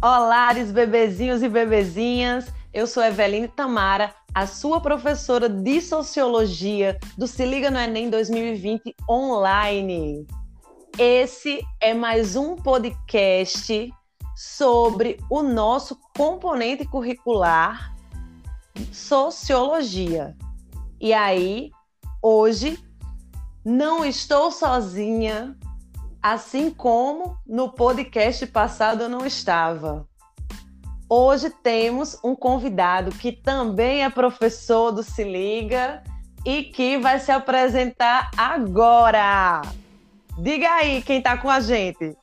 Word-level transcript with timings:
Olá, 0.00 0.54
bebezinhos 0.54 1.42
e 1.42 1.48
bebezinhas. 1.48 2.46
Eu 2.72 2.86
sou 2.86 3.02
Eveline 3.02 3.48
Tamara, 3.48 4.14
a 4.32 4.46
sua 4.46 4.80
professora 4.80 5.48
de 5.48 5.80
Sociologia 5.80 6.96
do 7.16 7.26
Se 7.26 7.44
Liga 7.44 7.68
no 7.68 7.80
Enem 7.80 8.08
2020 8.08 8.94
online. 9.10 10.24
Esse 10.96 11.66
é 11.80 11.92
mais 11.94 12.36
um 12.36 12.54
podcast 12.54 13.92
sobre 14.36 15.18
o 15.28 15.42
nosso 15.42 15.98
componente 16.16 16.84
curricular 16.84 17.92
Sociologia. 18.92 20.36
E 21.00 21.12
aí, 21.12 21.72
hoje, 22.22 22.78
não 23.64 24.04
estou 24.04 24.52
sozinha, 24.52 25.58
assim 26.22 26.70
como 26.70 27.38
no 27.46 27.72
podcast 27.72 28.46
passado 28.46 29.04
eu 29.04 29.08
não 29.08 29.24
estava. 29.24 30.06
Hoje 31.08 31.48
temos 31.62 32.18
um 32.22 32.34
convidado 32.34 33.10
que 33.10 33.32
também 33.32 34.04
é 34.04 34.10
professor 34.10 34.92
do 34.92 35.02
Se 35.02 35.24
Liga 35.24 36.02
e 36.44 36.64
que 36.64 36.98
vai 36.98 37.18
se 37.18 37.32
apresentar 37.32 38.30
agora. 38.36 39.62
Diga 40.38 40.70
aí 40.70 41.02
quem 41.02 41.18
está 41.18 41.36
com 41.38 41.48
a 41.48 41.60
gente. 41.60 42.16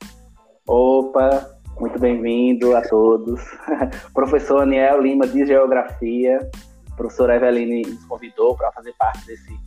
Opa, 0.68 1.58
muito 1.80 2.00
bem-vindo 2.00 2.76
a 2.76 2.82
todos. 2.82 3.42
Professor 4.14 4.62
Aniel 4.62 5.02
Lima 5.02 5.28
de 5.28 5.46
Geografia. 5.46 6.48
professora 6.96 7.36
Eveline 7.36 7.82
nos 7.82 8.06
convidou 8.06 8.56
para 8.56 8.72
fazer 8.72 8.94
parte 9.00 9.26
desse 9.26 9.58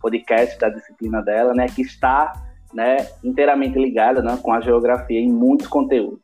podcast 0.00 0.58
da 0.58 0.68
disciplina 0.68 1.20
dela, 1.20 1.52
né, 1.52 1.66
que 1.66 1.82
está 1.82 2.47
né, 2.72 2.96
inteiramente 3.22 3.78
ligada 3.78 4.22
né, 4.22 4.38
com 4.42 4.52
a 4.52 4.60
geografia 4.60 5.20
em 5.20 5.30
muitos 5.30 5.66
conteúdos. 5.66 6.20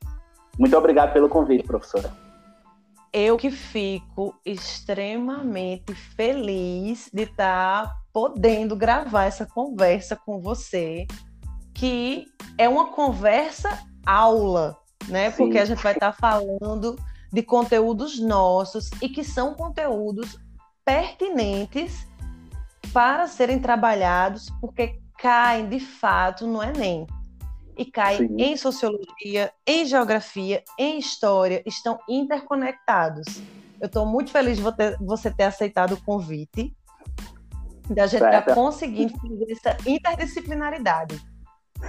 Muito 0.58 0.76
obrigado 0.76 1.12
pelo 1.12 1.28
convite, 1.28 1.64
professora. 1.64 2.12
Eu 3.12 3.36
que 3.36 3.50
fico 3.50 4.34
extremamente 4.44 5.94
feliz 5.94 7.08
de 7.12 7.22
estar 7.22 7.86
tá 7.86 7.96
podendo 8.12 8.76
gravar 8.76 9.24
essa 9.24 9.46
conversa 9.46 10.16
com 10.16 10.40
você, 10.40 11.06
que 11.72 12.26
é 12.58 12.68
uma 12.68 12.88
conversa 12.88 13.84
aula, 14.04 14.76
né? 15.08 15.30
Sim. 15.30 15.36
Porque 15.36 15.58
a 15.58 15.64
gente 15.64 15.82
vai 15.82 15.92
estar 15.92 16.12
tá 16.12 16.18
falando 16.18 16.96
de 17.32 17.42
conteúdos 17.42 18.20
nossos 18.20 18.90
e 19.02 19.08
que 19.08 19.24
são 19.24 19.54
conteúdos 19.54 20.38
pertinentes 20.84 22.06
para 22.92 23.26
serem 23.26 23.58
trabalhados, 23.58 24.50
porque 24.60 25.00
caem 25.24 25.70
de 25.70 25.80
fato 25.80 26.46
no 26.46 26.62
Enem. 26.62 27.06
E 27.78 27.86
caem 27.86 28.28
Sim. 28.28 28.36
em 28.38 28.56
sociologia, 28.58 29.50
em 29.66 29.86
geografia, 29.86 30.62
em 30.78 30.98
história, 30.98 31.62
estão 31.66 31.98
interconectados. 32.06 33.42
Eu 33.80 33.86
estou 33.86 34.04
muito 34.04 34.30
feliz 34.30 34.58
de 34.58 34.62
você 35.00 35.30
ter 35.30 35.44
aceitado 35.44 35.92
o 35.92 36.04
convite, 36.04 36.76
da 37.88 38.06
gente 38.06 38.22
estar 38.22 38.42
tá 38.42 38.54
conseguindo 38.54 39.18
fazer 39.18 39.50
essa 39.50 39.76
interdisciplinaridade. 39.88 41.18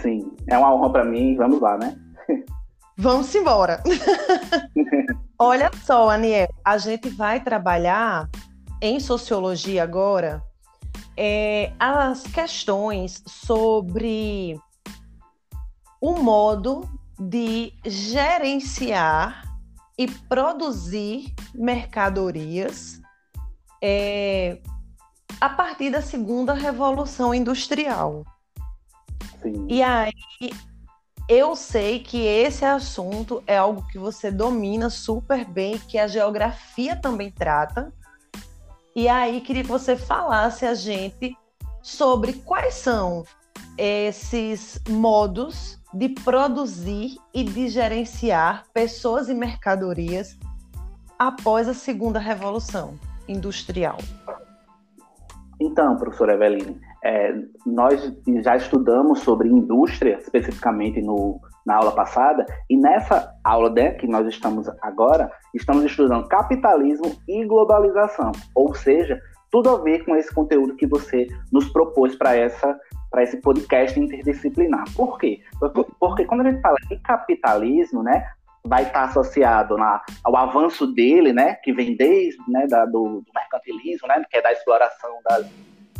Sim, 0.01 0.31
é 0.47 0.57
uma 0.57 0.73
honra 0.73 0.91
para 0.93 1.03
mim. 1.03 1.35
Vamos 1.35 1.59
lá, 1.59 1.77
né? 1.77 1.95
Vamos 2.97 3.35
embora. 3.35 3.83
Olha 5.37 5.69
só, 5.83 6.09
Aniel, 6.09 6.47
a 6.63 6.77
gente 6.77 7.09
vai 7.09 7.43
trabalhar 7.43 8.29
em 8.81 8.99
sociologia 8.99 9.83
agora 9.83 10.41
é, 11.17 11.73
as 11.79 12.23
questões 12.23 13.23
sobre 13.25 14.59
o 16.01 16.19
modo 16.19 16.89
de 17.19 17.73
gerenciar 17.85 19.43
e 19.97 20.07
produzir 20.07 21.33
mercadorias 21.53 23.01
é, 23.81 24.59
a 25.39 25.49
partir 25.49 25.89
da 25.89 26.01
segunda 26.01 26.53
revolução 26.53 27.33
industrial. 27.33 28.23
Sim. 29.41 29.65
E 29.69 29.81
aí 29.81 30.11
eu 31.27 31.55
sei 31.55 31.99
que 31.99 32.23
esse 32.23 32.63
assunto 32.63 33.43
é 33.47 33.57
algo 33.57 33.87
que 33.87 33.97
você 33.97 34.29
domina 34.29 34.89
super 34.89 35.43
bem, 35.45 35.77
que 35.79 35.97
a 35.97 36.07
geografia 36.07 36.95
também 36.95 37.31
trata. 37.31 37.91
E 38.95 39.09
aí 39.09 39.41
queria 39.41 39.61
que 39.61 39.69
você 39.69 39.97
falasse 39.97 40.65
a 40.65 40.73
gente 40.73 41.35
sobre 41.81 42.31
quais 42.31 42.75
são 42.75 43.25
esses 43.77 44.81
modos 44.87 45.77
de 45.93 46.07
produzir 46.09 47.17
e 47.33 47.43
de 47.43 47.67
gerenciar 47.67 48.63
pessoas 48.73 49.27
e 49.27 49.33
mercadorias 49.33 50.37
após 51.19 51.67
a 51.67 51.73
segunda 51.73 52.19
revolução 52.19 52.97
industrial. 53.27 53.97
Então, 55.59 55.97
professora 55.97 56.33
Eveline, 56.33 56.79
é, 57.05 57.35
nós 57.67 58.11
já 58.41 58.55
estudamos 58.55 59.19
sobre 59.19 59.47
indústria, 59.47 60.17
especificamente 60.19 60.99
no, 61.03 61.39
na 61.63 61.75
aula 61.75 61.91
passada, 61.91 62.43
e 62.67 62.75
nessa 62.75 63.31
aula 63.43 63.69
né, 63.69 63.91
que 63.91 64.07
nós 64.07 64.27
estamos 64.27 64.67
agora, 64.81 65.31
estamos 65.53 65.85
estudando 65.85 66.27
capitalismo 66.27 67.15
e 67.27 67.45
globalização, 67.45 68.31
ou 68.55 68.73
seja, 68.73 69.21
tudo 69.51 69.69
a 69.69 69.77
ver 69.77 70.03
com 70.03 70.15
esse 70.15 70.33
conteúdo 70.33 70.75
que 70.75 70.87
você 70.87 71.27
nos 71.51 71.69
propôs 71.69 72.15
para 72.15 72.35
essa 72.35 72.75
para 73.11 73.23
esse 73.23 73.37
podcast 73.37 73.97
interdisciplinar. 73.97 74.83
Por 74.93 75.17
quê? 75.17 75.39
Porque, 76.01 76.25
quando 76.25 76.41
a 76.41 76.51
gente 76.51 76.59
fala 76.59 76.75
de 76.89 76.97
capitalismo, 76.97 78.03
né, 78.03 78.27
vai 78.65 78.83
estar 78.83 79.03
associado 79.03 79.77
na, 79.77 80.01
ao 80.21 80.35
avanço 80.35 80.85
dele, 80.87 81.31
né, 81.31 81.53
que 81.63 81.71
vem 81.71 81.95
desde 81.95 82.37
né, 82.51 82.67
da, 82.67 82.83
do, 82.85 83.21
do 83.21 83.31
mercantilismo, 83.33 84.05
né, 84.09 84.21
que 84.29 84.35
é 84.35 84.41
da 84.41 84.51
exploração 84.51 85.11
das 85.23 85.49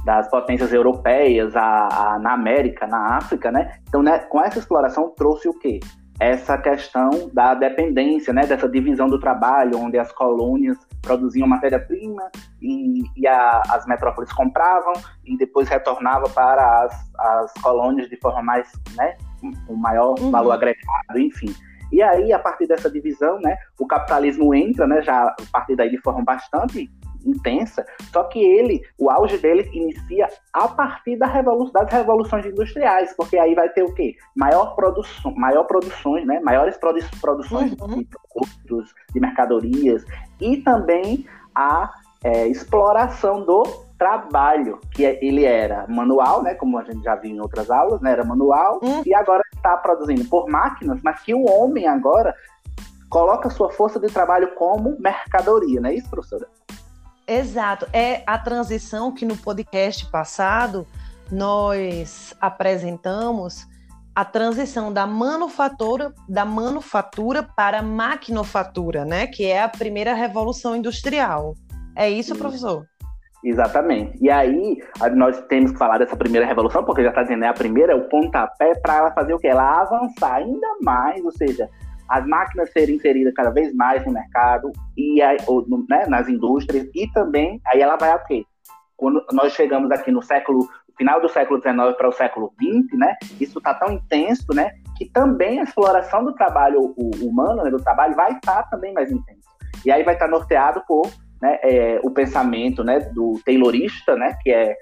das 0.05 0.29
potências 0.29 0.71
europeias 0.71 1.55
a, 1.55 2.13
a, 2.13 2.19
na 2.19 2.33
América, 2.33 2.85
na 2.85 3.17
África, 3.17 3.51
né? 3.51 3.79
Então, 3.87 4.03
né, 4.03 4.19
com 4.19 4.39
essa 4.39 4.59
exploração 4.59 5.11
trouxe 5.17 5.49
o 5.49 5.53
quê? 5.53 5.79
Essa 6.19 6.57
questão 6.57 7.09
da 7.33 7.55
dependência, 7.55 8.31
né? 8.31 8.45
Dessa 8.45 8.69
divisão 8.69 9.07
do 9.07 9.19
trabalho, 9.19 9.79
onde 9.79 9.97
as 9.97 10.11
colônias 10.11 10.77
produziam 11.01 11.47
matéria-prima 11.47 12.29
e, 12.61 13.03
e 13.17 13.27
a, 13.27 13.63
as 13.71 13.85
metrópoles 13.87 14.31
compravam 14.31 14.93
e 15.25 15.35
depois 15.37 15.67
retornava 15.67 16.29
para 16.29 16.83
as, 16.83 17.11
as 17.19 17.53
colônias 17.53 18.07
de 18.07 18.17
forma 18.17 18.43
mais, 18.43 18.71
né? 18.95 19.17
Com 19.65 19.75
maior 19.75 20.15
uhum. 20.19 20.29
valor 20.29 20.51
agregado, 20.51 21.17
enfim. 21.17 21.53
E 21.91 22.01
aí, 22.01 22.31
a 22.31 22.39
partir 22.39 22.67
dessa 22.67 22.89
divisão, 22.89 23.39
né, 23.39 23.57
o 23.79 23.85
capitalismo 23.85 24.53
entra, 24.53 24.87
né, 24.87 25.01
já 25.01 25.27
a 25.27 25.35
partir 25.51 25.75
daí 25.75 25.89
de 25.89 26.01
forma 26.01 26.23
bastante 26.23 26.89
intensa, 27.25 27.85
só 28.11 28.23
que 28.23 28.39
ele, 28.39 28.81
o 28.97 29.09
auge 29.09 29.37
dele 29.37 29.69
inicia 29.73 30.27
a 30.53 30.67
partir 30.67 31.17
da 31.17 31.27
revolu 31.27 31.71
das 31.71 31.91
revoluções 31.91 32.45
industriais, 32.45 33.13
porque 33.15 33.37
aí 33.37 33.55
vai 33.55 33.69
ter 33.69 33.83
o 33.83 33.93
quê? 33.93 34.15
Maior 34.35 34.75
produção, 34.75 35.33
maior 35.35 35.63
produções, 35.63 36.25
né? 36.25 36.39
Maiores 36.39 36.77
produ 36.77 36.99
produções 37.19 37.73
uhum. 37.79 37.99
de 37.99 38.05
produtos, 38.05 38.93
de 39.13 39.19
mercadorias 39.19 40.05
e 40.39 40.57
também 40.57 41.25
a 41.53 41.91
é, 42.23 42.47
exploração 42.47 43.45
do 43.45 43.63
trabalho, 43.97 44.79
que 44.91 45.05
é, 45.05 45.23
ele 45.23 45.45
era 45.45 45.85
manual, 45.87 46.43
né, 46.43 46.53
como 46.53 46.77
a 46.77 46.83
gente 46.83 47.03
já 47.03 47.15
viu 47.15 47.31
em 47.31 47.39
outras 47.39 47.69
aulas, 47.69 48.01
né, 48.01 48.11
era 48.11 48.23
manual, 48.23 48.79
uhum. 48.83 49.01
e 49.05 49.13
agora 49.13 49.41
está 49.53 49.77
produzindo 49.77 50.25
por 50.25 50.49
máquinas, 50.49 50.99
mas 51.03 51.21
que 51.21 51.33
o 51.33 51.45
homem 51.45 51.87
agora 51.87 52.35
coloca 53.09 53.49
sua 53.49 53.71
força 53.71 53.99
de 53.99 54.07
trabalho 54.07 54.53
como 54.55 54.97
mercadoria, 54.99 55.79
não 55.79 55.89
é 55.89 55.95
isso, 55.95 56.09
professora? 56.09 56.47
Exato. 57.27 57.87
É 57.91 58.23
a 58.25 58.37
transição 58.37 59.11
que 59.11 59.25
no 59.25 59.35
podcast 59.35 60.05
passado 60.11 60.87
nós 61.31 62.35
apresentamos 62.39 63.67
a 64.13 64.23
transição 64.23 64.93
da 64.93 65.05
manufatura 65.05 66.13
da 66.29 66.45
manufatura 66.45 67.43
para 67.43 67.79
a 67.79 67.83
maquinofatura, 67.83 69.03
né? 69.03 69.27
Que 69.27 69.45
é 69.45 69.61
a 69.61 69.67
primeira 69.67 70.13
revolução 70.13 70.75
industrial. 70.75 71.55
É 71.95 72.09
isso, 72.09 72.35
professor? 72.35 72.85
Exatamente. 73.43 74.17
E 74.21 74.29
aí, 74.29 74.77
nós 75.15 75.39
temos 75.47 75.71
que 75.71 75.77
falar 75.77 75.99
dessa 75.99 76.15
primeira 76.15 76.47
revolução, 76.47 76.83
porque 76.83 77.03
já 77.03 77.09
está 77.09 77.21
dizendo, 77.21 77.45
é 77.45 77.47
a 77.47 77.53
primeira, 77.53 77.93
é 77.93 77.95
o 77.95 78.09
pontapé 78.09 78.73
para 78.75 78.97
ela 78.97 79.11
fazer 79.11 79.33
o 79.33 79.39
quê? 79.39 79.47
Ela 79.47 79.81
avançar 79.81 80.35
ainda 80.35 80.67
mais, 80.81 81.23
ou 81.23 81.31
seja, 81.31 81.69
as 82.07 82.25
máquinas 82.25 82.71
serem 82.71 82.95
inseridas 82.95 83.33
cada 83.33 83.49
vez 83.49 83.73
mais 83.73 84.05
no 84.05 84.13
mercado 84.13 84.71
e 84.97 85.21
aí, 85.21 85.37
ou, 85.47 85.65
né, 85.89 86.05
nas 86.07 86.27
indústrias 86.27 86.87
e 86.93 87.11
também 87.11 87.59
aí 87.65 87.81
ela 87.81 87.95
vai 87.95 88.11
a 88.11 88.19
quê? 88.19 88.45
Quando 88.95 89.25
nós 89.31 89.53
chegamos 89.53 89.91
aqui 89.91 90.11
no 90.11 90.21
século 90.21 90.67
final 90.97 91.21
do 91.21 91.29
século 91.29 91.59
XIX 91.59 91.95
para 91.97 92.09
o 92.09 92.13
século 92.13 92.53
XX, 92.59 92.97
né? 92.97 93.15
Isso 93.39 93.57
está 93.57 93.73
tão 93.73 93.91
intenso, 93.91 94.53
né? 94.53 94.71
Que 94.97 95.05
também 95.09 95.59
a 95.59 95.63
exploração 95.63 96.23
do 96.23 96.33
trabalho 96.33 96.93
humano, 97.21 97.63
né, 97.63 97.69
do 97.69 97.83
trabalho, 97.83 98.15
vai 98.15 98.31
estar 98.31 98.63
tá 98.63 98.69
também 98.69 98.93
mais 98.93 99.11
intenso. 99.11 99.49
E 99.85 99.91
aí 99.91 100.03
vai 100.03 100.13
estar 100.13 100.25
tá 100.25 100.31
norteado 100.31 100.81
por 100.87 101.11
né, 101.41 101.59
é, 101.61 101.99
o 102.01 102.09
pensamento, 102.09 102.83
né, 102.83 102.99
do 102.99 103.39
Taylorista, 103.45 104.15
né? 104.15 104.37
Que 104.41 104.51
é, 104.51 104.77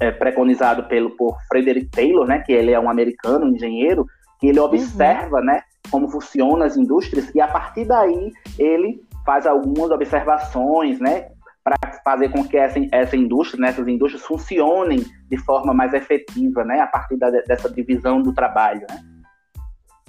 é 0.00 0.10
preconizado 0.10 0.84
pelo 0.84 1.10
por 1.10 1.36
Frederick 1.48 1.86
Taylor, 1.86 2.26
né? 2.26 2.40
Que 2.40 2.52
ele 2.52 2.72
é 2.72 2.78
um 2.78 2.90
americano, 2.90 3.46
um 3.46 3.54
engenheiro, 3.54 4.06
que 4.38 4.48
ele 4.48 4.60
observa, 4.60 5.38
uhum. 5.38 5.44
né, 5.44 5.62
como 5.90 6.08
funcionam 6.08 6.62
as 6.62 6.76
indústrias 6.76 7.30
e 7.34 7.40
a 7.40 7.48
partir 7.48 7.84
daí 7.84 8.32
ele 8.58 9.02
faz 9.24 9.46
algumas 9.46 9.90
observações, 9.90 10.98
né, 11.00 11.30
para 11.62 11.76
fazer 12.04 12.30
com 12.30 12.46
que 12.46 12.56
essa, 12.56 12.78
essa 12.90 13.16
indústria, 13.16 13.60
né, 13.60 13.68
essas 13.68 13.86
indústrias 13.86 14.24
funcionem 14.24 15.04
de 15.28 15.36
forma 15.38 15.72
mais 15.72 15.94
efetiva, 15.94 16.64
né, 16.64 16.80
a 16.80 16.86
partir 16.86 17.16
da, 17.16 17.30
dessa 17.30 17.70
divisão 17.70 18.20
do 18.20 18.32
trabalho, 18.32 18.84
né? 18.88 19.04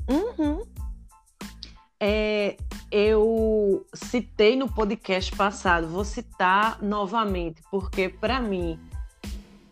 Uhum. 0.09 0.63
É, 1.99 2.57
eu 2.91 3.85
citei 3.93 4.55
no 4.55 4.67
podcast 4.67 5.33
passado, 5.35 5.87
vou 5.87 6.03
citar 6.03 6.81
novamente, 6.81 7.61
porque 7.71 8.09
para 8.09 8.41
mim 8.41 8.79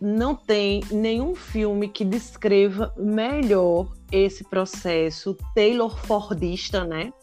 não 0.01 0.36
tem 0.36 0.81
nenhum 0.92 1.36
filme 1.36 1.88
que 1.88 2.03
descreva 2.03 2.92
melhor 2.98 3.88
esse 4.12 4.44
processo 4.44 5.38
Taylor 5.53 5.95
Fordista, 6.06 6.83
né? 6.83 7.13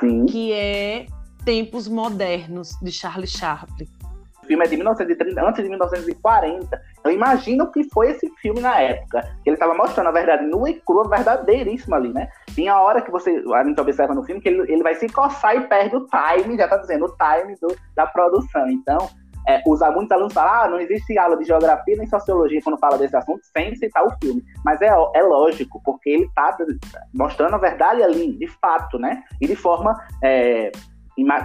Sim. 0.00 0.26
Que 0.26 0.52
é 0.52 1.06
Tempos 1.44 1.86
Modernos, 1.86 2.76
de 2.82 2.90
Charlie 2.90 3.28
Chaplin. 3.28 3.86
O 4.42 4.46
filme 4.46 4.64
é 4.64 4.68
de 4.68 4.76
1930, 4.76 5.40
antes 5.40 5.62
de 5.62 5.68
1940. 5.68 6.82
Eu 7.04 7.12
imagino 7.12 7.70
que 7.70 7.84
foi 7.84 8.10
esse 8.10 8.28
filme 8.40 8.60
na 8.60 8.80
época. 8.80 9.22
Que 9.44 9.50
ele 9.50 9.54
estava 9.54 9.74
mostrando 9.74 10.08
a 10.08 10.12
verdade 10.12 10.44
nua 10.46 10.68
e 10.68 10.80
crua, 10.80 11.08
verdadeiríssima 11.08 11.96
ali, 11.96 12.12
né? 12.12 12.28
Tem 12.56 12.68
a 12.68 12.80
hora 12.80 13.00
que 13.00 13.12
você, 13.12 13.42
a 13.54 13.64
gente 13.64 13.80
observa 13.80 14.12
no 14.12 14.24
filme 14.24 14.40
que 14.40 14.48
ele, 14.48 14.62
ele 14.72 14.82
vai 14.82 14.96
se 14.96 15.08
coçar 15.08 15.54
e 15.54 15.68
perde 15.68 15.94
o 15.94 16.06
time, 16.06 16.56
já 16.56 16.66
tá 16.66 16.78
dizendo, 16.78 17.04
o 17.04 17.16
time 17.16 17.56
do, 17.60 17.76
da 17.94 18.06
produção. 18.06 18.68
Então, 18.68 19.08
é, 19.48 19.62
usar 19.66 19.90
muitos 19.92 20.12
alunos 20.12 20.32
falam, 20.32 20.52
ah, 20.52 20.68
não 20.68 20.80
existe 20.80 21.18
aula 21.18 21.36
de 21.36 21.44
geografia 21.44 21.96
nem 21.96 22.06
sociologia 22.06 22.60
quando 22.62 22.78
fala 22.78 22.98
desse 22.98 23.16
assunto, 23.16 23.40
sem 23.56 23.74
citar 23.76 24.04
o 24.04 24.10
filme. 24.22 24.42
Mas 24.64 24.80
é, 24.80 24.88
é 24.88 25.22
lógico, 25.22 25.80
porque 25.84 26.10
ele 26.10 26.24
está 26.24 26.56
mostrando 27.12 27.54
a 27.54 27.58
verdade 27.58 28.02
ali, 28.02 28.36
de 28.36 28.46
fato, 28.46 28.98
né? 28.98 29.22
E 29.40 29.46
de 29.46 29.56
forma. 29.56 29.96
É, 30.22 30.70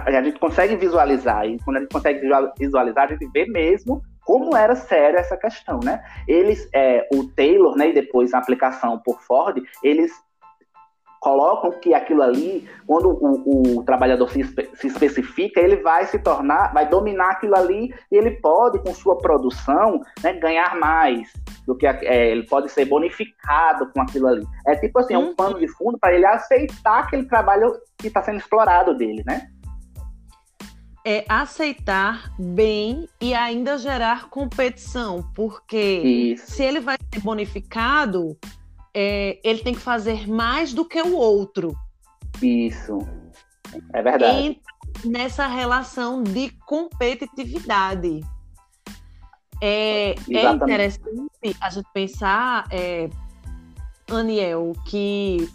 a 0.06 0.22
gente 0.22 0.38
consegue 0.38 0.74
visualizar, 0.76 1.44
e 1.44 1.58
quando 1.62 1.76
a 1.76 1.80
gente 1.80 1.92
consegue 1.92 2.20
visualizar, 2.58 3.04
a 3.04 3.08
gente 3.08 3.28
vê 3.30 3.44
mesmo 3.44 4.00
como 4.26 4.56
era 4.56 4.74
séria 4.74 5.18
essa 5.18 5.36
questão, 5.36 5.78
né? 5.84 6.02
Eles, 6.26 6.68
é, 6.74 7.06
o 7.14 7.24
Taylor, 7.28 7.76
né, 7.76 7.90
e 7.90 7.94
depois 7.94 8.34
a 8.34 8.38
aplicação 8.38 9.00
por 9.04 9.20
Ford, 9.22 9.62
eles 9.82 10.12
colocam 11.26 11.72
que 11.72 11.92
aquilo 11.92 12.22
ali, 12.22 12.68
quando 12.86 13.08
o, 13.08 13.78
o 13.78 13.82
trabalhador 13.82 14.30
se, 14.30 14.44
se, 14.74 14.86
especifica, 14.86 15.60
ele 15.60 15.78
vai 15.78 16.06
se 16.06 16.20
tornar, 16.20 16.72
vai 16.72 16.88
dominar 16.88 17.32
aquilo 17.32 17.56
ali 17.56 17.92
e 18.12 18.16
ele 18.16 18.30
pode, 18.40 18.78
com 18.78 18.94
sua 18.94 19.18
produção, 19.18 20.00
né, 20.22 20.34
ganhar 20.34 20.78
mais 20.78 21.32
do 21.66 21.76
que 21.76 21.84
é, 21.84 22.30
ele 22.30 22.44
pode 22.44 22.70
ser 22.70 22.84
bonificado 22.84 23.90
com 23.92 24.02
aquilo 24.02 24.28
ali. 24.28 24.46
É 24.68 24.76
tipo 24.76 25.00
assim, 25.00 25.14
é 25.14 25.18
um 25.18 25.30
uhum. 25.30 25.34
pano 25.34 25.58
de 25.58 25.66
fundo 25.66 25.98
para 25.98 26.14
ele 26.14 26.24
aceitar 26.26 27.00
aquele 27.00 27.24
trabalho 27.24 27.72
que 27.98 28.06
está 28.06 28.22
sendo 28.22 28.38
explorado 28.38 28.96
dele, 28.96 29.24
né? 29.26 29.48
É 31.04 31.24
aceitar 31.28 32.30
bem 32.38 33.08
e 33.20 33.34
ainda 33.34 33.78
gerar 33.78 34.28
competição, 34.30 35.28
porque 35.34 36.36
Isso. 36.36 36.52
se 36.52 36.62
ele 36.62 36.78
vai 36.78 36.96
ser 37.12 37.20
bonificado, 37.20 38.36
é, 38.98 39.38
ele 39.44 39.58
tem 39.58 39.74
que 39.74 39.80
fazer 39.80 40.26
mais 40.26 40.72
do 40.72 40.82
que 40.82 41.02
o 41.02 41.14
outro. 41.14 41.76
Isso. 42.40 43.06
É 43.92 44.02
verdade. 44.02 44.58
E 45.04 45.06
nessa 45.06 45.46
relação 45.46 46.22
de 46.22 46.50
competitividade. 46.64 48.20
É, 49.60 50.14
é 50.30 50.50
interessante 50.50 51.10
a 51.60 51.68
gente 51.68 51.88
pensar, 51.92 52.66
é, 52.70 53.10
Aniel, 54.10 54.72
que 54.86 55.46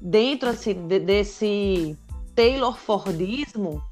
dentro 0.00 0.48
assim, 0.48 0.72
de, 0.86 0.98
desse 0.98 1.96
Taylor 2.34 2.76
Fordismo, 2.78 3.82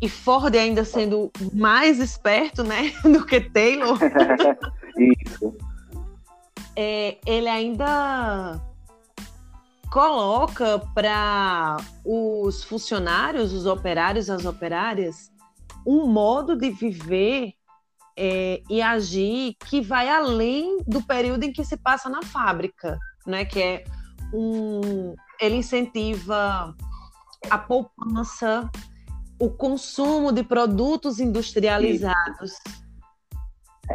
e 0.00 0.08
Ford 0.08 0.54
ainda 0.56 0.82
sendo 0.82 1.30
mais 1.52 1.98
esperto 1.98 2.64
né, 2.64 2.90
do 3.04 3.26
que 3.26 3.38
Taylor. 3.38 3.98
Isso 4.96 5.69
é, 6.80 7.18
ele 7.26 7.46
ainda 7.46 8.58
coloca 9.92 10.78
para 10.94 11.76
os 12.02 12.64
funcionários, 12.64 13.52
os 13.52 13.66
operários, 13.66 14.30
as 14.30 14.46
operárias, 14.46 15.30
um 15.86 16.06
modo 16.06 16.56
de 16.56 16.70
viver 16.70 17.52
é, 18.16 18.62
e 18.70 18.80
agir 18.80 19.56
que 19.66 19.82
vai 19.82 20.08
além 20.08 20.78
do 20.86 21.02
período 21.02 21.44
em 21.44 21.52
que 21.52 21.62
se 21.66 21.76
passa 21.76 22.08
na 22.08 22.22
fábrica, 22.22 22.98
né? 23.26 23.44
Que 23.44 23.62
é 23.62 23.84
um, 24.32 25.14
ele 25.38 25.56
incentiva 25.56 26.74
a 27.50 27.58
poupança, 27.58 28.70
o 29.38 29.50
consumo 29.50 30.32
de 30.32 30.42
produtos 30.42 31.20
industrializados. 31.20 32.52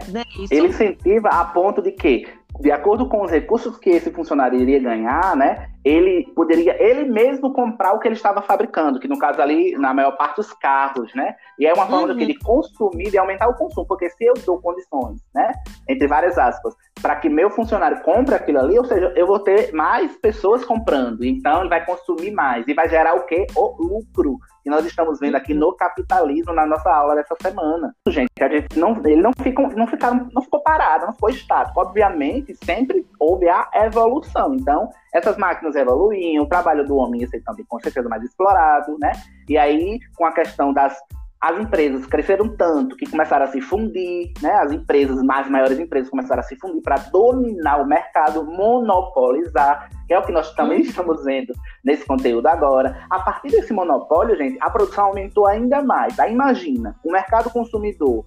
Né? 0.09 0.23
Ele 0.51 0.67
incentiva 0.67 1.29
a 1.29 1.45
ponto 1.45 1.81
de 1.81 1.91
que 1.91 2.44
de 2.59 2.71
acordo 2.71 3.07
com 3.07 3.23
os 3.23 3.31
recursos 3.31 3.77
que 3.77 3.89
esse 3.89 4.11
funcionário 4.11 4.59
iria 4.59 4.79
ganhar, 4.79 5.35
né, 5.35 5.69
ele 5.83 6.31
poderia 6.35 6.75
ele 6.81 7.03
mesmo 7.03 7.53
comprar 7.53 7.93
o 7.93 7.99
que 7.99 8.07
ele 8.07 8.15
estava 8.15 8.41
fabricando, 8.41 8.99
que 8.99 9.07
no 9.07 9.19
caso 9.19 9.41
ali, 9.41 9.73
na 9.77 9.93
maior 9.93 10.17
parte, 10.17 10.39
os 10.39 10.51
carros, 10.53 11.13
né? 11.13 11.35
E 11.59 11.67
é 11.67 11.73
uma 11.73 11.85
forma 11.85 12.13
uhum. 12.13 12.17
de 12.17 12.39
consumir 12.39 13.13
e 13.13 13.17
aumentar 13.17 13.47
o 13.47 13.53
consumo, 13.53 13.85
porque 13.85 14.09
se 14.09 14.25
eu 14.25 14.33
dou 14.45 14.59
condições, 14.59 15.19
né, 15.33 15.51
entre 15.87 16.07
várias 16.07 16.37
aspas, 16.37 16.73
para 17.01 17.15
que 17.17 17.29
meu 17.29 17.49
funcionário 17.51 18.01
compre 18.01 18.33
aquilo 18.33 18.59
ali, 18.59 18.79
ou 18.79 18.85
seja, 18.85 19.13
eu 19.15 19.27
vou 19.27 19.39
ter 19.39 19.71
mais 19.73 20.15
pessoas 20.17 20.65
comprando, 20.65 21.23
então 21.23 21.61
ele 21.61 21.69
vai 21.69 21.85
consumir 21.85 22.31
mais 22.31 22.67
e 22.67 22.73
vai 22.73 22.89
gerar 22.89 23.15
o 23.15 23.25
quê? 23.25 23.45
O 23.55 23.75
lucro 23.83 24.39
que 24.65 24.69
nós 24.71 24.83
estamos 24.83 25.19
vendo 25.19 25.35
aqui 25.35 25.53
no 25.53 25.71
capitalismo 25.73 26.51
na 26.51 26.65
nossa 26.65 26.91
aula 26.91 27.13
dessa 27.13 27.35
semana. 27.39 27.95
Gente, 28.07 28.31
a 28.41 28.49
gente 28.49 28.79
não, 28.79 28.99
ele 29.05 29.21
não, 29.21 29.31
fica, 29.39 29.61
não, 29.61 29.85
ficaram, 29.85 30.27
não 30.33 30.41
ficou 30.41 30.59
parado, 30.63 31.05
não 31.05 31.13
ficou 31.13 31.29
estático. 31.29 31.79
Obviamente, 31.79 32.55
sempre 32.65 33.05
houve 33.19 33.47
a 33.47 33.69
evolução. 33.75 34.55
Então, 34.55 34.89
essas 35.13 35.37
máquinas 35.37 35.75
evoluíam, 35.75 36.45
o 36.45 36.49
trabalho 36.49 36.83
do 36.83 36.95
homem 36.95 37.21
ia 37.21 37.27
ser 37.27 37.43
também 37.43 37.63
com 37.69 37.79
certeza 37.79 38.09
mais 38.09 38.23
explorado, 38.23 38.97
né? 38.99 39.11
E 39.47 39.55
aí, 39.55 39.99
com 40.15 40.25
a 40.25 40.31
questão 40.31 40.73
das 40.73 40.97
as 41.41 41.59
empresas 41.59 42.05
cresceram 42.05 42.47
tanto 42.55 42.95
que 42.95 43.09
começaram 43.09 43.45
a 43.45 43.47
se 43.49 43.61
fundir, 43.61 44.31
né? 44.41 44.51
As 44.55 44.71
empresas, 44.71 45.21
mais 45.21 45.49
maiores 45.49 45.77
empresas, 45.77 46.09
começaram 46.09 46.39
a 46.39 46.43
se 46.43 46.55
fundir 46.55 46.81
para 46.81 46.97
dominar 47.11 47.81
o 47.81 47.85
mercado, 47.85 48.43
monopolizar, 48.43 49.89
que 50.07 50.13
é 50.13 50.19
o 50.19 50.23
que 50.23 50.31
nós 50.31 50.53
também 50.53 50.79
uhum. 50.79 50.85
estamos 50.85 51.23
vendo 51.23 51.53
nesse 51.83 52.05
conteúdo 52.05 52.47
agora. 52.47 53.05
A 53.09 53.19
partir 53.19 53.49
desse 53.49 53.73
monopólio, 53.73 54.35
gente, 54.35 54.57
a 54.61 54.69
produção 54.69 55.05
aumentou 55.05 55.45
ainda 55.45 55.83
mais. 55.83 56.19
Aí 56.19 56.31
imagina, 56.31 56.95
o 57.03 57.11
mercado 57.11 57.49
consumidor 57.49 58.25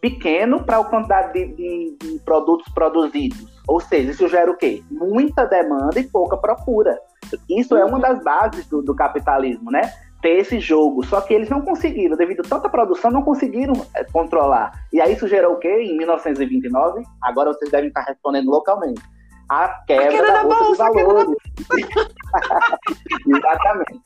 pequeno 0.00 0.62
para 0.62 0.78
a 0.78 0.84
quantidade 0.84 1.32
de, 1.32 1.54
de, 1.54 1.96
de 1.98 2.18
produtos 2.20 2.70
produzidos. 2.74 3.62
Ou 3.66 3.80
seja, 3.80 4.10
isso 4.10 4.28
gera 4.28 4.50
o 4.50 4.56
quê? 4.56 4.82
Muita 4.90 5.46
demanda 5.46 5.98
e 5.98 6.04
pouca 6.04 6.36
procura. 6.36 6.98
Isso 7.48 7.74
é 7.74 7.84
uma 7.84 7.98
das 7.98 8.22
bases 8.22 8.66
do, 8.66 8.82
do 8.82 8.94
capitalismo, 8.94 9.70
né? 9.70 9.90
Ter 10.24 10.38
esse 10.38 10.58
jogo. 10.58 11.04
Só 11.04 11.20
que 11.20 11.34
eles 11.34 11.50
não 11.50 11.60
conseguiram, 11.60 12.16
devido 12.16 12.40
a 12.40 12.48
tanta 12.48 12.70
produção, 12.70 13.10
não 13.10 13.20
conseguiram 13.20 13.74
é, 13.94 14.02
controlar. 14.04 14.72
E 14.90 14.98
aí 14.98 15.12
isso 15.12 15.28
gerou 15.28 15.52
o 15.52 15.58
quê? 15.58 15.68
Em 15.68 15.98
1929, 15.98 17.02
agora 17.20 17.52
vocês 17.52 17.70
devem 17.70 17.88
estar 17.88 18.00
respondendo 18.00 18.50
localmente. 18.50 19.02
A 19.50 19.68
quebra, 19.86 20.06
a 20.06 20.08
quebra 20.08 20.32
da, 20.32 20.42
da, 20.42 20.48
bolsa, 20.48 20.90
de 20.90 21.02
valores. 21.02 21.36
Exatamente. 23.28 24.00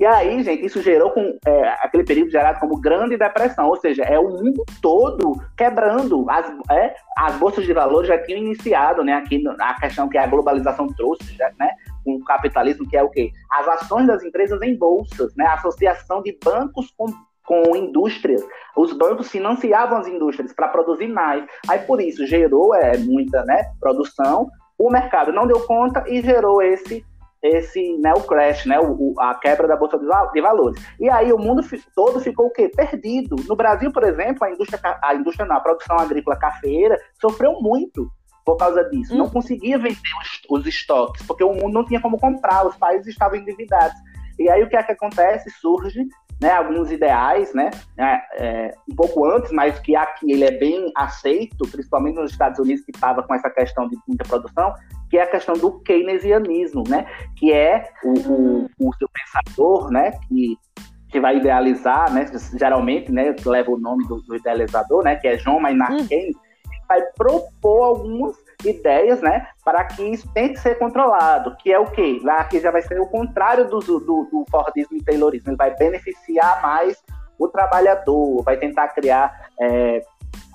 E 0.00 0.06
aí, 0.06 0.42
gente, 0.42 0.64
isso 0.64 0.80
gerou 0.80 1.10
com 1.10 1.38
é, 1.46 1.68
aquele 1.82 2.02
período 2.02 2.30
gerado 2.30 2.58
como 2.58 2.80
Grande 2.80 3.18
Depressão, 3.18 3.68
ou 3.68 3.76
seja, 3.76 4.02
é 4.04 4.18
o 4.18 4.30
mundo 4.30 4.64
todo 4.80 5.38
quebrando. 5.54 6.28
As, 6.30 6.50
é, 6.70 6.94
as 7.16 7.36
bolsas 7.36 7.66
de 7.66 7.74
valores 7.74 8.08
já 8.08 8.16
tinham 8.18 8.40
iniciado, 8.40 9.04
né? 9.04 9.12
Aqui 9.12 9.44
a 9.60 9.78
questão 9.78 10.08
que 10.08 10.16
a 10.16 10.26
globalização 10.26 10.88
trouxe, 10.88 11.36
já, 11.36 11.52
né? 11.58 11.70
Com 12.04 12.16
o 12.16 12.24
capitalismo, 12.24 12.88
que 12.88 12.96
é 12.96 13.02
o 13.02 13.10
quê? 13.10 13.30
As 13.50 13.68
ações 13.68 14.06
das 14.06 14.22
empresas 14.22 14.60
em 14.62 14.76
bolsas, 14.76 15.34
né? 15.36 15.46
Associação 15.46 16.22
de 16.22 16.36
bancos 16.42 16.92
com 16.96 17.06
com 17.44 17.76
indústrias. 17.76 18.42
Os 18.76 18.92
bancos 18.92 19.28
financiavam 19.28 19.98
as 19.98 20.06
indústrias 20.06 20.52
para 20.52 20.68
produzir 20.68 21.08
mais. 21.08 21.44
Aí 21.68 21.80
por 21.80 22.00
isso 22.00 22.26
gerou 22.26 22.74
é, 22.74 22.96
muita 22.96 23.44
né, 23.44 23.64
produção. 23.80 24.48
O 24.78 24.90
mercado 24.90 25.32
não 25.32 25.46
deu 25.46 25.60
conta 25.66 26.04
e 26.06 26.22
gerou 26.22 26.62
esse 26.62 27.04
esse 27.42 27.98
né, 27.98 28.12
o 28.14 28.22
crash, 28.22 28.66
né, 28.66 28.78
o, 28.78 29.14
a 29.18 29.34
quebra 29.34 29.66
da 29.66 29.74
bolsa 29.74 29.98
de 29.98 30.40
valores. 30.40 30.80
E 31.00 31.10
aí 31.10 31.32
o 31.32 31.38
mundo 31.38 31.60
todo 31.92 32.20
ficou 32.20 32.46
o 32.46 32.50
quê? 32.50 32.68
Perdido. 32.68 33.34
No 33.48 33.56
Brasil, 33.56 33.90
por 33.90 34.04
exemplo, 34.04 34.44
a 34.44 34.50
indústria, 34.52 34.80
a 35.02 35.12
indústria 35.12 35.44
não, 35.44 35.56
a 35.56 35.60
produção 35.60 35.98
agrícola 35.98 36.36
cafeira 36.36 36.96
sofreu 37.20 37.60
muito 37.60 38.08
por 38.44 38.56
causa 38.56 38.84
disso. 38.90 39.14
Hum. 39.14 39.18
Não 39.18 39.30
conseguia 39.30 39.78
vender 39.78 39.98
os, 40.20 40.60
os, 40.60 40.66
estoques, 40.66 41.24
porque 41.26 41.44
o 41.44 41.52
mundo 41.52 41.72
não 41.72 41.84
tinha 41.84 42.00
como 42.00 42.18
comprar, 42.18 42.66
os 42.66 42.76
países 42.76 43.08
estavam 43.08 43.38
endividados. 43.38 43.96
E 44.38 44.48
aí 44.48 44.62
o 44.62 44.68
que 44.68 44.76
é 44.76 44.82
que 44.82 44.92
acontece? 44.92 45.50
Surge 45.50 46.06
né, 46.40 46.50
alguns 46.50 46.90
ideais, 46.90 47.54
né, 47.54 47.70
é, 47.96 48.20
é, 48.36 48.74
um 48.90 48.96
pouco 48.96 49.24
antes, 49.30 49.52
mas 49.52 49.78
que 49.78 49.94
aqui 49.94 50.32
ele 50.32 50.42
é 50.42 50.50
bem 50.50 50.90
aceito, 50.96 51.68
principalmente 51.70 52.16
nos 52.16 52.32
Estados 52.32 52.58
Unidos, 52.58 52.84
que 52.84 52.90
estava 52.90 53.22
com 53.22 53.32
essa 53.32 53.48
questão 53.48 53.88
de 53.88 53.96
muita 54.08 54.24
produção, 54.24 54.74
que 55.08 55.18
é 55.18 55.22
a 55.22 55.30
questão 55.30 55.54
do 55.54 55.78
keynesianismo, 55.80 56.82
né, 56.88 57.06
que 57.36 57.52
é 57.52 57.88
o, 58.02 58.10
o, 58.10 58.70
o 58.80 58.92
seu 58.94 59.08
pensador, 59.08 59.90
né, 59.90 60.12
que 60.28 60.58
que 61.12 61.20
vai 61.20 61.36
idealizar, 61.36 62.10
né, 62.10 62.24
geralmente, 62.58 63.12
né, 63.12 63.36
leva 63.44 63.70
o 63.70 63.78
nome 63.78 64.08
do, 64.08 64.22
do 64.22 64.34
idealizador, 64.34 65.04
né, 65.04 65.14
que 65.14 65.28
é 65.28 65.36
John 65.36 65.60
Maynard 65.60 65.94
hum. 65.94 66.06
Keynes, 66.06 66.36
vai 66.88 67.02
propor 67.16 67.84
algumas 67.84 68.36
ideias, 68.64 69.20
né, 69.20 69.46
para 69.64 69.84
que 69.84 70.02
isso 70.02 70.28
tenha 70.32 70.50
que 70.50 70.60
ser 70.60 70.78
controlado, 70.78 71.56
que 71.56 71.72
é 71.72 71.78
o 71.78 71.90
quê? 71.90 72.20
Lá 72.22 72.44
que 72.44 72.60
já 72.60 72.70
vai 72.70 72.82
ser 72.82 73.00
o 73.00 73.06
contrário 73.06 73.68
do, 73.68 73.80
do, 73.80 73.98
do 74.00 74.44
Fordismo 74.50 74.96
e 74.96 75.02
Taylorismo, 75.02 75.50
ele 75.50 75.56
vai 75.56 75.74
beneficiar 75.74 76.62
mais 76.62 77.02
o 77.38 77.48
trabalhador, 77.48 78.42
vai 78.44 78.56
tentar 78.56 78.88
criar 78.88 79.48
é, 79.60 80.02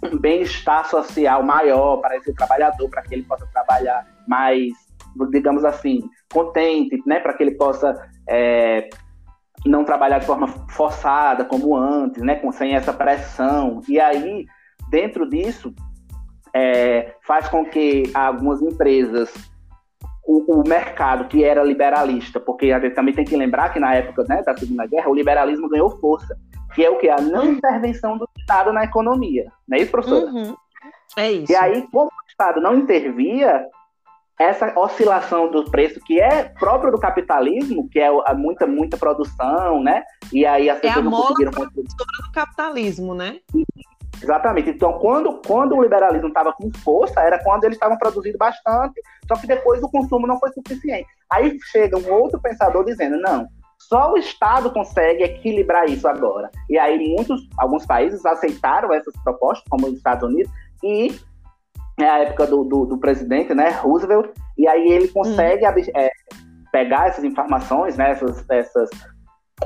um 0.03 0.17
bem-estar 0.17 0.87
social 0.89 1.43
maior 1.43 1.97
para 1.97 2.15
esse 2.17 2.33
trabalhador, 2.33 2.89
para 2.89 3.01
que 3.01 3.13
ele 3.13 3.23
possa 3.23 3.45
trabalhar 3.51 4.05
mais, 4.27 4.73
digamos 5.31 5.65
assim, 5.65 6.01
contente, 6.31 7.01
né, 7.05 7.19
para 7.19 7.33
que 7.33 7.43
ele 7.43 7.55
possa 7.55 8.09
é, 8.27 8.89
não 9.65 9.83
trabalhar 9.83 10.19
de 10.19 10.25
forma 10.25 10.47
forçada 10.69 11.43
como 11.43 11.75
antes, 11.75 12.21
né, 12.21 12.35
com, 12.35 12.51
sem 12.51 12.75
essa 12.75 12.93
pressão. 12.93 13.81
E 13.87 13.99
aí, 13.99 14.45
dentro 14.89 15.27
disso, 15.27 15.73
é, 16.57 17.13
faz 17.21 17.47
com 17.47 17.63
que 17.63 18.09
algumas 18.15 18.61
empresas, 18.63 19.31
o, 20.25 20.59
o, 20.59 20.67
mercado 20.67 21.27
que 21.27 21.43
era 21.43 21.63
liberalista, 21.63 22.39
porque 22.39 22.71
a 22.71 22.79
gente 22.79 22.95
também 22.95 23.13
tem 23.13 23.23
que 23.23 23.37
lembrar 23.37 23.69
que 23.69 23.79
na 23.79 23.93
época 23.93 24.25
né, 24.27 24.41
da 24.41 24.57
Segunda 24.57 24.87
Guerra, 24.87 25.07
o 25.07 25.13
liberalismo 25.13 25.69
ganhou 25.69 25.91
força, 25.99 26.35
que 26.73 26.83
é 26.83 26.89
o 26.89 26.97
que? 26.97 27.09
A 27.09 27.21
não 27.21 27.51
intervenção 27.51 28.17
do 28.17 28.27
Estado 28.39 28.73
na 28.73 28.83
economia. 28.83 29.51
Não 29.67 29.77
é 29.77 29.81
isso, 29.81 29.91
professora? 29.91 30.25
Uhum. 30.31 30.55
É 31.15 31.31
isso. 31.31 31.51
E 31.51 31.55
aí, 31.55 31.87
como 31.91 32.07
o 32.07 32.29
Estado 32.29 32.59
não 32.59 32.75
intervia, 32.75 33.65
essa 34.39 34.73
oscilação 34.79 35.51
do 35.51 35.63
preço 35.69 35.99
que 36.05 36.19
é 36.19 36.45
próprio 36.59 36.91
do 36.91 36.99
capitalismo, 36.99 37.87
que 37.89 37.99
é 37.99 38.09
muita 38.33 38.65
muita 38.65 38.97
produção, 38.97 39.81
né? 39.81 40.03
E 40.33 40.45
aí 40.45 40.69
as 40.69 40.79
pessoas 40.79 40.97
é 40.97 40.99
a 40.99 41.09
não 41.09 41.11
conseguiram 41.11 41.51
do 41.51 42.31
capitalismo, 42.33 43.15
né? 43.15 43.39
Exatamente. 44.21 44.69
Então, 44.69 44.93
quando, 44.99 45.41
quando 45.45 45.75
o 45.75 45.81
liberalismo 45.81 46.27
estava 46.27 46.53
com 46.53 46.71
força, 46.83 47.21
era 47.21 47.41
quando 47.43 47.63
eles 47.63 47.75
estavam 47.75 47.97
produzindo 47.97 48.37
bastante, 48.37 49.01
só 49.27 49.35
que 49.35 49.47
depois 49.47 49.81
o 49.83 49.89
consumo 49.89 50.27
não 50.27 50.39
foi 50.39 50.51
suficiente. 50.51 51.07
Aí 51.31 51.57
chega 51.71 51.97
um 51.97 52.11
outro 52.11 52.39
pensador 52.41 52.83
dizendo, 52.83 53.19
não, 53.19 53.47
só 53.79 54.11
o 54.11 54.17
Estado 54.17 54.71
consegue 54.71 55.23
equilibrar 55.23 55.87
isso 55.89 56.07
agora. 56.07 56.49
E 56.69 56.77
aí 56.77 56.97
muitos, 57.15 57.47
alguns 57.57 57.85
países 57.85 58.25
aceitaram 58.25 58.93
essas 58.93 59.13
propostas, 59.23 59.63
como 59.69 59.87
os 59.87 59.93
Estados 59.93 60.27
Unidos, 60.27 60.51
e 60.83 61.15
é 61.99 62.07
a 62.07 62.19
época 62.19 62.45
do, 62.45 62.63
do, 62.63 62.85
do 62.85 62.97
presidente, 62.97 63.53
né, 63.53 63.69
Roosevelt, 63.69 64.29
e 64.57 64.67
aí 64.67 64.87
ele 64.91 65.07
consegue 65.07 65.65
hum. 65.65 65.91
é, 65.95 66.11
pegar 66.71 67.07
essas 67.07 67.23
informações, 67.23 67.97
né, 67.97 68.11
essas, 68.11 68.45
essas 68.49 68.89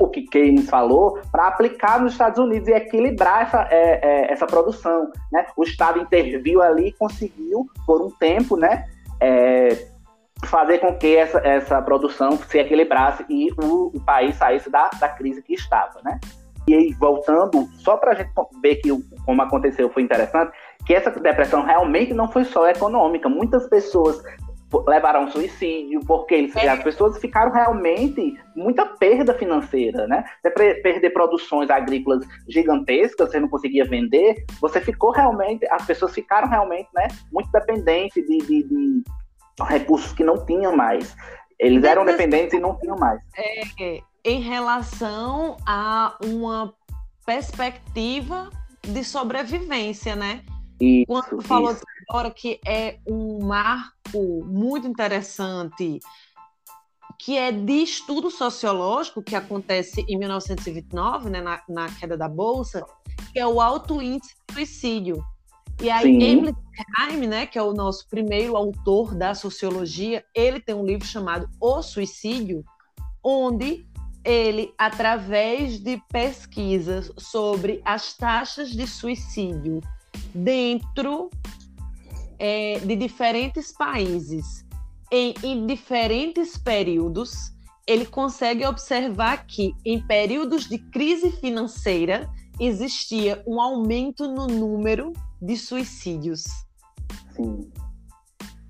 o 0.00 0.08
que 0.08 0.22
Keynes 0.22 0.70
falou, 0.70 1.18
para 1.30 1.48
aplicar 1.48 2.00
nos 2.00 2.12
Estados 2.12 2.38
Unidos 2.38 2.68
e 2.68 2.72
equilibrar 2.72 3.42
essa, 3.42 3.68
é, 3.70 4.00
é, 4.02 4.32
essa 4.32 4.46
produção. 4.46 5.10
Né? 5.30 5.46
O 5.56 5.62
Estado 5.62 6.00
interviu 6.00 6.62
ali 6.62 6.88
e 6.88 6.92
conseguiu, 6.92 7.66
por 7.86 8.00
um 8.00 8.10
tempo, 8.10 8.56
né, 8.56 8.86
é, 9.20 9.86
fazer 10.44 10.78
com 10.78 10.94
que 10.94 11.16
essa, 11.16 11.38
essa 11.38 11.80
produção 11.82 12.36
se 12.36 12.58
equilibrasse 12.58 13.24
e 13.28 13.50
o, 13.52 13.92
o 13.94 14.00
país 14.00 14.36
saísse 14.36 14.70
da, 14.70 14.88
da 14.98 15.08
crise 15.08 15.42
que 15.42 15.54
estava. 15.54 16.00
Né? 16.02 16.18
E 16.66 16.74
aí, 16.74 16.92
voltando, 16.94 17.68
só 17.78 17.96
para 17.96 18.12
a 18.12 18.14
gente 18.14 18.30
ver 18.62 18.76
que 18.76 18.88
como 19.26 19.42
aconteceu 19.42 19.90
foi 19.90 20.02
interessante, 20.02 20.52
que 20.86 20.94
essa 20.94 21.10
depressão 21.10 21.62
realmente 21.64 22.14
não 22.14 22.30
foi 22.30 22.44
só 22.44 22.68
econômica. 22.68 23.28
Muitas 23.28 23.68
pessoas 23.68 24.22
levaram 24.86 25.30
suicídio, 25.30 26.00
porque 26.06 26.50
é. 26.56 26.68
as 26.68 26.82
pessoas 26.82 27.18
ficaram 27.18 27.52
realmente 27.52 28.38
muita 28.56 28.86
perda 28.86 29.34
financeira, 29.34 30.06
né? 30.06 30.24
Você 30.42 30.50
perder 30.50 31.10
produções 31.10 31.70
agrícolas 31.70 32.26
gigantescas, 32.48 33.30
você 33.30 33.40
não 33.40 33.48
conseguia 33.48 33.84
vender, 33.84 34.44
você 34.60 34.80
ficou 34.80 35.10
realmente, 35.10 35.66
as 35.70 35.84
pessoas 35.86 36.14
ficaram 36.14 36.48
realmente, 36.48 36.88
né, 36.94 37.08
muito 37.32 37.50
dependentes 37.50 38.26
de, 38.26 38.38
de, 38.38 38.62
de 38.64 39.02
recursos 39.60 40.12
que 40.12 40.24
não 40.24 40.44
tinham 40.44 40.74
mais. 40.74 41.16
Eles 41.58 41.84
eram 41.84 42.04
dependentes 42.04 42.54
e 42.54 42.60
não 42.60 42.78
tinham 42.78 42.96
mais. 42.96 43.20
É, 43.36 44.00
em 44.24 44.40
relação 44.40 45.56
a 45.66 46.16
uma 46.24 46.74
perspectiva 47.24 48.50
de 48.82 49.04
sobrevivência, 49.04 50.16
né? 50.16 50.42
Isso, 50.82 51.06
Quando 51.06 51.40
falou 51.42 51.76
agora 52.08 52.28
que 52.28 52.58
é 52.66 52.98
um 53.06 53.38
marco 53.44 54.44
muito 54.44 54.88
interessante, 54.88 56.00
que 57.20 57.38
é 57.38 57.52
de 57.52 57.84
estudo 57.84 58.32
sociológico, 58.32 59.22
que 59.22 59.36
acontece 59.36 60.04
em 60.08 60.18
1929, 60.18 61.30
né, 61.30 61.40
na, 61.40 61.62
na 61.68 61.88
queda 61.88 62.16
da 62.16 62.28
Bolsa, 62.28 62.84
que 63.32 63.38
é 63.38 63.46
o 63.46 63.60
alto 63.60 64.02
índice 64.02 64.34
de 64.48 64.54
suicídio. 64.54 65.24
E 65.80 65.88
aí, 65.88 66.02
Sim. 66.02 66.20
Emily 66.20 66.52
Durkheim, 66.52 67.28
né, 67.28 67.46
que 67.46 67.56
é 67.56 67.62
o 67.62 67.72
nosso 67.72 68.08
primeiro 68.08 68.56
autor 68.56 69.14
da 69.14 69.36
sociologia, 69.36 70.24
ele 70.34 70.58
tem 70.58 70.74
um 70.74 70.84
livro 70.84 71.06
chamado 71.06 71.48
O 71.60 71.80
Suicídio, 71.80 72.64
onde 73.22 73.86
ele, 74.24 74.74
através 74.76 75.78
de 75.78 76.02
pesquisas 76.10 77.12
sobre 77.16 77.80
as 77.84 78.16
taxas 78.16 78.70
de 78.70 78.84
suicídio 78.84 79.80
dentro 80.34 81.30
é, 82.38 82.78
de 82.80 82.96
diferentes 82.96 83.72
países 83.72 84.64
em, 85.12 85.34
em 85.42 85.66
diferentes 85.66 86.56
períodos, 86.56 87.52
ele 87.86 88.06
consegue 88.06 88.64
observar 88.64 89.46
que 89.46 89.74
em 89.84 90.00
períodos 90.00 90.66
de 90.66 90.78
crise 90.78 91.30
financeira 91.32 92.30
existia 92.58 93.42
um 93.46 93.60
aumento 93.60 94.26
no 94.26 94.46
número 94.46 95.12
de 95.40 95.56
suicídios. 95.56 96.44
Sim. 97.36 97.70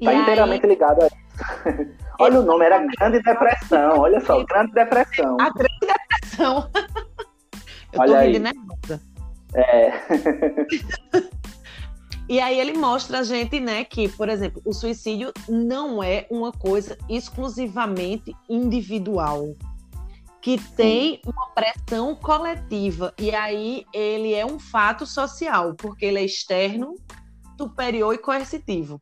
Está 0.00 0.14
inteiramente 0.14 0.66
aí... 0.66 0.70
ligado 0.70 1.02
a 1.02 1.06
isso. 1.06 1.92
Olha 2.18 2.40
o 2.40 2.44
nome, 2.44 2.64
era 2.64 2.84
Grande 2.98 3.22
Depressão. 3.22 3.98
Olha 4.00 4.20
só, 4.20 4.44
Grande 4.44 4.72
Depressão. 4.72 5.36
A 5.40 5.50
Grande 5.50 5.78
Depressão. 5.80 6.70
Eu 7.92 8.00
Olha 8.00 8.14
tô 8.14 8.20
rindo 8.20 8.38
nervosa. 8.40 9.11
É. 9.54 9.92
E 12.28 12.40
aí 12.40 12.58
ele 12.58 12.78
mostra 12.78 13.18
a 13.18 13.22
gente, 13.22 13.60
né, 13.60 13.84
que, 13.84 14.08
por 14.08 14.28
exemplo, 14.28 14.62
o 14.64 14.72
suicídio 14.72 15.32
não 15.48 16.02
é 16.02 16.26
uma 16.30 16.50
coisa 16.50 16.96
exclusivamente 17.06 18.34
individual, 18.48 19.54
que 20.40 20.58
tem 20.74 21.20
uma 21.26 21.50
pressão 21.50 22.14
coletiva. 22.14 23.12
E 23.18 23.34
aí 23.34 23.84
ele 23.92 24.32
é 24.32 24.46
um 24.46 24.58
fato 24.58 25.04
social, 25.04 25.74
porque 25.74 26.06
ele 26.06 26.20
é 26.20 26.24
externo, 26.24 26.94
superior 27.60 28.14
e 28.14 28.18
coercitivo. 28.18 29.00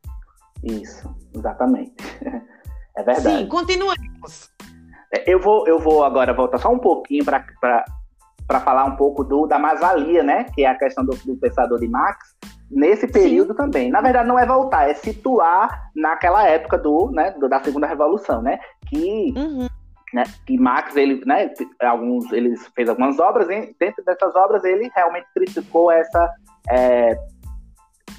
Isso, 0.65 1.15
exatamente. 1.33 1.95
É 2.97 3.05
verdade. 3.05 3.39
Sim, 3.39 3.47
continuemos. 3.47 4.51
É, 5.15 5.33
eu 5.33 5.41
vou, 5.41 5.67
eu 5.67 5.79
vou 5.79 6.05
agora 6.05 6.35
voltar 6.35 6.59
só 6.59 6.69
um 6.71 6.79
pouquinho 6.79 7.25
para 7.25 7.85
falar 8.59 8.85
um 8.85 8.97
pouco 8.97 9.23
do, 9.23 9.47
da 9.47 9.59
mais-valia, 9.59 10.25
né? 10.25 10.47
Que 10.53 10.65
é 10.65 10.69
a 10.69 10.75
questão 10.75 11.05
do, 11.05 11.15
do 11.25 11.37
pensador 11.37 11.79
de 11.79 11.87
Marx, 11.87 12.35
nesse 12.71 13.07
período 13.07 13.53
Sim. 13.53 13.57
também. 13.57 13.91
Na 13.91 14.01
verdade, 14.01 14.29
não 14.29 14.39
é 14.39 14.47
voltar, 14.47 14.89
é 14.89 14.95
situar 14.95 15.91
naquela 15.95 16.47
época 16.47 16.79
do, 16.79 17.11
né, 17.11 17.33
do, 17.33 17.49
da 17.49 17.63
segunda 17.63 17.87
revolução, 17.87 18.41
né? 18.41 18.59
Que, 18.89 19.35
uhum. 19.37 19.67
né, 20.15 20.25
que 20.47 20.57
Marx, 20.59 20.97
ele, 20.97 21.23
né, 21.27 21.51
alguns, 21.81 22.33
ele 22.33 22.57
fez 22.75 22.89
algumas 22.89 23.19
obras, 23.19 23.49
e 23.51 23.75
dentro 23.79 24.05
dessas 24.05 24.35
obras 24.37 24.65
ele 24.65 24.91
realmente 24.95 25.27
criticou 25.35 25.91
essa 25.91 26.33
é, 26.69 27.19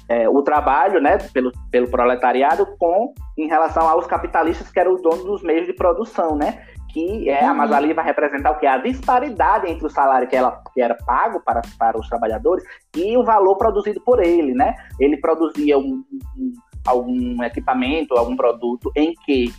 é, 0.08 0.28
o 0.28 0.42
trabalho, 0.42 1.00
né, 1.00 1.18
pelo, 1.32 1.50
pelo 1.70 1.90
proletariado 1.90 2.66
com 2.78 3.14
em 3.38 3.48
relação 3.48 3.88
aos 3.88 4.06
capitalistas 4.06 4.70
que 4.70 4.78
eram 4.78 4.94
os 4.94 5.02
donos 5.02 5.24
dos 5.24 5.42
meios 5.42 5.66
de 5.66 5.72
produção, 5.72 6.36
né? 6.36 6.66
Que 6.92 7.28
é, 7.28 7.42
uhum. 7.44 7.50
a 7.50 7.54
mais 7.54 7.94
vai 7.94 8.04
representar 8.04 8.50
o 8.50 8.58
que? 8.58 8.66
A 8.66 8.76
disparidade 8.76 9.70
entre 9.70 9.86
o 9.86 9.90
salário 9.90 10.28
que, 10.28 10.36
ela, 10.36 10.62
que 10.74 10.80
era 10.80 10.94
pago 10.94 11.40
para, 11.40 11.62
para 11.78 11.98
os 11.98 12.08
trabalhadores 12.08 12.64
e 12.96 13.16
o 13.16 13.24
valor 13.24 13.56
produzido 13.56 14.00
por 14.02 14.22
ele, 14.22 14.52
né? 14.52 14.74
Ele 15.00 15.16
produzia 15.16 15.78
um, 15.78 16.04
um, 16.36 16.52
algum 16.86 17.42
equipamento, 17.42 18.14
algum 18.14 18.36
produto 18.36 18.92
em 18.94 19.14
que 19.24 19.52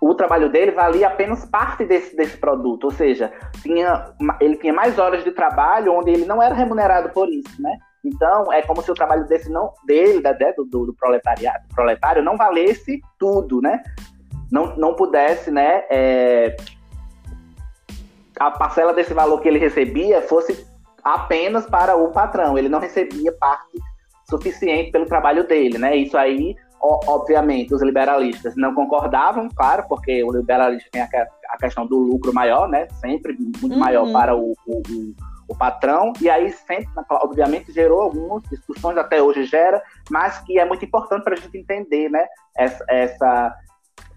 o 0.00 0.14
trabalho 0.14 0.50
dele 0.50 0.72
valia 0.72 1.08
apenas 1.08 1.44
parte 1.44 1.84
desse, 1.84 2.16
desse 2.16 2.36
produto, 2.36 2.84
ou 2.84 2.90
seja, 2.90 3.32
tinha, 3.62 4.12
ele 4.40 4.56
tinha 4.56 4.72
mais 4.72 4.98
horas 4.98 5.24
de 5.24 5.32
trabalho 5.32 5.92
onde 5.92 6.10
ele 6.10 6.24
não 6.24 6.42
era 6.42 6.54
remunerado 6.54 7.10
por 7.10 7.28
isso, 7.28 7.60
né? 7.60 7.78
Então, 8.04 8.52
é 8.52 8.62
como 8.62 8.80
se 8.80 8.90
o 8.90 8.94
trabalho 8.94 9.26
desse 9.26 9.50
não, 9.50 9.72
dele, 9.84 10.22
da, 10.22 10.32
do, 10.32 10.64
do 10.64 10.94
proletariado, 10.94 11.64
proletário, 11.74 12.22
não 12.22 12.36
valesse 12.36 13.00
tudo, 13.18 13.60
né? 13.60 13.82
Não, 14.50 14.76
não 14.76 14.94
pudesse, 14.94 15.50
né, 15.50 15.84
é, 15.90 16.56
a 18.38 18.50
parcela 18.50 18.94
desse 18.94 19.12
valor 19.12 19.40
que 19.40 19.48
ele 19.48 19.58
recebia 19.58 20.22
fosse 20.22 20.66
apenas 21.02 21.66
para 21.66 21.96
o 21.96 22.12
patrão. 22.12 22.56
Ele 22.56 22.68
não 22.68 22.78
recebia 22.78 23.32
parte 23.32 23.78
suficiente 24.28 24.90
pelo 24.90 25.06
trabalho 25.06 25.46
dele, 25.46 25.78
né? 25.78 25.96
Isso 25.96 26.16
aí, 26.16 26.54
obviamente, 26.80 27.74
os 27.74 27.82
liberalistas 27.82 28.54
não 28.56 28.74
concordavam, 28.74 29.48
claro, 29.48 29.84
porque 29.88 30.22
o 30.22 30.30
liberalismo 30.30 30.88
tem 30.92 31.02
a, 31.02 31.56
questão 31.58 31.86
do 31.86 31.98
lucro 31.98 32.32
maior, 32.32 32.68
né? 32.68 32.86
Sempre 33.00 33.36
muito 33.38 33.72
uhum. 33.72 33.78
maior 33.78 34.12
para 34.12 34.36
o, 34.36 34.52
o, 34.66 34.82
o, 35.48 35.56
patrão. 35.56 36.12
E 36.20 36.28
aí 36.28 36.52
sempre, 36.52 36.88
obviamente, 37.10 37.72
gerou 37.72 38.02
algumas 38.02 38.42
discussões, 38.44 38.98
até 38.98 39.20
hoje 39.22 39.44
gera, 39.44 39.82
mas 40.10 40.38
que 40.40 40.58
é 40.58 40.64
muito 40.64 40.84
importante 40.84 41.24
para 41.24 41.34
a 41.34 41.38
gente 41.38 41.56
entender, 41.56 42.10
né? 42.10 42.26
Essa, 42.56 42.84
essa, 42.88 43.56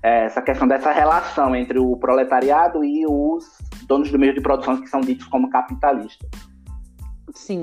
essa 0.01 0.41
questão 0.41 0.67
dessa 0.67 0.91
relação 0.91 1.55
entre 1.55 1.77
o 1.77 1.95
proletariado 1.97 2.83
e 2.83 3.05
os 3.05 3.45
donos 3.85 4.11
do 4.11 4.17
meio 4.17 4.33
de 4.33 4.41
produção 4.41 4.81
que 4.81 4.87
são 4.87 5.01
ditos 5.01 5.27
como 5.27 5.49
capitalistas. 5.49 6.29
Sim. 7.35 7.61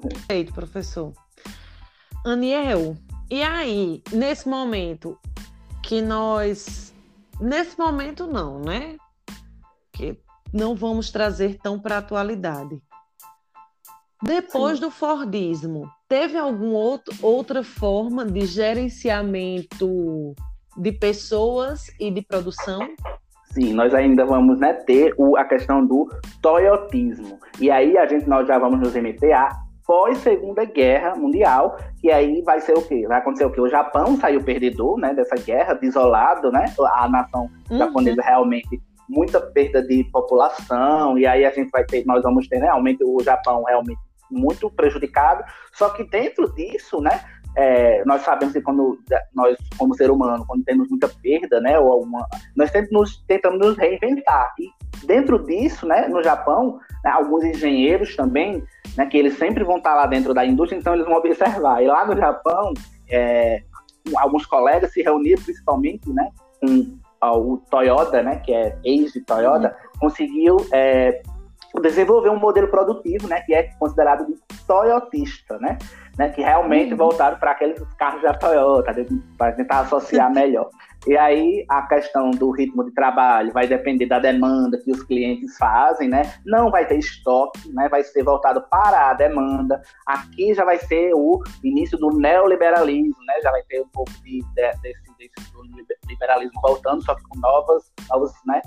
Perfeito, 0.00 0.52
professor. 0.52 1.12
Aniel, 2.24 2.96
e 3.30 3.42
aí, 3.42 4.02
nesse 4.12 4.48
momento 4.48 5.18
que 5.82 6.00
nós. 6.00 6.92
Nesse 7.40 7.78
momento, 7.78 8.26
não, 8.26 8.60
né? 8.60 8.96
Que 9.92 10.18
não 10.52 10.74
vamos 10.74 11.10
trazer 11.10 11.58
tão 11.58 11.78
para 11.78 11.96
a 11.96 11.98
atualidade. 11.98 12.80
Depois 14.22 14.78
Sim. 14.78 14.84
do 14.84 14.90
Fordismo, 14.90 15.90
teve 16.08 16.38
alguma 16.38 17.00
outra 17.20 17.64
forma 17.64 18.24
de 18.24 18.46
gerenciamento 18.46 20.34
de 20.76 20.92
pessoas 20.92 21.88
e 21.98 22.10
de 22.10 22.22
produção? 22.22 22.80
Sim, 23.52 23.74
nós 23.74 23.92
ainda 23.94 24.24
vamos 24.24 24.58
né, 24.58 24.72
ter 24.72 25.14
o, 25.18 25.36
a 25.36 25.44
questão 25.44 25.84
do 25.84 26.08
toyotismo. 26.40 27.38
E 27.60 27.70
aí 27.70 27.98
a 27.98 28.06
gente 28.06 28.28
nós 28.28 28.46
já 28.48 28.58
vamos 28.58 28.80
nos 28.80 28.96
à 28.96 29.50
pós 29.86 30.18
Segunda 30.18 30.64
Guerra 30.64 31.14
Mundial, 31.16 31.76
que 32.00 32.10
aí 32.10 32.40
vai 32.42 32.60
ser 32.60 32.72
o 32.76 32.82
quê? 32.82 33.04
Vai 33.06 33.18
acontecer 33.18 33.44
o 33.44 33.50
quê? 33.50 33.60
O 33.60 33.68
Japão 33.68 34.16
saiu 34.16 34.42
perdedor, 34.42 34.98
né, 34.98 35.12
dessa 35.12 35.36
guerra, 35.36 35.74
desolado, 35.74 36.50
né? 36.50 36.72
A 36.94 37.08
nação 37.08 37.50
uhum. 37.70 37.78
japonesa 37.78 38.22
realmente 38.22 38.80
muita 39.08 39.40
perda 39.40 39.82
de 39.82 40.04
população 40.04 41.18
e 41.18 41.26
aí 41.26 41.44
a 41.44 41.50
gente 41.50 41.70
vai 41.70 41.84
ter, 41.84 42.06
nós 42.06 42.22
vamos 42.22 42.48
ter 42.48 42.58
né, 42.58 42.66
realmente 42.66 43.04
o 43.04 43.22
Japão 43.22 43.64
realmente 43.64 44.00
muito 44.30 44.70
prejudicado. 44.70 45.44
Só 45.72 45.90
que 45.90 46.04
dentro 46.04 46.50
disso, 46.54 47.00
né, 47.00 47.20
é, 47.56 48.02
nós 48.04 48.22
sabemos 48.22 48.54
que 48.54 48.62
quando 48.62 48.98
nós, 49.34 49.56
como 49.76 49.94
ser 49.94 50.10
humano, 50.10 50.44
quando 50.46 50.64
temos 50.64 50.88
muita 50.88 51.08
perda, 51.08 51.60
né, 51.60 51.78
ou 51.78 51.92
alguma, 51.92 52.26
nós 52.56 52.70
sempre 52.70 52.92
nos, 52.92 53.22
tentamos 53.26 53.58
nos 53.58 53.76
reinventar. 53.76 54.52
E 54.58 54.70
dentro 55.06 55.38
disso, 55.44 55.86
né, 55.86 56.08
no 56.08 56.22
Japão, 56.22 56.78
né, 57.04 57.10
alguns 57.10 57.44
engenheiros 57.44 58.16
também, 58.16 58.62
né, 58.96 59.06
que 59.06 59.18
eles 59.18 59.36
sempre 59.36 59.64
vão 59.64 59.76
estar 59.78 59.94
lá 59.94 60.06
dentro 60.06 60.32
da 60.32 60.46
indústria, 60.46 60.78
então 60.78 60.94
eles 60.94 61.06
vão 61.06 61.16
observar. 61.16 61.82
E 61.82 61.86
lá 61.86 62.06
no 62.06 62.16
Japão, 62.16 62.72
é, 63.10 63.62
alguns 64.16 64.46
colegas 64.46 64.92
se 64.92 65.02
reuniram 65.02 65.42
principalmente, 65.42 66.08
né, 66.10 66.30
com 66.60 66.98
o 67.22 67.58
Toyota, 67.70 68.22
né, 68.22 68.36
que 68.36 68.52
é 68.52 68.76
ex 68.84 69.12
de 69.12 69.20
Toyota, 69.20 69.76
conseguiu 70.00 70.56
é, 70.72 71.22
desenvolver 71.80 72.28
um 72.30 72.38
modelo 72.38 72.68
produtivo, 72.68 73.28
né, 73.28 73.40
que 73.42 73.54
é 73.54 73.64
considerado 73.78 74.26
de 74.26 74.34
toyotista, 74.66 75.58
né, 75.58 75.78
né, 76.18 76.28
que 76.30 76.42
realmente 76.42 76.92
uhum. 76.92 76.98
voltaram 76.98 77.38
para 77.38 77.52
aqueles 77.52 77.80
carros 77.98 78.22
da 78.22 78.34
Toyota, 78.34 78.94
para 79.38 79.52
tentar 79.52 79.80
associar 79.80 80.30
melhor. 80.34 80.68
E 81.06 81.16
aí 81.16 81.64
a 81.68 81.82
questão 81.82 82.30
do 82.30 82.50
ritmo 82.50 82.84
de 82.84 82.92
trabalho 82.92 83.52
vai 83.52 83.66
depender 83.66 84.06
da 84.06 84.20
demanda 84.20 84.78
que 84.78 84.92
os 84.92 85.02
clientes 85.02 85.56
fazem, 85.58 86.08
né? 86.08 86.32
Não 86.46 86.70
vai 86.70 86.86
ter 86.86 86.96
estoque, 86.96 87.72
né? 87.72 87.88
Vai 87.88 88.04
ser 88.04 88.22
voltado 88.22 88.62
para 88.70 89.10
a 89.10 89.14
demanda. 89.14 89.82
Aqui 90.06 90.54
já 90.54 90.64
vai 90.64 90.78
ser 90.78 91.12
o 91.12 91.42
início 91.64 91.98
do 91.98 92.16
neoliberalismo, 92.16 93.16
né? 93.26 93.34
Já 93.42 93.50
vai 93.50 93.62
ter 93.64 93.80
um 93.80 93.88
pouco 93.88 94.12
de, 94.22 94.38
de, 94.38 94.72
desse, 94.80 95.02
desse 95.18 96.06
liberalismo 96.06 96.60
voltando, 96.62 97.04
só 97.04 97.16
que 97.16 97.22
com 97.24 97.40
novas, 97.40 97.90
novos, 98.08 98.32
né? 98.46 98.62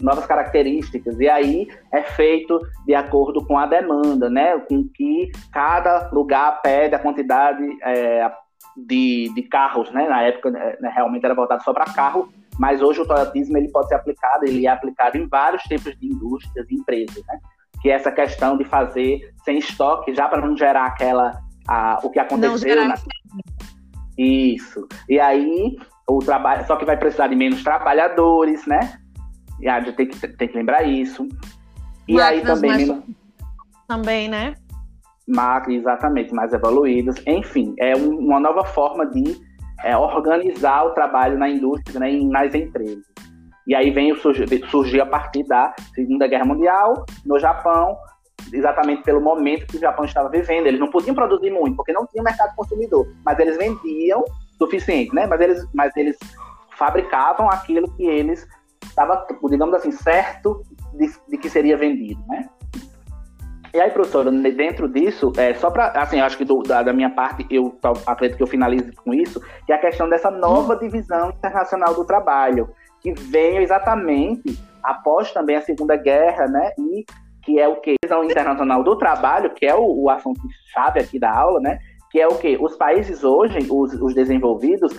Novas 0.00 0.26
características. 0.26 1.18
E 1.20 1.28
aí 1.28 1.68
é 1.92 2.02
feito 2.02 2.60
de 2.86 2.94
acordo 2.94 3.44
com 3.44 3.58
a 3.58 3.66
demanda, 3.66 4.30
né? 4.30 4.58
Com 4.60 4.88
que 4.88 5.30
cada 5.52 6.10
lugar 6.10 6.60
pede 6.62 6.94
a 6.94 6.98
quantidade 6.98 7.62
é, 7.82 8.30
de, 8.76 9.30
de 9.34 9.42
carros, 9.42 9.90
né? 9.92 10.08
Na 10.08 10.22
época 10.22 10.50
né, 10.50 10.76
realmente 10.94 11.24
era 11.24 11.34
voltado 11.34 11.62
só 11.62 11.72
para 11.72 11.92
carro, 11.92 12.28
mas 12.58 12.82
hoje 12.82 13.00
o 13.00 13.06
toyotismo 13.06 13.56
ele 13.56 13.70
pode 13.70 13.88
ser 13.88 13.96
aplicado, 13.96 14.44
ele 14.44 14.66
é 14.66 14.70
aplicado 14.70 15.16
em 15.16 15.28
vários 15.28 15.62
tipos 15.64 15.98
de 15.98 16.06
indústrias 16.06 16.66
e 16.70 16.74
empresas, 16.74 17.22
né? 17.26 17.38
Que 17.82 17.90
é 17.90 17.94
essa 17.94 18.10
questão 18.10 18.56
de 18.56 18.64
fazer 18.64 19.32
sem 19.44 19.58
estoque, 19.58 20.14
já 20.14 20.26
para 20.28 20.46
não 20.46 20.56
gerar 20.56 20.86
aquela 20.86 21.38
a, 21.68 22.00
o 22.02 22.10
que 22.10 22.18
aconteceu. 22.18 22.88
Na... 22.88 22.94
Isso. 24.16 24.86
E 25.08 25.20
aí 25.20 25.76
o 26.08 26.20
trabalho, 26.20 26.66
só 26.66 26.76
que 26.76 26.84
vai 26.84 26.96
precisar 26.96 27.26
de 27.26 27.36
menos 27.36 27.62
trabalhadores, 27.62 28.66
né? 28.66 28.98
E 29.60 29.68
a 29.68 29.80
gente 29.80 29.96
tem 29.96 30.06
que, 30.08 30.28
tem 30.28 30.48
que 30.48 30.56
lembrar 30.56 30.82
isso. 30.82 31.26
E 32.08 32.14
Máquinas 32.14 32.22
aí 32.22 32.42
também. 32.42 32.86
Mais... 32.86 33.02
Também, 33.88 34.28
né? 34.28 34.54
Máquinas, 35.26 35.80
exatamente, 35.80 36.34
mais 36.34 36.52
evoluídas. 36.52 37.16
Enfim, 37.26 37.74
é 37.78 37.96
um, 37.96 38.18
uma 38.18 38.40
nova 38.40 38.64
forma 38.64 39.06
de 39.06 39.36
é, 39.82 39.96
organizar 39.96 40.84
o 40.84 40.90
trabalho 40.90 41.38
na 41.38 41.48
indústria, 41.48 42.00
né, 42.00 42.12
nas 42.24 42.54
empresas. 42.54 43.04
E 43.66 43.74
aí 43.74 43.90
vem 43.90 44.12
o 44.12 44.16
surgir, 44.16 44.46
surgir 44.68 45.00
a 45.00 45.06
partir 45.06 45.42
da 45.44 45.74
Segunda 45.94 46.28
Guerra 46.28 46.44
Mundial, 46.44 47.04
no 47.24 47.38
Japão, 47.38 47.96
exatamente 48.52 49.02
pelo 49.02 49.20
momento 49.20 49.66
que 49.66 49.76
o 49.76 49.80
Japão 49.80 50.04
estava 50.04 50.28
vivendo. 50.28 50.66
Eles 50.66 50.78
não 50.78 50.88
podiam 50.88 51.14
produzir 51.14 51.50
muito, 51.50 51.74
porque 51.74 51.92
não 51.92 52.06
tinha 52.06 52.22
mercado 52.22 52.54
consumidor, 52.54 53.08
mas 53.24 53.38
eles 53.40 53.56
vendiam 53.56 54.24
suficiente, 54.56 55.12
né? 55.12 55.26
Mas 55.26 55.40
eles, 55.40 55.66
mas 55.74 55.96
eles 55.96 56.16
fabricavam 56.76 57.50
aquilo 57.50 57.90
que 57.96 58.06
eles 58.06 58.46
estava, 58.96 59.26
digamos 59.50 59.74
assim, 59.74 59.92
certo 59.92 60.62
de, 60.94 61.12
de, 61.28 61.36
que 61.36 61.50
seria 61.50 61.76
vendido, 61.76 62.20
né? 62.26 62.48
E 63.74 63.80
aí, 63.80 63.90
professora, 63.90 64.30
dentro 64.30 64.88
disso, 64.88 65.30
é, 65.36 65.52
só 65.52 65.70
para, 65.70 65.88
assim, 65.88 66.18
acho 66.18 66.38
que 66.38 66.46
do, 66.46 66.62
da, 66.62 66.82
da, 66.82 66.94
minha 66.94 67.10
parte, 67.10 67.46
eu 67.50 67.78
acredito 68.06 68.38
que 68.38 68.42
eu 68.42 68.46
finalize 68.46 68.90
com 68.92 69.12
isso, 69.12 69.38
que 69.66 69.72
é 69.72 69.74
a 69.74 69.80
questão 69.80 70.08
dessa 70.08 70.30
nova 70.30 70.74
hum. 70.74 70.78
divisão 70.78 71.28
internacional 71.28 71.92
do 71.92 72.06
trabalho, 72.06 72.70
que 73.02 73.12
veio 73.12 73.60
exatamente 73.60 74.58
após 74.82 75.30
também 75.30 75.56
a 75.56 75.60
Segunda 75.60 75.94
Guerra, 75.94 76.46
né? 76.46 76.70
E 76.78 77.04
que 77.42 77.60
é 77.60 77.68
o 77.68 77.76
que? 77.76 77.90
A 77.90 78.06
divisão 78.06 78.24
internacional 78.24 78.82
do 78.82 78.96
trabalho, 78.96 79.50
que 79.50 79.66
é 79.66 79.74
o, 79.74 80.04
o 80.04 80.10
assunto 80.10 80.40
chave 80.72 81.00
aqui 81.00 81.18
da 81.18 81.30
aula, 81.30 81.60
né? 81.60 81.78
Que 82.10 82.18
é 82.18 82.26
o 82.26 82.38
que? 82.38 82.56
Os 82.58 82.76
países 82.76 83.22
hoje, 83.24 83.58
os, 83.70 83.92
os 84.00 84.14
desenvolvidos, 84.14 84.98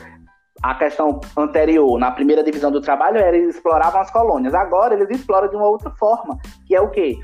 a 0.61 0.75
questão 0.75 1.19
anterior, 1.35 1.99
na 1.99 2.11
primeira 2.11 2.43
divisão 2.43 2.71
do 2.71 2.81
trabalho, 2.81 3.17
era 3.17 3.35
eles 3.35 3.55
exploravam 3.55 4.01
as 4.01 4.11
colônias. 4.11 4.53
Agora 4.53 4.93
eles 4.93 5.09
exploram 5.09 5.49
de 5.49 5.55
uma 5.55 5.67
outra 5.67 5.91
forma, 5.91 6.37
que 6.65 6.75
é 6.75 6.81
o 6.81 6.89
quê? 6.89 7.17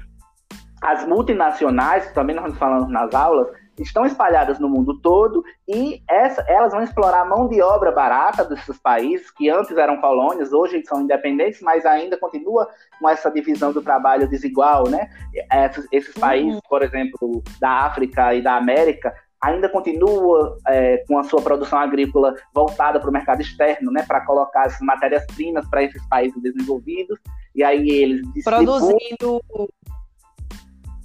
As 0.82 1.06
multinacionais, 1.08 2.12
também 2.12 2.36
nós 2.36 2.58
falamos 2.58 2.89
nas 2.89 3.13
aulas, 3.13 3.48
estão 3.82 4.06
espalhadas 4.06 4.60
no 4.60 4.69
mundo 4.69 5.00
todo 5.00 5.43
e 5.67 6.04
essa, 6.08 6.43
elas 6.48 6.72
vão 6.72 6.84
explorar 6.84 7.22
a 7.22 7.26
mão 7.26 7.48
de 7.48 7.62
obra 7.62 7.91
barata 7.91 8.46
desses 8.46 8.78
países 8.78 9.32
que 9.32 9.50
antes 9.50 9.76
eram 9.76 10.00
colônias, 10.00 10.54
hoje 10.54 10.84
são 10.86 11.02
independentes, 11.02 11.62
mas 11.62 11.86
ainda 11.86 12.17
continua 12.17 12.69
com 13.00 13.10
essa 13.10 13.32
divisão 13.32 13.74
do 13.74 13.82
trabalho 13.82 14.28
desigual, 14.28 14.88
né? 14.89 15.10
Esses, 15.52 15.88
esses 15.91 16.13
países, 16.13 16.56
uhum. 16.56 16.62
por 16.69 16.84
exemplo, 16.84 17.43
da 17.60 17.86
África 17.86 18.34
e 18.36 18.41
da 18.41 18.56
América, 18.56 19.13
ainda 19.43 19.67
continua 19.67 20.58
é, 20.67 21.03
com 21.08 21.19
a 21.19 21.23
sua 21.23 21.41
produção 21.41 21.77
agrícola 21.77 22.34
voltada 22.53 22.99
para 22.99 23.10
o 23.10 23.13
mercado 23.13 23.41
externo, 23.41 23.91
né, 23.91 24.03
para 24.08 24.25
colocar 24.25 24.63
as 24.63 24.79
matérias-primas 24.79 25.67
para 25.69 25.84
esses 25.84 26.01
países 26.08 26.41
desenvolvidos, 26.41 27.19
e 27.53 27.63
aí 27.63 27.89
eles 27.89 28.21
produzindo 28.43 29.41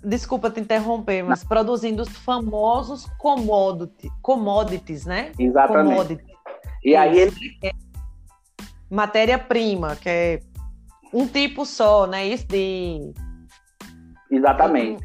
Desculpa 0.04 0.48
te 0.48 0.60
interromper, 0.60 1.24
mas 1.24 1.42
Não. 1.42 1.48
produzindo 1.48 2.02
os 2.02 2.08
famosos 2.08 3.06
commodity, 3.18 4.08
commodities, 4.22 5.04
né? 5.04 5.32
Exatamente. 5.36 5.90
Commodity. 5.90 6.32
E 6.84 6.90
Isso. 6.90 6.98
aí 6.98 7.18
eles 7.18 7.34
é 7.64 7.72
matéria-prima, 8.88 9.96
que 9.96 10.08
é 10.08 10.40
um 11.12 11.26
tipo 11.26 11.66
só, 11.66 12.06
né? 12.06 12.26
Isso 12.26 12.46
de 12.46 13.12
Exatamente. 14.30 15.02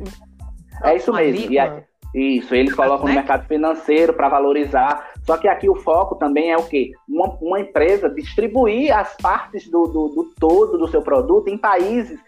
é 0.83 0.95
isso 0.95 1.11
mesmo. 1.11 1.51
E 1.51 1.57
aí, 1.57 1.83
isso, 2.13 2.53
eles 2.53 2.73
colocam 2.75 3.07
no 3.07 3.13
mercado 3.13 3.47
financeiro 3.47 4.13
para 4.13 4.29
valorizar. 4.29 5.11
Só 5.25 5.37
que 5.37 5.47
aqui 5.47 5.69
o 5.69 5.75
foco 5.75 6.15
também 6.15 6.51
é 6.51 6.57
o 6.57 6.67
quê? 6.67 6.91
Uma, 7.09 7.37
uma 7.41 7.59
empresa 7.59 8.09
distribuir 8.09 8.95
as 8.95 9.15
partes 9.17 9.69
do, 9.69 9.87
do, 9.87 10.09
do, 10.09 10.33
todo 10.39 10.77
do 10.77 10.87
seu 10.87 11.01
produto 11.01 11.47
em 11.47 11.57
países 11.57 12.19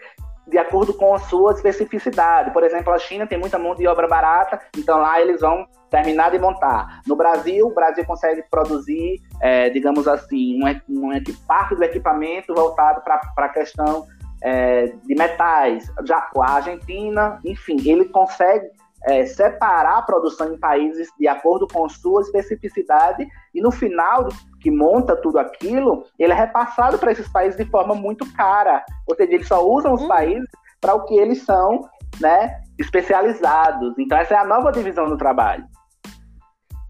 de 0.48 0.58
acordo 0.58 0.94
com 0.94 1.14
a 1.14 1.20
sua 1.20 1.54
especificidade. 1.54 2.52
Por 2.52 2.64
exemplo, 2.64 2.94
a 2.94 3.00
China 3.00 3.26
tem 3.26 3.38
muita 3.38 3.58
mão 3.58 3.76
de 3.76 3.88
obra 3.88 4.08
barata, 4.08 4.60
então 4.78 5.00
lá 5.00 5.20
eles 5.20 5.42
vão 5.42 5.66
terminar 5.90 6.32
de 6.32 6.40
montar. 6.40 7.02
No 7.08 7.16
Brasil, 7.16 7.68
o 7.68 7.74
Brasil 7.74 8.06
consegue 8.06 8.44
produzir, 8.50 9.22
é, 9.42 9.70
digamos 9.70 10.08
assim, 10.08 10.60
um, 10.64 10.68
um 10.90 11.12
parte 11.48 11.76
do 11.76 11.84
equipamento 11.84 12.54
voltado 12.54 13.02
para 13.02 13.32
a 13.38 13.50
questão 13.50 14.06
é, 14.44 14.94
de 15.04 15.16
metais. 15.16 15.92
Já 16.06 16.18
a 16.18 16.52
Argentina, 16.52 17.40
enfim, 17.44 17.78
ele 17.86 18.06
consegue 18.06 18.68
é, 19.06 19.26
separar 19.26 20.00
a 20.00 20.02
produção 20.02 20.54
em 20.54 20.58
países 20.58 21.08
de 21.20 21.28
acordo 21.28 21.68
com 21.68 21.88
sua 21.88 22.22
especificidade 22.22 23.28
e 23.54 23.62
no 23.62 23.72
final 23.72 24.28
que 24.60 24.72
monta 24.72 25.16
tudo 25.16 25.38
aquilo, 25.38 26.04
ele 26.18 26.34
é 26.34 26.36
repassado 26.36 26.98
para 26.98 27.12
esses 27.12 27.28
países 27.30 27.56
de 27.56 27.66
forma 27.66 27.94
muito 27.94 28.26
cara. 28.34 28.84
Ou 29.08 29.16
seja, 29.16 29.34
eles 29.34 29.48
só 29.48 29.66
usam 29.66 29.94
os 29.94 30.02
hum. 30.02 30.08
países 30.08 30.50
para 30.82 30.96
o 30.96 31.06
que 31.06 31.16
eles 31.16 31.44
são, 31.44 31.82
né, 32.20 32.62
especializados. 32.78 33.94
Então 33.98 34.18
essa 34.18 34.34
é 34.34 34.38
a 34.38 34.46
nova 34.46 34.72
divisão 34.72 35.08
do 35.08 35.18
trabalho. 35.18 35.66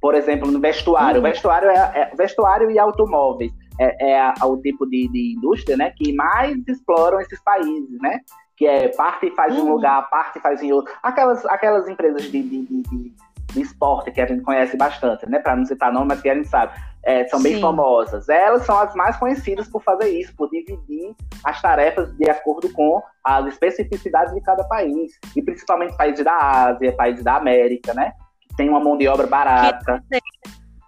Por 0.01 0.15
exemplo, 0.15 0.51
no 0.51 0.59
vestuário, 0.59 1.17
uhum. 1.17 1.23
vestuário 1.23 1.69
é, 1.69 1.91
é, 1.95 2.15
vestuário 2.15 2.69
e 2.69 2.77
automóveis 2.77 3.51
é, 3.79 4.11
é 4.11 4.19
a, 4.19 4.45
o 4.45 4.57
tipo 4.61 4.85
de, 4.85 5.09
de, 5.11 5.35
indústria, 5.35 5.75
né, 5.75 5.91
que 5.97 6.13
mais 6.13 6.55
exploram 6.67 7.19
esses 7.19 7.41
países, 7.43 7.99
né? 7.99 8.19
Que 8.57 8.65
é 8.65 8.87
parte 8.89 9.29
faz 9.31 9.53
em 9.53 9.59
um 9.59 9.65
uhum. 9.65 9.71
lugar, 9.73 10.09
parte 10.09 10.39
faz 10.39 10.61
em 10.61 10.71
outro. 10.71 10.93
Aquelas, 11.03 11.45
aquelas 11.45 11.89
empresas 11.89 12.23
de, 12.23 12.41
de, 12.41 12.65
de, 12.65 13.13
de 13.53 13.61
esporte 13.61 14.11
que 14.11 14.21
a 14.21 14.25
gente 14.25 14.41
conhece 14.43 14.77
bastante, 14.77 15.29
né? 15.29 15.39
Para 15.39 15.55
não 15.55 15.65
citar 15.65 15.91
nome, 15.91 16.07
mas 16.07 16.21
que 16.21 16.29
a 16.29 16.35
gente 16.35 16.47
sabe 16.47 16.73
é, 17.05 17.27
são 17.27 17.41
bem 17.41 17.55
Sim. 17.55 17.61
famosas. 17.61 18.27
Elas 18.27 18.65
são 18.65 18.77
as 18.79 18.95
mais 18.95 19.15
conhecidas 19.17 19.67
por 19.67 19.81
fazer 19.83 20.09
isso, 20.09 20.35
por 20.35 20.49
dividir 20.49 21.15
as 21.43 21.61
tarefas 21.61 22.11
de 22.17 22.27
acordo 22.27 22.67
com 22.73 23.01
as 23.23 23.45
especificidades 23.45 24.33
de 24.33 24.41
cada 24.41 24.63
país. 24.63 25.13
E 25.35 25.41
principalmente 25.41 25.95
países 25.95 26.25
da 26.25 26.35
Ásia, 26.35 26.95
países 26.95 27.23
da 27.23 27.35
América, 27.35 27.93
né? 27.93 28.13
Que 28.41 28.55
tem 28.55 28.69
uma 28.69 28.79
mão 28.79 28.97
de 28.97 29.07
obra 29.07 29.27
barata. 29.27 30.03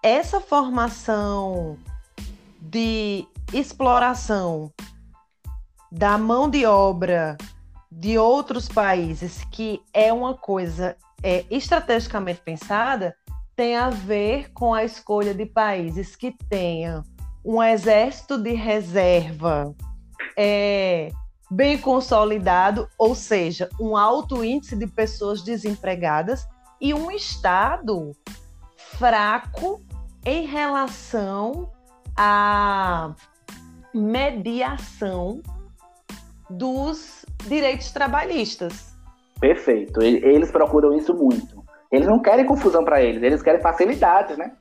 Essa 0.01 0.41
formação 0.41 1.77
de 2.59 3.27
exploração 3.53 4.71
da 5.91 6.17
mão 6.17 6.49
de 6.49 6.65
obra 6.65 7.37
de 7.97 8.15
outros 8.15 8.67
países, 8.67 9.43
que 9.51 9.81
é 9.91 10.13
uma 10.13 10.35
coisa 10.35 10.95
é, 11.23 11.43
estrategicamente 11.49 12.41
pensada, 12.41 13.15
tem 13.55 13.75
a 13.75 13.89
ver 13.89 14.53
com 14.53 14.71
a 14.71 14.83
escolha 14.83 15.33
de 15.33 15.47
países 15.47 16.15
que 16.15 16.31
tenham 16.47 17.01
um 17.43 17.61
exército 17.61 18.37
de 18.37 18.53
reserva 18.53 19.73
é, 20.37 21.09
bem 21.49 21.75
consolidado, 21.79 22.87
ou 22.99 23.15
seja, 23.15 23.67
um 23.79 23.97
alto 23.97 24.43
índice 24.43 24.75
de 24.75 24.85
pessoas 24.85 25.41
desempregadas 25.41 26.47
e 26.79 26.93
um 26.93 27.09
Estado 27.09 28.11
fraco 28.75 29.81
em 30.23 30.45
relação 30.45 31.71
à 32.15 33.15
mediação 33.91 35.41
dos 36.47 37.16
direitos 37.45 37.91
trabalhistas. 37.91 38.95
Perfeito. 39.39 40.01
Eles 40.01 40.51
procuram 40.51 40.95
isso 40.95 41.13
muito. 41.13 41.63
Eles 41.91 42.07
não 42.07 42.19
querem 42.19 42.45
confusão 42.45 42.83
para 42.83 43.01
eles, 43.01 43.23
eles 43.23 43.41
querem 43.41 43.61
facilidades, 43.61 44.37
né? 44.37 44.51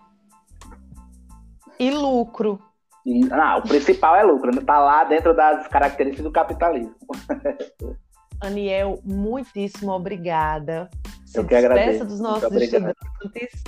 E 1.78 1.90
lucro. 1.90 2.60
E, 3.04 3.20
não, 3.20 3.58
o 3.58 3.62
principal 3.62 4.16
é 4.16 4.22
lucro, 4.22 4.50
está 4.50 4.74
né? 4.74 4.78
lá 4.78 5.04
dentro 5.04 5.34
das 5.34 5.66
características 5.68 6.24
do 6.24 6.32
capitalismo. 6.32 6.94
Aniel, 8.40 9.00
muitíssimo 9.04 9.92
obrigada. 9.92 10.90
Se 11.24 11.38
Eu 11.38 11.46
que 11.46 11.54
agradeço. 11.54 12.04
dos 12.04 12.20
nossos 12.20 12.52
estudantes. 12.52 13.64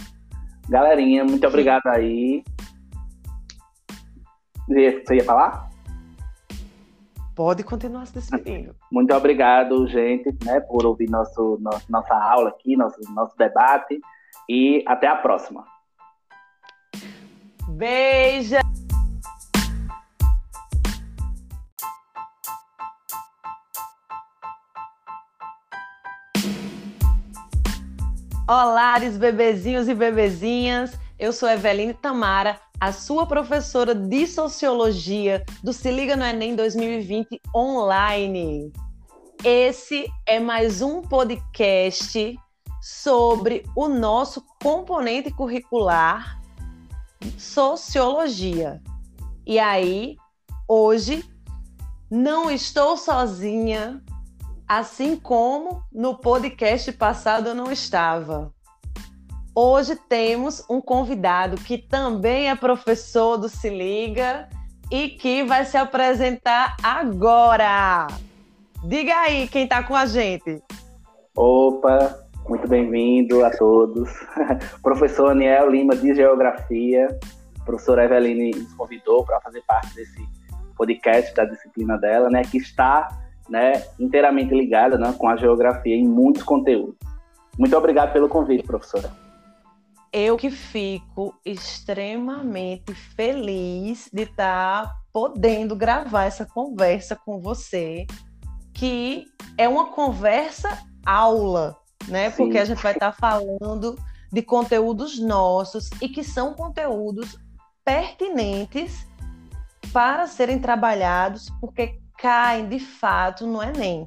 Galerinha, 0.69 1.25
muito 1.25 1.47
obrigado 1.47 1.87
aí. 1.87 2.45
Você 4.69 5.15
ia 5.15 5.25
falar? 5.25 5.71
Pode 7.35 7.65
continuar 7.65 8.07
se 8.07 8.15
despedindo. 8.15 8.75
Muito 8.91 9.15
obrigado, 9.15 9.87
gente, 9.87 10.35
né, 10.45 10.61
por 10.61 10.87
ouvir 10.87 11.11
nosso, 11.11 11.59
nosso, 11.61 11.85
nossa 11.91 12.15
aula 12.15 12.49
aqui, 12.49 12.77
nosso, 12.77 12.99
nosso 13.13 13.37
debate. 13.37 14.01
E 14.49 14.83
até 14.87 15.07
a 15.07 15.17
próxima. 15.17 15.65
Beijo! 17.69 18.57
Olá, 28.49 28.99
bebezinhos 29.19 29.89
e 29.89 29.95
bebezinhas. 29.95 30.99
Eu 31.19 31.35
sou 31.35 31.51
Eveline 31.51 31.93
Tamara 31.93 32.59
a 32.81 32.93
sua 32.93 33.27
professora 33.27 33.95
de 33.95 34.27
Sociologia 34.27 35.45
do 35.63 35.73
Se 35.73 35.91
Liga 35.91 36.17
no 36.17 36.25
Enem 36.25 36.55
2020 36.55 37.41
online. 37.55 38.73
Esse 39.45 40.07
é 40.25 40.39
mais 40.39 40.81
um 40.81 41.03
podcast 41.03 42.39
sobre 42.81 43.65
o 43.75 43.89
nosso 43.89 44.45
componente 44.63 45.31
curricular 45.31 46.41
Sociologia. 47.37 48.81
E 49.45 49.59
aí, 49.59 50.17
hoje, 50.69 51.29
não 52.09 52.49
estou 52.49 52.97
sozinha, 52.97 54.01
assim 54.69 55.17
como 55.17 55.83
no 55.93 56.17
podcast 56.17 56.93
passado 56.93 57.49
eu 57.49 57.55
não 57.57 57.73
estava. 57.73 58.55
Hoje 59.61 59.97
temos 59.97 60.65
um 60.71 60.81
convidado 60.81 61.57
que 61.57 61.77
também 61.77 62.49
é 62.49 62.55
professor 62.55 63.37
do 63.37 63.49
Se 63.49 63.69
Liga 63.69 64.49
e 64.89 65.09
que 65.09 65.43
vai 65.43 65.65
se 65.65 65.77
apresentar 65.77 66.77
agora. 66.81 68.07
Diga 68.85 69.17
aí 69.17 69.49
quem 69.49 69.65
está 69.65 69.83
com 69.83 69.97
a 69.97 70.07
gente. 70.07 70.63
Opa, 71.35 72.21
muito 72.49 72.69
bem-vindo 72.69 73.45
a 73.45 73.51
todos. 73.51 74.09
Professor 74.81 75.33
Aniel 75.33 75.69
Lima 75.73 75.97
de 75.97 76.15
Geografia. 76.15 77.09
Professora 77.65 78.05
Eveline 78.05 78.53
nos 78.53 78.73
convidou 78.75 79.25
para 79.25 79.41
fazer 79.41 79.65
parte 79.67 79.93
desse 79.93 80.25
podcast 80.77 81.35
da 81.35 81.45
disciplina 81.45 81.99
dela, 81.99 82.31
né, 82.31 82.43
que 82.43 82.59
está 82.59 83.09
né, 83.49 83.83
inteiramente 83.99 84.55
ligada 84.55 84.97
né, 84.97 85.13
com 85.19 85.29
a 85.29 85.37
geografia 85.37 85.97
em 85.97 86.07
muitos 86.07 86.45
conteúdos. 86.45 86.95
Muito 87.59 87.77
obrigado 87.77 88.13
pelo 88.13 88.29
convite, 88.29 88.63
professora 88.63 89.11
eu 90.13 90.37
que 90.37 90.51
fico 90.51 91.35
extremamente 91.45 92.95
feliz 92.95 94.09
de 94.13 94.23
estar 94.23 94.87
tá 94.87 94.97
podendo 95.13 95.77
gravar 95.77 96.25
essa 96.25 96.47
conversa 96.47 97.17
com 97.17 97.41
você, 97.41 98.07
que 98.73 99.27
é 99.57 99.69
uma 99.69 99.93
conversa 99.93 100.87
aula, 101.05 101.77
né? 102.07 102.31
Sim. 102.31 102.37
Porque 102.37 102.59
a 102.59 102.65
gente 102.65 102.83
vai 102.83 102.93
estar 102.93 103.13
tá 103.13 103.17
falando 103.19 103.97
de 104.33 104.43
conteúdos 104.43 105.19
nossos 105.19 105.91
e 106.01 106.09
que 106.09 106.23
são 106.23 106.55
conteúdos 106.55 107.37
pertinentes 107.85 109.07
para 109.93 110.27
serem 110.27 110.59
trabalhados, 110.59 111.49
porque 111.61 111.99
caem 112.19 112.69
de 112.69 112.79
fato 112.79 113.47
no 113.47 113.63
Enem 113.63 114.07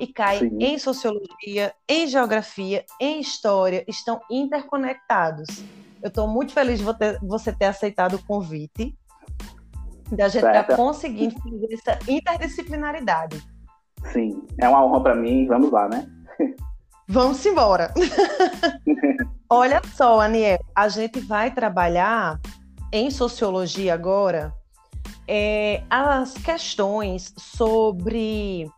e 0.00 0.06
caem 0.06 0.48
Sim. 0.48 0.56
em 0.58 0.78
sociologia, 0.78 1.74
em 1.86 2.06
geografia, 2.06 2.84
em 2.98 3.20
história, 3.20 3.84
estão 3.86 4.18
interconectados. 4.30 5.62
Eu 6.02 6.08
estou 6.08 6.26
muito 6.26 6.52
feliz 6.52 6.78
de 6.78 6.84
você 7.22 7.52
ter 7.52 7.66
aceitado 7.66 8.14
o 8.14 8.24
convite, 8.24 8.96
da 10.10 10.28
gente 10.28 10.46
estar 10.46 10.64
tá 10.64 10.74
conseguindo 10.74 11.34
fazer 11.40 11.74
essa 11.74 11.98
interdisciplinaridade. 12.10 13.46
Sim, 14.12 14.42
é 14.58 14.66
uma 14.66 14.84
honra 14.84 15.02
para 15.02 15.14
mim. 15.14 15.46
Vamos 15.46 15.70
lá, 15.70 15.86
né? 15.86 16.08
Vamos 17.06 17.44
embora. 17.44 17.92
Olha 19.50 19.82
só, 19.94 20.20
Aniel, 20.20 20.58
a 20.74 20.88
gente 20.88 21.20
vai 21.20 21.50
trabalhar 21.52 22.40
em 22.92 23.10
sociologia 23.10 23.92
agora 23.92 24.54
é, 25.28 25.82
as 25.90 26.34
questões 26.34 27.34
sobre 27.36 28.70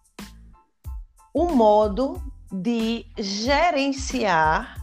o 1.32 1.52
modo 1.52 2.22
de 2.50 3.06
gerenciar 3.18 4.76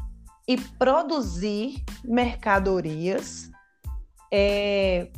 e 0.48 0.58
produzir 0.58 1.84
mercadorias 2.04 3.52
é, 4.32 5.12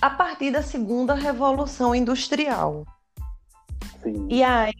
a 0.00 0.10
partir 0.10 0.50
da 0.50 0.62
segunda 0.62 1.14
revolução 1.14 1.94
industrial. 1.94 2.84
Sim. 4.02 4.28
E 4.28 4.42
aí 4.42 4.74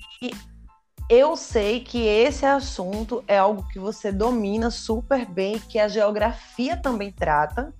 eu 1.08 1.36
sei 1.36 1.80
que 1.80 2.06
esse 2.06 2.44
assunto 2.46 3.24
é 3.26 3.38
algo 3.38 3.66
que 3.68 3.78
você 3.78 4.12
domina 4.12 4.70
super 4.70 5.26
bem, 5.26 5.58
que 5.58 5.78
a 5.78 5.88
geografia 5.88 6.76
também 6.76 7.10
trata. 7.10 7.74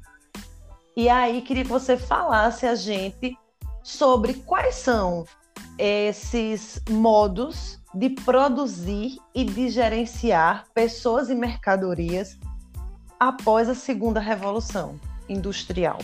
E 0.97 1.09
aí 1.09 1.43
queria 1.43 1.63
que 1.63 1.71
você 1.71 1.97
falasse 1.97 2.67
a 2.67 2.75
gente 2.75 3.37
sobre 3.83 4.35
quais 4.35 4.75
são 4.75 5.25
esses 5.79 6.83
modos 6.91 7.80
de 7.95 8.11
produzir 8.11 9.17
e 9.35 9.45
de 9.45 9.69
gerenciar 9.69 10.65
pessoas 10.75 11.29
e 11.31 11.35
mercadorias 11.35 12.39
após 13.19 13.69
a 13.69 13.75
segunda 13.75 14.21
revolução 14.21 14.95
industrial? 15.29 15.99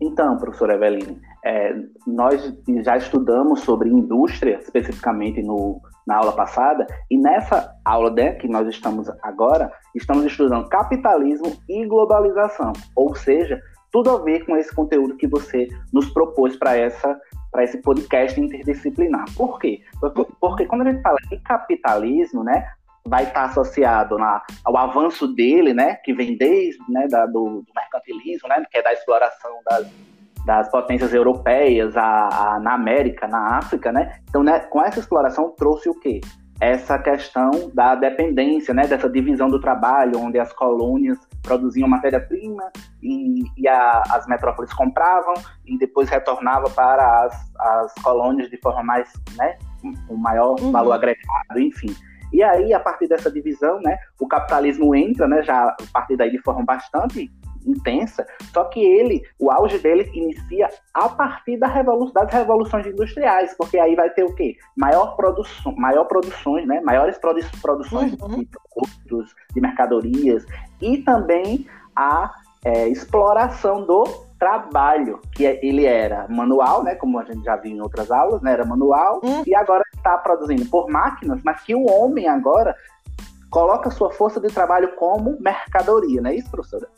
Então, 0.00 0.38
professora 0.38 0.74
Eveline, 0.74 1.20
é, 1.44 1.74
nós 2.06 2.54
já 2.82 2.96
estudamos 2.96 3.60
sobre 3.60 3.90
indústria, 3.90 4.58
especificamente 4.60 5.42
no, 5.42 5.80
na 6.06 6.16
aula 6.16 6.32
passada, 6.32 6.86
e 7.10 7.18
nessa 7.18 7.74
aula 7.84 8.10
né, 8.10 8.32
que 8.32 8.48
nós 8.48 8.66
estamos 8.68 9.10
agora, 9.22 9.70
estamos 9.94 10.24
estudando 10.24 10.68
capitalismo 10.68 11.52
e 11.68 11.86
globalização, 11.86 12.72
ou 12.96 13.14
seja, 13.14 13.60
tudo 13.92 14.10
a 14.10 14.18
ver 14.22 14.46
com 14.46 14.56
esse 14.56 14.74
conteúdo 14.74 15.16
que 15.16 15.26
você 15.26 15.68
nos 15.92 16.08
propôs 16.10 16.56
para 16.56 16.76
essa 16.76 17.18
para 17.50 17.64
esse 17.64 17.78
podcast 17.78 18.40
interdisciplinar. 18.40 19.24
Por 19.36 19.58
quê? 19.58 19.82
Porque, 20.40 20.66
quando 20.66 20.82
a 20.82 20.92
gente 20.92 21.02
fala 21.02 21.18
de 21.28 21.36
capitalismo, 21.38 22.44
né, 22.44 22.66
vai 23.04 23.24
estar 23.24 23.44
associado 23.44 24.18
na, 24.18 24.42
ao 24.64 24.76
avanço 24.76 25.26
dele, 25.26 25.72
né, 25.72 25.96
que 25.96 26.12
vem 26.12 26.36
desde 26.36 26.78
né, 26.88 27.06
da, 27.08 27.26
do, 27.26 27.62
do, 27.62 27.72
mercantilismo, 27.74 28.48
né, 28.48 28.62
que 28.70 28.78
é 28.78 28.82
da 28.82 28.92
exploração 28.92 29.50
das, 29.68 29.86
das 30.44 30.70
potências 30.70 31.12
europeias 31.12 31.96
a, 31.96 32.28
a, 32.28 32.60
na 32.60 32.74
América, 32.74 33.26
na 33.26 33.58
África, 33.58 33.90
né? 33.90 34.20
Então, 34.28 34.42
né, 34.42 34.60
com 34.60 34.82
essa 34.82 35.00
exploração 35.00 35.50
trouxe 35.56 35.88
o 35.88 35.94
quê? 35.98 36.20
Essa 36.60 36.98
questão 36.98 37.70
da 37.72 37.94
dependência, 37.94 38.74
né, 38.74 38.86
dessa 38.86 39.08
divisão 39.08 39.48
do 39.48 39.58
trabalho, 39.58 40.18
onde 40.18 40.38
as 40.38 40.52
colônias 40.52 41.18
produziam 41.42 41.88
matéria-prima 41.88 42.70
e, 43.02 43.44
e 43.56 43.66
a, 43.66 44.02
as 44.10 44.26
metrópoles 44.26 44.70
compravam 44.74 45.34
e 45.64 45.78
depois 45.78 46.10
retornava 46.10 46.68
para 46.68 47.24
as, 47.24 47.52
as 47.58 47.94
colônias 48.02 48.50
de 48.50 48.58
forma 48.58 48.82
mais, 48.82 49.10
né, 49.36 49.56
com 50.06 50.16
maior 50.16 50.60
uhum. 50.60 50.70
valor 50.70 50.92
agregado, 50.92 51.58
enfim. 51.58 51.96
E 52.32 52.42
aí, 52.42 52.72
a 52.72 52.78
partir 52.78 53.08
dessa 53.08 53.30
divisão, 53.30 53.80
né, 53.80 53.96
o 54.20 54.28
capitalismo 54.28 54.94
entra, 54.94 55.26
né, 55.26 55.42
já 55.42 55.64
a 55.64 55.76
partir 55.92 56.16
daí 56.16 56.30
de 56.30 56.42
forma 56.42 56.62
bastante 56.64 57.30
intensa, 57.66 58.26
só 58.52 58.64
que 58.64 58.80
ele, 58.80 59.22
o 59.38 59.50
auge 59.50 59.78
dele 59.78 60.10
inicia 60.14 60.68
a 60.94 61.08
partir 61.08 61.58
da 61.58 61.66
revolução, 61.66 62.12
das 62.14 62.32
revoluções 62.32 62.86
industriais, 62.86 63.54
porque 63.56 63.78
aí 63.78 63.94
vai 63.94 64.10
ter 64.10 64.24
o 64.24 64.34
quê? 64.34 64.56
Maior 64.76 65.16
produção, 65.16 65.74
maior 65.76 66.04
produções, 66.04 66.66
né? 66.66 66.80
Maiores 66.80 67.18
produ 67.18 67.40
produções 67.62 68.12
uhum. 68.20 68.40
de 68.40 68.46
produtos, 68.46 69.34
de 69.54 69.60
mercadorias 69.60 70.44
e 70.80 70.98
também 70.98 71.66
a 71.94 72.32
é, 72.64 72.88
exploração 72.88 73.84
do 73.84 74.04
trabalho, 74.38 75.20
que 75.34 75.46
é, 75.46 75.64
ele 75.64 75.84
era 75.84 76.26
manual, 76.28 76.82
né, 76.82 76.94
como 76.94 77.18
a 77.18 77.24
gente 77.24 77.44
já 77.44 77.56
viu 77.56 77.72
em 77.72 77.80
outras 77.80 78.10
aulas, 78.10 78.40
né, 78.40 78.52
era 78.52 78.64
manual, 78.64 79.20
uhum. 79.22 79.42
e 79.46 79.54
agora 79.54 79.84
está 79.94 80.16
produzindo 80.16 80.64
por 80.66 80.88
máquinas, 80.88 81.40
mas 81.44 81.60
que 81.62 81.74
o 81.74 81.84
homem 81.86 82.26
agora 82.26 82.74
coloca 83.50 83.90
sua 83.90 84.10
força 84.10 84.40
de 84.40 84.48
trabalho 84.48 84.94
como 84.96 85.36
mercadoria, 85.40 86.22
não 86.22 86.30
é 86.30 86.36
isso, 86.36 86.50
professora? 86.50 86.88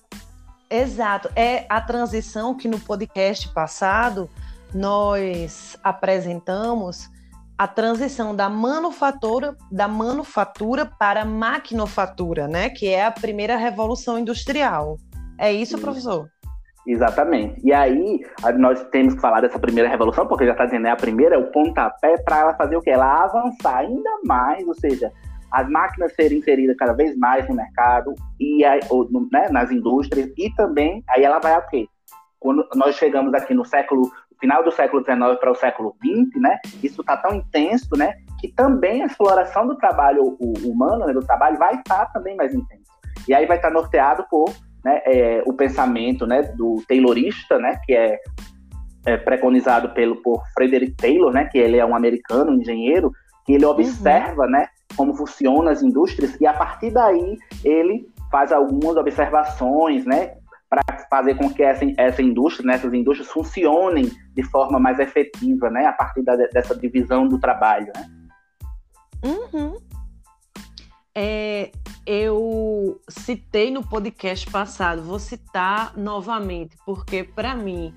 Exato. 0.73 1.29
É 1.37 1.67
a 1.69 1.83
transição 1.83 2.55
que 2.57 2.67
no 2.67 2.81
podcast 2.81 3.47
passado 3.51 4.31
nós 4.75 5.79
apresentamos 5.85 7.11
a 7.59 7.69
transição 7.69 8.35
da 8.35 8.49
manufatura 8.49 9.55
da 9.71 9.87
manufatura 9.87 10.87
para 10.87 11.23
a 11.23 11.25
maquinofatura, 11.27 12.49
né? 12.49 12.71
Que 12.71 12.89
é 12.89 13.05
a 13.05 13.11
primeira 13.11 13.55
revolução 13.57 14.19
industrial. 14.19 14.97
É 15.39 15.53
isso, 15.53 15.79
professor? 15.79 16.27
Exatamente. 16.87 17.61
E 17.63 17.73
aí, 17.73 18.21
nós 18.57 18.83
temos 18.91 19.15
que 19.15 19.21
falar 19.21 19.43
dessa 19.43 19.59
primeira 19.59 19.89
revolução, 19.91 20.27
porque 20.27 20.47
já 20.47 20.53
está 20.53 20.65
dizendo, 20.65 20.87
é 20.87 20.91
a 20.91 20.97
primeira, 20.97 21.37
é 21.37 21.39
o 21.39 21.53
pontapé 21.53 22.17
para 22.25 22.41
ela 22.41 22.55
fazer 22.55 22.77
o 22.77 22.81
quê? 22.81 22.91
Ela 22.91 23.25
avançar 23.25 23.77
ainda 23.77 24.11
mais, 24.25 24.67
ou 24.67 24.75
seja, 24.75 25.13
as 25.53 25.69
máquinas 25.69 26.15
serem 26.15 26.39
inseridas 26.39 26.77
cada 26.77 26.93
vez 26.95 27.17
mais 27.17 27.49
no 27.49 27.55
mercado 27.55 28.15
e 28.41 28.63
ou, 28.89 29.09
né, 29.31 29.49
nas 29.51 29.71
indústrias 29.71 30.31
e 30.37 30.51
também 30.55 31.05
aí 31.09 31.25
ela 31.25 31.39
vai 31.39 31.55
a 31.55 31.61
quê? 31.61 31.87
Quando 32.41 32.67
nós 32.75 32.97
chegamos 32.97 33.33
aqui 33.35 33.55
no 33.55 33.65
século 33.65 34.11
final 34.43 34.65
do 34.65 34.73
século 34.73 35.05
XIX 35.05 35.39
para 35.39 35.53
o 35.53 35.55
século 35.55 35.95
XX, 36.05 36.43
né? 36.43 36.59
Isso 36.83 37.01
está 37.01 37.17
tão 37.17 37.33
intenso, 37.37 37.97
né? 37.97 38.15
Que 38.41 38.49
também 38.49 39.03
a 39.03 39.07
exploração 39.07 39.69
do 39.69 39.77
trabalho 39.77 40.37
humano, 40.65 41.07
né, 41.07 41.13
do 41.13 41.25
trabalho, 41.25 41.57
vai 41.57 41.77
estar 41.77 42.07
tá 42.07 42.13
também 42.13 42.35
mais 42.35 42.53
intenso. 42.53 42.91
E 43.29 43.33
aí 43.33 43.47
vai 43.47 43.59
estar 43.59 43.69
tá 43.69 43.75
norteado 43.75 44.27
por 44.29 44.53
né, 44.85 45.01
é, 45.07 45.45
o 45.47 45.53
pensamento 45.53 46.27
né, 46.27 46.43
do 46.43 46.83
Taylorista, 46.89 47.57
né? 47.61 47.79
Que 47.85 47.95
é, 47.95 48.19
é 49.07 49.17
preconizado 49.17 49.91
pelo 49.91 50.17
por 50.17 50.43
Frederick 50.55 50.97
Taylor, 50.97 51.33
né? 51.33 51.45
Que 51.45 51.59
ele 51.59 51.79
é 51.79 51.87
um 51.87 51.95
americano, 51.95 52.51
um 52.51 52.61
engenheiro, 52.61 53.13
que 53.47 53.53
ele 53.53 53.65
observa, 53.65 54.43
uhum. 54.43 54.51
né? 54.51 54.67
Como 54.97 55.15
funcionam 55.15 55.69
as 55.69 55.83
indústrias, 55.83 56.37
e 56.41 56.47
a 56.47 56.53
partir 56.53 56.91
daí 56.91 57.37
ele 57.65 58.09
faz 58.31 58.53
algumas 58.53 58.97
observações, 58.97 60.05
né, 60.07 60.35
para 60.69 60.83
fazer 61.11 61.35
com 61.35 61.53
que 61.53 61.63
essa, 61.63 61.85
essa 61.99 62.23
indústria, 62.23 62.67
né, 62.67 62.75
essas 62.75 62.95
indústrias 62.95 63.31
funcionem 63.31 64.11
de 64.35 64.43
forma 64.45 64.79
mais 64.79 64.99
efetiva, 64.99 65.69
né, 65.69 65.85
a 65.85 65.93
partir 65.93 66.23
da, 66.23 66.35
dessa 66.35 66.75
divisão 66.75 67.29
do 67.29 67.39
trabalho, 67.39 67.93
né? 67.95 68.11
Uhum. 69.25 69.77
É, 71.15 71.71
eu 72.07 72.99
citei 73.07 73.71
no 73.71 73.87
podcast 73.87 74.51
passado, 74.51 75.03
vou 75.03 75.19
citar 75.19 75.97
novamente, 75.97 76.75
porque 76.87 77.23
para 77.23 77.55
mim 77.55 77.95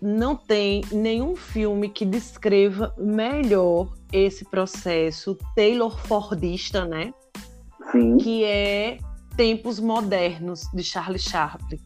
não 0.00 0.36
tem 0.36 0.82
nenhum 0.92 1.36
filme 1.36 1.88
que 1.88 2.04
descreva 2.04 2.94
melhor 2.96 3.88
esse 4.12 4.44
processo 4.44 5.36
Taylor 5.54 5.98
Fordista, 6.06 6.84
né? 6.84 7.12
Sim. 7.90 8.16
Que 8.16 8.44
é 8.44 8.98
Tempos 9.36 9.78
Modernos, 9.80 10.68
de 10.72 10.82
Charlie 10.82 11.18
Chaplin. 11.18 11.78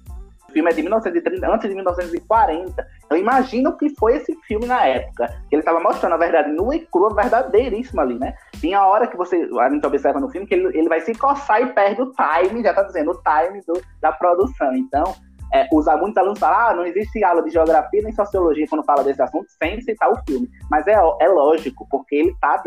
O 0.49 0.53
filme 0.53 0.69
é 0.69 0.75
de 0.75 0.83
1930, 0.83 1.47
antes 1.49 1.69
de 1.69 1.75
1940. 1.77 2.87
Eu 3.09 3.17
imagino 3.17 3.71
o 3.71 3.77
que 3.77 3.89
foi 3.91 4.17
esse 4.17 4.35
filme 4.49 4.67
na 4.67 4.85
época. 4.85 5.33
Ele 5.51 5.61
estava 5.61 5.79
mostrando 5.79 6.15
a 6.15 6.19
verdade 6.19 6.51
nua 6.51 6.75
e 6.75 6.87
crua, 6.87 7.15
verdadeiríssima 7.15 8.03
ali, 8.03 8.19
né? 8.19 8.35
Tem 8.61 8.75
a 8.75 8.85
hora 8.85 9.07
que 9.07 9.17
você, 9.17 9.49
a 9.61 9.71
gente 9.71 9.87
observa 9.87 10.19
no 10.19 10.29
filme 10.29 10.49
que 10.49 10.55
ele, 10.55 10.77
ele 10.77 10.89
vai 10.89 11.01
se 11.01 11.15
coçar 11.15 11.63
e 11.63 11.67
perde 11.67 12.03
o 12.03 12.13
time, 12.13 12.63
já 12.63 12.75
tá 12.75 12.83
dizendo, 12.83 13.13
o 13.13 13.23
time 13.23 13.63
do, 13.65 13.81
da 14.01 14.11
produção. 14.11 14.75
Então, 14.75 15.15
é, 15.53 15.69
usar 15.73 15.97
muitos 15.97 16.17
alunos 16.17 16.39
falam, 16.39 16.69
ah, 16.69 16.75
não 16.75 16.87
existe 16.87 17.23
aula 17.25 17.43
de 17.43 17.51
geografia 17.51 18.03
nem 18.03 18.13
sociologia 18.13 18.67
quando 18.69 18.85
fala 18.85 19.05
desse 19.05 19.23
assunto, 19.23 19.47
sem 19.63 19.81
citar 19.81 20.11
o 20.11 20.17
filme. 20.25 20.49
Mas 20.71 20.87
é, 20.87 20.93
é 20.93 21.29
lógico, 21.29 21.87
porque 21.91 22.17
ele 22.17 22.31
está 22.31 22.63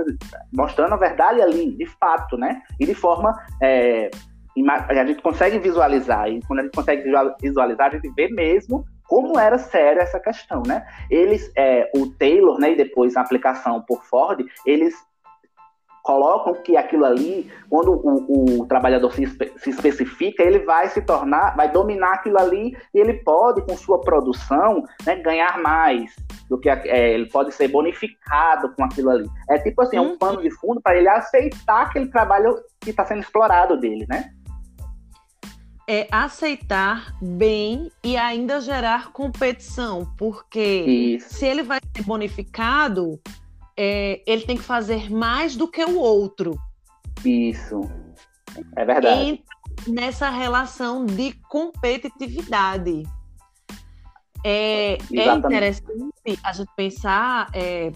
mostrando 0.52 0.94
a 0.94 0.98
verdade 0.98 1.42
ali, 1.42 1.76
de 1.76 1.86
fato, 1.86 2.38
né? 2.38 2.62
E 2.80 2.86
de 2.86 2.94
forma. 2.94 3.34
É, 3.62 4.10
a 4.88 5.06
gente 5.06 5.20
consegue 5.24 5.58
visualizar, 5.58 6.30
e 6.30 6.40
quando 6.46 6.60
a 6.60 6.62
gente 6.64 6.76
consegue 6.76 7.12
visualizar, 7.42 7.88
a 7.88 7.90
gente 7.90 8.08
vê 8.14 8.28
mesmo 8.28 8.86
como 9.08 9.40
era 9.40 9.58
séria 9.58 10.02
essa 10.02 10.20
questão, 10.20 10.64
né? 10.66 10.86
Eles, 11.10 11.52
é, 11.58 11.90
o 11.96 12.08
Taylor, 12.18 12.60
né, 12.60 12.72
e 12.72 12.76
depois 12.76 13.16
a 13.16 13.22
aplicação 13.22 13.84
por 13.88 14.04
Ford, 14.06 14.46
eles 14.66 14.96
colocam 16.04 16.54
que 16.62 16.76
aquilo 16.76 17.06
ali, 17.06 17.50
quando 17.70 17.94
o, 17.94 18.60
o 18.60 18.68
trabalhador 18.68 19.12
se, 19.14 19.26
se, 19.58 19.70
especifica, 19.70 20.44
ele 20.44 20.60
vai 20.60 20.90
se 20.90 21.02
tornar, 21.02 21.56
vai 21.56 21.72
dominar 21.72 22.16
aquilo 22.16 22.38
ali 22.38 22.78
e 22.94 23.00
ele 23.00 23.14
pode, 23.14 23.62
com 23.62 23.76
sua 23.78 24.02
produção, 24.02 24.84
né, 25.06 25.16
ganhar 25.16 25.60
mais 25.62 26.14
do 26.50 26.60
que 26.60 26.70
é, 26.70 27.14
ele 27.14 27.28
pode 27.30 27.54
ser 27.54 27.70
bonificado 27.70 28.74
com 28.76 28.84
aquilo 28.84 29.10
ali. 29.10 29.30
É 29.50 29.58
tipo 29.58 29.82
assim, 29.82 29.98
hum. 29.98 30.12
um 30.12 30.18
pano 30.18 30.42
de 30.42 30.52
fundo 30.52 30.82
para 30.82 30.98
ele 30.98 31.08
aceitar 31.08 31.84
aquele 31.84 32.10
trabalho 32.10 32.62
que 32.82 32.90
está 32.90 33.06
sendo 33.06 33.22
explorado 33.22 33.78
dele, 33.78 34.06
né? 34.10 34.30
É 35.88 36.08
aceitar 36.12 37.14
bem 37.22 37.90
e 38.04 38.16
ainda 38.16 38.60
gerar 38.60 39.12
competição, 39.12 40.06
porque 40.18 40.60
Isso. 41.20 41.34
se 41.34 41.46
ele 41.46 41.64
vai 41.64 41.80
ser 41.96 42.04
bonificado, 42.04 43.20
é, 43.78 44.22
ele 44.26 44.46
tem 44.46 44.58
que 44.58 44.64
fazer 44.64 45.12
mais 45.12 45.56
do 45.56 45.68
que 45.68 45.84
o 45.84 45.98
outro. 45.98 46.58
Isso. 47.26 47.82
É 48.76 48.86
verdade. 48.86 49.44
E 49.88 49.92
nessa 49.92 50.30
relação 50.30 51.06
de 51.06 51.34
competitividade. 51.50 53.04
É, 54.46 54.98
é 55.14 55.34
interessante 55.34 56.40
a 56.44 56.52
gente 56.52 56.70
pensar, 56.76 57.50
é, 57.54 57.94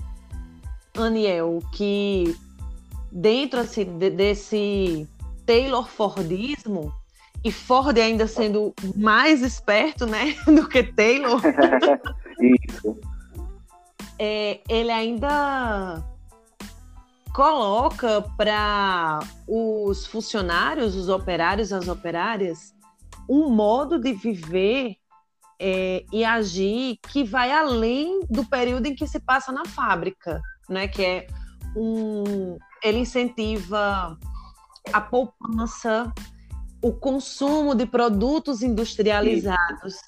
Aniel, 0.97 1.61
que 1.73 2.35
dentro 3.11 3.59
assim, 3.59 3.83
de, 3.97 4.09
desse 4.09 5.07
Taylor 5.45 5.87
Fordismo, 5.87 6.93
e 7.43 7.51
Ford 7.51 7.97
ainda 7.97 8.27
sendo 8.27 8.73
mais 8.95 9.41
esperto 9.41 10.05
né, 10.05 10.35
do 10.47 10.67
que 10.67 10.83
Taylor. 10.83 11.41
Isso 12.41 12.97
é, 14.19 14.61
ele 14.67 14.91
ainda 14.91 16.03
coloca 17.33 18.21
para 18.35 19.19
os 19.47 20.07
funcionários, 20.07 20.95
os 20.95 21.07
operários, 21.07 21.71
as 21.71 21.87
operárias, 21.87 22.73
um 23.29 23.49
modo 23.49 23.99
de 23.99 24.13
viver 24.13 24.95
é, 25.59 26.03
e 26.11 26.25
agir 26.25 26.97
que 27.09 27.23
vai 27.23 27.51
além 27.51 28.21
do 28.29 28.45
período 28.45 28.87
em 28.87 28.95
que 28.95 29.05
se 29.07 29.19
passa 29.19 29.51
na 29.51 29.65
fábrica, 29.65 30.41
né? 30.69 30.87
Que 30.87 31.05
é 31.05 31.27
um, 31.75 32.57
ele 32.83 32.99
incentiva 32.99 34.17
a 34.91 35.01
poupança, 35.01 36.11
o 36.81 36.91
consumo 36.91 37.75
de 37.75 37.85
produtos 37.85 38.63
industrializados. 38.63 40.01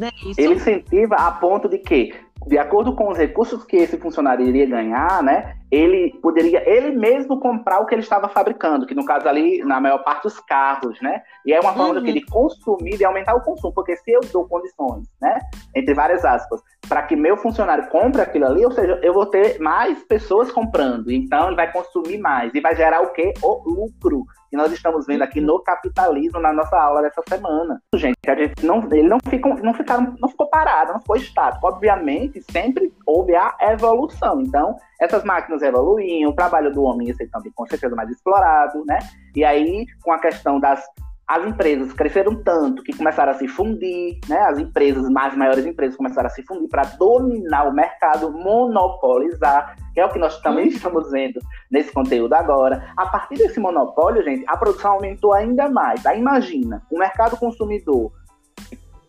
É. 0.00 0.10
Ele 0.36 0.54
incentiva 0.54 1.16
a 1.16 1.30
ponto 1.32 1.68
de 1.68 1.78
que 1.78 2.25
de 2.46 2.58
acordo 2.58 2.94
com 2.94 3.10
os 3.10 3.18
recursos 3.18 3.64
que 3.64 3.76
esse 3.76 3.98
funcionário 3.98 4.46
iria 4.46 4.66
ganhar, 4.66 5.22
né, 5.22 5.56
ele 5.70 6.16
poderia 6.22 6.62
ele 6.68 6.96
mesmo 6.96 7.40
comprar 7.40 7.80
o 7.80 7.86
que 7.86 7.94
ele 7.94 8.02
estava 8.02 8.28
fabricando, 8.28 8.86
que 8.86 8.94
no 8.94 9.04
caso 9.04 9.28
ali, 9.28 9.64
na 9.64 9.80
maior 9.80 9.98
parte, 9.98 10.28
os 10.28 10.38
carros, 10.38 11.00
né? 11.00 11.22
E 11.44 11.52
é 11.52 11.60
uma 11.60 11.72
forma 11.74 11.98
uhum. 11.98 12.04
de 12.04 12.24
consumir 12.26 13.00
e 13.00 13.04
aumentar 13.04 13.34
o 13.34 13.42
consumo, 13.42 13.74
porque 13.74 13.96
se 13.96 14.12
eu 14.12 14.20
dou 14.32 14.46
condições, 14.46 15.08
né, 15.20 15.40
entre 15.74 15.92
várias 15.92 16.24
aspas, 16.24 16.60
para 16.88 17.02
que 17.02 17.16
meu 17.16 17.36
funcionário 17.36 17.88
compre 17.88 18.20
aquilo 18.20 18.46
ali, 18.46 18.64
ou 18.64 18.72
seja, 18.72 18.98
eu 19.02 19.12
vou 19.12 19.26
ter 19.26 19.58
mais 19.58 20.02
pessoas 20.04 20.50
comprando, 20.50 21.10
então 21.10 21.48
ele 21.48 21.56
vai 21.56 21.70
consumir 21.72 22.18
mais 22.18 22.54
e 22.54 22.60
vai 22.60 22.74
gerar 22.74 23.02
o 23.02 23.12
quê? 23.12 23.32
O 23.42 23.68
lucro 23.68 24.24
que 24.48 24.56
nós 24.56 24.72
estamos 24.72 25.06
vendo 25.06 25.22
aqui 25.22 25.40
no 25.40 25.58
capitalismo 25.60 26.40
na 26.40 26.52
nossa 26.52 26.76
aula 26.76 27.02
dessa 27.02 27.22
semana. 27.28 27.80
Gente, 27.94 28.16
a 28.26 28.34
gente 28.34 28.64
não, 28.64 28.88
ele 28.92 29.08
não, 29.08 29.18
ficou, 29.28 29.54
não, 29.56 29.74
ficaram, 29.74 30.14
não 30.20 30.28
ficou 30.28 30.48
parado, 30.48 30.92
não 30.92 31.00
ficou 31.00 31.16
estático. 31.16 31.66
Obviamente, 31.66 32.42
sempre 32.50 32.92
houve 33.04 33.34
a 33.34 33.54
evolução. 33.60 34.40
Então, 34.40 34.76
essas 35.00 35.24
máquinas 35.24 35.62
evoluíam, 35.62 36.30
o 36.30 36.34
trabalho 36.34 36.72
do 36.72 36.82
homem 36.82 37.08
ia 37.08 37.14
ser 37.14 37.28
também 37.28 37.52
com 37.54 37.66
certeza 37.66 37.94
mais 37.94 38.10
explorado, 38.10 38.84
né? 38.86 38.98
E 39.34 39.44
aí, 39.44 39.86
com 40.02 40.12
a 40.12 40.18
questão 40.18 40.60
das 40.60 40.82
as 41.26 41.44
empresas 41.44 41.92
cresceram 41.92 42.36
tanto 42.36 42.84
que 42.84 42.96
começaram 42.96 43.32
a 43.32 43.34
se 43.34 43.48
fundir, 43.48 44.20
né? 44.28 44.38
As 44.42 44.58
empresas, 44.58 45.10
mais 45.10 45.36
maiores 45.36 45.66
empresas 45.66 45.96
começaram 45.96 46.28
a 46.28 46.30
se 46.30 46.42
fundir 46.44 46.68
para 46.68 46.84
dominar 46.84 47.64
o 47.64 47.74
mercado, 47.74 48.30
monopolizar, 48.30 49.76
que 49.92 49.98
é 49.98 50.06
o 50.06 50.08
que 50.08 50.20
nós 50.20 50.40
também 50.40 50.68
estamos 50.70 51.10
vendo 51.10 51.40
nesse 51.68 51.92
conteúdo 51.92 52.32
agora. 52.32 52.92
A 52.96 53.06
partir 53.06 53.34
desse 53.34 53.58
monopólio, 53.58 54.22
gente, 54.22 54.44
a 54.46 54.56
produção 54.56 54.92
aumentou 54.92 55.32
ainda 55.32 55.68
mais. 55.68 56.06
Aí 56.06 56.20
imagina, 56.20 56.80
o 56.92 56.98
mercado 56.98 57.36
consumidor 57.36 58.12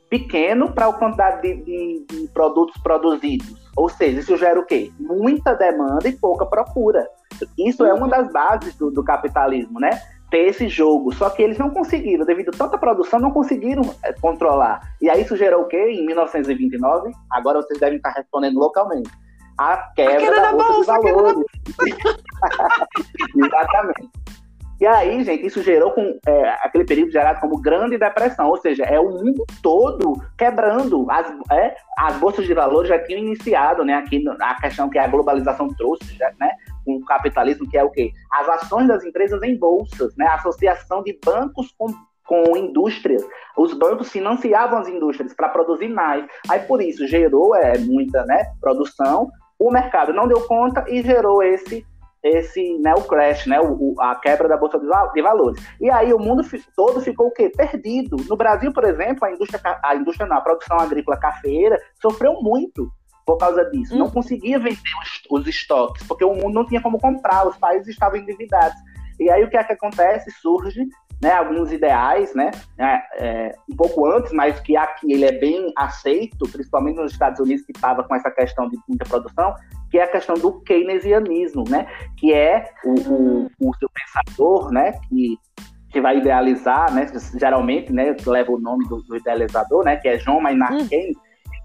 pequeno 0.10 0.72
para 0.72 0.88
a 0.88 0.94
quantidade 0.94 1.42
de, 1.42 1.64
de, 1.64 2.06
de, 2.08 2.28
produtos 2.30 2.82
produzidos. 2.82 3.54
Ou 3.76 3.90
seja, 3.90 4.22
isso 4.22 4.38
gera 4.38 4.60
o 4.60 4.66
quê? 4.66 4.92
Muita 5.00 5.54
demanda 5.54 6.08
e 6.08 6.14
pouca 6.14 6.48
procura. 6.48 7.08
Isso 7.58 7.86
é 7.86 7.94
uma 7.94 8.06
uhum. 8.06 8.10
das 8.10 8.32
bases 8.32 8.76
do, 8.76 8.90
do 8.90 9.04
capitalismo, 9.04 9.80
né? 9.80 10.02
Ter 10.30 10.48
esse 10.48 10.68
jogo. 10.68 11.14
Só 11.14 11.30
que 11.30 11.42
eles 11.42 11.58
não 11.58 11.70
conseguiram, 11.70 12.26
devido 12.26 12.50
a 12.50 12.58
tanta 12.58 12.78
produção, 12.78 13.20
não 13.20 13.32
conseguiram 13.32 13.84
é, 14.04 14.14
controlar. 14.14 14.82
E 15.02 15.10
aí 15.10 15.22
isso 15.22 15.36
gerou 15.36 15.64
o 15.64 15.68
quê? 15.68 15.92
Em 15.92 16.06
1929, 16.06 17.12
agora 17.30 17.62
vocês 17.62 17.80
devem 17.80 17.98
estar 17.98 18.12
respondendo 18.12 18.60
localmente. 18.60 19.10
A 19.58 19.78
quebra, 19.96 20.16
a 20.16 20.20
queda 20.20 20.36
da, 20.36 20.52
da, 20.52 20.54
bolsa, 20.54 21.00
de 21.00 21.12
valores. 21.12 21.46
Exatamente. 23.36 24.10
E 24.80 24.86
aí, 24.86 25.24
gente, 25.24 25.44
isso 25.44 25.64
gerou 25.64 25.90
com 25.90 26.20
é, 26.28 26.50
aquele 26.62 26.86
período 26.86 27.12
gerado 27.12 27.40
como 27.40 27.60
Grande 27.60 27.98
Depressão, 27.98 28.48
ou 28.48 28.58
seja, 28.58 28.84
é 28.84 29.00
o 29.00 29.10
mundo 29.10 29.44
todo 29.64 30.22
quebrando. 30.38 31.10
As, 31.10 31.28
é, 31.52 31.76
as 31.98 32.16
bolsas 32.18 32.46
de 32.46 32.54
valores 32.54 32.88
já 32.88 33.00
tinham 33.00 33.22
iniciado, 33.22 33.84
né? 33.84 33.96
Aqui 33.96 34.24
a 34.40 34.62
questão 34.62 34.88
que 34.88 35.00
a 35.00 35.08
globalização 35.08 35.68
trouxe, 35.70 36.16
já, 36.16 36.32
né? 36.40 36.52
Com 36.88 36.96
o 36.96 37.06
capitalismo, 37.06 37.70
que 37.70 37.78
é 37.78 37.84
o 37.84 37.92
quê? 37.92 38.14
As 38.32 38.48
ações 38.48 38.88
das 38.88 39.04
empresas 39.04 39.44
em 39.44 39.58
bolsas, 39.58 40.16
né? 40.16 40.26
Associação 40.28 41.04
de 41.04 41.20
bancos 41.24 41.76
com 41.78 41.88
com 42.28 42.58
indústrias. 42.58 43.24
Os 43.58 43.74
bancos 43.74 44.12
financiavam 44.12 44.80
as 44.80 44.88
indústrias 44.88 45.34
para 45.34 45.50
produzir 45.50 45.88
mais. 45.88 46.26
Aí 46.50 46.60
por 46.60 46.82
isso 46.82 47.08
gerou 47.08 47.56
é, 47.56 47.78
muita 47.78 48.26
né, 48.26 48.52
produção. 48.60 49.32
O 49.58 49.72
mercado 49.72 50.14
não 50.14 50.28
deu 50.28 50.42
conta 50.42 50.84
e 50.90 51.02
gerou 51.02 51.42
esse 51.42 51.86
esse 52.24 52.78
né, 52.80 52.94
o 52.96 53.04
crash, 53.04 53.46
né, 53.46 53.62
o, 53.62 53.96
a 54.00 54.16
quebra 54.16 54.48
da 54.48 54.58
bolsa 54.58 54.80
de 55.14 55.22
valores. 55.22 55.64
E 55.80 55.90
aí 55.90 56.14
o 56.14 56.20
mundo 56.20 56.44
todo 56.76 57.00
ficou 57.00 57.28
o 57.28 57.32
quê? 57.32 57.50
Perdido. 57.56 58.18
No 58.28 58.36
Brasil, 58.36 58.74
por 58.74 58.84
exemplo, 58.84 59.24
a 59.24 59.32
indústria, 59.32 59.62
a 59.84 59.96
indústria 59.96 60.28
não, 60.28 60.38
a 60.38 60.42
produção 60.42 60.78
agrícola 60.78 61.16
cafeira 61.16 61.80
sofreu 62.02 62.34
muito 62.42 62.92
por 63.28 63.38
causa 63.38 63.66
disso. 63.66 63.94
Hum. 63.94 64.00
Não 64.00 64.10
conseguia 64.10 64.58
vender 64.58 64.80
os, 65.04 65.42
os, 65.42 65.48
estoques, 65.48 66.02
porque 66.08 66.24
o 66.24 66.34
mundo 66.34 66.54
não 66.54 66.66
tinha 66.66 66.82
como 66.82 66.98
comprar, 66.98 67.46
os 67.46 67.58
países 67.58 67.90
estavam 67.90 68.18
endividados. 68.18 68.78
E 69.20 69.30
aí 69.30 69.44
o 69.44 69.50
que 69.50 69.58
é 69.58 69.64
que 69.64 69.74
acontece? 69.74 70.32
Surge 70.32 70.88
né, 71.22 71.34
alguns 71.34 71.72
ideais, 71.72 72.34
né, 72.36 72.52
é, 72.78 73.02
é, 73.18 73.56
um 73.70 73.76
pouco 73.76 74.06
antes, 74.06 74.32
mas 74.32 74.60
que 74.60 74.78
aqui 74.78 75.12
ele 75.12 75.26
é 75.26 75.32
bem 75.32 75.74
aceito, 75.76 76.48
principalmente 76.48 76.98
nos 76.98 77.12
Estados 77.12 77.40
Unidos, 77.40 77.66
que 77.66 77.72
estava 77.72 78.04
com 78.04 78.16
essa 78.16 78.30
questão 78.30 78.70
de 78.70 78.78
muita 78.88 79.04
produção, 79.04 79.56
que 79.90 79.98
é 79.98 80.04
a 80.04 80.12
questão 80.12 80.36
do 80.36 80.62
keynesianismo, 80.62 81.64
né? 81.68 81.88
Que 82.18 82.34
é 82.34 82.70
o, 82.86 82.92
o, 82.92 83.52
o 83.60 83.76
seu 83.78 83.90
pensador, 83.90 84.72
né? 84.72 84.92
Que, 85.10 85.40
que 85.90 86.00
vai 86.00 86.20
idealizar, 86.20 86.94
né? 86.94 87.08
Geralmente, 87.40 87.92
né? 87.92 88.16
Leva 88.26 88.52
o 88.52 88.60
nome 88.60 88.88
do, 88.88 89.02
do 89.02 89.16
idealizador, 89.16 89.84
né? 89.86 89.96
Que 89.96 90.10
é 90.10 90.18
John 90.18 90.40
Maynard 90.40 90.84
hum. 90.84 90.88
Keynes, 90.88 91.18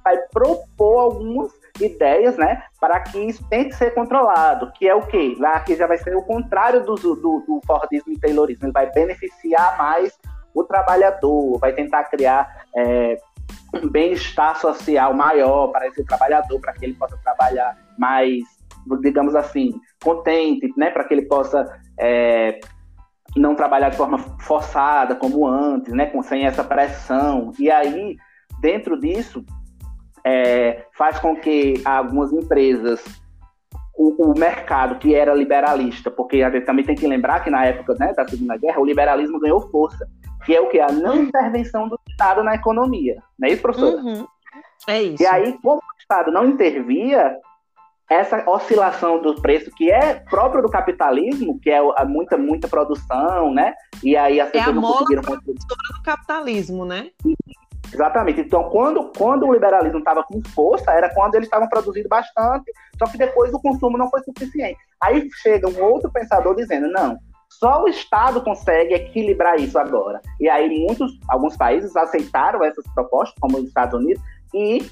vai 0.05 0.17
propor 0.33 1.01
algumas 1.01 1.53
ideias, 1.81 2.37
né, 2.37 2.63
para 2.81 3.01
que 3.01 3.19
isso 3.19 3.45
tenha 3.49 3.65
que 3.65 3.75
ser 3.75 3.95
controlado, 3.95 4.71
que 4.73 4.89
é 4.89 4.95
o 4.95 5.07
quê? 5.07 5.37
Lá 5.39 5.59
que 5.61 5.75
já 5.75 5.87
vai 5.87 5.99
ser 5.99 6.15
o 6.15 6.23
contrário 6.23 6.85
do, 6.85 6.95
do, 6.95 7.17
do 7.17 7.61
Fordismo 7.67 8.13
e 8.13 8.19
Taylorismo, 8.19 8.67
ele 8.67 8.73
vai 8.73 8.91
beneficiar 8.91 9.79
mais 9.79 10.13
o 10.55 10.65
trabalhador, 10.65 11.59
vai 11.59 11.73
tentar 11.73 12.05
criar 12.05 12.67
é, 12.77 13.17
um 13.75 13.89
bem-estar 13.89 14.61
social 14.61 15.15
maior 15.15 15.69
para 15.69 15.87
esse 15.89 16.05
trabalhador, 16.05 16.61
para 16.61 16.73
que 16.75 16.85
ele 16.85 16.95
possa 16.95 17.17
trabalhar 17.25 17.77
mais, 17.99 18.45
digamos 19.01 19.35
assim, 19.35 19.73
contente, 20.03 20.71
né, 20.77 20.91
para 20.91 21.05
que 21.05 21.15
ele 21.15 21.23
possa 21.23 21.81
é, 21.99 22.61
não 23.35 23.55
trabalhar 23.55 23.89
de 23.89 23.97
forma 23.97 24.19
forçada 24.41 25.15
como 25.15 25.47
antes, 25.47 25.93
né, 25.93 26.07
com, 26.07 26.23
sem 26.23 26.45
essa 26.45 26.63
pressão. 26.63 27.53
E 27.59 27.71
aí, 27.71 28.17
dentro 28.61 29.01
disso, 29.01 29.45
é, 30.25 30.85
faz 30.97 31.19
com 31.19 31.35
que 31.37 31.83
algumas 31.85 32.33
empresas, 32.33 33.03
o, 33.97 34.31
o, 34.31 34.39
mercado 34.39 34.99
que 34.99 35.15
era 35.15 35.35
liberalista, 35.35 36.11
porque 36.11 36.43
a 36.43 36.51
gente 36.51 36.65
também 36.65 36.85
tem 36.85 36.95
que 36.95 37.07
lembrar 37.07 37.41
que 37.41 37.51
na 37.51 37.65
época 37.65 37.95
né, 37.99 38.13
da 38.15 38.27
Segunda 38.27 38.57
Guerra, 38.57 38.81
o 38.81 38.85
liberalismo 38.85 39.41
ganhou 39.41 39.61
força, 39.71 40.09
que 40.45 40.55
é 40.55 40.61
o 40.61 40.69
que? 40.69 40.81
A 40.81 40.91
não 40.91 41.23
intervenção 41.23 41.89
do 41.89 41.99
Estado 42.09 42.43
na 42.43 42.55
economia. 42.55 43.23
Não 43.39 43.49
é 43.49 43.53
isso, 43.53 43.63
professor? 43.63 43.95
Uhum. 43.95 44.27
É 44.89 45.03
isso. 45.03 45.23
E 45.23 45.27
aí, 45.27 45.57
como 45.63 45.77
o 45.77 46.01
Estado 46.01 46.33
não 46.33 46.47
intervia, 46.47 47.37
essa 48.13 48.49
oscilação 48.49 49.23
do 49.23 49.35
preço 49.41 49.71
que 49.71 49.91
é 49.91 50.15
próprio 50.15 50.63
do 50.63 50.69
capitalismo, 50.69 51.59
que 51.61 51.71
é 51.71 51.81
muita 52.05 52.37
muita 52.37 52.69
produção, 52.69 53.53
né? 53.53 53.75
E 54.03 54.17
aí 54.17 54.41
as 54.41 54.49
é 54.49 54.53
pessoas 54.53 54.77
é 54.77 54.81
não 54.81 54.83
conseguiram 54.83 55.23
do 55.23 56.03
capitalismo, 56.05 56.85
né? 56.85 57.11
Exatamente. 57.93 58.41
Então, 58.41 58.71
quando, 58.71 59.11
quando 59.17 59.47
o 59.47 59.53
liberalismo 59.53 59.99
estava 59.99 60.23
com 60.23 60.43
força, 60.55 60.91
era 60.93 61.13
quando 61.15 61.35
eles 61.35 61.47
estavam 61.47 61.69
produzindo 61.69 62.09
bastante, 62.09 62.73
só 62.99 63.07
que 63.07 63.19
depois 63.19 63.53
o 63.53 63.61
consumo 63.61 63.99
não 63.99 64.09
foi 64.09 64.23
suficiente. 64.23 64.79
Aí 65.01 65.29
chega 65.43 65.69
um 65.69 65.83
outro 65.83 66.11
pensador 66.11 66.55
dizendo: 66.55 66.89
não, 66.89 67.19
só 67.49 67.83
o 67.83 67.89
Estado 67.89 68.43
consegue 68.43 68.95
equilibrar 68.95 69.59
isso 69.59 69.79
agora. 69.79 70.21
E 70.41 70.49
aí 70.49 70.85
muitos, 70.87 71.13
alguns 71.29 71.57
países 71.57 71.95
aceitaram 71.97 72.65
essas 72.65 72.85
propostas, 72.95 73.39
como 73.41 73.59
os 73.59 73.65
Estados 73.65 73.99
Unidos, 73.99 74.23
e 74.55 74.91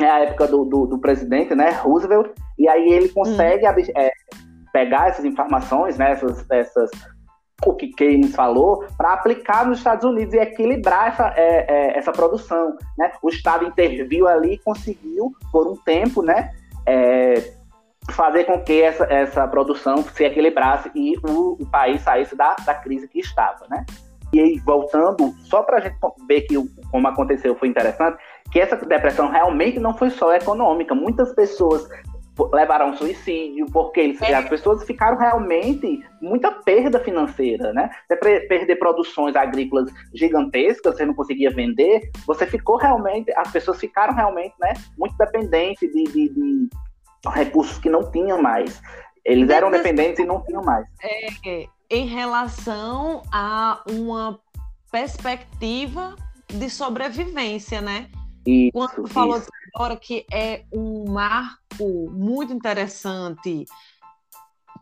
é 0.00 0.08
a 0.08 0.20
época 0.20 0.46
do, 0.46 0.64
do, 0.64 0.86
do, 0.86 0.98
presidente, 0.98 1.54
né, 1.54 1.70
Roosevelt, 1.70 2.30
e 2.58 2.68
aí 2.68 2.88
ele 2.88 3.08
consegue 3.10 3.66
hum. 3.66 3.92
é, 3.96 4.10
pegar 4.72 5.08
essas 5.08 5.24
informações, 5.24 5.98
né, 5.98 6.12
essas, 6.12 6.44
essas 6.50 6.90
o 7.66 7.74
que 7.74 7.88
Keynes 7.88 8.34
falou, 8.34 8.84
para 8.96 9.12
aplicar 9.12 9.66
nos 9.66 9.78
Estados 9.78 10.04
Unidos 10.04 10.34
e 10.34 10.38
equilibrar 10.38 11.08
essa, 11.08 11.32
é, 11.36 11.66
é, 11.68 11.98
essa 11.98 12.12
produção. 12.12 12.76
Né? 12.98 13.12
O 13.22 13.28
Estado 13.28 13.64
interviu 13.64 14.26
ali 14.28 14.54
e 14.54 14.58
conseguiu, 14.58 15.32
por 15.50 15.66
um 15.66 15.76
tempo, 15.76 16.22
né, 16.22 16.50
é, 16.86 17.52
fazer 18.10 18.44
com 18.44 18.60
que 18.60 18.82
essa, 18.82 19.04
essa 19.04 19.46
produção 19.46 19.98
se 20.02 20.24
equilibrasse 20.24 20.90
e 20.94 21.16
o, 21.18 21.56
o 21.60 21.66
país 21.66 22.02
saísse 22.02 22.34
da, 22.34 22.56
da 22.64 22.74
crise 22.74 23.06
que 23.08 23.20
estava. 23.20 23.66
Né? 23.70 23.84
E 24.32 24.40
aí, 24.40 24.58
voltando, 24.60 25.34
só 25.44 25.62
para 25.62 25.76
a 25.76 25.80
gente 25.80 25.96
ver 26.26 26.42
que 26.42 26.54
como 26.90 27.06
aconteceu 27.06 27.54
foi 27.54 27.68
interessante, 27.68 28.16
que 28.50 28.58
essa 28.58 28.76
depressão 28.76 29.28
realmente 29.28 29.78
não 29.78 29.96
foi 29.96 30.10
só 30.10 30.34
econômica. 30.34 30.94
Muitas 30.94 31.34
pessoas 31.34 31.86
levaram 32.52 32.96
suicídio, 32.96 33.66
porque 33.72 34.00
eles, 34.00 34.22
é. 34.22 34.34
as 34.34 34.48
pessoas 34.48 34.84
ficaram 34.84 35.18
realmente 35.18 36.02
muita 36.20 36.50
perda 36.50 36.98
financeira, 36.98 37.72
né? 37.72 37.90
Você 38.08 38.40
perder 38.46 38.76
produções 38.76 39.36
agrícolas 39.36 39.90
gigantescas, 40.14 40.96
você 40.96 41.04
não 41.04 41.14
conseguia 41.14 41.50
vender, 41.50 42.10
você 42.26 42.46
ficou 42.46 42.76
realmente, 42.76 43.32
as 43.36 43.50
pessoas 43.50 43.78
ficaram 43.78 44.14
realmente, 44.14 44.54
né, 44.60 44.72
muito 44.98 45.16
dependentes 45.16 45.92
de, 45.92 46.04
de, 46.04 46.28
de 46.30 46.68
recursos 47.26 47.78
que 47.78 47.90
não 47.90 48.10
tinham 48.10 48.40
mais. 48.40 48.80
Eles 49.24 49.48
eram 49.50 49.70
dependentes 49.70 50.18
e 50.18 50.24
não 50.24 50.42
tinham 50.42 50.62
mais. 50.62 50.86
É, 51.02 51.66
em 51.90 52.06
relação 52.06 53.22
a 53.30 53.82
uma 53.88 54.40
perspectiva 54.90 56.16
de 56.48 56.68
sobrevivência, 56.68 57.80
né? 57.80 58.08
Isso, 58.46 58.72
Quando 58.72 59.08
falou 59.08 59.38
isso. 59.38 59.48
agora 59.74 59.96
que 59.96 60.26
é 60.30 60.64
um 60.72 61.10
marco 61.10 62.10
muito 62.10 62.52
interessante, 62.52 63.64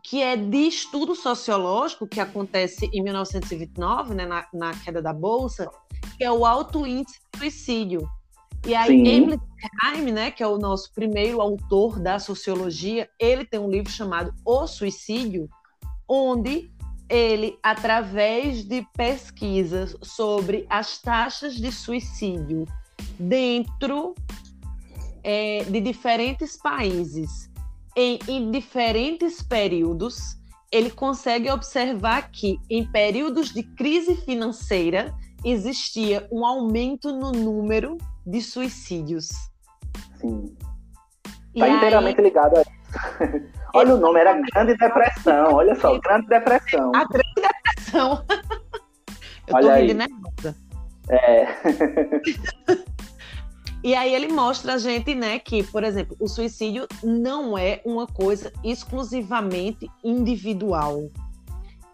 que 0.03 0.21
é 0.21 0.35
de 0.35 0.67
estudo 0.67 1.15
sociológico, 1.15 2.07
que 2.07 2.19
acontece 2.19 2.89
em 2.91 3.03
1929, 3.03 4.15
né, 4.15 4.25
na, 4.25 4.47
na 4.53 4.73
queda 4.73 5.01
da 5.01 5.13
Bolsa, 5.13 5.69
que 6.17 6.23
é 6.23 6.31
o 6.31 6.45
alto 6.45 6.85
índice 6.87 7.19
de 7.33 7.39
suicídio. 7.39 8.09
E 8.65 8.75
aí. 8.75 9.07
Emily 9.07 9.37
Durkheim, 9.37 10.11
né, 10.11 10.31
que 10.31 10.43
é 10.43 10.47
o 10.47 10.57
nosso 10.57 10.91
primeiro 10.93 11.41
autor 11.41 11.99
da 11.99 12.19
sociologia, 12.19 13.09
ele 13.19 13.45
tem 13.45 13.59
um 13.59 13.69
livro 13.69 13.91
chamado 13.91 14.33
O 14.45 14.67
Suicídio, 14.67 15.49
onde 16.07 16.71
ele, 17.09 17.57
através 17.61 18.63
de 18.63 18.85
pesquisas 18.95 19.95
sobre 20.01 20.65
as 20.69 20.97
taxas 20.99 21.55
de 21.55 21.71
suicídio 21.71 22.65
dentro 23.19 24.15
é, 25.23 25.63
de 25.63 25.79
diferentes 25.79 26.57
países, 26.57 27.49
em, 27.95 28.19
em 28.27 28.51
diferentes 28.51 29.41
períodos, 29.41 30.37
ele 30.71 30.89
consegue 30.89 31.51
observar 31.51 32.31
que, 32.31 32.57
em 32.69 32.85
períodos 32.89 33.53
de 33.53 33.63
crise 33.63 34.15
financeira, 34.15 35.13
existia 35.43 36.27
um 36.31 36.45
aumento 36.45 37.11
no 37.11 37.31
número 37.31 37.97
de 38.25 38.41
suicídios. 38.41 39.29
Sim. 40.19 40.55
Está 41.53 41.67
inteiramente 41.67 42.19
aí... 42.19 42.23
ligado 42.23 42.57
a 42.57 42.61
isso. 42.61 43.51
Olha 43.73 43.95
o 43.95 43.97
nome, 43.97 44.19
era 44.19 44.33
Grande 44.53 44.75
Depressão. 44.77 45.53
Olha 45.53 45.75
só, 45.75 45.97
Grande 45.99 46.27
Depressão. 46.27 46.91
A 46.95 47.05
Grande 47.05 47.33
Depressão. 47.35 48.25
Eu 49.47 49.55
Olha 49.55 49.73
tô 49.73 49.81
rindo 49.81 49.93
nervosa. 49.95 50.55
É. 51.09 51.47
E 53.83 53.95
aí 53.95 54.13
ele 54.13 54.31
mostra 54.31 54.73
a 54.73 54.77
gente, 54.77 55.15
né, 55.15 55.39
que, 55.39 55.63
por 55.63 55.83
exemplo, 55.83 56.15
o 56.19 56.27
suicídio 56.27 56.87
não 57.03 57.57
é 57.57 57.81
uma 57.83 58.05
coisa 58.05 58.53
exclusivamente 58.63 59.89
individual, 60.03 61.09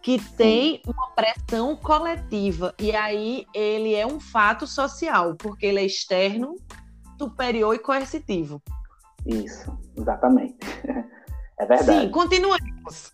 que 0.01 0.19
tem 0.35 0.81
uma 0.85 1.11
pressão 1.11 1.77
coletiva. 1.77 2.73
E 2.77 2.93
aí 2.93 3.45
ele 3.53 3.95
é 3.95 4.05
um 4.05 4.19
fato 4.19 4.67
social, 4.67 5.35
porque 5.35 5.65
ele 5.65 5.79
é 5.79 5.85
externo, 5.85 6.55
superior 7.17 7.73
e 7.73 7.79
coercitivo. 7.79 8.61
Isso, 9.25 9.77
exatamente. 9.95 10.57
É 11.59 11.65
verdade. 11.65 12.01
Sim, 12.01 12.11
continuemos. 12.11 13.13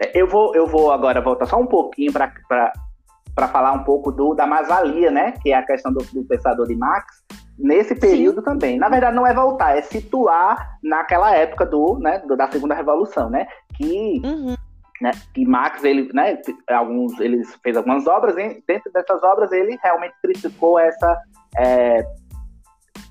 É, 0.00 0.16
eu 0.16 0.28
vou, 0.28 0.54
eu 0.54 0.68
vou 0.68 0.92
agora 0.92 1.20
voltar 1.20 1.46
só 1.46 1.58
um 1.58 1.66
pouquinho 1.66 2.12
para 2.12 3.48
falar 3.48 3.72
um 3.72 3.82
pouco 3.82 4.12
do, 4.12 4.34
da 4.34 4.46
masalia, 4.46 5.10
né? 5.10 5.32
Que 5.42 5.52
é 5.52 5.56
a 5.56 5.66
questão 5.66 5.92
do, 5.92 6.00
do 6.12 6.24
pensador 6.24 6.68
de 6.68 6.76
Marx, 6.76 7.21
nesse 7.58 7.94
período 7.94 8.40
Sim. 8.40 8.44
também. 8.44 8.78
Na 8.78 8.88
verdade, 8.88 9.16
não 9.16 9.26
é 9.26 9.34
voltar, 9.34 9.76
é 9.76 9.82
situar 9.82 10.78
naquela 10.82 11.34
época 11.34 11.66
do, 11.66 11.98
né, 11.98 12.22
da 12.36 12.50
segunda 12.50 12.74
revolução, 12.74 13.30
né? 13.30 13.46
Que, 13.74 14.20
uhum. 14.24 14.54
né, 15.00 15.10
que 15.34 15.46
Marx 15.46 15.84
ele, 15.84 16.10
né, 16.12 16.38
alguns, 16.68 17.18
ele 17.20 17.42
fez 17.62 17.76
algumas 17.76 18.06
obras 18.06 18.36
e 18.36 18.62
dentro 18.66 18.90
dessas 18.92 19.22
obras 19.22 19.52
ele 19.52 19.78
realmente 19.82 20.14
criticou 20.22 20.78
essa 20.78 21.18
é, 21.56 22.04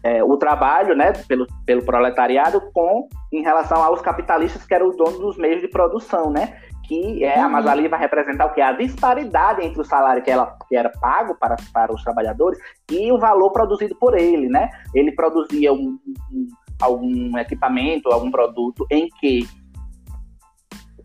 é, 0.03 0.23
o 0.23 0.35
trabalho, 0.37 0.95
né, 0.95 1.13
pelo, 1.27 1.45
pelo 1.65 1.83
proletariado 1.83 2.61
com 2.73 3.07
em 3.31 3.41
relação 3.41 3.81
aos 3.83 4.01
capitalistas 4.01 4.65
que 4.65 4.73
eram 4.73 4.89
os 4.89 4.97
donos 4.97 5.19
dos 5.19 5.37
meios 5.37 5.61
de 5.61 5.67
produção, 5.67 6.29
né? 6.29 6.59
Que 6.83 7.23
é, 7.23 7.37
uhum. 7.37 7.45
a 7.45 7.49
Masalia 7.49 7.89
vai 7.89 7.99
representar 7.99 8.45
o 8.45 8.53
que? 8.53 8.61
A 8.61 8.73
disparidade 8.73 9.65
entre 9.65 9.81
o 9.81 9.85
salário 9.85 10.23
que, 10.23 10.31
ela, 10.31 10.57
que 10.67 10.75
era 10.75 10.89
pago 10.89 11.35
para, 11.35 11.55
para 11.73 11.93
os 11.93 12.03
trabalhadores 12.03 12.59
e 12.89 13.11
o 13.11 13.17
valor 13.17 13.51
produzido 13.51 13.95
por 13.95 14.17
ele, 14.17 14.47
né? 14.49 14.69
Ele 14.93 15.11
produzia 15.11 15.71
um, 15.71 15.97
um, 16.31 16.47
algum 16.81 17.37
equipamento, 17.37 18.09
algum 18.09 18.31
produto 18.31 18.85
em 18.89 19.07
que 19.19 19.47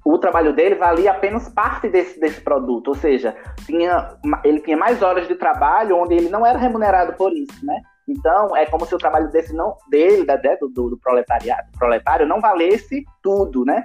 o 0.05 0.19
trabalho 0.19 0.55
dele 0.55 0.77
valia 0.77 1.11
apenas 1.11 1.49
parte 1.49 1.89
desse, 1.89 2.21
desse 2.21 2.41
produto, 2.41 2.89
ou 2.89 2.95
seja, 2.95 3.37
tinha, 3.67 4.17
ele 4.45 4.61
tinha 4.61 4.77
mais 4.77 5.03
horas 5.03 5.27
de 5.27 5.35
trabalho 5.35 5.97
onde 5.97 6.15
ele 6.15 6.29
não 6.29 6.47
era 6.47 6.59
remunerado 6.59 7.15
por 7.15 7.33
isso, 7.33 7.65
né? 7.67 7.77
Então, 8.09 8.57
é 8.57 8.65
como 8.67 8.87
se 8.87 8.95
o 8.95 8.99
trabalho 8.99 9.29
desse 9.31 9.53
não, 9.53 9.77
dele, 9.91 10.25
da, 10.25 10.37
do, 10.37 10.69
do 10.69 10.99
proletariado, 11.03 11.69
proletário, 11.77 12.25
não 12.25 12.41
valesse 12.41 13.05
tudo, 13.21 13.65
né? 13.65 13.85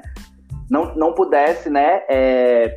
Não, 0.72 0.96
não 0.96 1.12
pudesse, 1.12 1.70
né, 1.70 2.02
é, 2.08 2.74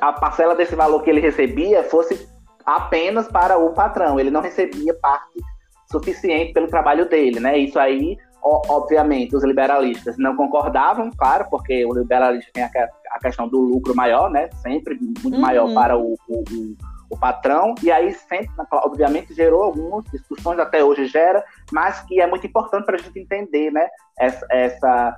a 0.00 0.12
parcela 0.12 0.54
desse 0.54 0.76
valor 0.76 1.02
que 1.02 1.10
ele 1.10 1.20
recebia 1.20 1.82
fosse 1.82 2.28
apenas 2.64 3.26
para 3.26 3.58
o 3.58 3.72
patrão. 3.72 4.20
Ele 4.20 4.30
não 4.30 4.40
recebia 4.40 4.94
parte 4.94 5.40
suficiente 5.90 6.52
pelo 6.52 6.68
trabalho 6.68 7.08
dele, 7.08 7.40
né? 7.40 7.58
Isso 7.58 7.78
aí, 7.80 8.16
obviamente, 8.42 9.34
os 9.34 9.42
liberalistas 9.42 10.16
não 10.16 10.36
concordavam, 10.36 11.10
claro, 11.10 11.46
porque 11.50 11.84
o 11.84 11.92
liberalismo 11.92 12.50
tem 12.52 12.62
a, 12.62 13.18
questão 13.20 13.48
do 13.48 13.58
lucro 13.58 13.94
maior, 13.94 14.30
né? 14.30 14.48
Sempre 14.62 14.96
muito 15.00 15.34
uhum. 15.34 15.40
maior 15.40 15.74
para 15.74 15.98
o, 15.98 16.14
o, 16.28 16.44
o, 17.10 17.18
patrão. 17.18 17.74
E 17.82 17.90
aí 17.90 18.12
sempre, 18.12 18.50
obviamente, 18.70 19.34
gerou 19.34 19.64
algumas 19.64 20.04
discussões, 20.12 20.60
até 20.60 20.82
hoje 20.82 21.06
gera, 21.06 21.44
mas 21.72 22.00
que 22.02 22.20
é 22.20 22.26
muito 22.26 22.46
importante 22.46 22.84
para 22.84 22.96
a 22.96 23.00
gente 23.00 23.18
entender, 23.18 23.72
né? 23.72 23.88
Essa, 24.18 24.46
essa 24.50 25.16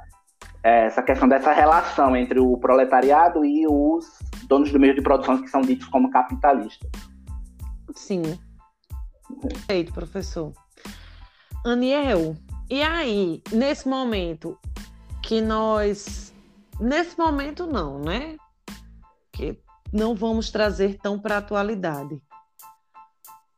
essa 0.62 1.02
questão 1.02 1.28
dessa 1.28 1.52
relação 1.52 2.16
entre 2.16 2.40
o 2.40 2.56
proletariado 2.58 3.44
e 3.44 3.66
os 3.66 4.18
donos 4.48 4.72
do 4.72 4.78
meio 4.78 4.94
de 4.94 5.02
produção 5.02 5.40
que 5.40 5.48
são 5.48 5.60
ditos 5.60 5.86
como 5.88 6.10
capitalistas. 6.10 6.90
Sim. 7.94 8.22
Perfeito, 9.40 9.92
professor. 9.92 10.52
Aniel, 11.64 12.36
e 12.70 12.82
aí, 12.82 13.42
nesse 13.52 13.88
momento 13.88 14.58
que 15.22 15.40
nós. 15.40 16.32
Nesse 16.80 17.18
momento, 17.18 17.66
não, 17.66 17.98
né? 17.98 18.36
Que 19.32 19.58
não 19.92 20.14
vamos 20.14 20.50
trazer 20.50 20.98
tão 20.98 21.18
para 21.18 21.36
a 21.36 21.38
atualidade. 21.38 22.20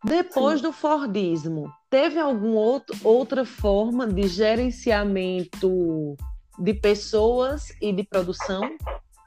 Depois 0.05 0.61
Sim. 0.61 0.67
do 0.67 0.73
Fordismo, 0.73 1.73
teve 1.91 2.21
alguma 2.21 2.83
outra 3.03 3.45
forma 3.45 4.07
de 4.07 4.29
gerenciamento 4.29 6.17
de 6.59 6.75
pessoas 6.75 7.73
e 7.81 7.93
de 7.93 8.05
produção? 8.05 8.63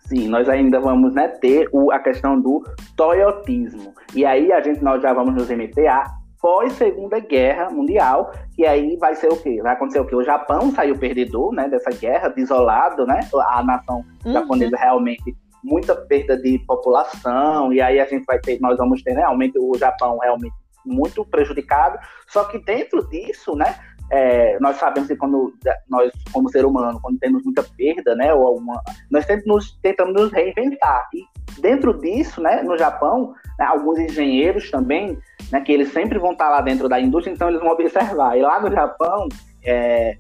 Sim, 0.02 0.28
nós 0.28 0.50
ainda 0.50 0.80
vamos 0.80 1.14
né, 1.14 1.28
ter 1.28 1.70
o, 1.72 1.92
a 1.92 2.00
questão 2.00 2.40
do 2.40 2.64
toyotismo. 2.98 3.94
E 4.14 4.26
aí 4.26 4.52
a 4.52 4.62
gente 4.62 4.84
nós 4.84 5.02
já 5.02 5.14
vamos 5.14 5.34
nos 5.34 5.48
remeter 5.48 5.90
a 5.90 6.04
pós 6.42 6.74
Segunda 6.74 7.20
Guerra 7.20 7.70
Mundial, 7.70 8.32
que 8.56 8.66
aí 8.66 8.98
vai 8.98 9.16
ser 9.16 9.32
o 9.32 9.38
quê? 9.38 9.62
Vai 9.62 9.74
acontecer 9.74 10.00
o 10.00 10.06
quê? 10.06 10.16
O 10.16 10.24
Japão 10.24 10.72
saiu 10.72 10.98
perdedor, 10.98 11.54
né, 11.54 11.70
dessa 11.70 11.92
guerra, 11.92 12.30
desolado, 12.30 13.06
né? 13.06 13.20
A 13.52 13.64
nação 13.64 14.04
uhum. 14.26 14.34
japonesa 14.34 14.76
realmente 14.76 15.38
muita 15.64 15.96
perda 15.96 16.36
de 16.36 16.58
população, 16.60 17.72
e 17.72 17.80
aí 17.80 18.00
a 18.00 18.06
gente 18.06 18.26
vai 18.26 18.40
ter, 18.40 18.60
nós 18.60 18.78
vamos 18.78 19.04
ter 19.04 19.14
né, 19.14 19.22
realmente 19.22 19.58
o 19.60 19.78
Japão 19.78 20.18
realmente 20.18 20.56
muito 20.84 21.24
prejudicado. 21.24 22.00
Só 22.28 22.46
que 22.46 22.58
dentro 22.58 23.08
disso, 23.08 23.56
né, 23.56 23.76
é, 24.12 24.60
nós 24.60 24.76
sabemos 24.76 25.08
que 25.08 25.16
quando 25.16 25.54
nós, 25.90 26.12
como 26.34 26.50
ser 26.50 26.66
humano, 26.66 27.00
quando 27.02 27.18
temos 27.18 27.44
muita 27.44 27.64
perda, 27.64 28.14
né, 28.14 28.34
ou 28.34 28.46
alguma, 28.46 28.82
nós 29.10 29.26
sempre 29.26 29.48
nos, 29.48 29.72
tentamos 29.82 30.14
nos 30.14 30.32
reinventar. 30.32 31.08
E 31.14 31.26
dentro 31.62 31.98
disso, 32.00 32.42
né, 32.42 32.62
no 32.62 32.78
Japão, 32.78 33.34
né, 33.58 33.66
alguns 33.66 33.98
engenheiros 33.98 34.70
também, 34.70 35.18
né, 35.50 35.62
que 35.62 35.72
eles 35.72 35.94
sempre 35.94 36.20
vão 36.20 36.34
estar 36.34 36.50
lá 36.50 36.60
dentro 36.62 36.90
da 36.90 37.00
indústria, 37.00 37.34
então 37.34 37.48
eles 37.48 37.62
vão 37.62 37.72
observar. 37.72 38.38
E 38.38 38.42
lá 38.42 38.62
no 38.62 38.70
Japão, 38.70 39.30
é, 39.64 40.18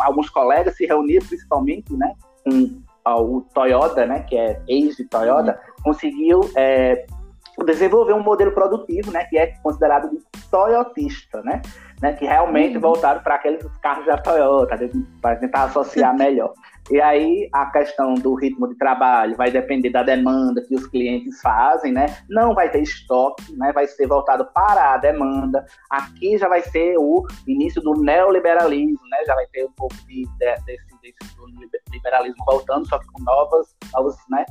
alguns 0.00 0.28
colegas 0.28 0.76
se 0.76 0.84
reuniram 0.84 1.26
principalmente, 1.26 1.96
né, 1.96 2.12
com 2.44 2.82
o 3.06 3.40
Toyota, 3.54 4.04
né, 4.04 4.20
que 4.20 4.36
é 4.36 4.60
ex 4.68 4.96
de 4.96 5.04
Toyota, 5.06 5.52
uhum. 5.52 5.82
conseguiu 5.84 6.40
é, 6.54 7.06
desenvolver 7.64 8.12
um 8.12 8.22
modelo 8.22 8.52
produtivo, 8.52 9.10
né, 9.10 9.24
que 9.24 9.38
é 9.38 9.48
considerado 9.62 10.10
de 10.10 10.18
toyotista, 10.50 11.42
né, 11.42 11.62
né 12.00 12.12
que 12.14 12.24
realmente 12.24 12.76
uhum. 12.76 12.80
voltaram 12.80 13.22
para 13.22 13.36
aqueles 13.36 13.64
carros 13.78 14.06
da 14.06 14.18
Toyota, 14.18 14.78
para 15.20 15.36
tentar 15.36 15.64
associar 15.64 16.14
melhor. 16.16 16.52
E 16.90 17.00
aí 17.00 17.48
a 17.52 17.66
questão 17.66 18.14
do 18.14 18.34
ritmo 18.34 18.66
de 18.66 18.74
trabalho 18.76 19.36
vai 19.36 19.48
depender 19.48 19.90
da 19.90 20.02
demanda 20.02 20.60
que 20.62 20.74
os 20.74 20.86
clientes 20.88 21.40
fazem, 21.40 21.92
né? 21.92 22.06
Não 22.28 22.52
vai 22.52 22.68
ter 22.68 22.82
estoque, 22.82 23.56
né? 23.56 23.72
Vai 23.72 23.86
ser 23.86 24.08
voltado 24.08 24.44
para 24.52 24.94
a 24.94 24.96
demanda. 24.96 25.64
Aqui 25.88 26.36
já 26.36 26.48
vai 26.48 26.62
ser 26.62 26.96
o 26.98 27.24
início 27.46 27.80
do 27.80 27.94
neoliberalismo, 27.94 29.06
né? 29.08 29.18
Já 29.24 29.36
vai 29.36 29.46
ter 29.52 29.64
um 29.66 29.72
pouco 29.76 29.94
de, 30.08 30.24
de, 30.24 30.54
desse, 30.64 31.00
desse 31.70 31.90
liberalismo 31.92 32.44
voltando, 32.44 32.88
só 32.88 32.98
que 32.98 33.06
com 33.06 33.22
novas, 33.22 33.76
novos, 33.92 34.16
né? 34.28 34.44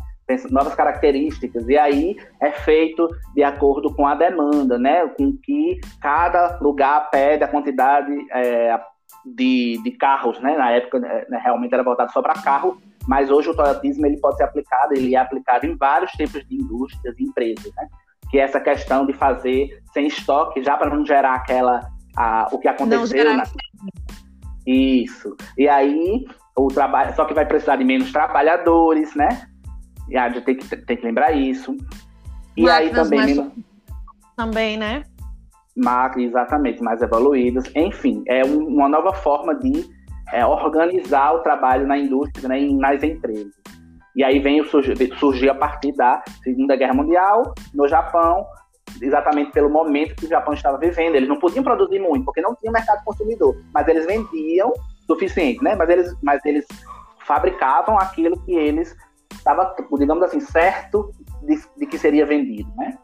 Novas 0.50 0.76
características, 0.76 1.68
e 1.68 1.78
aí 1.78 2.18
é 2.42 2.52
feito 2.52 3.08
de 3.34 3.44
acordo 3.44 3.94
com 3.94 4.06
a 4.06 4.16
demanda, 4.16 4.78
né? 4.78 5.08
Com 5.08 5.36
que 5.38 5.80
cada 6.02 6.58
lugar 6.60 7.10
pede 7.10 7.44
a 7.44 7.48
quantidade 7.48 8.14
é, 8.32 8.80
de, 9.26 9.80
de 9.84 9.92
carros, 9.92 10.40
né? 10.40 10.58
Na 10.58 10.72
época 10.72 11.00
né, 11.00 11.26
realmente 11.44 11.74
era 11.74 11.84
voltado 11.84 12.12
só 12.12 12.22
para 12.22 12.42
carro, 12.42 12.78
mas 13.08 13.30
hoje 13.30 13.50
o 13.50 13.56
toyotismo 13.56 14.06
ele 14.06 14.20
pode 14.20 14.38
ser 14.38 14.44
aplicado, 14.44 14.94
ele 14.94 15.16
é 15.16 15.20
aplicado 15.20 15.66
em 15.66 15.76
vários 15.76 16.12
tipos 16.12 16.46
de 16.48 16.56
indústrias 16.56 17.18
e 17.18 17.24
empresas, 17.24 17.72
né? 17.76 17.88
Que 18.30 18.40
é 18.40 18.44
essa 18.44 18.60
questão 18.60 19.06
de 19.06 19.14
fazer 19.14 19.82
sem 19.94 20.08
estoque, 20.08 20.64
já 20.64 20.78
para 20.78 20.96
não 20.96 21.06
gerar 21.06 21.36
aquela 21.36 21.82
a, 22.16 22.48
o 22.52 22.60
que 22.60 22.68
aconteceu. 22.68 23.36
Na... 23.36 23.44
Isso. 24.66 25.36
E 25.58 25.68
aí 25.68 26.26
o 26.56 26.68
trabalho, 26.68 27.16
só 27.16 27.26
que 27.26 27.34
vai 27.34 27.46
precisar 27.46 27.78
de 27.78 27.84
menos 27.84 28.12
trabalhadores, 28.12 29.16
né? 29.16 29.49
E 30.10 30.18
a 30.18 30.30
gente 30.30 30.44
tem 30.44 30.56
que, 30.56 30.78
tem 30.78 30.98
que 30.98 31.06
lembrar 31.06 31.32
isso. 31.32 31.76
E 32.56 32.70
aí 32.70 32.90
também. 32.90 33.52
Também, 34.36 34.78
né? 34.78 35.04
exatamente, 36.18 36.82
mais 36.82 37.02
evoluídos. 37.02 37.66
Enfim, 37.76 38.24
é 38.28 38.44
um, 38.44 38.68
uma 38.68 38.90
nova 38.90 39.14
forma 39.14 39.56
de 39.56 39.86
é, 40.32 40.46
organizar 40.46 41.34
o 41.34 41.40
trabalho 41.40 41.88
na 41.88 41.98
indústria 41.98 42.50
né, 42.50 42.60
nas 42.74 43.02
empresas. 43.04 43.54
E 44.16 44.24
aí 44.24 44.40
vem 44.40 44.64
surgir, 44.66 44.96
surgir 45.18 45.50
a 45.50 45.56
partir 45.56 45.94
da 45.94 46.22
Segunda 46.44 46.76
Guerra 46.76 46.94
Mundial, 46.94 47.54
no 47.74 47.88
Japão, 47.88 48.46
exatamente 49.02 49.52
pelo 49.52 49.70
momento 49.70 50.16
que 50.16 50.26
o 50.26 50.30
Japão 50.30 50.54
estava 50.54 50.78
vivendo. 50.78 51.16
Eles 51.16 51.30
não 51.30 51.40
podiam 51.40 51.64
produzir 51.64 52.00
muito, 52.00 52.26
porque 52.26 52.42
não 52.42 52.56
tinha 52.56 52.72
mercado 52.72 53.04
consumidor, 53.04 53.56
mas 53.74 53.88
eles 53.88 54.06
vendiam 54.06 54.74
suficiente, 55.06 55.64
né? 55.64 55.76
Mas 55.76 55.90
eles, 55.90 56.16
mas 56.22 56.44
eles 56.46 56.66
fabricavam 57.26 57.98
aquilo 57.98 58.40
que 58.44 58.54
eles 58.54 58.96
estava, 59.40 59.76
digamos 59.98 60.24
assim, 60.24 60.40
certo 60.40 61.12
de, 61.42 61.60
de, 61.78 61.86
que 61.86 61.98
seria 61.98 62.26
vendido, 62.26 62.72
né? 62.78 62.98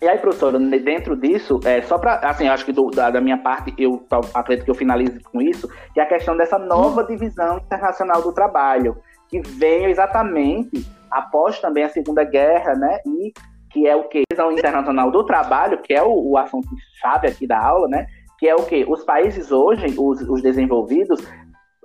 E 0.00 0.08
aí, 0.08 0.16
professora, 0.18 0.58
dentro 0.60 1.16
disso, 1.16 1.58
é, 1.64 1.82
só 1.82 1.98
para, 1.98 2.14
assim, 2.28 2.46
acho 2.46 2.64
que 2.64 2.72
do, 2.72 2.88
da, 2.88 3.10
da, 3.10 3.20
minha 3.20 3.36
parte, 3.36 3.74
eu 3.76 4.06
acredito 4.32 4.64
que 4.64 4.70
eu 4.70 4.74
finalize 4.74 5.18
com 5.20 5.42
isso, 5.42 5.68
que 5.92 5.98
é 5.98 6.04
a 6.04 6.06
questão 6.06 6.36
dessa 6.36 6.56
nova 6.56 7.02
divisão 7.02 7.58
internacional 7.58 8.22
do 8.22 8.32
trabalho, 8.32 8.96
que 9.28 9.40
veio 9.40 9.88
exatamente 9.88 10.86
após 11.10 11.60
também 11.60 11.82
a 11.82 11.88
Segunda 11.88 12.22
Guerra, 12.22 12.74
né? 12.74 13.00
E 13.04 13.32
que 13.70 13.88
é 13.88 13.96
o 13.96 14.04
que? 14.04 14.22
Divisão 14.30 14.52
internacional 14.52 15.10
do 15.10 15.24
trabalho, 15.24 15.78
que 15.78 15.92
é 15.92 16.02
o, 16.02 16.30
o 16.30 16.38
assunto 16.38 16.68
chave 17.00 17.26
aqui 17.26 17.46
da 17.46 17.60
aula, 17.60 17.88
né? 17.88 18.06
Que 18.38 18.48
é 18.48 18.54
o 18.54 18.62
que? 18.64 18.84
Os 18.88 19.02
países 19.02 19.50
hoje, 19.50 19.86
os, 19.98 20.20
os 20.22 20.40
desenvolvidos, 20.40 21.20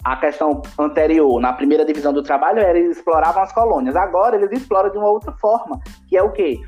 a 0.04 0.18
questão 0.18 0.62
anterior, 0.78 1.40
na 1.40 1.54
primeira 1.54 1.86
divisão 1.86 2.12
do 2.12 2.22
trabalho, 2.22 2.60
era 2.60 2.78
eles 2.78 2.98
exploravam 2.98 3.42
as 3.42 3.54
colônias. 3.54 3.96
Agora 3.96 4.36
eles 4.36 4.52
exploram 4.52 4.92
de 4.92 4.98
uma 4.98 5.10
outra 5.10 5.32
forma, 5.34 5.80
que 6.10 6.18
é 6.18 6.22
o 6.22 6.32
quê? 6.32 6.60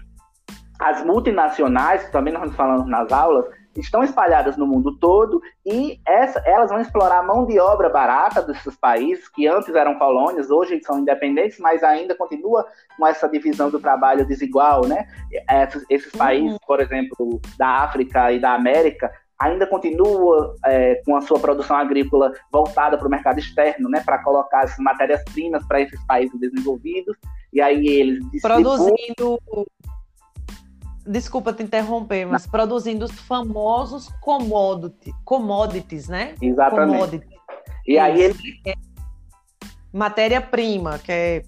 As 0.79 1.03
multinacionais, 1.03 2.05
que 2.05 2.11
também 2.11 2.33
nós 2.33 2.53
falamos 2.55 2.87
nas 2.87 3.11
aulas, 3.11 3.45
estão 3.75 4.03
espalhadas 4.03 4.55
no 4.57 4.65
mundo 4.65 4.97
todo 4.97 5.41
e 5.65 5.99
essa, 6.07 6.41
elas 6.45 6.69
vão 6.69 6.79
explorar 6.79 7.19
a 7.19 7.23
mão 7.23 7.45
de 7.45 7.59
obra 7.59 7.89
barata 7.89 8.41
desses 8.41 8.75
países 8.77 9.27
que 9.29 9.47
antes 9.47 9.73
eram 9.75 9.95
colônias, 9.95 10.49
hoje 10.49 10.81
são 10.83 10.99
independentes, 10.99 11.59
mas 11.59 11.83
ainda 11.83 12.15
continua 12.15 12.65
com 12.97 13.05
essa 13.05 13.27
divisão 13.27 13.69
do 13.69 13.79
trabalho 13.79 14.25
desigual, 14.25 14.87
né? 14.87 15.07
Esses, 15.49 15.85
esses 15.89 16.13
uhum. 16.13 16.19
países, 16.19 16.57
por 16.65 16.79
exemplo, 16.79 17.41
da 17.57 17.83
África 17.83 18.31
e 18.31 18.39
da 18.39 18.53
América, 18.53 19.11
ainda 19.39 19.67
continua 19.67 20.55
é, 20.65 21.01
com 21.05 21.15
a 21.15 21.21
sua 21.21 21.39
produção 21.39 21.75
agrícola 21.75 22.33
voltada 22.51 22.97
para 22.97 23.07
o 23.07 23.11
mercado 23.11 23.39
externo, 23.39 23.89
né, 23.89 24.01
para 24.05 24.23
colocar 24.23 24.63
as 24.63 24.77
matérias-primas 24.77 25.65
para 25.67 25.81
esses 25.81 26.01
países 26.05 26.39
desenvolvidos, 26.39 27.17
e 27.51 27.61
aí 27.61 27.87
eles 27.87 28.41
produzindo 28.41 29.39
desculpa 31.05 31.53
te 31.53 31.63
interromper, 31.63 32.25
mas 32.25 32.45
Não. 32.45 32.51
produzindo 32.51 33.05
os 33.05 33.11
famosos 33.11 34.09
commodity, 34.21 35.13
commodities, 35.23 36.07
né? 36.07 36.33
Exatamente. 36.41 36.97
Commodities. 36.97 37.39
E 37.87 37.99
aí 37.99 38.21
ele 38.21 38.61
é 38.65 38.73
matéria-prima, 39.93 40.97
que 40.97 41.11
é 41.11 41.43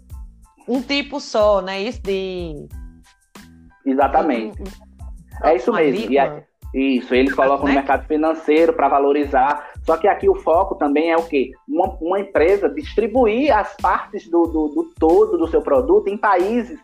um 0.68 0.82
tipo 0.82 1.20
só, 1.20 1.62
né? 1.62 1.82
Isso 1.82 2.02
de 2.02 2.68
Exatamente. 3.84 4.62
é 5.44 5.56
isso 5.56 5.74
mesmo. 5.74 6.12
E 6.12 6.20
aí, 6.20 6.44
isso, 6.74 7.16
eles 7.16 7.34
colocam 7.34 7.66
né? 7.66 7.72
no 7.72 7.78
mercado 7.78 8.06
financeiro 8.08 8.74
para 8.74 8.90
valorizar. 8.90 9.72
Só 9.86 9.98
que 9.98 10.08
aqui 10.08 10.30
o 10.30 10.36
foco 10.36 10.76
também 10.76 11.12
é 11.12 11.18
o 11.18 11.24
quê? 11.24 11.52
Uma, 11.68 11.98
uma 12.02 12.20
empresa 12.20 12.70
distribuir 12.70 13.56
as 13.56 13.76
partes 13.78 14.30
do, 14.30 14.44
do, 14.44 14.68
do, 14.70 14.94
todo 15.00 15.38
do 15.38 15.48
seu 15.48 15.62
produto 15.62 16.08
em 16.08 16.18
países 16.18 16.80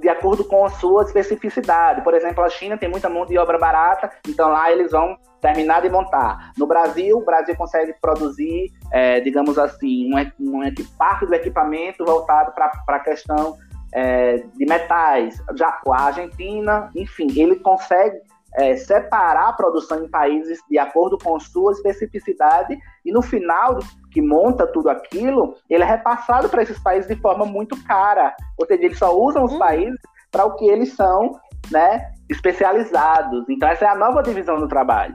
de 0.00 0.08
acordo 0.08 0.42
com 0.44 0.64
a 0.64 0.70
sua 0.70 1.02
especificidade. 1.02 2.02
Por 2.02 2.14
exemplo, 2.14 2.42
a 2.42 2.48
China 2.48 2.76
tem 2.76 2.88
muita 2.88 3.08
mão 3.08 3.26
de 3.26 3.36
obra 3.36 3.58
barata, 3.58 4.10
então 4.26 4.48
lá 4.48 4.72
eles 4.72 4.90
vão 4.90 5.16
terminar 5.40 5.82
de 5.82 5.90
montar. 5.90 6.52
No 6.56 6.66
Brasil, 6.66 7.18
o 7.18 7.24
Brasil 7.24 7.54
consegue 7.54 7.94
produzir, 8.00 8.72
é, 8.92 9.20
digamos 9.20 9.58
assim, 9.58 10.10
um, 10.12 10.18
um, 10.40 10.62
parte 10.98 11.26
do 11.26 11.34
equipamento 11.34 12.04
voltado 12.04 12.52
para 12.52 12.72
a 12.88 13.00
questão 13.00 13.56
é, 13.94 14.38
de 14.56 14.66
metais. 14.66 15.42
Já 15.56 15.78
a 15.86 16.02
Argentina, 16.02 16.90
enfim, 16.96 17.26
ele 17.36 17.56
consegue 17.56 18.16
é, 18.54 18.76
separar 18.76 19.48
a 19.48 19.52
produção 19.52 20.04
em 20.04 20.08
países 20.08 20.58
de 20.68 20.78
acordo 20.78 21.16
com 21.18 21.38
sua 21.38 21.72
especificidade 21.72 22.78
e 23.04 23.12
no 23.12 23.22
final 23.22 23.78
que 24.10 24.20
monta 24.20 24.66
tudo 24.66 24.90
aquilo, 24.90 25.54
ele 25.68 25.84
é 25.84 25.86
repassado 25.86 26.48
para 26.48 26.62
esses 26.62 26.78
países 26.80 27.08
de 27.08 27.20
forma 27.20 27.46
muito 27.46 27.80
cara. 27.84 28.34
Ou 28.58 28.66
seja, 28.66 28.84
eles 28.84 28.98
só 28.98 29.16
usam 29.16 29.44
os 29.44 29.52
hum. 29.52 29.58
países 29.58 30.00
para 30.30 30.44
o 30.44 30.56
que 30.56 30.68
eles 30.68 30.94
são 30.94 31.38
né, 31.70 32.12
especializados. 32.28 33.48
Então 33.48 33.68
essa 33.68 33.84
é 33.84 33.88
a 33.88 33.94
nova 33.94 34.22
divisão 34.22 34.58
do 34.58 34.68
trabalho. 34.68 35.14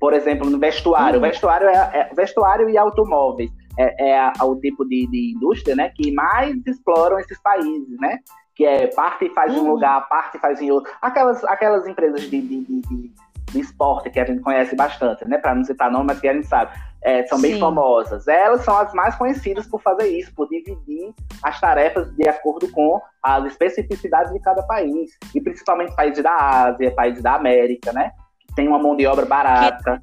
Por 0.00 0.14
exemplo, 0.14 0.48
no 0.48 0.58
vestuário. 0.58 1.18
Hum. 1.18 1.22
Vestuário, 1.22 1.68
é, 1.68 1.90
é, 1.92 2.14
vestuário 2.14 2.70
e 2.70 2.78
automóveis 2.78 3.50
é, 3.78 4.12
é 4.12 4.32
o 4.42 4.56
tipo 4.56 4.84
de, 4.84 5.06
de 5.08 5.34
indústria 5.36 5.76
né, 5.76 5.90
que 5.94 6.10
mais 6.12 6.54
exploram 6.66 7.18
esses 7.18 7.40
países, 7.40 7.98
né? 8.00 8.18
Que 8.58 8.66
é 8.66 8.88
parte 8.88 9.32
faz 9.32 9.54
em 9.54 9.56
um 9.56 9.62
uhum. 9.62 9.70
lugar, 9.74 10.08
parte 10.08 10.36
faz 10.40 10.60
em 10.60 10.68
outro. 10.68 10.92
Aquelas, 11.00 11.44
aquelas 11.44 11.86
empresas 11.86 12.22
de, 12.22 12.40
de, 12.40 12.64
de, 12.64 13.12
de 13.52 13.60
esporte 13.60 14.10
que 14.10 14.18
a 14.18 14.24
gente 14.24 14.42
conhece 14.42 14.74
bastante, 14.74 15.24
né? 15.28 15.38
Para 15.38 15.54
não 15.54 15.62
citar 15.62 15.88
nome, 15.88 16.08
mas 16.08 16.18
que 16.18 16.26
a 16.26 16.32
gente 16.32 16.48
sabe. 16.48 16.76
É, 17.00 17.24
são 17.28 17.40
bem 17.40 17.54
Sim. 17.54 17.60
famosas. 17.60 18.26
Elas 18.26 18.64
são 18.64 18.76
as 18.76 18.92
mais 18.92 19.14
conhecidas 19.14 19.64
por 19.68 19.80
fazer 19.80 20.08
isso, 20.08 20.34
por 20.34 20.48
dividir 20.48 21.14
as 21.40 21.60
tarefas 21.60 22.12
de 22.16 22.28
acordo 22.28 22.68
com 22.72 23.00
as 23.22 23.44
especificidades 23.44 24.32
de 24.32 24.40
cada 24.40 24.60
país. 24.64 25.16
E 25.32 25.40
principalmente 25.40 25.94
países 25.94 26.20
da 26.20 26.34
Ásia, 26.34 26.90
países 26.90 27.22
da 27.22 27.36
América, 27.36 27.92
né? 27.92 28.10
Que 28.40 28.56
tem 28.56 28.66
uma 28.66 28.80
mão 28.80 28.96
de 28.96 29.06
obra 29.06 29.24
barata. 29.24 30.02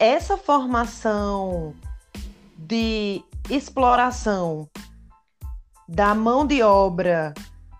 Essa 0.00 0.38
formação 0.38 1.74
de 2.56 3.22
exploração 3.50 4.66
da 5.86 6.14
mão 6.14 6.46
de 6.46 6.62
obra 6.62 7.34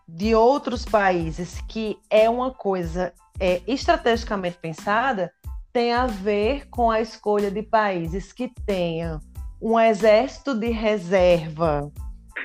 de 0.08 0.34
outros 0.34 0.84
países, 0.86 1.60
que 1.68 1.98
é 2.08 2.30
uma 2.30 2.50
coisa 2.50 3.12
é, 3.38 3.60
estrategicamente 3.66 4.56
pensada, 4.56 5.30
tem 5.72 5.92
a 5.92 6.06
ver 6.06 6.68
com 6.70 6.90
a 6.90 7.00
escolha 7.00 7.50
de 7.50 7.62
países 7.62 8.32
que 8.32 8.50
tenham 8.64 9.20
um 9.60 9.78
exército 9.78 10.54
de 10.54 10.70
reserva 10.70 11.92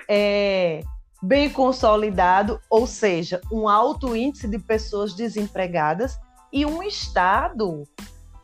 é, 0.09 0.81
bem 1.21 1.49
consolidado, 1.49 2.59
ou 2.69 2.85
seja, 2.85 3.39
um 3.49 3.69
alto 3.69 4.15
índice 4.15 4.47
de 4.47 4.59
pessoas 4.59 5.13
desempregadas 5.13 6.19
e 6.51 6.65
um 6.65 6.83
Estado 6.83 7.83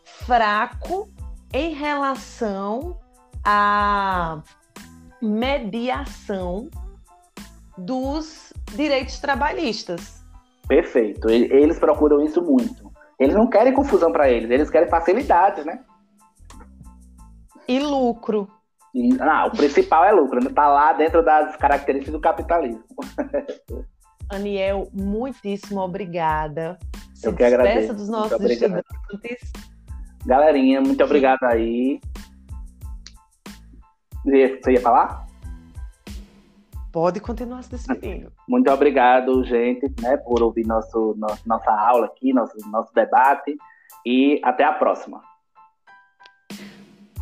fraco 0.03 1.09
em 1.51 1.73
relação 1.73 2.97
à 3.43 4.41
mediação 5.21 6.69
dos 7.77 8.48
direitos 8.75 9.19
trabalhistas. 9.19 10.23
Perfeito. 10.67 11.29
Eles 11.29 11.79
procuram 11.79 12.21
isso 12.21 12.41
muito. 12.41 12.91
Eles 13.19 13.35
não 13.35 13.47
querem 13.47 13.73
confusão 13.73 14.11
para 14.11 14.29
eles, 14.29 14.49
eles 14.49 14.69
querem 14.69 14.89
facilidades, 14.89 15.65
né? 15.65 15.83
E 17.67 17.79
lucro. 17.79 18.47
E, 18.93 19.09
não, 19.09 19.47
o 19.47 19.51
principal 19.51 20.05
é 20.05 20.11
lucro, 20.11 20.39
está 20.39 20.67
lá 20.67 20.93
dentro 20.93 21.23
das 21.23 21.55
características 21.57 22.13
do 22.13 22.21
capitalismo. 22.21 22.83
Aniel, 24.29 24.87
muitíssimo 24.93 25.81
obrigada. 25.81 26.77
Se 27.13 27.27
Eu 27.27 27.35
que 27.35 27.43
agradeço. 27.43 27.93
dos 27.93 28.07
nossos 28.07 28.39
estudantes. 28.39 29.51
Galerinha, 30.25 30.81
muito 30.81 31.03
obrigado 31.03 31.43
aí. 31.43 31.99
Você 34.23 34.71
ia 34.71 34.81
falar? 34.81 35.25
Pode 36.91 37.19
continuar 37.19 37.63
se 37.63 37.71
despedindo. 37.71 38.31
Muito 38.49 38.71
obrigado, 38.71 39.43
gente, 39.43 39.85
né, 40.01 40.17
por 40.17 40.41
ouvir 40.41 40.65
nosso, 40.65 41.13
nosso, 41.19 41.47
nossa 41.47 41.71
aula 41.71 42.07
aqui, 42.07 42.33
nosso, 42.33 42.57
nosso 42.71 42.91
debate. 42.95 43.55
E 44.03 44.41
até 44.43 44.63
a 44.63 44.73
próxima. 44.73 45.21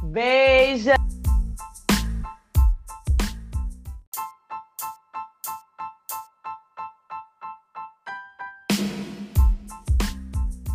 Beijo! 0.03 0.91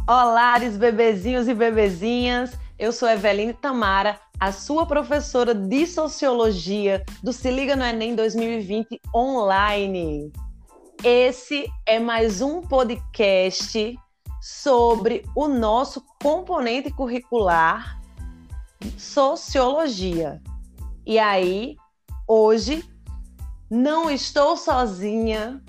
Olá, 0.07 0.59
bebezinhos 0.59 1.49
e 1.49 1.55
bebezinhas. 1.55 2.59
Eu 2.79 2.93
sou 2.93 3.09
Eveline 3.09 3.55
Tamara, 3.55 4.21
a 4.39 4.53
sua 4.53 4.85
professora 4.85 5.55
de 5.55 5.87
Sociologia 5.87 7.03
do 7.23 7.33
Se 7.33 7.51
Liga 7.51 7.75
no 7.75 7.85
Enem 7.85 8.15
2020 8.15 9.01
online. 9.15 10.31
Esse 11.05 11.67
é 11.87 11.99
mais 11.99 12.41
um 12.41 12.61
podcast 12.61 13.99
sobre 14.41 15.25
o 15.35 15.49
nosso 15.49 16.05
componente 16.23 16.91
curricular 16.91 18.01
Sociologia. 18.97 20.41
E 21.07 21.19
aí, 21.19 21.77
hoje, 22.27 22.85
não 23.71 24.11
estou 24.11 24.57
sozinha, 24.57 25.63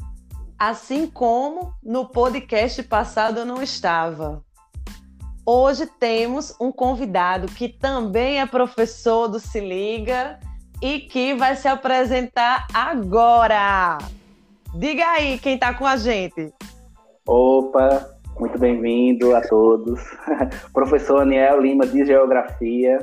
Assim 0.65 1.07
como 1.07 1.73
no 1.84 2.07
podcast 2.07 2.81
passado 2.84 3.39
eu 3.39 3.45
não 3.45 3.61
estava. 3.61 4.41
Hoje 5.45 5.86
temos 5.99 6.55
um 6.57 6.71
convidado 6.71 7.47
que 7.47 7.67
também 7.67 8.39
é 8.39 8.45
professor 8.45 9.27
do 9.27 9.41
Se 9.41 9.59
Liga 9.59 10.39
e 10.81 11.01
que 11.01 11.34
vai 11.34 11.57
se 11.57 11.67
apresentar 11.67 12.65
agora. 12.73 13.97
Diga 14.76 15.07
aí 15.07 15.38
quem 15.38 15.53
está 15.53 15.71
com 15.71 15.86
a 15.86 15.95
gente. 15.95 16.51
Opa, 17.28 18.09
muito 18.39 18.57
bem-vindo 18.57 19.36
a 19.36 19.41
todos. 19.41 20.01
Professor 20.74 21.21
Aniel 21.21 21.61
Lima 21.61 21.86
de 21.86 22.03
Geografia. 22.03 22.97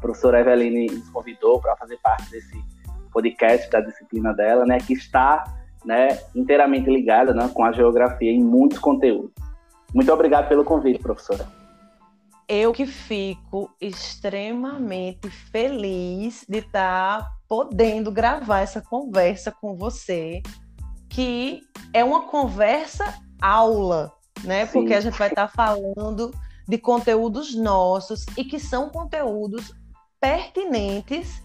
Professora 0.00 0.40
Eveline 0.40 0.86
nos 0.86 1.08
convidou 1.10 1.60
para 1.60 1.76
fazer 1.76 1.98
parte 2.04 2.30
desse 2.30 2.62
podcast 3.12 3.68
da 3.68 3.80
disciplina 3.80 4.32
dela, 4.32 4.64
né, 4.64 4.78
que 4.78 4.92
está 4.92 5.42
né, 5.84 6.20
inteiramente 6.36 6.88
ligada 6.88 7.34
né, 7.34 7.50
com 7.52 7.64
a 7.64 7.72
geografia 7.72 8.30
em 8.30 8.42
muitos 8.42 8.78
conteúdos. 8.78 9.32
Muito 9.92 10.12
obrigado 10.12 10.48
pelo 10.48 10.64
convite, 10.64 11.00
professora. 11.00 11.48
Eu 12.48 12.72
que 12.72 12.86
fico 12.86 13.68
extremamente 13.80 15.28
feliz 15.28 16.46
de 16.48 16.58
estar 16.58 17.22
tá 17.22 17.30
podendo 17.48 18.12
gravar 18.12 18.60
essa 18.60 18.80
conversa 18.80 19.50
com 19.50 19.74
você, 19.74 20.42
que 21.18 21.62
é 21.92 22.04
uma 22.04 22.28
conversa 22.28 23.12
aula, 23.42 24.12
né? 24.44 24.66
Sim. 24.66 24.72
Porque 24.72 24.94
a 24.94 25.00
gente 25.00 25.18
vai 25.18 25.28
estar 25.28 25.48
tá 25.48 25.52
falando 25.52 26.32
de 26.68 26.78
conteúdos 26.78 27.56
nossos 27.56 28.24
e 28.36 28.44
que 28.44 28.60
são 28.60 28.88
conteúdos 28.88 29.74
pertinentes 30.20 31.42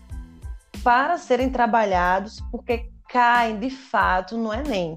para 0.84 1.18
serem 1.18 1.50
trabalhados, 1.50 2.40
porque 2.52 2.92
caem 3.10 3.58
de 3.58 3.72
fato 3.72 4.38
no 4.38 4.54
Enem. 4.54 4.96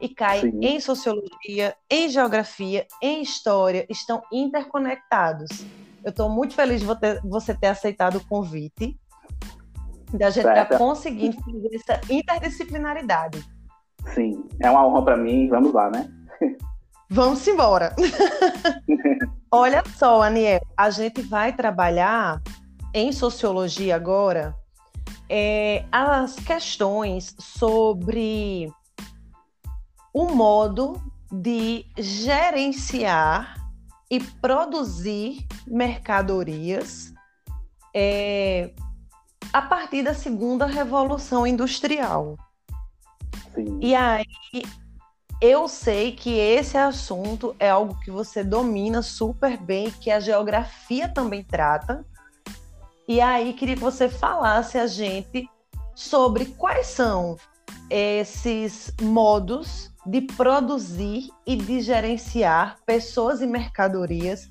E 0.00 0.08
caem 0.08 0.52
Sim. 0.52 0.60
em 0.62 0.78
sociologia, 0.78 1.74
em 1.90 2.08
geografia, 2.08 2.86
em 3.02 3.22
história, 3.22 3.84
estão 3.90 4.22
interconectados. 4.32 5.48
Eu 6.04 6.10
estou 6.10 6.28
muito 6.28 6.54
feliz 6.54 6.80
de 6.80 6.86
você 7.24 7.52
ter 7.56 7.66
aceitado 7.66 8.18
o 8.18 8.24
convite, 8.28 8.96
da 10.12 10.30
gente 10.30 10.46
estar 10.46 10.64
tá 10.66 10.78
conseguindo 10.78 11.36
fazer 11.42 11.74
essa 11.74 12.00
interdisciplinaridade. 12.08 13.55
Sim, 14.14 14.44
é 14.60 14.70
uma 14.70 14.86
honra 14.86 15.02
para 15.02 15.16
mim. 15.16 15.48
Vamos 15.48 15.72
lá, 15.72 15.90
né? 15.90 16.08
Vamos 17.10 17.46
embora. 17.46 17.94
Olha 19.50 19.82
só, 19.96 20.22
Aniel, 20.22 20.60
a 20.76 20.90
gente 20.90 21.22
vai 21.22 21.52
trabalhar 21.52 22.42
em 22.92 23.12
sociologia 23.12 23.94
agora 23.94 24.56
é, 25.28 25.84
as 25.90 26.36
questões 26.36 27.34
sobre 27.38 28.70
o 30.12 30.26
modo 30.26 31.00
de 31.30 31.84
gerenciar 31.98 33.56
e 34.10 34.20
produzir 34.20 35.46
mercadorias 35.66 37.12
é, 37.94 38.72
a 39.52 39.60
partir 39.62 40.02
da 40.02 40.14
segunda 40.14 40.66
revolução 40.66 41.46
industrial. 41.46 42.36
Sim. 43.56 43.78
E 43.80 43.94
aí 43.94 44.24
eu 45.40 45.66
sei 45.66 46.12
que 46.12 46.38
esse 46.38 46.76
assunto 46.76 47.56
é 47.58 47.70
algo 47.70 47.98
que 48.00 48.10
você 48.10 48.44
domina 48.44 49.02
super 49.02 49.56
bem, 49.56 49.90
que 49.90 50.10
a 50.10 50.20
geografia 50.20 51.08
também 51.08 51.42
trata. 51.42 52.04
E 53.08 53.20
aí 53.20 53.52
queria 53.54 53.74
que 53.74 53.80
você 53.80 54.08
falasse 54.08 54.78
a 54.78 54.86
gente 54.86 55.48
sobre 55.94 56.46
quais 56.46 56.86
são 56.86 57.36
esses 57.88 58.92
modos 59.00 59.92
de 60.04 60.20
produzir 60.20 61.30
e 61.46 61.56
de 61.56 61.80
gerenciar 61.80 62.76
pessoas 62.84 63.40
e 63.40 63.46
mercadorias 63.46 64.50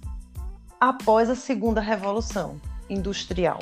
após 0.80 1.30
a 1.30 1.36
segunda 1.36 1.80
revolução 1.80 2.60
industrial. 2.90 3.60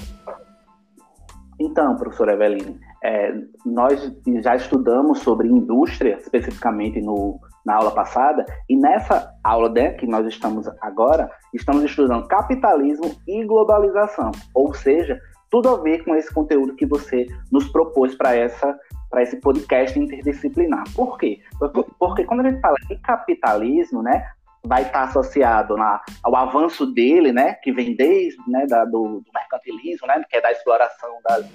Então, 1.59 1.95
professora 1.95 2.33
Eveline, 2.33 2.79
é, 3.03 3.33
nós 3.65 4.11
já 4.41 4.55
estudamos 4.55 5.19
sobre 5.19 5.47
indústria, 5.47 6.17
especificamente 6.17 7.01
no, 7.01 7.39
na 7.65 7.75
aula 7.75 7.91
passada, 7.91 8.45
e 8.69 8.77
nessa 8.77 9.29
aula 9.43 9.69
né, 9.69 9.91
que 9.91 10.07
nós 10.07 10.25
estamos 10.25 10.67
agora, 10.81 11.29
estamos 11.53 11.83
estudando 11.83 12.27
capitalismo 12.27 13.13
e 13.27 13.43
globalização, 13.43 14.31
ou 14.55 14.73
seja, 14.73 15.19
tudo 15.49 15.69
a 15.69 15.77
ver 15.81 16.03
com 16.03 16.15
esse 16.15 16.33
conteúdo 16.33 16.75
que 16.75 16.85
você 16.85 17.27
nos 17.51 17.67
propôs 17.67 18.15
para 18.15 18.35
essa 18.35 18.77
para 19.09 19.21
esse 19.21 19.37
podcast 19.37 19.99
interdisciplinar. 19.99 20.85
Por 20.95 21.19
quê? 21.19 21.39
Porque, 21.99 22.23
quando 22.23 22.39
a 22.39 22.49
gente 22.49 22.59
fala 22.59 22.75
de 22.89 22.97
capitalismo, 22.97 24.01
né, 24.01 24.25
vai 24.65 24.81
estar 24.81 25.03
associado 25.03 25.77
na, 25.77 26.01
ao 26.23 26.35
avanço 26.35 26.87
dele, 26.87 27.31
né, 27.31 27.53
que 27.61 27.71
vem 27.71 27.95
desde 27.95 28.39
né, 28.49 28.65
da, 28.65 28.85
do, 28.85 29.19
do 29.19 29.25
mercantilismo, 29.31 30.07
né, 30.07 30.23
que 30.27 30.35
é 30.35 30.41
da 30.41 30.51
exploração 30.51 31.19
das 31.23 31.45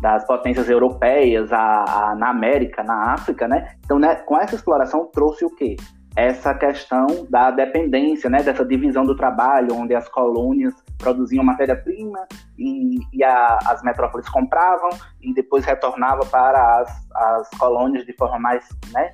das 0.00 0.26
potências 0.26 0.68
europeias 0.68 1.52
a, 1.52 1.84
a, 1.84 2.14
na 2.14 2.30
América, 2.30 2.82
na 2.82 3.12
África, 3.12 3.46
né? 3.46 3.74
Então, 3.84 3.98
né, 3.98 4.16
com 4.16 4.36
essa 4.38 4.54
exploração 4.54 5.06
trouxe 5.12 5.44
o 5.44 5.50
quê? 5.50 5.76
Essa 6.16 6.52
questão 6.54 7.06
da 7.28 7.50
dependência, 7.50 8.28
né, 8.28 8.42
dessa 8.42 8.64
divisão 8.64 9.04
do 9.04 9.14
trabalho, 9.14 9.74
onde 9.74 9.94
as 9.94 10.08
colônias 10.08 10.74
produziam 10.98 11.44
matéria-prima 11.44 12.26
e, 12.58 12.98
e 13.12 13.22
a, 13.22 13.58
as 13.66 13.82
metrópoles 13.82 14.28
compravam 14.28 14.90
e 15.20 15.32
depois 15.32 15.64
retornava 15.64 16.24
para 16.26 16.80
as, 16.80 17.08
as 17.14 17.50
colônias 17.50 18.04
de 18.04 18.12
forma 18.14 18.38
mais, 18.38 18.68
né, 18.92 19.12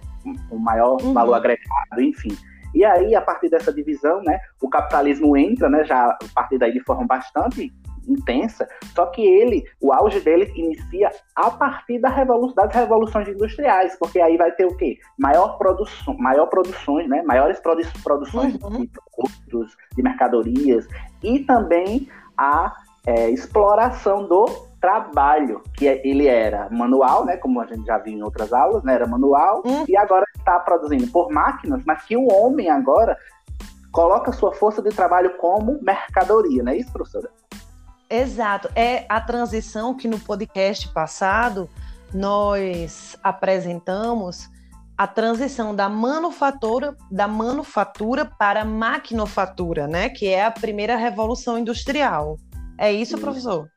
com 0.48 0.56
maior 0.56 0.96
uhum. 1.02 1.12
valor 1.12 1.34
agregado, 1.34 2.00
enfim. 2.00 2.36
E 2.74 2.84
aí, 2.84 3.14
a 3.14 3.20
partir 3.20 3.48
dessa 3.48 3.72
divisão, 3.72 4.22
né, 4.22 4.38
o 4.60 4.68
capitalismo 4.68 5.36
entra, 5.36 5.68
né, 5.68 5.84
já 5.84 6.06
a 6.06 6.18
partir 6.34 6.58
daí 6.58 6.72
de 6.72 6.80
forma 6.80 7.06
bastante 7.06 7.72
intensa, 8.06 8.68
só 8.94 9.06
que 9.06 9.22
ele, 9.22 9.64
o 9.80 9.92
auge 9.92 10.20
dele 10.20 10.52
inicia 10.56 11.10
a 11.34 11.50
partir 11.50 11.98
da 11.98 12.08
revolu 12.08 12.54
das 12.54 12.72
revoluções 12.72 13.28
industriais, 13.28 13.96
porque 13.98 14.20
aí 14.20 14.36
vai 14.36 14.52
ter 14.52 14.66
o 14.66 14.76
quê? 14.76 14.98
Maior 15.18 15.58
produção, 15.58 16.16
maior 16.18 16.46
produções, 16.46 17.08
né? 17.08 17.22
Maiores 17.22 17.60
produ 17.60 17.82
produções 18.02 18.54
uhum. 18.62 18.80
de 18.82 18.88
produtos, 18.88 19.76
de 19.94 20.02
mercadorias 20.02 20.86
e 21.22 21.40
também 21.40 22.08
a 22.36 22.72
é, 23.06 23.30
exploração 23.30 24.26
do 24.26 24.46
trabalho, 24.80 25.62
que 25.76 25.88
é, 25.88 26.00
ele 26.06 26.26
era 26.26 26.68
manual, 26.70 27.24
né, 27.24 27.36
como 27.36 27.60
a 27.60 27.66
gente 27.66 27.84
já 27.86 27.98
viu 27.98 28.14
em 28.14 28.22
outras 28.22 28.52
aulas, 28.52 28.82
né, 28.84 28.94
era 28.94 29.06
manual, 29.06 29.62
uhum. 29.64 29.84
e 29.88 29.96
agora 29.96 30.24
está 30.36 30.58
produzindo 30.60 31.06
por 31.08 31.30
máquinas, 31.30 31.82
mas 31.84 32.04
que 32.04 32.16
o 32.16 32.28
homem 32.32 32.68
agora 32.68 33.16
coloca 33.90 34.32
sua 34.32 34.52
força 34.52 34.82
de 34.82 34.90
trabalho 34.90 35.36
como 35.38 35.80
mercadoria, 35.82 36.62
não 36.62 36.72
é 36.72 36.76
isso, 36.76 36.92
professora? 36.92 37.30
Exato. 38.08 38.68
É 38.74 39.04
a 39.08 39.20
transição 39.20 39.94
que 39.94 40.06
no 40.06 40.18
podcast 40.18 40.88
passado 40.92 41.68
nós 42.14 43.16
apresentamos 43.22 44.48
a 44.96 45.06
transição 45.06 45.74
da 45.74 45.88
manufatura 45.88 46.96
da 47.10 47.28
manufatura 47.28 48.24
para 48.24 48.62
a 48.62 48.64
maquinofatura, 48.64 49.86
né? 49.86 50.08
Que 50.08 50.28
é 50.28 50.44
a 50.44 50.50
primeira 50.50 50.96
revolução 50.96 51.58
industrial. 51.58 52.36
É 52.78 52.92
isso, 52.92 53.18
professor? 53.18 53.68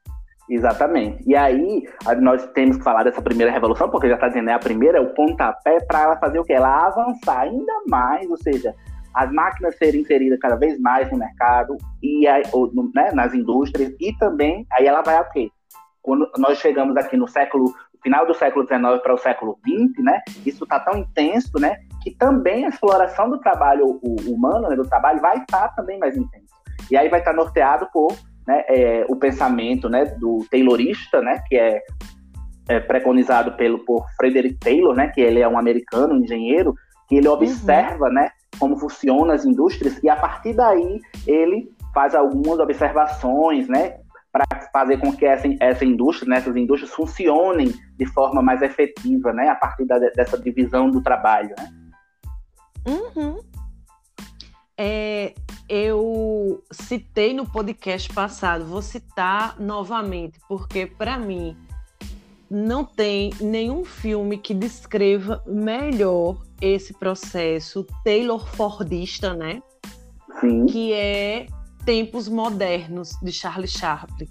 Exatamente. 0.50 1.24
E 1.28 1.36
aí, 1.36 1.84
nós 2.22 2.46
temos 2.54 2.78
que 2.78 2.84
falar 2.84 3.04
dessa 3.04 3.22
primeira 3.22 3.52
revolução, 3.52 3.90
porque 3.90 4.08
já 4.08 4.16
está 4.16 4.28
dizendo, 4.30 4.50
é 4.50 4.54
a 4.54 4.60
primeira, 4.60 4.98
é 4.98 5.02
o 5.02 5.14
pontapé 5.14 5.80
para 5.82 6.02
ela 6.02 6.18
fazer 6.18 6.40
o 6.40 6.44
quê? 6.44 6.54
Ela 6.54 6.88
avançar 6.88 7.42
ainda 7.42 7.74
mais, 7.88 8.28
ou 8.30 8.38
seja, 8.38 8.74
as 9.14 9.32
máquinas 9.32 9.78
serem 9.78 10.02
inseridas 10.02 10.40
cada 10.40 10.56
vez 10.56 10.80
mais 10.80 11.12
no 11.12 11.18
mercado 11.18 11.78
e 12.02 12.28
aí, 12.28 12.44
ou, 12.52 12.72
né, 12.94 13.12
nas 13.14 13.34
indústrias 13.34 13.94
e 14.00 14.16
também 14.18 14.66
aí 14.72 14.86
ela 14.86 15.02
vai 15.02 15.18
a 15.18 15.24
quê? 15.24 15.50
Quando 16.02 16.30
nós 16.38 16.58
chegamos 16.60 16.96
aqui 16.96 17.18
no 17.18 17.28
século 17.28 17.74
final 18.02 18.26
do 18.26 18.34
século 18.34 18.66
XIX 18.66 19.02
para 19.02 19.14
o 19.14 19.18
século 19.18 19.60
XX, 19.66 20.04
né? 20.04 20.22
Isso 20.46 20.64
está 20.64 20.80
tão 20.80 20.98
intenso, 20.98 21.60
né? 21.60 21.78
Que 22.02 22.12
também 22.12 22.66
a 22.66 22.70
exploração 22.70 23.30
do 23.30 23.40
trabalho 23.40 24.00
humano, 24.26 24.70
né, 24.70 24.76
do 24.76 24.88
trabalho, 24.88 25.20
vai 25.22 25.38
estar 25.38 25.68
tá 25.68 25.70
também 25.70 26.00
mais 26.00 26.16
intenso. 26.16 26.54
E 26.90 26.98
aí 26.98 27.10
vai 27.10 27.20
estar 27.20 27.32
tá 27.32 27.38
norteado 27.38 27.88
por 27.92 28.14
né, 28.48 28.64
é, 28.68 29.06
o 29.08 29.16
pensamento, 29.16 29.90
né, 29.90 30.06
do 30.06 30.46
Taylorista, 30.50 31.22
né? 31.22 31.42
Que 31.48 31.58
é, 31.58 31.82
é 32.70 32.80
preconizado 32.80 33.54
pelo 33.54 33.80
por 33.80 34.06
Frederick 34.16 34.58
Taylor, 34.60 34.96
né? 34.96 35.10
Que 35.10 35.22
ele 35.22 35.42
é 35.42 35.48
um 35.48 35.58
americano, 35.58 36.14
um 36.14 36.24
engenheiro, 36.24 36.74
que 37.08 37.16
ele 37.16 37.28
observa, 37.28 38.08
uhum. 38.08 38.14
né? 38.14 38.32
Como 38.60 38.78
funcionam 38.78 39.32
as 39.32 39.46
indústrias, 39.46 40.02
e 40.04 40.10
a 40.10 40.16
partir 40.16 40.54
daí 40.54 41.00
ele 41.26 41.72
faz 41.94 42.14
algumas 42.14 42.60
observações, 42.60 43.68
né, 43.68 44.00
para 44.32 44.46
fazer 44.72 44.98
com 44.98 45.12
que 45.12 45.26
essa, 45.26 45.48
essa 45.60 45.84
indústria, 45.84 46.30
né, 46.30 46.38
essas 46.38 46.56
indústrias 46.56 46.94
funcionem 46.94 47.74
de 47.98 48.06
forma 48.06 48.42
mais 48.42 48.62
efetiva, 48.62 49.34
né, 49.34 49.50
a 49.50 49.56
partir 49.56 49.86
da, 49.86 49.98
dessa 49.98 50.38
divisão 50.38 50.90
do 50.90 51.02
trabalho, 51.02 51.56
né? 51.58 51.72
Uhum. 52.88 53.40
É, 54.78 55.34
eu 55.68 56.64
citei 56.72 57.34
no 57.34 57.46
podcast 57.46 58.14
passado, 58.14 58.66
vou 58.66 58.82
citar 58.82 59.60
novamente, 59.60 60.40
porque 60.48 60.86
para 60.86 61.18
mim 61.18 61.58
não 62.50 62.84
tem 62.84 63.32
nenhum 63.40 63.86
filme 63.86 64.38
que 64.38 64.54
descreva 64.54 65.44
melhor 65.46 66.38
esse 66.62 66.94
processo 66.94 67.86
Taylor 68.04 68.46
Fordista, 68.56 69.34
né? 69.34 69.62
Sim. 70.40 70.66
Que 70.66 70.94
é 70.94 71.46
Tempos 71.86 72.28
Modernos, 72.28 73.12
de 73.22 73.32
Charlie 73.32 73.68
Chaplin. 73.68 74.28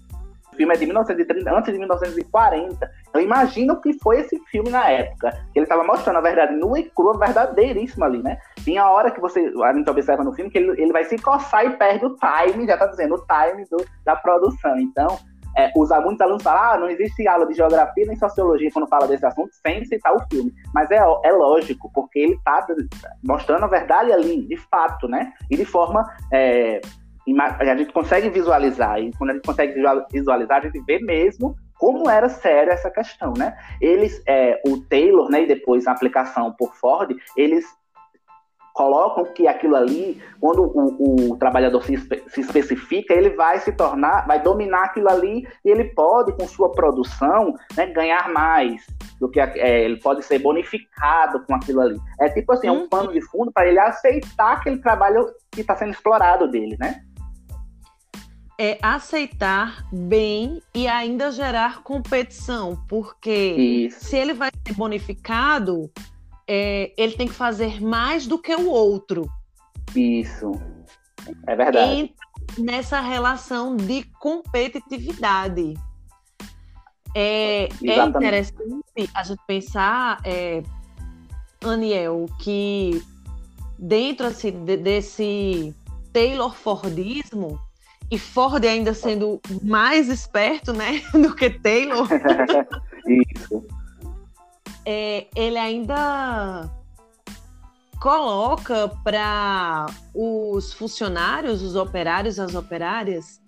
O 0.53 0.57
filme 0.57 0.75
é 0.75 0.77
de 0.77 0.87
1930, 0.87 1.57
antes 1.57 1.73
de 1.73 1.79
1940. 1.79 2.91
Então 3.09 3.21
imagina 3.21 3.75
o 3.75 3.81
que 3.81 3.93
foi 4.01 4.21
esse 4.21 4.37
filme 4.47 4.71
na 4.71 4.89
época. 4.91 5.29
Ele 5.55 5.65
estava 5.65 5.85
mostrando 5.85 6.17
a 6.17 6.21
verdade 6.21 6.57
nua 6.57 6.81
e 6.81 6.91
crua, 6.91 7.17
verdadeiríssima 7.17 8.07
ali, 8.07 8.21
né? 8.23 8.39
Tem 8.65 8.77
a 8.77 8.91
hora 8.91 9.13
que 9.13 9.21
você, 9.21 9.53
a 9.65 9.73
gente 9.73 9.89
observa 9.89 10.25
no 10.25 10.33
filme 10.33 10.51
que 10.51 10.59
ele, 10.59 10.71
ele 10.83 10.93
vai 10.93 11.05
se 11.05 11.17
coçar 11.17 11.65
e 11.65 11.77
perde 11.77 12.05
o 12.07 12.17
time, 12.17 12.67
já 12.67 12.77
tá 12.77 12.87
dizendo, 12.87 13.15
o 13.15 13.25
time 13.25 13.65
do, 13.71 13.85
da 14.05 14.17
produção. 14.17 14.77
Então, 14.81 15.19
é, 15.57 15.71
usar 15.77 15.97
alunos 15.97 16.43
falam, 16.43 16.63
ah, 16.63 16.79
não 16.79 16.89
existe 16.89 17.27
aula 17.27 17.47
de 17.47 17.55
geografia 17.55 18.07
nem 18.07 18.17
sociologia 18.17 18.71
quando 18.73 18.89
fala 18.89 19.07
desse 19.07 19.27
assunto 19.27 19.51
sem 19.67 19.85
citar 19.85 20.15
o 20.15 20.25
filme. 20.31 20.53
Mas 20.75 20.91
é, 20.91 20.97
é 20.97 21.33
lógico, 21.33 21.91
porque 21.93 22.19
ele 22.19 22.35
está 22.35 22.67
mostrando 23.25 23.65
a 23.65 23.69
verdade 23.69 24.13
ali, 24.13 24.47
de 24.47 24.57
fato, 24.57 25.09
né? 25.09 25.33
E 25.51 25.57
de 25.57 25.65
forma. 25.65 26.05
É, 26.33 26.81
a 27.61 27.77
gente 27.77 27.93
consegue 27.93 28.31
visualizar, 28.31 28.99
e 28.99 29.13
quando 29.19 29.31
a 29.31 29.33
gente 29.35 29.45
consegue 29.45 29.75
visualizar, 30.11 30.59
a 30.59 30.61
gente 30.63 30.81
vê 30.87 30.99
mesmo 30.99 31.55
como 31.79 32.11
era 32.11 32.29
séria 32.29 32.73
essa 32.73 32.91
questão, 32.91 33.33
né? 33.37 33.57
Eles, 33.81 34.23
é, 34.27 34.61
o 34.67 34.79
Taylor, 34.79 35.31
né, 35.31 35.43
e 35.43 35.47
depois 35.47 35.87
a 35.87 35.93
aplicação 35.93 36.53
por 36.59 36.75
Ford, 36.75 37.15
eles 37.37 37.65
colocam 38.79 39.25
que 39.25 39.49
aquilo 39.49 39.75
ali, 39.75 40.23
quando 40.41 40.63
o, 40.63 41.33
o 41.33 41.37
trabalhador 41.37 41.83
se, 41.83 41.97
se, 42.29 42.41
especifica, 42.41 43.13
ele 43.13 43.31
vai 43.31 43.59
se 43.59 43.73
tornar, 43.73 44.25
vai 44.25 44.41
dominar 44.41 44.85
aquilo 44.85 45.09
ali 45.09 45.45
e 45.65 45.69
ele 45.69 45.87
pode, 45.87 46.33
com 46.35 46.47
sua 46.47 46.71
produção, 46.71 47.53
né, 47.77 47.87
ganhar 47.87 48.33
mais 48.33 48.87
do 49.19 49.29
que 49.29 49.41
é, 49.41 49.85
ele 49.85 49.97
pode 49.97 50.25
ser 50.25 50.39
bonificado 50.39 51.45
com 51.45 51.57
aquilo 51.57 51.81
ali. 51.81 51.99
É 52.21 52.29
tipo 52.29 52.53
assim, 52.53 52.69
é 52.69 52.73
um 52.73 52.83
uhum. 52.83 52.89
pano 52.89 53.13
de 53.13 53.21
fundo 53.21 53.51
para 53.51 53.67
ele 53.67 53.81
aceitar 53.81 54.53
aquele 54.53 54.79
trabalho 54.79 55.27
que 55.51 55.63
está 55.63 55.75
sendo 55.75 55.91
explorado 55.91 56.49
dele, 56.49 56.77
né? 56.79 57.01
É 58.61 58.79
aceitar 58.81 59.85
bem 59.93 60.63
e 60.73 60.87
ainda 60.87 61.33
gerar 61.33 61.83
competição, 61.83 62.79
porque 62.89 63.31
Isso. 63.89 64.05
se 64.05 64.17
ele 64.17 64.35
vai 64.35 64.51
ser 64.65 64.75
bonificado, 64.75 65.91
é, 66.49 66.93
ele 66.97 67.13
tem 67.13 67.29
que 67.29 67.35
fazer 67.35 67.81
mais 67.81 68.27
do 68.27 68.39
que 68.39 68.55
o 68.55 68.69
outro. 68.71 69.31
Isso. 69.95 70.53
É 71.47 71.55
verdade. 71.55 72.01
Entra 72.01 72.15
nessa 72.59 73.01
relação 73.01 73.77
de 73.77 74.05
competitividade. 74.19 75.75
É, 77.15 77.69
é 77.85 78.05
interessante 78.05 78.57
a 79.15 79.23
gente 79.23 79.43
pensar, 79.47 80.21
é, 80.25 80.63
Aniel, 81.63 82.27
que 82.41 83.03
dentro 83.79 84.27
assim, 84.27 84.53
de, 84.65 84.77
desse 84.77 85.75
Taylor 86.13 86.55
Fordismo, 86.55 87.61
e 88.11 88.19
Ford 88.19 88.65
ainda 88.65 88.95
sendo 88.95 89.39
mais 89.63 90.09
esperto 90.09 90.73
né, 90.73 91.03
do 91.13 91.35
que 91.35 91.51
Taylor. 91.51 92.09
Isso 93.07 93.67
é, 94.91 95.27
ele 95.37 95.59
ainda 95.59 96.71
coloca 98.01 98.89
para 99.05 99.85
os 100.15 100.73
funcionários, 100.73 101.61
os 101.61 101.77
operários, 101.77 102.39
as 102.39 102.55
operárias, 102.55 103.39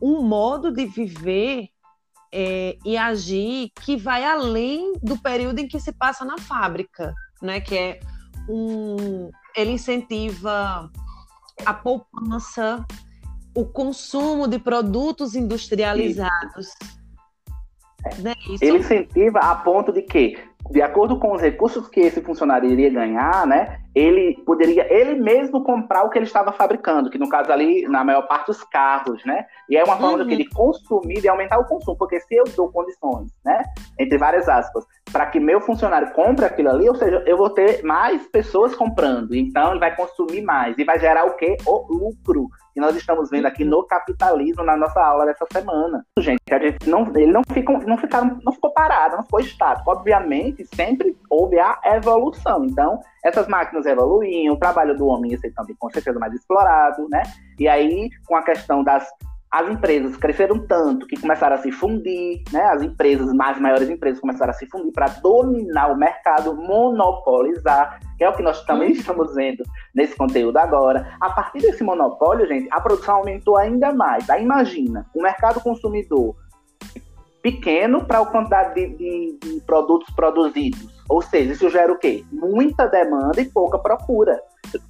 um 0.00 0.22
modo 0.22 0.70
de 0.70 0.86
viver 0.86 1.68
é, 2.32 2.78
e 2.84 2.96
agir 2.96 3.72
que 3.82 3.96
vai 3.96 4.24
além 4.24 4.92
do 5.02 5.18
período 5.18 5.58
em 5.58 5.66
que 5.66 5.80
se 5.80 5.90
passa 5.90 6.24
na 6.24 6.38
fábrica, 6.38 7.12
né? 7.42 7.60
Que 7.60 7.76
é 7.76 8.00
um, 8.48 9.32
ele 9.56 9.72
incentiva 9.72 10.88
a 11.66 11.74
poupança, 11.74 12.86
o 13.52 13.64
consumo 13.64 14.46
de 14.46 14.60
produtos 14.60 15.34
industrializados. 15.34 16.68
Né? 18.20 18.34
Ele 18.60 18.78
incentiva 18.78 19.40
a 19.40 19.56
ponto 19.56 19.90
de 19.90 20.02
que 20.02 20.53
de 20.70 20.80
acordo 20.80 21.18
com 21.18 21.32
os 21.32 21.42
recursos 21.42 21.88
que 21.88 22.00
esse 22.00 22.20
funcionário 22.22 22.70
iria 22.70 22.90
ganhar, 22.90 23.46
né, 23.46 23.80
ele 23.94 24.42
poderia 24.44 24.92
ele 24.92 25.14
mesmo 25.14 25.62
comprar 25.62 26.04
o 26.04 26.10
que 26.10 26.18
ele 26.18 26.26
estava 26.26 26.52
fabricando, 26.52 27.10
que 27.10 27.18
no 27.18 27.28
caso 27.28 27.52
ali, 27.52 27.86
na 27.86 28.02
maior 28.02 28.22
parte, 28.26 28.50
os 28.50 28.64
carros, 28.64 29.24
né? 29.24 29.46
E 29.68 29.76
é 29.76 29.84
uma 29.84 29.96
forma 29.96 30.24
uhum. 30.24 30.28
de 30.28 30.44
consumir 30.48 31.22
e 31.22 31.28
aumentar 31.28 31.58
o 31.58 31.64
consumo, 31.64 31.96
porque 31.96 32.18
se 32.20 32.34
eu 32.34 32.44
dou 32.56 32.72
condições, 32.72 33.30
né, 33.44 33.62
entre 33.98 34.18
várias 34.18 34.48
aspas, 34.48 34.84
para 35.12 35.26
que 35.26 35.38
meu 35.38 35.60
funcionário 35.60 36.12
compre 36.12 36.44
aquilo 36.44 36.70
ali, 36.70 36.88
ou 36.88 36.96
seja, 36.96 37.22
eu 37.26 37.36
vou 37.36 37.50
ter 37.50 37.84
mais 37.84 38.26
pessoas 38.28 38.74
comprando, 38.74 39.34
então 39.34 39.70
ele 39.70 39.80
vai 39.80 39.94
consumir 39.94 40.42
mais 40.42 40.76
e 40.76 40.84
vai 40.84 40.98
gerar 40.98 41.24
o 41.26 41.36
quê? 41.36 41.56
O 41.66 41.86
lucro 41.92 42.48
que 42.74 42.80
nós 42.80 42.96
estamos 42.96 43.30
vendo 43.30 43.46
aqui 43.46 43.64
no 43.64 43.84
capitalismo 43.84 44.64
na 44.64 44.76
nossa 44.76 45.00
aula 45.00 45.24
dessa 45.24 45.46
semana. 45.52 46.04
Gente, 46.18 46.42
a 46.52 46.58
gente 46.58 46.90
não, 46.90 47.06
ele 47.14 47.32
não, 47.32 47.42
ficou, 47.52 47.78
não, 47.78 47.96
ficaram, 47.96 48.40
não 48.44 48.52
ficou 48.52 48.72
parado, 48.72 49.16
não 49.16 49.22
ficou 49.22 49.38
estático. 49.38 49.90
Obviamente, 49.90 50.66
sempre 50.74 51.16
houve 51.30 51.56
a 51.58 51.78
evolução. 51.84 52.64
Então, 52.64 53.00
essas 53.24 53.46
máquinas 53.46 53.86
evoluíam, 53.86 54.54
o 54.54 54.58
trabalho 54.58 54.96
do 54.96 55.06
homem 55.06 55.30
ia 55.30 55.38
ser 55.38 55.52
também 55.52 55.76
com 55.78 55.88
certeza 55.88 56.18
mais 56.18 56.34
explorado, 56.34 57.08
né? 57.08 57.22
E 57.58 57.68
aí, 57.68 58.10
com 58.26 58.34
a 58.34 58.42
questão 58.42 58.82
das 58.82 59.08
as 59.54 59.70
empresas 59.70 60.16
cresceram 60.16 60.58
tanto 60.66 61.06
que 61.06 61.16
começaram 61.16 61.54
a 61.54 61.58
se 61.60 61.70
fundir, 61.70 62.42
né? 62.52 62.60
As 62.64 62.82
empresas, 62.82 63.32
mais 63.32 63.56
maiores 63.60 63.88
empresas, 63.88 64.18
começaram 64.18 64.50
a 64.50 64.54
se 64.54 64.66
fundir 64.66 64.92
para 64.92 65.06
dominar 65.06 65.92
o 65.92 65.96
mercado, 65.96 66.56
monopolizar, 66.56 68.00
que 68.18 68.24
é 68.24 68.28
o 68.28 68.32
que 68.34 68.42
nós 68.42 68.64
também 68.64 68.88
uhum. 68.88 68.94
estamos 68.96 69.32
vendo 69.32 69.62
nesse 69.94 70.16
conteúdo 70.16 70.56
agora. 70.56 71.14
A 71.20 71.30
partir 71.30 71.60
desse 71.60 71.84
monopólio, 71.84 72.48
gente, 72.48 72.68
a 72.72 72.80
produção 72.80 73.18
aumentou 73.18 73.56
ainda 73.56 73.94
mais. 73.94 74.28
Aí 74.28 74.42
imagina, 74.42 75.06
o 75.14 75.22
mercado 75.22 75.60
consumidor 75.60 76.34
pequeno 77.40 78.04
para 78.04 78.18
a 78.18 78.26
quantidade 78.26 78.74
de, 78.74 78.96
de, 78.96 79.38
de 79.38 79.60
produtos 79.60 80.12
produzidos. 80.16 80.84
Ou 81.08 81.22
seja, 81.22 81.52
isso 81.52 81.70
gera 81.70 81.92
o 81.92 81.98
quê? 81.98 82.24
Muita 82.32 82.88
demanda 82.88 83.40
e 83.40 83.44
pouca 83.44 83.78
procura. 83.78 84.40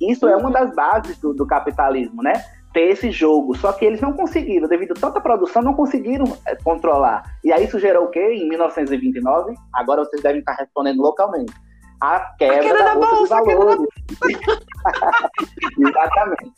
Isso 0.00 0.26
é 0.26 0.34
uma 0.34 0.50
das 0.50 0.74
bases 0.74 1.18
do, 1.18 1.34
do 1.34 1.46
capitalismo, 1.46 2.22
né? 2.22 2.32
Ter 2.74 2.90
esse 2.90 3.10
jogo. 3.10 3.56
Só 3.56 3.72
que 3.72 3.84
eles 3.84 4.00
não 4.00 4.12
conseguiram, 4.12 4.68
devido 4.68 4.92
a 4.92 5.00
tanta 5.00 5.20
produção, 5.20 5.62
não 5.62 5.72
conseguiram 5.72 6.36
é, 6.44 6.54
controlar. 6.56 7.22
E 7.42 7.50
aí 7.50 7.64
isso 7.64 7.78
gerou 7.78 8.04
o 8.04 8.10
quê? 8.10 8.20
Em 8.20 8.48
1929, 8.48 9.54
agora 9.72 10.04
vocês 10.04 10.20
devem 10.20 10.40
estar 10.40 10.52
respondendo 10.52 11.00
localmente. 11.00 11.54
A 12.00 12.34
quebra, 12.36 12.56
a 12.56 12.60
quebra 12.60 12.84
da, 12.84 12.94
da, 12.94 13.00
bolsa, 13.00 13.36
bolsa 13.36 13.44
de 13.44 13.54
valores. 13.54 13.88
Exatamente. 15.88 16.52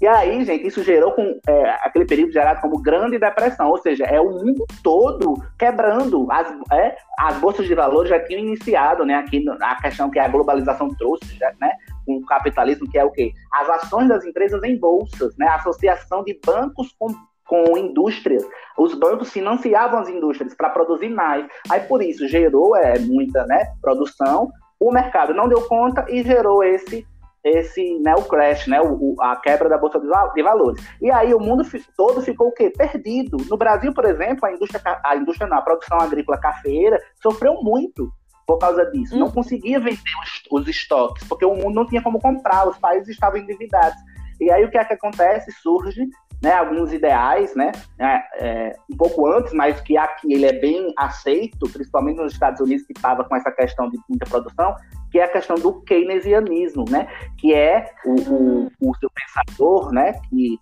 E 0.00 0.06
aí, 0.08 0.44
gente, 0.44 0.66
isso 0.66 0.82
gerou 0.82 1.12
com 1.12 1.38
é, 1.46 1.70
aquele 1.82 2.04
período 2.04 2.32
gerado 2.32 2.60
como 2.60 2.82
Grande 2.82 3.20
Depressão, 3.20 3.68
ou 3.68 3.78
seja, 3.78 4.04
é 4.04 4.20
o 4.20 4.30
mundo 4.30 4.66
todo 4.82 5.34
quebrando. 5.56 6.26
As, 6.28 6.52
é, 6.72 6.96
as 7.16 7.36
bolsas 7.36 7.68
de 7.68 7.74
valores 7.76 8.10
já 8.10 8.18
tinham 8.18 8.40
iniciado, 8.40 9.04
né? 9.04 9.14
Aqui 9.14 9.44
a 9.60 9.80
questão 9.80 10.10
que 10.10 10.18
a 10.18 10.26
globalização 10.26 10.88
trouxe, 10.88 11.36
já, 11.38 11.52
né? 11.60 11.70
Com 12.04 12.16
o 12.16 12.26
capitalismo, 12.26 12.90
que 12.90 12.98
é 12.98 13.04
o 13.04 13.10
quê? 13.10 13.32
As 13.52 13.68
ações 13.70 14.08
das 14.08 14.24
empresas 14.24 14.62
em 14.62 14.78
bolsas, 14.78 15.36
né? 15.36 15.46
A 15.46 15.56
associação 15.56 16.24
de 16.24 16.38
bancos 16.44 16.94
com 16.98 17.08
com 17.52 17.76
indústrias. 17.76 18.42
Os 18.78 18.94
bancos 18.94 19.30
financiavam 19.30 20.00
as 20.00 20.08
indústrias 20.08 20.54
para 20.54 20.70
produzir 20.70 21.10
mais. 21.10 21.46
Aí 21.70 21.80
por 21.80 22.02
isso 22.02 22.26
gerou 22.26 22.74
é, 22.74 22.98
muita 22.98 23.44
né, 23.44 23.66
produção. 23.80 24.50
O 24.80 24.90
mercado 24.90 25.34
não 25.34 25.48
deu 25.48 25.60
conta 25.68 26.06
e 26.08 26.22
gerou 26.22 26.64
esse 26.64 27.06
esse 27.44 27.98
né, 27.98 28.14
o 28.14 28.22
crash, 28.22 28.68
né, 28.68 28.80
o, 28.80 29.16
a 29.20 29.34
quebra 29.34 29.68
da 29.68 29.76
bolsa 29.76 29.98
de 29.98 30.42
valores. 30.42 30.80
E 31.00 31.10
aí 31.10 31.34
o 31.34 31.40
mundo 31.40 31.64
todo 31.96 32.22
ficou 32.22 32.48
o 32.48 32.52
quê? 32.52 32.70
Perdido. 32.70 33.36
No 33.50 33.56
Brasil, 33.56 33.92
por 33.92 34.04
exemplo, 34.04 34.46
a 34.46 34.52
indústria, 34.52 34.80
a 35.04 35.16
indústria 35.16 35.48
não, 35.48 35.58
a 35.58 35.62
produção 35.62 35.98
agrícola 35.98 36.38
cafeira 36.38 37.00
sofreu 37.20 37.60
muito 37.60 38.12
por 38.46 38.58
causa 38.58 38.84
disso. 38.90 39.18
Não 39.18 39.30
conseguia 39.30 39.78
vender 39.78 40.00
os, 40.22 40.42
os, 40.50 40.68
estoques, 40.68 41.26
porque 41.28 41.44
o 41.44 41.54
mundo 41.54 41.74
não 41.74 41.86
tinha 41.86 42.02
como 42.02 42.20
comprar, 42.20 42.68
os 42.68 42.78
países 42.78 43.08
estavam 43.08 43.38
endividados. 43.38 43.98
E 44.40 44.50
aí 44.50 44.64
o 44.64 44.70
que 44.70 44.78
é 44.78 44.84
que 44.84 44.94
acontece? 44.94 45.52
Surge 45.52 46.08
né, 46.42 46.52
alguns 46.54 46.92
ideais, 46.92 47.54
né, 47.54 47.70
é, 48.00 48.22
é, 48.40 48.76
um 48.92 48.96
pouco 48.96 49.28
antes, 49.28 49.52
mas 49.52 49.80
que 49.80 49.96
aqui 49.96 50.32
ele 50.32 50.44
é 50.44 50.52
bem 50.52 50.92
aceito, 50.98 51.70
principalmente 51.72 52.16
nos 52.16 52.32
Estados 52.32 52.60
Unidos, 52.60 52.84
que 52.84 52.92
estava 52.92 53.22
com 53.22 53.36
essa 53.36 53.52
questão 53.52 53.88
de 53.88 53.96
muita 54.08 54.26
produção, 54.28 54.74
que 55.12 55.20
é 55.20 55.24
a 55.24 55.28
questão 55.28 55.54
do 55.54 55.80
keynesianismo, 55.82 56.84
né, 56.90 57.06
que 57.38 57.54
é 57.54 57.92
o, 58.04 58.14
o, 58.14 58.72
o 58.80 58.94
seu 58.96 59.08
pensador, 59.10 59.92
né, 59.92 60.14
que 60.28 60.58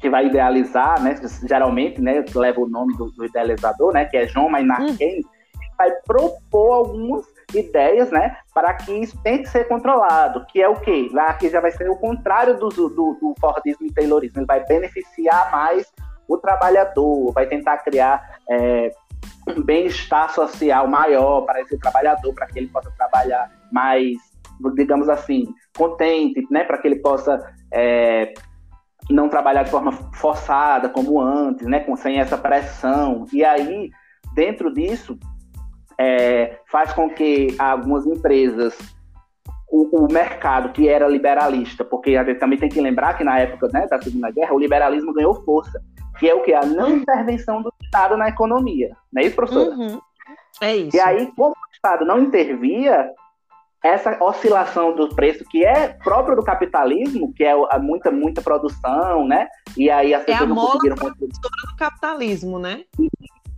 que 0.00 0.08
vai 0.08 0.26
idealizar, 0.26 1.00
né, 1.02 1.14
geralmente, 1.46 2.00
né, 2.00 2.24
leva 2.34 2.58
o 2.58 2.66
nome 2.66 2.96
do, 2.96 3.10
do 3.10 3.24
idealizador, 3.26 3.92
né, 3.92 4.06
que 4.06 4.16
é 4.16 4.24
John 4.24 4.48
Maynard 4.48 4.92
hum. 4.92 4.96
Vai 5.80 5.92
propor 6.06 6.74
algumas 6.74 7.24
ideias, 7.54 8.10
né, 8.10 8.36
para 8.52 8.74
que 8.74 8.92
isso 8.92 9.18
tem 9.22 9.42
que 9.42 9.48
ser 9.48 9.66
controlado, 9.66 10.44
que 10.44 10.60
é 10.60 10.68
o 10.68 10.76
quê? 10.76 11.08
Lá 11.10 11.32
que 11.32 11.48
já 11.48 11.58
vai 11.58 11.72
ser 11.72 11.88
o 11.88 11.96
contrário 11.96 12.58
do, 12.58 12.68
do, 12.68 12.88
do 12.90 13.34
Fordismo 13.40 13.86
e 13.86 13.92
Taylorismo, 13.92 14.40
ele 14.40 14.46
vai 14.46 14.62
beneficiar 14.66 15.50
mais 15.50 15.90
o 16.28 16.36
trabalhador, 16.36 17.32
vai 17.32 17.46
tentar 17.46 17.78
criar 17.78 18.38
é, 18.50 18.92
um 19.48 19.62
bem-estar 19.62 20.30
social 20.34 20.86
maior 20.86 21.46
para 21.46 21.62
esse 21.62 21.78
trabalhador, 21.78 22.34
para 22.34 22.46
que 22.46 22.58
ele 22.58 22.68
possa 22.68 22.90
trabalhar 22.98 23.50
mais, 23.72 24.18
digamos 24.74 25.08
assim, 25.08 25.48
contente, 25.74 26.46
né, 26.50 26.62
para 26.64 26.76
que 26.76 26.88
ele 26.88 27.00
possa 27.00 27.54
é, 27.72 28.34
não 29.08 29.30
trabalhar 29.30 29.62
de 29.62 29.70
forma 29.70 29.92
forçada 30.14 30.90
como 30.90 31.20
antes, 31.22 31.66
né, 31.66 31.80
com, 31.80 31.96
sem 31.96 32.20
essa 32.20 32.36
pressão. 32.36 33.24
E 33.32 33.42
aí, 33.42 33.90
dentro 34.34 34.72
disso, 34.72 35.18
é, 36.00 36.58
faz 36.66 36.94
com 36.94 37.10
que 37.10 37.54
algumas 37.58 38.06
empresas 38.06 38.74
o, 39.70 40.04
o, 40.04 40.10
mercado 40.10 40.72
que 40.72 40.88
era 40.88 41.06
liberalista, 41.06 41.84
porque 41.84 42.16
a 42.16 42.24
gente 42.24 42.40
também 42.40 42.58
tem 42.58 42.70
que 42.70 42.80
lembrar 42.80 43.18
que 43.18 43.22
na 43.22 43.38
época 43.38 43.68
né, 43.70 43.86
da 43.86 44.00
Segunda 44.00 44.30
Guerra 44.30 44.54
o 44.54 44.58
liberalismo 44.58 45.12
ganhou 45.12 45.44
força, 45.44 45.80
que 46.18 46.28
é 46.28 46.34
o 46.34 46.42
que? 46.42 46.54
A 46.54 46.64
não 46.64 46.96
intervenção 46.96 47.60
do 47.60 47.72
Estado 47.82 48.16
na 48.16 48.28
economia. 48.30 48.96
Não 49.12 49.22
é 49.22 49.26
isso, 49.26 49.36
professora? 49.36 49.76
Uhum. 49.76 50.00
É 50.62 50.74
isso. 50.74 50.96
E 50.96 51.00
aí, 51.00 51.30
como 51.36 51.50
o 51.50 51.72
Estado 51.72 52.04
não 52.04 52.18
intervia, 52.18 53.10
essa 53.84 54.16
oscilação 54.22 54.96
do 54.96 55.08
preço 55.14 55.44
que 55.44 55.64
é 55.64 55.88
próprio 55.88 56.34
do 56.34 56.42
capitalismo, 56.42 57.32
que 57.34 57.44
é 57.44 57.54
muita, 57.78 58.10
muita 58.10 58.42
produção, 58.42 59.26
né? 59.26 59.46
E 59.76 59.90
aí 59.90 60.14
as 60.14 60.24
pessoas 60.24 60.40
é 60.40 60.44
a 60.44 60.46
não 60.46 60.56
conseguiram... 60.56 60.96
do 60.96 61.76
capitalismo, 61.78 62.58
né? 62.58 62.84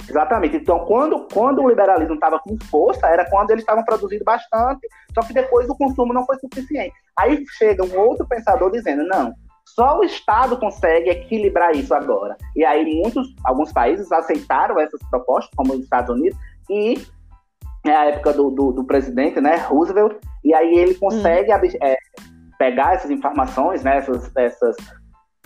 Exatamente. 0.09 0.57
Então, 0.57 0.81
quando, 0.85 1.27
quando 1.33 1.63
o 1.63 1.69
liberalismo 1.69 2.15
estava 2.15 2.39
com 2.39 2.57
força, 2.71 3.07
era 3.07 3.29
quando 3.29 3.51
eles 3.51 3.63
estavam 3.63 3.85
produzindo 3.85 4.25
bastante, 4.25 4.87
só 5.15 5.23
que 5.23 5.33
depois 5.33 5.69
o 5.69 5.77
consumo 5.77 6.13
não 6.13 6.25
foi 6.27 6.37
suficiente. 6.39 6.95
Aí 7.19 7.45
chega 7.59 7.85
um 7.85 7.99
outro 7.99 8.27
pensador 8.27 8.71
dizendo, 8.71 9.05
não, 9.07 9.33
só 9.75 9.99
o 9.99 10.05
Estado 10.05 10.57
consegue 10.59 11.11
equilibrar 11.11 11.75
isso 11.75 11.95
agora. 11.95 12.37
E 12.55 12.65
aí 12.65 13.01
muitos, 13.01 13.35
alguns 13.45 13.73
países 13.73 14.11
aceitaram 14.13 14.79
essas 14.79 15.01
propostas, 15.09 15.51
como 15.57 15.73
os 15.73 15.81
Estados 15.81 16.15
Unidos, 16.15 16.39
e 16.69 17.01
é 17.85 17.95
a 17.95 18.05
época 18.07 18.33
do, 18.33 18.51
do, 18.51 18.73
do 18.73 18.85
presidente, 18.85 19.41
né, 19.41 19.57
Roosevelt, 19.57 20.17
e 20.45 20.55
aí 20.55 20.75
ele 20.75 20.95
consegue 20.95 21.53
hum. 21.53 21.79
é, 21.83 21.97
pegar 22.59 22.95
essas 22.95 23.11
informações, 23.11 23.83
né, 23.83 23.97
essas, 23.97 24.31
essas 24.37 24.77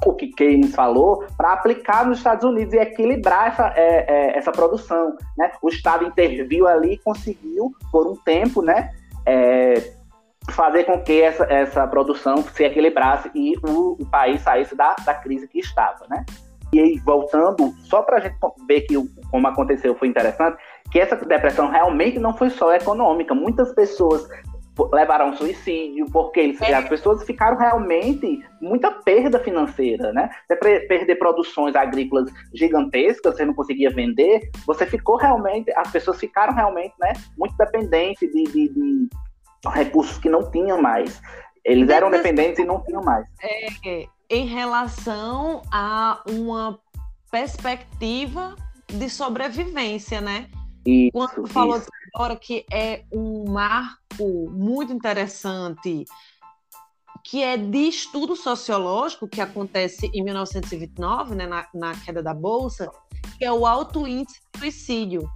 o 0.04 0.12
que 0.12 0.28
Keynes 0.28 0.74
falou, 0.74 1.24
para 1.36 1.52
aplicar 1.52 2.06
nos 2.06 2.18
Estados 2.18 2.44
Unidos 2.44 2.74
e 2.74 2.78
equilibrar 2.78 3.48
essa, 3.48 3.72
é, 3.74 4.04
é, 4.06 4.38
essa 4.38 4.52
produção. 4.52 5.16
Né? 5.36 5.50
O 5.62 5.68
Estado 5.68 6.04
interviu 6.04 6.68
ali 6.68 6.94
e 6.94 6.98
conseguiu, 6.98 7.74
por 7.90 8.06
um 8.06 8.16
tempo, 8.16 8.60
né, 8.60 8.92
é, 9.24 9.74
fazer 10.50 10.84
com 10.84 11.00
que 11.00 11.22
essa, 11.22 11.44
essa 11.44 11.86
produção 11.86 12.36
se 12.42 12.64
equilibrasse 12.64 13.30
e 13.34 13.56
o, 13.66 13.96
o, 13.98 14.06
país 14.06 14.42
saísse 14.42 14.76
da, 14.76 14.94
da 15.04 15.14
crise 15.14 15.48
que 15.48 15.58
estava. 15.58 16.06
Né? 16.08 16.24
E 16.72 16.80
aí, 16.80 16.98
voltando, 16.98 17.72
só 17.84 18.02
para 18.02 18.18
a 18.18 18.20
gente 18.20 18.36
ver 18.68 18.82
que 18.82 18.94
como 19.30 19.48
aconteceu 19.48 19.94
foi 19.94 20.08
interessante, 20.08 20.58
que 20.90 21.00
essa 21.00 21.16
depressão 21.16 21.68
realmente 21.68 22.18
não 22.18 22.36
foi 22.36 22.50
só 22.50 22.72
econômica. 22.72 23.34
Muitas 23.34 23.72
pessoas 23.72 24.28
levaram 24.92 25.30
um 25.30 25.36
suicídio, 25.36 26.06
porque 26.10 26.40
eles, 26.40 26.60
é. 26.60 26.74
as 26.74 26.88
pessoas 26.88 27.24
ficaram 27.24 27.56
realmente 27.56 28.44
muita 28.60 28.90
perda 28.90 29.38
financeira, 29.40 30.12
né? 30.12 30.30
Você 30.46 30.56
perder 30.56 31.16
produções 31.16 31.74
agrícolas 31.74 32.30
gigantescas, 32.54 33.36
você 33.36 33.44
não 33.44 33.54
conseguia 33.54 33.90
vender, 33.90 34.50
você 34.66 34.86
ficou 34.86 35.16
realmente, 35.16 35.72
as 35.76 35.90
pessoas 35.90 36.18
ficaram 36.18 36.54
realmente, 36.54 36.94
né, 37.00 37.12
muito 37.36 37.56
dependentes 37.56 38.30
de, 38.32 38.44
de, 38.44 38.68
de 38.68 39.08
recursos 39.72 40.18
que 40.18 40.28
não 40.28 40.50
tinham 40.50 40.80
mais. 40.80 41.20
Eles 41.64 41.88
eram 41.88 42.10
dependentes 42.10 42.58
e 42.58 42.64
não 42.64 42.80
tinham 42.84 43.02
mais. 43.02 43.26
É, 43.42 44.06
em 44.30 44.46
relação 44.46 45.62
a 45.72 46.22
uma 46.28 46.78
perspectiva 47.30 48.54
de 48.86 49.08
sobrevivência, 49.10 50.20
né? 50.20 50.48
Isso, 50.86 51.10
Quando 51.12 51.48
falou 51.48 51.82
agora 52.14 52.36
que 52.36 52.64
é 52.72 53.04
um 53.12 53.50
marco 53.50 54.50
muito 54.50 54.92
interessante, 54.92 56.04
que 57.24 57.42
é 57.42 57.56
de 57.56 57.88
estudo 57.88 58.36
sociológico, 58.36 59.26
que 59.26 59.40
acontece 59.40 60.08
em 60.14 60.22
1929, 60.22 61.34
né, 61.34 61.46
na, 61.46 61.66
na 61.74 61.92
queda 61.96 62.22
da 62.22 62.32
Bolsa, 62.32 62.88
que 63.36 63.44
é 63.44 63.52
o 63.52 63.66
alto 63.66 64.06
índice 64.06 64.40
de 64.54 64.60
suicídio. 64.60 65.28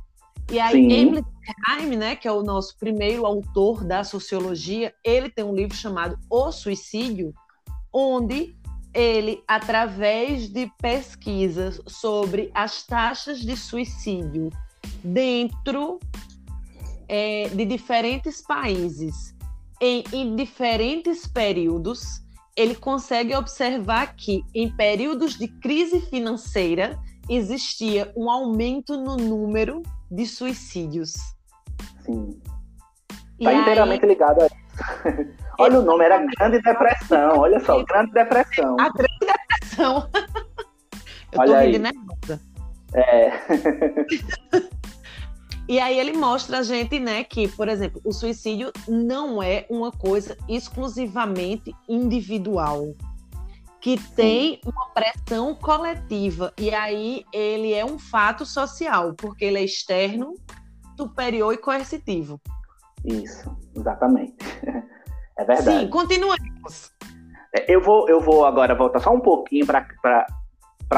E 0.52 0.60
aí. 0.60 0.92
Emily 0.92 1.22
Durkheim, 1.22 1.96
né, 1.96 2.14
que 2.14 2.28
é 2.28 2.32
o 2.32 2.42
nosso 2.42 2.76
primeiro 2.78 3.26
autor 3.26 3.84
da 3.84 4.04
sociologia, 4.04 4.94
ele 5.04 5.28
tem 5.28 5.44
um 5.44 5.54
livro 5.54 5.76
chamado 5.76 6.16
O 6.30 6.52
Suicídio, 6.52 7.34
onde 7.92 8.56
ele, 8.94 9.42
através 9.46 10.48
de 10.48 10.70
pesquisas 10.80 11.80
sobre 11.86 12.50
as 12.54 12.84
taxas 12.84 13.40
de 13.40 13.56
suicídio 13.56 14.50
dentro 15.02 15.98
é, 17.08 17.48
de 17.48 17.64
diferentes 17.64 18.42
países 18.42 19.34
em, 19.80 20.04
em 20.12 20.36
diferentes 20.36 21.26
períodos, 21.26 22.22
ele 22.54 22.74
consegue 22.74 23.34
observar 23.34 24.14
que 24.14 24.44
em 24.54 24.70
períodos 24.70 25.38
de 25.38 25.48
crise 25.48 26.00
financeira 26.02 26.98
existia 27.28 28.12
um 28.14 28.30
aumento 28.30 28.96
no 28.96 29.16
número 29.16 29.82
de 30.10 30.26
suicídios. 30.26 31.14
Sim. 32.04 32.38
Está 33.38 33.54
inteiramente 33.54 34.04
aí... 34.04 34.08
ligado 34.10 34.42
a 34.42 34.46
isso. 34.46 35.30
Olha 35.58 35.80
o 35.80 35.82
nome, 35.82 36.04
era 36.04 36.18
Grande 36.18 36.60
Depressão. 36.60 37.38
Olha 37.38 37.60
só, 37.60 37.82
Grande 37.84 38.12
Depressão. 38.12 38.76
A 38.78 38.90
Grande 38.90 39.18
Depressão. 39.20 40.10
Eu 41.32 41.40
Olha 41.40 41.54
tô 41.54 41.64
rindo 41.64 41.78
nervosa. 41.78 42.49
É. 42.94 43.30
E 45.70 45.78
aí 45.78 46.00
ele 46.00 46.14
mostra 46.14 46.58
a 46.58 46.62
gente, 46.64 46.98
né, 46.98 47.22
que, 47.22 47.46
por 47.46 47.68
exemplo, 47.68 48.00
o 48.04 48.12
suicídio 48.12 48.72
não 48.88 49.40
é 49.40 49.66
uma 49.70 49.92
coisa 49.92 50.36
exclusivamente 50.48 51.72
individual, 51.88 52.92
que 53.80 53.96
tem 54.16 54.60
uma 54.66 54.88
pressão 54.88 55.54
coletiva. 55.54 56.52
E 56.58 56.74
aí 56.74 57.24
ele 57.32 57.72
é 57.72 57.84
um 57.84 58.00
fato 58.00 58.44
social, 58.44 59.14
porque 59.14 59.44
ele 59.44 59.58
é 59.58 59.64
externo, 59.64 60.34
superior 60.96 61.54
e 61.54 61.58
coercitivo. 61.58 62.40
Isso, 63.04 63.56
exatamente. 63.76 64.34
É 65.38 65.44
verdade. 65.44 65.80
Sim, 65.80 65.88
continuemos. 65.88 66.92
É, 67.54 67.74
eu 67.74 67.80
vou, 67.80 68.06
eu 68.10 68.20
vou 68.20 68.44
agora 68.44 68.74
voltar 68.74 69.00
só 69.00 69.10
um 69.10 69.20
pouquinho 69.20 69.64
para 69.64 70.26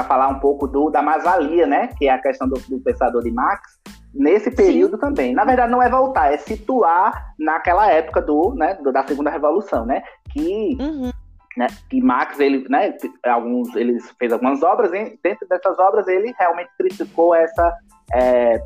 falar 0.03 0.29
um 0.29 0.41
pouco 0.41 0.67
do, 0.67 0.89
da 0.89 1.03
masalia, 1.03 1.67
né? 1.67 1.89
Que 1.99 2.09
é 2.09 2.13
a 2.13 2.21
questão 2.21 2.49
do, 2.49 2.59
do 2.69 2.81
pensador 2.81 3.23
de 3.23 3.31
Marx, 3.31 3.79
nesse 4.15 4.51
período 4.51 4.97
Sim. 4.97 5.01
também. 5.01 5.35
Na 5.35 5.45
verdade, 5.45 5.71
não 5.71 5.83
é 5.83 5.89
voltar, 5.89 6.33
é 6.33 6.37
situar 6.39 7.35
naquela 7.39 7.91
época 7.91 8.21
do, 8.21 8.55
né, 8.55 8.79
da 8.93 9.07
segunda 9.07 9.31
revolução, 9.31 9.87
né? 9.87 10.03
Que, 10.31 10.77
uhum. 10.81 11.11
né, 11.57 11.67
que 11.89 12.01
Marx, 12.01 12.39
ele, 12.41 12.67
né, 12.69 12.95
alguns, 13.25 13.75
ele 13.77 13.99
fez 14.19 14.33
algumas 14.33 14.63
obras, 14.63 14.93
e 14.93 15.19
dentro 15.23 15.47
dessas 15.49 15.79
obras 15.79 16.07
ele 16.09 16.35
realmente 16.39 16.71
criticou 16.79 17.35
essa 17.35 17.77
é, 18.13 18.63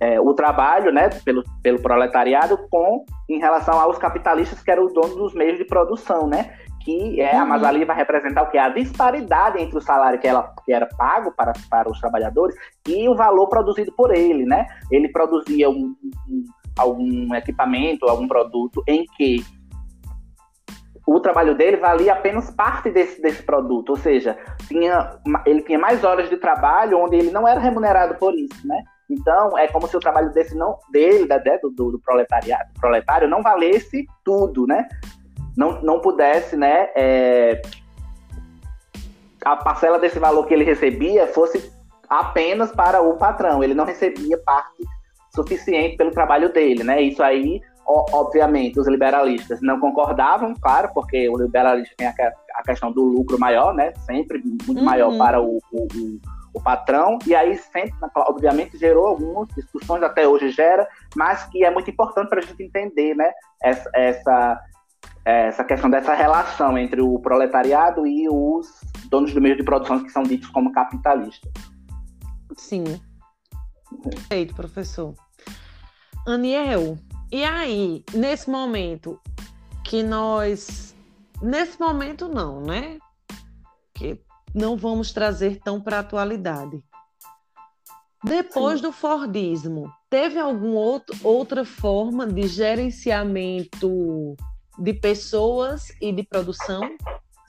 é, 0.00 0.20
o 0.20 0.34
trabalho 0.34 0.92
né, 0.92 1.08
pelo, 1.24 1.44
pelo 1.62 1.80
proletariado 1.80 2.58
com 2.70 3.04
em 3.28 3.38
relação 3.38 3.78
aos 3.78 3.98
capitalistas 3.98 4.60
que 4.60 4.70
eram 4.70 4.84
os 4.84 4.92
donos 4.92 5.16
dos 5.16 5.34
meios 5.34 5.58
de 5.58 5.64
produção, 5.64 6.26
né? 6.26 6.56
Que 6.84 7.20
é, 7.20 7.34
uhum. 7.34 7.42
a 7.42 7.44
Masali 7.44 7.84
vai 7.84 7.96
representar 7.96 8.42
o 8.42 8.50
que? 8.50 8.58
A 8.58 8.68
disparidade 8.68 9.60
entre 9.60 9.76
o 9.76 9.80
salário 9.80 10.18
que, 10.18 10.26
ela, 10.26 10.52
que 10.64 10.72
era 10.72 10.86
pago 10.86 11.32
para, 11.32 11.52
para 11.70 11.90
os 11.90 12.00
trabalhadores 12.00 12.56
e 12.88 13.08
o 13.08 13.14
valor 13.14 13.48
produzido 13.48 13.92
por 13.92 14.14
ele, 14.14 14.44
né? 14.44 14.66
Ele 14.90 15.08
produzia 15.08 15.70
um, 15.70 15.94
um, 16.28 16.44
algum 16.76 17.34
equipamento, 17.34 18.08
algum 18.08 18.26
produto 18.26 18.82
em 18.88 19.04
que 19.16 19.44
o 21.06 21.20
trabalho 21.20 21.54
dele 21.54 21.76
valia 21.76 22.12
apenas 22.12 22.50
parte 22.50 22.90
desse, 22.90 23.20
desse 23.20 23.42
produto, 23.42 23.90
ou 23.90 23.96
seja, 23.96 24.36
tinha, 24.68 25.18
ele 25.44 25.62
tinha 25.62 25.78
mais 25.78 26.04
horas 26.04 26.30
de 26.30 26.36
trabalho 26.36 26.98
onde 26.98 27.16
ele 27.16 27.30
não 27.30 27.46
era 27.46 27.60
remunerado 27.60 28.14
por 28.14 28.34
isso, 28.34 28.66
né? 28.66 28.82
Então, 29.10 29.58
é 29.58 29.68
como 29.68 29.86
se 29.86 29.96
o 29.96 30.00
trabalho 30.00 30.32
desse 30.32 30.54
não, 30.56 30.78
dele, 30.90 31.26
da, 31.26 31.36
do, 31.38 31.70
do 31.70 32.00
proletariado, 32.02 32.70
proletário, 32.80 33.28
não 33.28 33.42
valesse 33.42 34.06
tudo, 34.24 34.66
né? 34.66 34.88
Não, 35.56 35.82
não 35.82 36.00
pudesse, 36.00 36.56
né? 36.56 36.88
É, 36.94 37.60
a 39.44 39.56
parcela 39.56 39.98
desse 39.98 40.18
valor 40.18 40.46
que 40.46 40.54
ele 40.54 40.64
recebia 40.64 41.26
fosse 41.26 41.72
apenas 42.08 42.72
para 42.72 43.00
o 43.02 43.16
patrão. 43.16 43.62
Ele 43.62 43.74
não 43.74 43.84
recebia 43.84 44.38
parte 44.38 44.84
suficiente 45.34 45.96
pelo 45.96 46.10
trabalho 46.10 46.52
dele, 46.52 46.84
né? 46.84 47.00
Isso 47.00 47.22
aí, 47.22 47.60
obviamente, 47.86 48.78
os 48.78 48.86
liberalistas 48.86 49.60
não 49.60 49.80
concordavam, 49.80 50.54
claro, 50.60 50.90
porque 50.94 51.28
o 51.28 51.36
liberalismo 51.36 51.94
tem 51.96 52.06
a, 52.06 52.62
questão 52.64 52.92
do 52.92 53.02
lucro 53.02 53.38
maior, 53.38 53.74
né? 53.74 53.92
Sempre 54.06 54.42
muito 54.66 54.78
uhum. 54.78 54.84
maior 54.84 55.16
para 55.16 55.40
o, 55.40 55.58
o, 55.72 55.82
o 55.82 56.20
o 56.54 56.60
patrão, 56.60 57.18
e 57.26 57.34
aí 57.34 57.56
sempre, 57.56 57.94
obviamente, 58.14 58.76
gerou 58.76 59.06
algumas 59.06 59.48
discussões, 59.48 60.02
até 60.02 60.28
hoje 60.28 60.50
gera, 60.50 60.86
mas 61.16 61.44
que 61.44 61.64
é 61.64 61.70
muito 61.70 61.90
importante 61.90 62.28
para 62.28 62.40
a 62.40 62.42
gente 62.42 62.62
entender 62.62 63.14
né, 63.14 63.32
essa, 63.62 63.90
essa, 63.94 64.60
essa 65.24 65.64
questão 65.64 65.88
dessa 65.88 66.14
relação 66.14 66.76
entre 66.76 67.00
o 67.00 67.18
proletariado 67.18 68.06
e 68.06 68.28
os 68.28 68.68
donos 69.08 69.32
do 69.32 69.40
meio 69.40 69.56
de 69.56 69.62
produção 69.62 70.02
que 70.02 70.10
são 70.10 70.22
ditos 70.22 70.48
como 70.48 70.72
capitalistas. 70.72 71.52
Sim. 72.56 72.84
Perfeito, 74.02 74.54
professor. 74.54 75.14
Aniel, 76.26 76.98
e 77.30 77.44
aí, 77.44 78.04
nesse 78.14 78.50
momento 78.50 79.20
que 79.84 80.02
nós. 80.02 80.94
Nesse 81.40 81.78
momento, 81.80 82.28
não, 82.28 82.60
né? 82.60 82.98
Que 83.94 84.20
não 84.54 84.76
vamos 84.76 85.12
trazer 85.12 85.60
tão 85.60 85.80
para 85.80 85.96
a 85.98 86.00
atualidade. 86.00 86.82
Depois 88.24 88.76
Sim. 88.76 88.86
do 88.86 88.92
Fordismo, 88.92 89.92
teve 90.08 90.38
alguma 90.38 90.78
outro, 90.78 91.16
outra 91.24 91.64
forma 91.64 92.24
de 92.24 92.46
gerenciamento 92.46 94.36
de 94.78 94.92
pessoas 94.92 95.92
e 96.00 96.12
de 96.12 96.22
produção? 96.22 96.80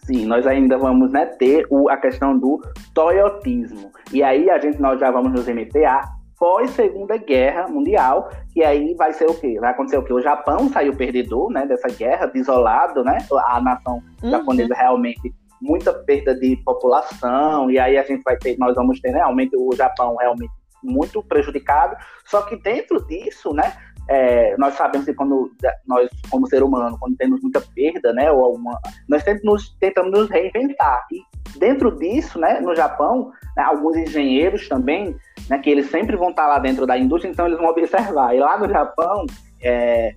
Sim, 0.06 0.26
nós 0.26 0.46
ainda 0.46 0.78
vamos 0.78 1.12
né, 1.12 1.26
ter 1.26 1.66
o, 1.70 1.90
a 1.90 1.96
questão 1.96 2.38
do 2.38 2.62
toyotismo. 2.94 3.92
E 4.12 4.22
aí 4.22 4.50
a 4.50 4.60
gente 4.60 4.82
nós 4.82 5.00
já 5.00 5.10
vamos 5.10 5.32
nos 5.32 5.46
remeter 5.46 5.90
a 5.90 6.02
pós 6.38 6.72
Segunda 6.72 7.16
Guerra 7.16 7.70
Mundial, 7.70 8.30
que 8.52 8.64
aí 8.64 8.94
vai 8.96 9.14
ser 9.14 9.30
o 9.30 9.34
quê? 9.34 9.58
Vai 9.62 9.72
acontecer 9.72 9.98
o 9.98 10.04
quê? 10.04 10.12
O 10.12 10.22
Japão 10.22 10.68
saiu 10.70 10.94
perdedor, 10.94 11.50
né, 11.50 11.66
dessa 11.66 11.88
guerra, 11.88 12.26
desolado, 12.26 13.02
né? 13.04 13.20
A 13.48 13.62
nação 13.62 14.04
uhum. 14.22 14.30
japonesa 14.30 14.74
realmente 14.76 15.34
muita 15.62 15.94
perda 15.94 16.36
de 16.36 16.58
população 16.58 17.72
e 17.72 17.80
aí 17.80 17.98
a 17.98 18.04
gente 18.04 18.22
vai 18.24 18.36
ter, 18.36 18.58
nós 18.58 18.76
vamos 18.76 19.00
ter 19.00 19.14
né, 19.14 19.20
realmente 19.20 19.56
o 19.56 19.74
Japão 19.74 20.18
realmente 20.18 20.52
muito 20.84 21.24
prejudicado. 21.24 21.96
Só 22.26 22.42
que 22.42 22.58
dentro 22.58 23.00
disso, 23.08 23.54
né, 23.54 23.74
é, 24.10 24.56
nós 24.58 24.74
sabemos 24.76 25.06
que 25.06 25.14
quando 25.14 25.52
nós, 25.88 26.10
como 26.30 26.48
ser 26.48 26.64
humano, 26.64 26.98
quando 27.00 27.16
temos 27.16 27.42
muita 27.42 27.62
perda, 27.62 28.14
né, 28.14 28.32
ou 28.32 28.44
alguma, 28.44 28.80
nós 29.08 29.24
sempre 29.24 29.44
nos, 29.46 29.76
tentamos 29.80 30.12
nos 30.12 30.30
reinventar. 30.30 31.06
E 31.12 31.60
dentro 31.60 31.98
disso, 31.98 32.40
né, 32.40 32.60
no 32.60 32.76
Japão, 32.76 33.32
né, 33.56 33.64
alguns 33.64 33.96
engenheiros 33.96 34.68
também, 34.68 35.16
né, 35.50 35.58
que 35.60 35.70
eles 35.70 35.90
sempre 35.90 36.16
vão 36.16 36.30
estar 36.30 36.48
lá 36.48 36.60
dentro 36.60 36.86
da 36.86 36.98
indústria, 36.98 37.32
então 37.32 37.46
eles 37.46 37.58
vão 37.58 37.70
observar. 37.70 38.36
E 38.36 38.40
lá 38.40 38.58
no 38.58 38.70
Japão, 38.70 39.26
é, 39.62 40.16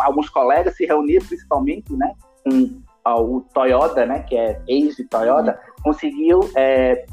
alguns 0.00 0.28
colegas 0.28 0.76
se 0.76 0.86
reuniram 0.86 1.26
principalmente, 1.26 1.92
né, 1.92 2.12
com 2.44 2.82
o 3.06 3.40
Toyota, 3.52 4.06
né, 4.06 4.20
que 4.20 4.36
é 4.36 4.60
ex 4.68 4.96
de 4.96 5.04
Toyota, 5.04 5.52
uhum. 5.52 5.82
conseguiu 5.82 6.40
é, 6.56 7.04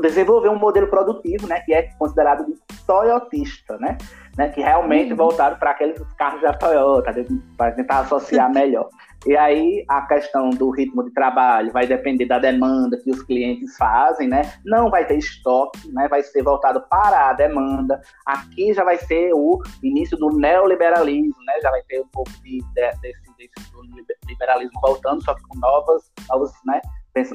desenvolver 0.00 0.48
um 0.48 0.58
modelo 0.58 0.88
produtivo, 0.88 1.46
né, 1.46 1.60
que 1.60 1.72
é 1.72 1.82
considerado 1.98 2.46
de 2.46 2.54
toyotista, 2.86 3.76
né, 3.78 3.96
né 4.40 4.48
que 4.48 4.60
realmente 4.60 5.10
uhum. 5.10 5.16
voltaram 5.16 5.56
para 5.58 5.72
aqueles 5.72 6.00
carros 6.16 6.40
da 6.40 6.54
Toyota, 6.54 7.14
para 7.56 7.72
tentar 7.72 8.00
associar 8.00 8.50
melhor. 8.52 8.88
E 9.26 9.36
aí 9.36 9.84
a 9.86 10.00
questão 10.06 10.48
do 10.48 10.70
ritmo 10.70 11.04
de 11.04 11.10
trabalho 11.12 11.70
vai 11.72 11.86
depender 11.86 12.24
da 12.24 12.38
demanda 12.38 12.96
que 12.96 13.10
os 13.10 13.22
clientes 13.22 13.76
fazem, 13.76 14.26
né? 14.26 14.50
Não 14.64 14.88
vai 14.88 15.06
ter 15.06 15.18
estoque, 15.18 15.92
né? 15.92 16.08
Vai 16.08 16.22
ser 16.22 16.42
voltado 16.42 16.82
para 16.88 17.28
a 17.28 17.32
demanda. 17.34 18.00
Aqui 18.24 18.72
já 18.72 18.82
vai 18.82 18.96
ser 18.96 19.30
o 19.34 19.60
início 19.82 20.16
do 20.16 20.30
neoliberalismo, 20.30 21.36
né? 21.44 21.52
Já 21.62 21.70
vai 21.70 21.82
ter 21.82 22.00
um 22.00 22.08
pouco 22.08 22.30
de, 22.42 22.60
de, 22.60 22.90
desse, 23.02 23.20
desse 23.36 24.26
liberalismo 24.26 24.80
voltando, 24.80 25.22
só 25.22 25.34
que 25.34 25.42
com 25.42 25.58
novas, 25.58 26.10
novos, 26.30 26.52
né? 26.64 26.80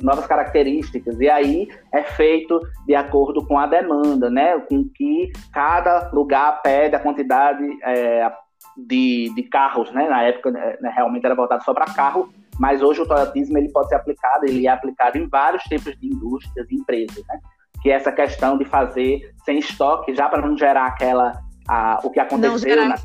Novas 0.02 0.26
características, 0.26 1.20
e 1.20 1.30
aí 1.30 1.68
é 1.94 2.04
feito 2.04 2.60
de 2.86 2.96
acordo 2.96 3.46
com 3.46 3.58
a 3.58 3.68
demanda, 3.68 4.30
né? 4.30 4.60
Com 4.62 4.88
que 4.90 5.32
cada 5.54 6.10
lugar 6.12 6.62
pede 6.62 6.96
a 6.96 7.00
quantidade 7.00 7.64
é, 7.84 8.32
de, 8.78 9.32
de 9.36 9.44
carros, 9.44 9.92
né? 9.92 10.08
Na 10.10 10.24
época 10.24 10.52
né, 10.52 10.78
realmente 10.96 11.26
era 11.26 11.36
voltado 11.36 11.64
só 11.64 11.74
para 11.74 11.94
carro, 11.94 12.30
mas 12.60 12.82
hoje 12.82 13.02
o 13.02 13.08
toyotismo 13.08 13.58
ele 13.58 13.70
pode 13.70 13.90
ser 13.90 13.96
aplicado, 13.96 14.46
ele 14.46 14.68
é 14.68 14.70
aplicado 14.70 15.18
em 15.18 15.28
vários 15.28 15.64
tipos 15.64 15.98
de 16.00 16.08
indústrias 16.08 16.70
e 16.70 16.76
empresas, 16.76 17.24
né? 17.28 17.40
Que 17.82 17.92
é 17.92 17.96
essa 17.96 18.12
questão 18.12 18.58
de 18.58 18.66
fazer 18.66 19.34
sem 19.44 19.60
estoque, 19.60 20.16
já 20.16 20.30
para 20.30 20.42
não 20.42 20.58
gerar 20.58 20.88
aquela 20.88 21.34
a, 21.68 22.00
o 22.04 22.10
que 22.10 22.20
aconteceu. 22.20 22.76
Não, 22.76 22.90
na... 22.90 22.96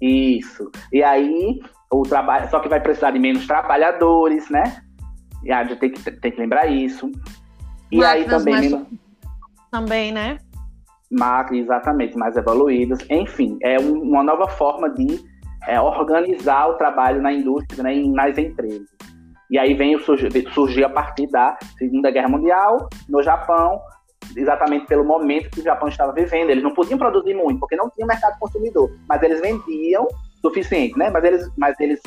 Isso. 0.00 0.70
E 0.92 1.02
aí 1.02 1.60
o 1.90 2.02
trabalho, 2.02 2.48
só 2.50 2.60
que 2.60 2.68
vai 2.68 2.80
precisar 2.80 3.10
de 3.10 3.18
menos 3.18 3.46
trabalhadores, 3.46 4.48
né? 4.50 4.82
E 5.42 5.52
a 5.52 5.64
gente 5.64 5.78
tem 5.78 5.90
que, 5.90 6.10
tem 6.10 6.32
que 6.32 6.40
lembrar 6.40 6.66
isso. 6.66 7.10
E 7.90 7.98
Máquinas 7.98 8.06
aí 8.06 8.24
também. 8.24 8.70
Mais... 8.70 8.86
Também, 9.70 10.12
né? 10.12 10.38
Máquinas, 11.10 11.64
exatamente, 11.64 12.16
mais 12.16 12.36
evoluídas. 12.36 12.98
Enfim, 13.08 13.58
é 13.62 13.78
um, 13.80 14.02
uma 14.02 14.22
nova 14.22 14.48
forma 14.48 14.90
de 14.90 15.20
é, 15.66 15.80
organizar 15.80 16.68
o 16.68 16.74
trabalho 16.74 17.20
na 17.22 17.32
indústria, 17.32 17.82
né, 17.82 17.94
nas 18.06 18.36
empresas. 18.36 18.88
E 19.50 19.58
aí 19.58 19.72
vem 19.74 19.98
surgir 19.98 20.84
a 20.84 20.90
partir 20.90 21.26
da 21.28 21.56
Segunda 21.78 22.10
Guerra 22.10 22.28
Mundial, 22.28 22.88
no 23.08 23.22
Japão, 23.22 23.80
exatamente 24.36 24.86
pelo 24.86 25.04
momento 25.04 25.50
que 25.50 25.60
o 25.60 25.64
Japão 25.64 25.88
estava 25.88 26.12
vivendo. 26.12 26.50
Eles 26.50 26.62
não 26.62 26.74
podiam 26.74 26.98
produzir 26.98 27.34
muito, 27.34 27.58
porque 27.58 27.76
não 27.76 27.88
tinha 27.90 28.06
mercado 28.06 28.38
consumidor, 28.38 28.90
mas 29.08 29.22
eles 29.22 29.40
vendiam 29.40 30.06
suficiente, 30.42 30.98
né? 30.98 31.10
Mas 31.10 31.24
eles, 31.24 31.50
mas 31.56 31.80
eles 31.80 32.00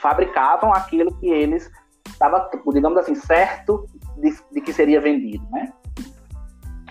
fabricavam 0.00 0.72
aquilo 0.72 1.12
que 1.18 1.28
eles 1.28 1.70
estava, 2.18 2.50
digamos 2.72 2.98
assim, 2.98 3.14
certo 3.14 3.86
de, 4.16 4.34
de, 4.52 4.60
que 4.60 4.72
seria 4.72 5.00
vendido, 5.00 5.46
né? 5.52 5.72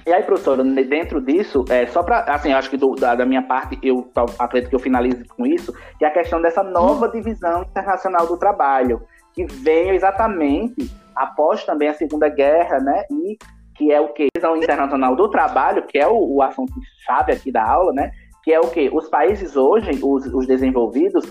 E 0.06 0.14
aí, 0.14 0.24
professora, 0.24 0.64
dentro 0.64 1.20
disso, 1.20 1.66
é, 1.70 1.86
só 1.88 2.02
para, 2.02 2.22
assim, 2.34 2.54
acho 2.54 2.70
que 2.70 2.78
do, 2.78 2.96
da, 2.96 3.14
da, 3.14 3.26
minha 3.26 3.42
parte, 3.42 3.78
eu 3.84 4.10
acredito 4.40 4.70
que 4.70 4.76
eu 4.76 4.80
finalize 4.80 5.26
com 5.26 5.46
isso, 5.46 5.74
que 6.00 6.06
é 6.06 6.08
a 6.08 6.12
questão 6.12 6.42
dessa 6.42 6.64
nova 6.64 7.10
divisão 7.10 7.64
internacional 7.64 8.26
do 8.26 8.38
trabalho, 8.38 9.02
que 9.34 9.46
veio 9.46 9.94
exatamente 9.94 10.90
após 11.14 11.66
também 11.66 11.90
a 11.90 11.94
Segunda 11.94 12.30
Guerra, 12.30 12.80
né? 12.80 13.04
E 13.12 13.38
que 13.76 13.92
é 13.92 14.00
o 14.00 14.14
que? 14.14 14.24
A 14.24 14.40
divisão 14.40 14.56
internacional 14.56 15.14
do 15.14 15.30
trabalho, 15.30 15.86
que 15.86 15.98
é 15.98 16.08
o, 16.08 16.36
o 16.36 16.42
assunto 16.42 16.74
chave 17.06 17.34
aqui 17.34 17.52
da 17.52 17.70
aula, 17.70 17.92
né? 17.92 18.12
Que 18.46 18.54
é 18.54 18.60
o 18.62 18.70
que? 18.70 18.90
Os 18.94 19.10
países 19.10 19.58
hoje, 19.58 19.92
os, 20.02 20.26
os 20.28 20.48
desenvolvidos, 20.48 21.30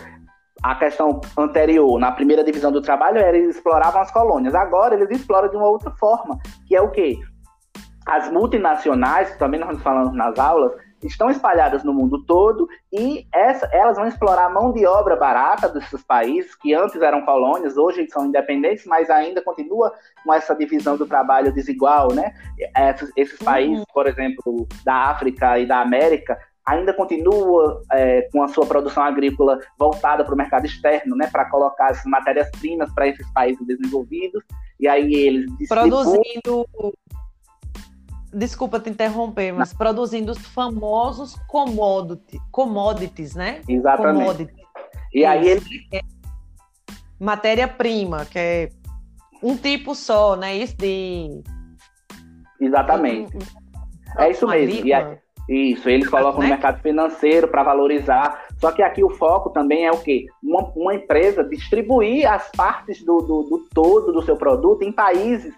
a 0.63 0.75
questão 0.75 1.21
anterior, 1.37 1.99
na 1.99 2.13
primeira 2.13 2.43
divisão 2.43 2.73
do 2.73 2.81
trabalho, 2.81 3.19
era 3.19 3.37
eles 3.37 3.57
exploravam 3.57 4.01
as 4.01 4.11
colônias. 4.11 4.55
Agora 4.55 4.95
eles 4.95 5.11
exploram 5.11 5.49
de 5.49 5.57
uma 5.57 5.69
outra 5.69 5.91
forma, 5.93 6.39
que 6.67 6.75
é 6.75 6.81
o 6.81 6.91
quê? 6.91 7.19
As 8.07 8.31
multinacionais, 8.31 9.37
também 9.37 9.61
nós 9.61 9.81
falamos 9.83 10.15
nas 10.15 10.39
aulas, 10.39 10.73
estão 11.03 11.31
espalhadas 11.31 11.85
no 11.85 11.93
mundo 11.93 12.25
todo 12.25 12.67
e 12.93 13.27
essa, 13.33 13.69
elas 13.73 13.97
vão 13.97 14.07
explorar 14.07 14.47
a 14.47 14.51
mão 14.51 14.73
de 14.73 14.87
obra 14.87 15.15
barata 15.15 15.69
desses 15.69 16.03
países 16.03 16.55
que 16.55 16.75
antes 16.75 17.01
eram 17.01 17.23
colônias, 17.23 17.77
hoje 17.77 18.09
são 18.11 18.27
independentes, 18.27 18.87
mas 18.87 19.11
ainda 19.11 19.43
continua 19.43 19.93
com 20.25 20.33
essa 20.33 20.55
divisão 20.55 20.97
do 20.97 21.07
trabalho 21.07 21.53
desigual, 21.53 22.13
né? 22.13 22.33
Esses, 22.77 23.13
esses 23.17 23.39
países, 23.39 23.81
uhum. 23.81 23.85
por 23.93 24.07
exemplo, 24.07 24.67
da 24.85 25.11
África 25.11 25.59
e 25.59 25.67
da 25.67 25.81
América, 25.81 26.39
ainda 26.67 26.93
continua 26.93 27.83
é, 27.93 28.29
com 28.33 28.43
a 28.43 28.49
sua 28.49 28.67
produção 28.67 29.03
agrícola 29.03 29.59
voltada 29.79 30.25
para 30.25 30.35
o 30.35 30.37
mercado 30.37 30.67
externo, 30.67 31.15
né, 31.15 31.29
para 31.31 31.49
colocar 31.49 31.91
as 31.91 32.05
matérias-primas 32.05 32.93
para 32.93 33.09
esses 33.09 33.27
países 33.33 33.65
desenvolvidos, 33.67 34.43
e 34.81 34.89
aí 34.89 35.15
eles 35.15 35.69
produzindo 35.69 36.67
Desculpa 38.33 38.79
te 38.79 38.91
interromper, 38.91 39.53
mas 39.53 39.71
Não. 39.71 39.79
produzindo 39.79 40.33
os 40.33 40.47
famosos 40.49 41.37
commodity, 41.47 42.39
commodities, 42.51 43.35
né? 43.35 43.63
Exatamente. 43.67 44.19
Commodities. 44.19 44.67
E 45.15 45.25
aí 45.25 45.49
ele 45.49 45.63
é 45.95 46.01
matéria-prima, 47.19 48.27
que 48.27 48.39
é 48.39 48.69
um 49.43 49.57
tipo 49.57 49.95
só, 49.95 50.37
né? 50.37 50.55
Isso 50.55 50.77
de 50.77 51.43
Exatamente. 52.61 53.33
é 54.19 54.31
isso 54.31 54.47
mesmo. 54.47 54.87
E 54.87 54.93
aí, 54.93 55.19
isso, 55.49 55.89
eles 55.89 56.09
colocam 56.09 56.41
né? 56.41 56.47
no 56.47 56.51
mercado 56.51 56.83
financeiro 56.83 57.47
para 57.49 57.63
valorizar. 57.63 58.47
Só 58.59 58.73
que 58.73 58.83
aqui 58.83 59.05
o 59.05 59.11
foco 59.11 59.51
também 59.51 59.87
é 59.87 59.93
o 59.93 59.99
quê? 59.99 60.27
Uma, 60.43 60.73
uma 60.75 60.95
empresa 60.95 61.45
distribuir 61.45 62.31
as 62.31 62.51
partes 62.51 63.05
do, 63.05 63.19
do, 63.19 63.43
do, 63.43 63.67
todo 63.73 64.13
do 64.13 64.23
seu 64.23 64.37
produto 64.37 64.83
em 64.83 64.91
países 64.91 65.55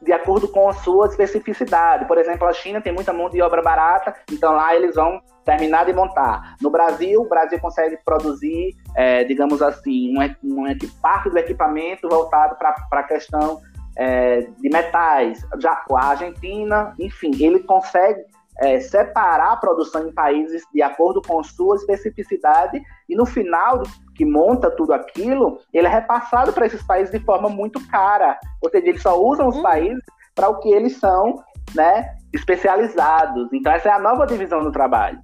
de 0.00 0.12
acordo 0.12 0.48
com 0.48 0.68
a 0.68 0.72
sua 0.72 1.06
especificidade. 1.06 2.06
Por 2.06 2.18
exemplo, 2.18 2.46
a 2.46 2.52
China 2.52 2.80
tem 2.80 2.92
muita 2.92 3.12
mão 3.12 3.28
de 3.28 3.42
obra 3.42 3.60
barata, 3.60 4.14
então 4.30 4.52
lá 4.52 4.74
eles 4.74 4.94
vão 4.94 5.20
terminar 5.44 5.86
de 5.86 5.92
montar. 5.92 6.56
No 6.60 6.70
Brasil, 6.70 7.20
o 7.20 7.28
Brasil 7.28 7.58
consegue 7.58 7.98
produzir, 8.04 8.76
é, 8.94 9.24
digamos 9.24 9.60
assim, 9.60 10.14
um, 10.16 10.22
um, 10.44 10.66
parte 11.02 11.30
do 11.30 11.38
equipamento 11.38 12.08
voltado 12.08 12.56
para 12.56 12.74
a 12.92 13.02
questão 13.02 13.60
é, 13.96 14.40
de 14.40 14.68
metais. 14.68 15.44
Já 15.58 15.82
a 15.90 16.06
Argentina, 16.06 16.94
enfim, 16.98 17.30
ele 17.40 17.60
consegue 17.60 18.20
é, 18.60 18.80
separar 18.80 19.52
a 19.52 19.56
produção 19.56 20.08
em 20.08 20.12
países 20.12 20.62
de 20.72 20.82
acordo 20.82 21.22
com 21.22 21.42
sua 21.42 21.76
especificidade 21.76 22.82
e 23.08 23.14
no 23.14 23.24
final 23.24 23.82
que 24.14 24.24
monta 24.24 24.70
tudo 24.70 24.92
aquilo, 24.92 25.60
ele 25.72 25.86
é 25.86 25.90
repassado 25.90 26.52
para 26.52 26.66
esses 26.66 26.82
países 26.82 27.12
de 27.12 27.24
forma 27.24 27.48
muito 27.48 27.80
cara. 27.88 28.38
Ou 28.60 28.70
seja, 28.70 28.88
eles 28.88 29.02
só 29.02 29.20
usam 29.20 29.48
os 29.48 29.56
hum. 29.56 29.62
países 29.62 30.02
para 30.34 30.48
o 30.48 30.58
que 30.58 30.68
eles 30.68 30.96
são 30.96 31.42
né, 31.74 32.16
especializados. 32.32 33.48
Então 33.52 33.72
essa 33.72 33.88
é 33.88 33.92
a 33.92 33.98
nova 33.98 34.26
divisão 34.26 34.62
do 34.62 34.72
trabalho. 34.72 35.20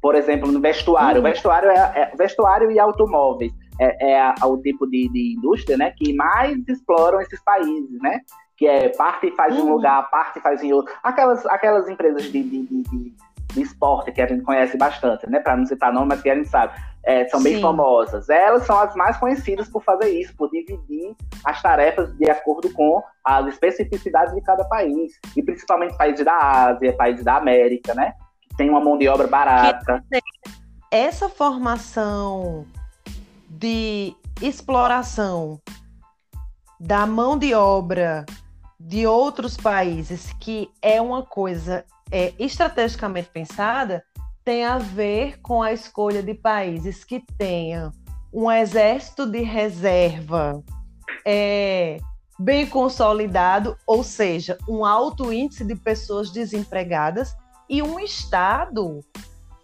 Por 0.00 0.14
exemplo, 0.14 0.52
no 0.52 0.60
vestuário. 0.60 1.22
Uhum. 1.22 1.28
Vestuário, 1.28 1.70
é, 1.70 1.92
é, 1.94 2.16
vestuário 2.16 2.70
e 2.70 2.78
automóveis 2.78 3.52
é, 3.80 4.12
é 4.12 4.20
a, 4.20 4.46
o 4.46 4.58
tipo 4.58 4.86
de, 4.86 5.08
de 5.08 5.34
indústria 5.38 5.76
né, 5.76 5.92
que 5.96 6.12
mais 6.12 6.56
exploram 6.68 7.20
esses 7.20 7.42
países, 7.42 8.00
né? 8.00 8.20
Que 8.56 8.66
é 8.66 8.88
parte 8.90 9.30
faz 9.32 9.54
em 9.54 9.58
um 9.58 9.64
uhum. 9.64 9.72
lugar, 9.72 10.10
parte 10.10 10.40
faz 10.40 10.62
em 10.62 10.72
outro. 10.72 10.92
Aquelas, 11.02 11.44
aquelas 11.46 11.88
empresas 11.88 12.22
de, 12.24 12.42
de, 12.42 12.62
de, 12.66 12.82
de 12.82 13.62
esporte, 13.62 14.12
que 14.12 14.20
a 14.20 14.26
gente 14.26 14.42
conhece 14.42 14.76
bastante, 14.76 15.28
né? 15.28 15.40
Para 15.40 15.56
não 15.56 15.66
citar 15.66 15.92
nome, 15.92 16.08
mas 16.08 16.22
que 16.22 16.30
a 16.30 16.34
gente 16.34 16.48
sabe. 16.48 16.74
É, 17.02 17.28
são 17.28 17.42
bem 17.42 17.56
Sim. 17.56 17.60
famosas. 17.60 18.30
Elas 18.30 18.64
são 18.64 18.78
as 18.78 18.94
mais 18.96 19.16
conhecidas 19.18 19.68
por 19.68 19.82
fazer 19.82 20.08
isso, 20.08 20.34
por 20.36 20.50
dividir 20.50 21.14
as 21.44 21.60
tarefas 21.60 22.16
de 22.16 22.30
acordo 22.30 22.72
com 22.72 23.02
as 23.22 23.46
especificidades 23.48 24.34
de 24.34 24.40
cada 24.40 24.64
país. 24.64 25.12
E 25.36 25.42
principalmente 25.42 25.96
países 25.96 26.24
da 26.24 26.36
Ásia, 26.36 26.96
países 26.96 27.24
da 27.24 27.36
América, 27.36 27.94
né? 27.94 28.14
Que 28.40 28.56
tem 28.56 28.70
uma 28.70 28.80
mão 28.80 28.96
de 28.96 29.06
obra 29.08 29.26
barata. 29.26 30.02
Essa 30.90 31.28
formação 31.28 32.64
de 33.50 34.14
exploração 34.40 35.60
da 36.80 37.06
mão 37.06 37.38
de 37.38 37.54
obra 37.54 38.24
de 38.86 39.06
outros 39.06 39.56
países, 39.56 40.30
que 40.38 40.70
é 40.82 41.00
uma 41.00 41.22
coisa 41.22 41.86
é, 42.12 42.34
estrategicamente 42.38 43.30
pensada, 43.30 44.04
tem 44.44 44.62
a 44.62 44.76
ver 44.76 45.40
com 45.40 45.62
a 45.62 45.72
escolha 45.72 46.22
de 46.22 46.34
países 46.34 47.02
que 47.02 47.24
tenham 47.38 47.90
um 48.30 48.50
exército 48.50 49.24
de 49.24 49.40
reserva 49.40 50.62
é, 51.24 51.96
bem 52.38 52.66
consolidado, 52.66 53.74
ou 53.86 54.04
seja, 54.04 54.58
um 54.68 54.84
alto 54.84 55.32
índice 55.32 55.64
de 55.64 55.74
pessoas 55.74 56.30
desempregadas 56.30 57.34
e 57.70 57.82
um 57.82 57.98
Estado 57.98 59.00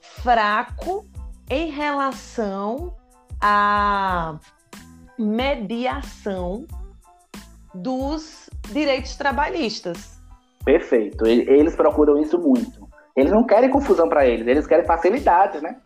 fraco 0.01 1.07
em 1.51 1.71
relação 1.71 2.97
à 3.39 4.39
mediação 5.19 6.67
dos 7.75 8.40
direitos 8.69 9.17
trabalhistas. 9.17 10.21
Perfeito. 10.65 11.27
Eles 11.27 11.75
procuram 11.75 12.21
isso 12.21 12.39
muito. 12.39 12.89
Eles 13.17 13.33
não 13.33 13.45
querem 13.45 13.71
confusão 13.71 14.09
para 14.09 14.27
eles, 14.27 14.47
eles 14.47 14.67
querem 14.67 14.87
facilidades, 14.87 15.61
né? 15.61 15.77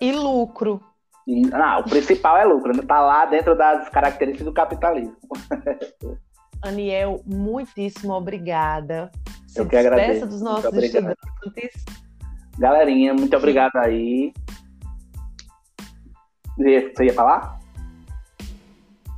E 0.00 0.12
lucro. 0.12 0.80
E, 1.26 1.42
não, 1.42 1.80
o 1.80 1.84
principal 1.84 2.36
é 2.36 2.44
lucro, 2.44 2.72
não 2.72 2.82
né? 2.82 2.86
tá 2.86 3.00
lá 3.00 3.26
dentro 3.26 3.56
das 3.56 3.88
características 3.88 4.44
do 4.44 4.52
capitalismo. 4.52 5.16
Aniel, 6.62 7.20
muitíssimo 7.24 8.12
obrigada. 8.12 9.10
Se 9.46 9.60
Eu 9.60 9.66
que 9.66 9.76
agradeço. 9.76 10.26
dos 10.26 10.40
nossos 10.40 10.72
estudantes. 10.72 11.84
Galerinha, 12.58 13.14
muito 13.14 13.36
obrigado 13.36 13.76
aí. 13.76 14.32
Você 16.56 17.04
ia 17.04 17.12
falar? 17.12 17.55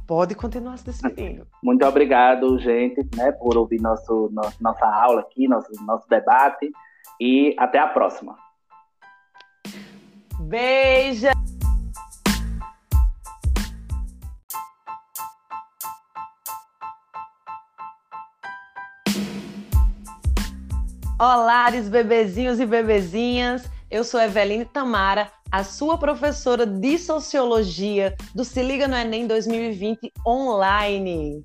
Pode 0.08 0.34
continuar 0.34 0.78
se 0.78 0.86
despedindo. 0.86 1.46
Muito 1.62 1.84
obrigado, 1.84 2.58
gente, 2.58 3.06
né, 3.14 3.30
por 3.30 3.58
ouvir 3.58 3.78
nosso, 3.78 4.30
nosso, 4.32 4.56
nossa 4.58 4.86
aula 4.86 5.20
aqui, 5.20 5.46
nosso, 5.46 5.68
nosso 5.84 6.08
debate. 6.08 6.72
E 7.20 7.54
até 7.58 7.78
a 7.78 7.86
próxima. 7.88 8.34
Beijo! 10.40 11.26
Olá, 21.20 21.70
bebezinhos 21.90 22.58
e 22.58 22.64
bebezinhas. 22.64 23.70
Eu 23.90 24.02
sou 24.04 24.18
Eveline 24.18 24.64
Tamara, 24.64 25.30
a 25.50 25.64
sua 25.64 25.96
professora 25.96 26.66
de 26.66 26.98
Sociologia 26.98 28.14
do 28.34 28.44
Se 28.44 28.62
Liga 28.62 28.86
no 28.86 28.94
Enem 28.94 29.26
2020 29.26 30.12
online. 30.26 31.42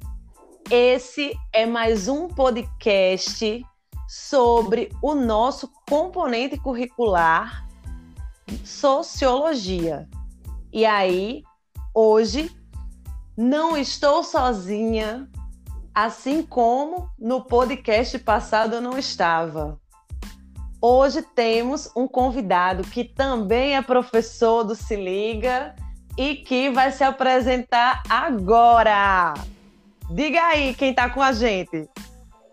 Esse 0.69 1.33
é 1.53 1.65
mais 1.65 2.09
um 2.09 2.27
podcast 2.27 3.65
sobre 4.07 4.89
o 5.01 5.15
nosso 5.15 5.69
componente 5.87 6.57
curricular 6.57 7.65
Sociologia. 8.65 10.07
E 10.71 10.85
aí, 10.85 11.41
hoje, 11.93 12.51
não 13.37 13.77
estou 13.77 14.21
sozinha, 14.21 15.29
assim 15.95 16.43
como 16.43 17.09
no 17.17 17.45
podcast 17.45 18.19
passado 18.19 18.75
eu 18.75 18.81
não 18.81 18.97
estava. 18.97 19.79
Hoje 20.85 21.21
temos 21.21 21.89
um 21.95 22.05
convidado 22.05 22.83
que 22.83 23.05
também 23.05 23.77
é 23.77 23.81
professor 23.81 24.65
do 24.65 24.75
Se 24.75 24.97
Liga 24.97 25.73
e 26.17 26.35
que 26.35 26.69
vai 26.71 26.91
se 26.91 27.05
apresentar 27.05 28.03
agora. 28.09 29.33
Diga 30.11 30.41
aí 30.41 30.73
quem 30.73 30.89
está 30.89 31.09
com 31.09 31.21
a 31.21 31.31
gente. 31.31 31.87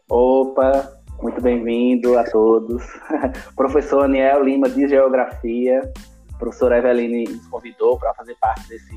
Opa, 0.08 0.92
muito 1.20 1.42
bem-vindo 1.42 2.16
a 2.16 2.22
todos. 2.22 2.80
Professor 3.56 4.04
Aniel 4.04 4.44
Lima 4.44 4.68
de 4.68 4.86
Geografia. 4.86 5.92
Professora 6.38 6.78
Eveline 6.78 7.24
nos 7.24 7.48
convidou 7.48 7.98
para 7.98 8.14
fazer 8.14 8.36
parte 8.40 8.68
desse 8.68 8.96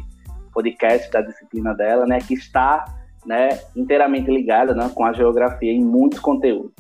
podcast 0.54 1.10
da 1.10 1.22
disciplina 1.22 1.74
dela, 1.74 2.06
né, 2.06 2.20
que 2.20 2.36
está 2.36 2.86
né, 3.26 3.60
inteiramente 3.76 4.30
ligada 4.30 4.76
né, 4.76 4.92
com 4.94 5.04
a 5.04 5.12
geografia 5.12 5.72
em 5.72 5.84
muitos 5.84 6.20
conteúdos. 6.20 6.72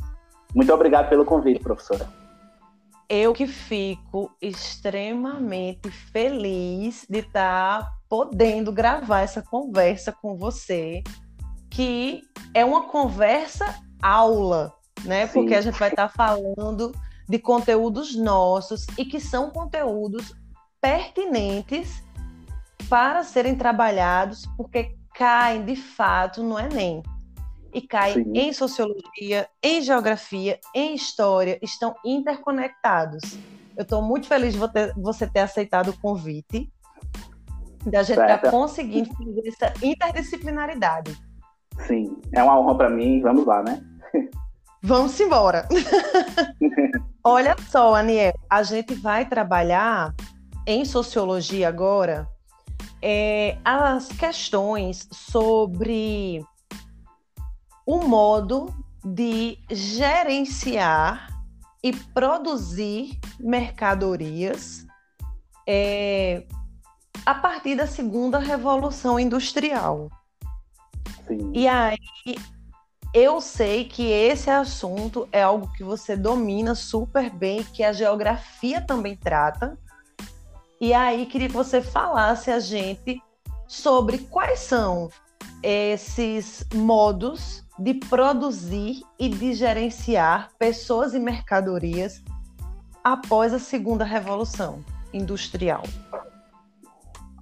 Muito 0.54 0.72
obrigado 0.72 1.10
pelo 1.10 1.26
convite, 1.26 1.60
professora 1.60 2.22
eu 3.14 3.32
que 3.32 3.46
fico 3.46 4.36
extremamente 4.42 5.92
feliz 5.92 7.06
de 7.08 7.20
estar 7.20 7.84
tá 7.84 7.92
podendo 8.10 8.72
gravar 8.72 9.22
essa 9.22 9.40
conversa 9.40 10.12
com 10.12 10.36
você, 10.36 11.04
que 11.70 12.24
é 12.56 12.66
uma 12.66 12.86
conversa 12.86 13.80
aula, 14.02 14.74
né? 15.06 15.28
Sim. 15.28 15.34
Porque 15.34 15.54
a 15.54 15.62
gente 15.62 15.78
vai 15.78 15.90
estar 15.90 16.08
tá 16.08 16.14
falando 16.14 16.92
de 17.30 17.38
conteúdos 17.38 18.16
nossos 18.16 18.88
e 18.98 19.06
que 19.06 19.20
são 19.20 19.52
conteúdos 19.52 20.34
pertinentes 20.82 22.04
para 22.90 23.24
serem 23.24 23.56
trabalhados, 23.56 24.44
porque 24.58 24.98
caem 25.14 25.64
de 25.64 25.76
fato 25.76 26.42
no 26.42 26.58
Enem 26.58 27.04
e 27.74 27.82
cai 27.82 28.14
Sim. 28.14 28.32
em 28.34 28.54
sociologia, 28.54 29.48
em 29.62 29.82
geografia, 29.82 30.60
em 30.74 30.94
história, 30.94 31.58
estão 31.62 31.96
interconectados. 32.06 33.38
Eu 33.76 33.84
estou 33.84 34.02
muito 34.02 34.28
feliz 34.28 34.54
de 34.54 34.60
você 34.96 35.28
ter 35.28 35.40
aceitado 35.40 35.90
o 35.90 36.00
convite, 36.00 36.72
da 37.86 38.04
gente 38.04 38.20
estar 38.20 38.38
tá 38.38 38.52
conseguindo 38.52 39.10
fazer 39.16 39.48
essa 39.48 39.74
interdisciplinaridade. 39.86 41.18
Sim, 41.88 42.16
é 42.32 42.44
uma 42.44 42.60
honra 42.60 42.78
para 42.78 42.90
mim. 42.90 43.22
Vamos 43.22 43.46
lá, 43.46 43.64
né? 43.64 43.82
Vamos 44.82 45.20
embora. 45.20 45.68
Olha 47.24 47.56
só, 47.70 47.96
Aniel, 47.96 48.34
a 48.50 48.64
gente 48.64 48.94
vai 48.94 49.26
trabalhar 49.26 50.14
em 50.68 50.86
sociologia 50.86 51.68
agora 51.68 52.28
é, 53.02 53.58
as 53.66 54.08
questões 54.10 55.08
sobre 55.12 56.42
o 57.86 58.04
modo 58.04 58.74
de 59.04 59.58
gerenciar 59.70 61.28
e 61.84 61.92
produzir 61.92 63.20
mercadorias 63.40 64.86
é, 65.68 66.46
a 67.26 67.34
partir 67.36 67.76
da 67.76 67.86
segunda 67.86 68.40
revolução 68.40 69.20
industrial. 69.20 70.10
Sim. 71.28 71.52
E 71.54 71.68
aí 71.68 71.98
eu 73.14 73.40
sei 73.42 73.86
que 73.86 74.10
esse 74.10 74.50
assunto 74.50 75.28
é 75.32 75.44
algo 75.44 75.72
que 75.74 75.84
você 75.84 76.16
domina 76.16 76.74
super 76.74 77.30
bem, 77.30 77.64
que 77.64 77.84
a 77.84 77.94
geografia 77.94 78.82
também 78.82 79.16
trata. 79.16 79.78
E 80.80 80.94
aí 80.94 81.26
queria 81.26 81.48
que 81.48 81.54
você 81.54 81.82
falasse 81.82 82.50
a 82.50 82.60
gente 82.60 83.22
sobre 83.68 84.18
quais 84.18 84.60
são 84.60 85.10
esses 85.62 86.66
modos 86.74 87.63
de 87.80 87.94
produzir 87.96 89.02
e 89.20 89.30
de 89.30 89.54
gerenciar 89.54 90.50
pessoas 90.60 91.14
e 91.14 91.20
mercadorias 91.20 92.24
após 93.04 93.54
a 93.54 93.60
segunda 93.60 94.04
revolução 94.04 94.80
industrial? 95.14 95.84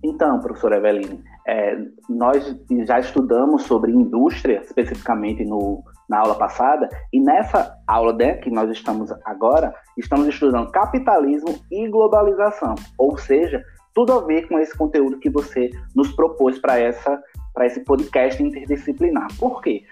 Então, 0.03 0.40
professora 0.40 0.78
Eveline, 0.78 1.24
é, 1.48 1.78
nós 2.10 2.56
já 2.86 2.99
estudamos 2.99 3.64
sobre 3.64 3.91
indústria, 3.91 4.62
especificamente 4.64 5.45
no, 5.45 5.84
na 6.10 6.20
aula 6.20 6.36
passada, 6.36 6.90
e 7.14 7.20
nessa 7.20 7.76
aula 7.88 8.14
né, 8.14 8.36
que 8.36 8.49
nós 8.49 8.70
estamos 8.72 9.12
agora, 9.26 9.74
estamos 9.98 10.28
estudando 10.28 10.72
capitalismo 10.72 11.60
e 11.72 11.88
globalização, 11.88 12.74
ou 12.98 13.18
seja, 13.18 13.64
tudo 13.94 14.14
a 14.14 14.22
ver 14.22 14.48
com 14.48 14.58
esse 14.58 14.76
conteúdo 14.76 15.20
que 15.20 15.30
você 15.30 15.70
nos 15.95 16.12
propôs 16.14 16.58
para 16.58 16.80
essa 16.80 17.22
para 17.53 17.65
esse 17.65 17.82
podcast 17.82 18.41
interdisciplinar. 18.41 19.28
Por 19.38 19.61
quê? 19.61 19.84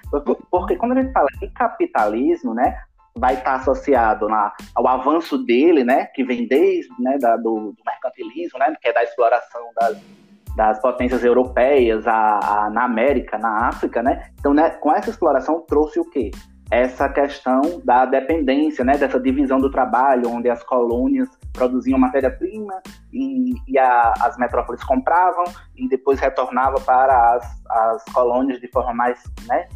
Porque 0.50 0.76
quando 0.76 0.94
a 0.94 1.02
gente 1.02 1.12
fala 1.12 1.28
de 1.40 1.48
capitalismo, 1.50 2.54
né, 2.54 2.80
vai 3.16 3.36
estar 3.36 3.56
associado 3.56 4.28
na, 4.28 4.54
ao 4.74 4.88
avanço 4.88 5.38
dele, 5.38 5.84
né, 5.84 6.06
que 6.06 6.24
vem 6.24 6.48
desde 6.48 6.90
né, 7.00 7.18
da, 7.20 7.36
do, 7.36 7.74
do, 7.74 7.84
mercantilismo, 7.86 8.60
né, 8.60 8.74
que 8.82 8.88
é 8.88 8.94
da 8.94 9.04
exploração 9.04 9.62
das, 9.76 9.98
das 10.56 10.82
potências 10.82 11.24
europeias 11.24 12.08
a, 12.08 12.40
a, 12.42 12.70
na 12.70 12.84
América, 12.84 13.38
na 13.38 13.68
África, 13.68 14.02
né? 14.02 14.32
Então, 14.40 14.54
né, 14.54 14.70
com 14.72 14.92
essa 14.92 15.10
exploração 15.10 15.62
trouxe 15.68 16.00
o 16.00 16.10
quê? 16.10 16.32
Essa 16.72 17.10
questão 17.10 17.82
da 17.84 18.06
dependência, 18.06 18.86
né, 18.86 18.96
dessa 18.96 19.20
divisão 19.20 19.60
do 19.60 19.72
trabalho, 19.72 20.30
onde 20.30 20.50
as 20.50 20.64
colônias 20.64 21.28
produziam 21.52 21.98
matéria-prima 21.98 22.82
e, 23.12 23.54
e 23.68 23.78
a, 23.78 24.14
as 24.22 24.38
metrópoles 24.38 24.84
compravam 24.84 25.46
e 25.76 25.90
depois 25.90 26.20
retornava 26.20 26.80
para 26.82 27.34
as, 27.34 27.64
as 27.70 28.04
colônias 28.14 28.60
de 28.60 28.68
forma 28.68 28.94
mais, 28.94 29.24
né, 29.48 29.68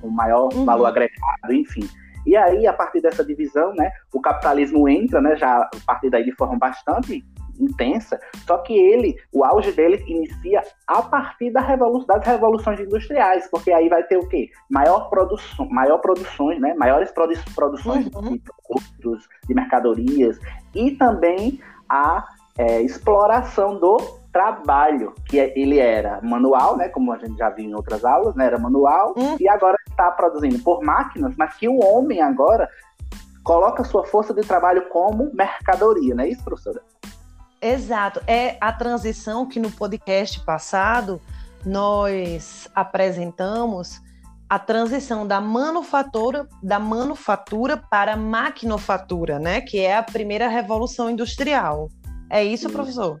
com 0.00 0.10
maior 0.10 0.52
uhum. 0.52 0.64
valor 0.64 0.86
agregado, 0.86 1.52
enfim. 1.52 1.88
E 2.26 2.36
aí, 2.36 2.66
a 2.66 2.72
partir 2.72 3.00
dessa 3.00 3.24
divisão, 3.24 3.74
né, 3.74 3.90
o 4.12 4.20
capitalismo 4.20 4.88
entra, 4.88 5.20
né, 5.20 5.34
já 5.36 5.62
a 5.62 5.70
partir 5.86 6.10
daí 6.10 6.24
de 6.24 6.32
forma 6.32 6.58
bastante 6.58 7.24
intensa, 7.62 8.20
só 8.46 8.58
que 8.58 8.72
ele, 8.72 9.16
o 9.32 9.44
auge 9.44 9.72
dele 9.72 10.02
inicia 10.06 10.62
a 10.86 11.02
partir 11.02 11.50
da 11.50 11.60
revolução, 11.60 12.06
das 12.06 12.26
revoluções 12.26 12.80
industriais, 12.80 13.48
porque 13.50 13.72
aí 13.72 13.88
vai 13.88 14.02
ter 14.04 14.16
o 14.16 14.28
quê? 14.28 14.50
Maior 14.70 15.08
produção, 15.08 15.68
maior 15.68 15.98
produções, 15.98 16.60
né? 16.60 16.74
Maiores 16.74 17.10
produ 17.10 17.32
produções 17.54 18.06
uhum. 18.14 18.32
de 18.32 18.40
produtos, 18.40 19.28
de 19.46 19.54
mercadorias 19.54 20.38
e 20.74 20.92
também 20.92 21.60
a 21.88 22.26
é, 22.58 22.82
exploração 22.82 23.78
do 23.78 23.96
trabalho, 24.32 25.14
que 25.26 25.38
é, 25.38 25.52
ele 25.58 25.78
era 25.78 26.20
manual, 26.22 26.76
né, 26.76 26.88
como 26.88 27.12
a 27.12 27.18
gente 27.18 27.36
já 27.36 27.50
viu 27.50 27.66
em 27.66 27.74
outras 27.74 28.04
aulas, 28.04 28.34
né, 28.34 28.46
era 28.46 28.58
manual, 28.58 29.14
uhum. 29.16 29.36
e 29.38 29.48
agora 29.48 29.76
está 29.88 30.10
produzindo 30.10 30.58
por 30.60 30.82
máquinas, 30.82 31.34
mas 31.36 31.54
que 31.54 31.68
o 31.68 31.78
homem 31.84 32.22
agora 32.22 32.68
coloca 33.44 33.84
sua 33.84 34.04
força 34.04 34.32
de 34.32 34.40
trabalho 34.42 34.88
como 34.88 35.30
mercadoria, 35.34 36.14
não 36.14 36.24
é 36.24 36.28
isso, 36.28 36.42
professora? 36.44 36.82
Exato. 37.62 38.20
É 38.26 38.56
a 38.60 38.72
transição 38.72 39.46
que 39.46 39.60
no 39.60 39.70
podcast 39.70 40.40
passado 40.40 41.20
nós 41.64 42.68
apresentamos 42.74 44.02
a 44.50 44.58
transição 44.58 45.26
da 45.26 45.40
manufatura 45.40 46.46
da 46.60 46.80
manufatura 46.80 47.76
para 47.76 48.14
a 48.14 48.16
maquinofatura, 48.16 49.38
né? 49.38 49.60
Que 49.60 49.78
é 49.78 49.96
a 49.96 50.02
primeira 50.02 50.48
revolução 50.48 51.08
industrial. 51.08 51.88
É 52.28 52.42
isso, 52.42 52.66
isso. 52.66 52.74
professor? 52.74 53.20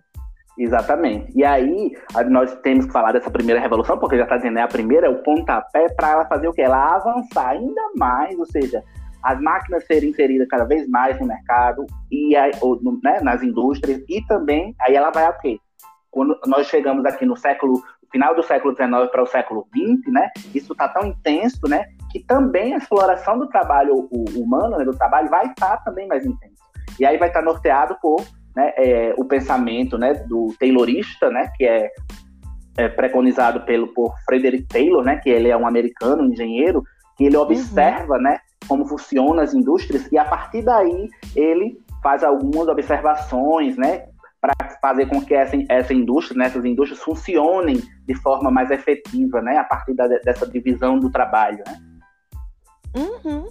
Exatamente. 0.58 1.32
E 1.34 1.44
aí, 1.44 1.92
nós 2.28 2.54
temos 2.62 2.84
que 2.84 2.92
falar 2.92 3.12
dessa 3.12 3.30
primeira 3.30 3.60
revolução, 3.60 3.98
porque 3.98 4.18
já 4.18 4.24
está 4.24 4.36
dizendo, 4.36 4.58
é 4.58 4.62
a 4.62 4.68
primeira, 4.68 5.06
é 5.06 5.10
o 5.10 5.22
pontapé 5.22 5.88
para 5.94 6.10
ela 6.10 6.24
fazer 6.26 6.48
o 6.48 6.52
quê? 6.52 6.62
Ela 6.62 6.96
avançar 6.96 7.50
ainda 7.50 7.80
mais, 7.96 8.38
ou 8.38 8.46
seja, 8.46 8.82
as 9.22 9.40
máquinas 9.40 9.84
serem 9.86 10.10
inseridas 10.10 10.48
cada 10.48 10.64
vez 10.64 10.88
mais 10.88 11.18
no 11.20 11.26
mercado 11.26 11.86
e 12.10 12.34
ou, 12.60 12.80
né, 13.02 13.20
nas 13.20 13.42
indústrias 13.42 14.02
e 14.08 14.24
também 14.26 14.74
aí 14.80 14.94
ela 14.94 15.10
vai 15.10 15.24
a 15.24 15.32
quê? 15.32 15.58
Quando 16.10 16.38
nós 16.46 16.66
chegamos 16.66 17.04
aqui 17.06 17.24
no 17.24 17.36
século 17.36 17.82
final 18.12 18.34
do 18.34 18.42
século 18.42 18.74
XIX 18.76 19.10
para 19.10 19.22
o 19.22 19.26
século 19.26 19.66
XX, 19.74 20.12
né? 20.12 20.30
Isso 20.54 20.72
está 20.72 20.86
tão 20.86 21.06
intenso, 21.06 21.66
né? 21.66 21.86
Que 22.12 22.20
também 22.20 22.74
a 22.74 22.76
exploração 22.76 23.38
do 23.38 23.48
trabalho 23.48 24.06
humano, 24.36 24.76
né, 24.76 24.84
do 24.84 24.94
trabalho, 24.94 25.30
vai 25.30 25.46
estar 25.46 25.78
tá 25.78 25.82
também 25.84 26.06
mais 26.06 26.24
intenso. 26.26 26.62
E 27.00 27.06
aí 27.06 27.16
vai 27.16 27.28
estar 27.28 27.40
tá 27.40 27.46
norteado 27.46 27.96
por 28.02 28.22
né, 28.54 28.70
é, 28.76 29.14
o 29.16 29.24
pensamento, 29.24 29.96
né, 29.96 30.12
do 30.12 30.54
Taylorista, 30.60 31.30
né? 31.30 31.50
Que 31.56 31.64
é, 31.64 31.90
é 32.76 32.88
preconizado 32.88 33.62
pelo 33.62 33.88
por 33.88 34.14
Frederick 34.26 34.64
Taylor, 34.64 35.02
né? 35.02 35.16
Que 35.16 35.30
ele 35.30 35.48
é 35.48 35.56
um 35.56 35.66
americano, 35.66 36.22
um 36.22 36.30
engenheiro, 36.30 36.82
que 37.16 37.24
ele 37.24 37.36
observa, 37.38 38.16
uhum. 38.16 38.22
né? 38.22 38.38
Como 38.66 38.86
funcionam 38.86 39.40
as 39.40 39.54
indústrias, 39.54 40.10
e 40.10 40.18
a 40.18 40.24
partir 40.24 40.62
daí 40.62 41.08
ele 41.34 41.80
faz 42.02 42.24
algumas 42.24 42.68
observações, 42.68 43.76
né, 43.76 44.06
para 44.40 44.52
fazer 44.80 45.06
com 45.06 45.24
que 45.24 45.34
essa, 45.34 45.56
essa 45.68 45.94
indústria, 45.94 46.36
né, 46.36 46.46
essas 46.46 46.64
indústrias 46.64 47.00
funcionem 47.00 47.80
de 48.06 48.14
forma 48.16 48.50
mais 48.50 48.70
efetiva, 48.70 49.40
né, 49.40 49.56
a 49.56 49.64
partir 49.64 49.94
da, 49.94 50.08
dessa 50.08 50.46
divisão 50.46 50.98
do 50.98 51.10
trabalho. 51.10 51.62
Né? 51.64 51.80
Uhum. 52.96 53.48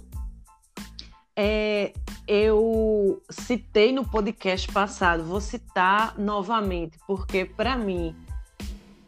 É, 1.34 1.92
eu 2.28 3.22
citei 3.30 3.90
no 3.90 4.04
podcast 4.04 4.70
passado, 4.70 5.24
vou 5.24 5.40
citar 5.40 6.18
novamente, 6.18 6.98
porque 7.06 7.46
para 7.46 7.74
mim 7.74 8.14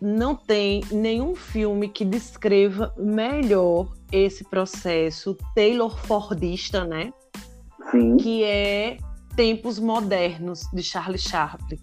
não 0.01 0.35
tem 0.35 0.83
nenhum 0.91 1.35
filme 1.35 1.89
que 1.89 2.05
descreva 2.05 2.93
melhor 2.97 3.89
esse 4.13 4.45
processo 4.45 5.37
Taylor 5.55 5.99
Fordista, 6.07 6.85
né? 6.85 7.13
Sim. 7.91 8.17
Que 8.17 8.45
é 8.45 8.97
Tempos 9.37 9.79
Modernos, 9.79 10.69
de 10.73 10.83
Charlie 10.83 11.19
Chaplin. 11.19 11.79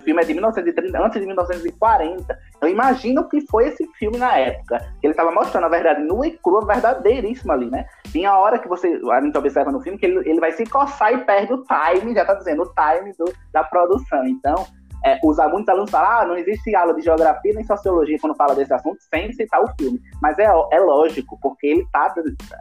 O 0.00 0.02
filme 0.02 0.22
é 0.22 0.24
de 0.24 0.32
1930, 0.32 0.98
antes 0.98 1.20
de 1.20 1.26
1940. 1.26 2.38
Eu 2.62 2.68
imagino 2.68 3.28
que 3.28 3.46
foi 3.46 3.68
esse 3.68 3.86
filme 3.98 4.16
na 4.16 4.34
época. 4.34 4.78
Ele 5.02 5.12
estava 5.12 5.30
mostrando 5.30 5.64
a 5.64 5.68
verdade 5.68 6.02
nua 6.02 6.26
e 6.26 6.38
crua, 6.38 6.64
verdadeiríssima 6.64 7.52
ali, 7.52 7.70
né? 7.70 7.86
Tem 8.10 8.24
a 8.24 8.38
hora 8.38 8.58
que 8.58 8.66
você, 8.66 8.98
a 9.10 9.20
gente 9.20 9.36
observa 9.36 9.70
no 9.70 9.80
filme 9.80 9.98
que 9.98 10.06
ele, 10.06 10.18
ele 10.28 10.40
vai 10.40 10.52
se 10.52 10.64
coçar 10.64 11.12
e 11.12 11.18
perde 11.18 11.52
o 11.52 11.64
time, 11.64 12.14
já 12.14 12.24
tá 12.24 12.34
dizendo, 12.34 12.62
o 12.62 12.72
time 12.74 13.12
do, 13.18 13.32
da 13.52 13.62
produção. 13.62 14.26
Então, 14.26 14.66
é, 15.04 15.18
usar 15.24 15.48
muitos 15.48 15.68
alunos 15.68 15.90
falam, 15.90 16.10
ah, 16.10 16.26
não 16.26 16.36
existe 16.36 16.74
aula 16.74 16.94
de 16.94 17.02
geografia 17.02 17.52
nem 17.54 17.64
sociologia 17.64 18.18
quando 18.20 18.36
fala 18.36 18.54
desse 18.54 18.72
assunto, 18.72 18.98
sem 19.12 19.32
citar 19.32 19.62
o 19.62 19.68
filme. 19.78 20.00
Mas 20.20 20.38
é, 20.38 20.44
é 20.44 20.80
lógico, 20.80 21.38
porque 21.40 21.66
ele 21.66 21.82
está 21.82 22.14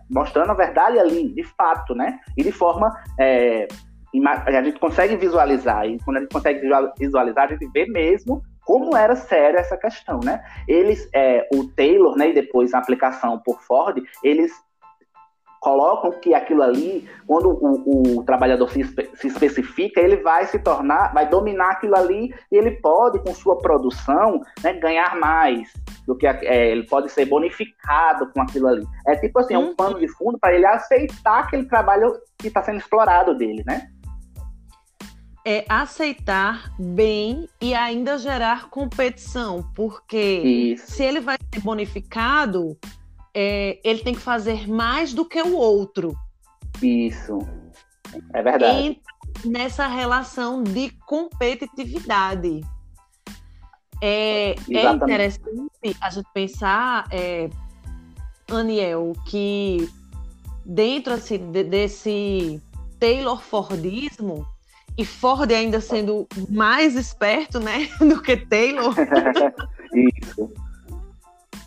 mostrando 0.10 0.52
a 0.52 0.56
verdade 0.56 0.99
ali, 0.99 1.34
de 1.34 1.44
fato, 1.44 1.94
né? 1.95 2.20
E 2.38 2.44
de 2.44 2.52
forma. 2.52 2.91
É, 3.20 3.68
a 4.26 4.64
gente 4.64 4.80
consegue 4.80 5.16
visualizar, 5.18 5.86
e 5.86 5.99
quando 5.99 6.18
a 6.18 6.20
gente 6.22 6.34
consegue 6.34 6.68
visualizar, 6.98 7.45
a 7.45 7.48
gente 7.48 7.70
vê 7.72 7.86
mesmo 7.86 8.41
como 8.70 8.95
era 8.95 9.16
séria 9.16 9.57
essa 9.57 9.78
questão, 9.78 10.20
né? 10.24 10.44
Eles, 10.68 11.10
é, 11.14 11.48
o 11.53 11.68
Taylor, 11.70 12.16
né, 12.16 12.30
e 12.30 12.34
depois 12.34 12.74
a 12.74 12.78
aplicação 12.78 13.40
por 13.44 13.60
Ford, 13.61 13.99
eles 14.24 14.52
colocam 15.60 16.11
que 16.11 16.34
aquilo 16.34 16.64
ali, 16.64 17.07
quando 17.27 17.49
o, 17.49 18.19
o 18.19 18.23
trabalhador 18.23 18.69
se, 18.69 18.84
se, 18.84 19.27
especifica, 19.27 19.99
ele 19.99 20.18
vai 20.18 20.45
se 20.45 20.60
tornar, 20.60 21.14
vai 21.14 21.27
dominar 21.27 21.72
aquilo 21.72 21.95
ali 21.95 22.34
e 22.52 22.57
ele 22.57 22.72
pode, 22.72 23.19
com 23.19 23.34
sua 23.34 23.57
produção, 23.57 24.41
né, 24.64 24.73
ganhar 24.73 25.18
mais 25.19 25.72
do 26.07 26.15
que 26.15 26.26
é, 26.26 26.72
ele 26.72 26.84
pode 26.88 27.11
ser 27.11 27.26
bonificado 27.26 28.31
com 28.31 28.41
aquilo 28.41 28.68
ali. 28.68 28.86
É 29.06 29.15
tipo 29.15 29.40
assim, 29.40 29.53
é 29.53 29.57
um 29.57 29.68
uhum. 29.68 29.76
pano 29.76 29.99
de 29.99 30.07
fundo 30.07 30.40
para 30.40 30.53
ele 30.53 30.65
aceitar 30.65 31.44
aquele 31.44 31.65
trabalho 31.65 32.14
que 32.38 32.48
está 32.48 32.64
sendo 32.64 32.77
explorado 32.77 33.36
dele, 33.36 33.64
né? 33.65 33.90
É 35.45 35.65
aceitar 35.69 36.72
bem 36.77 37.48
e 37.61 37.73
ainda 37.73 38.18
gerar 38.18 38.69
competição, 38.69 39.64
porque 39.73 40.18
Isso. 40.18 40.91
se 40.91 41.03
ele 41.03 41.19
vai 41.19 41.38
ser 41.53 41.61
bonificado, 41.61 42.77
é, 43.34 43.80
ele 43.84 44.02
tem 44.02 44.14
que 44.14 44.20
fazer 44.20 44.68
mais 44.68 45.14
do 45.14 45.26
que 45.26 45.42
o 45.42 45.56
outro. 45.56 46.16
Isso. 46.82 47.40
É 48.34 48.42
verdade. 48.42 49.00
E 49.44 49.48
nessa 49.48 49.88
relação 49.88 50.64
de 50.64 50.92
competitividade. 51.06 52.62
É, 54.02 54.56
é 54.72 54.92
interessante 54.92 55.70
a 56.00 56.10
gente 56.10 56.28
pensar, 56.34 57.06
é, 57.12 57.50
Aniel, 58.50 59.14
que 59.26 59.90
dentro 60.66 61.14
assim, 61.14 61.52
de, 61.52 61.64
desse 61.64 62.62
Taylor 62.98 63.42
Fordismo, 63.42 64.46
e 64.98 65.06
Ford 65.06 65.50
ainda 65.52 65.80
sendo 65.80 66.28
mais 66.50 66.96
esperto 66.96 67.60
né, 67.60 67.90
do 68.00 68.22
que 68.22 68.38
Taylor. 68.38 68.94
Isso 69.94 70.52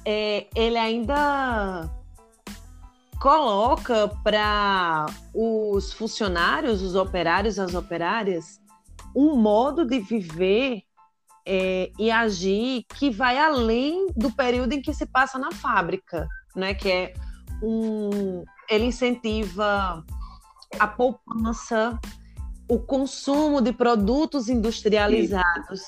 é, 0.05 0.47
ele 0.55 0.79
ainda 0.79 1.89
coloca 3.21 4.09
para 4.25 5.07
os 5.33 5.93
funcionários, 5.93 6.83
os 6.83 6.97
operários, 6.97 7.59
as 7.59 7.75
operárias, 7.75 8.61
um 9.15 9.37
modo 9.37 9.87
de 9.87 10.01
viver 10.01 10.83
é, 11.47 11.91
e 11.99 12.11
agir 12.11 12.85
que 12.97 13.11
vai 13.11 13.39
além 13.39 14.09
do 14.17 14.33
período 14.33 14.73
em 14.73 14.83
que 14.83 14.93
se 14.93 15.07
passa 15.07 15.39
na 15.39 15.53
fábrica, 15.53 16.27
né? 16.57 16.75
Que 16.75 16.91
é 16.91 17.15
um, 17.63 18.45
ele 18.69 18.87
incentiva 18.87 20.05
a 20.81 20.87
poupança, 20.87 21.99
o 22.69 22.79
consumo 22.79 23.61
de 23.61 23.73
produtos 23.73 24.49
industrializados. 24.49 25.83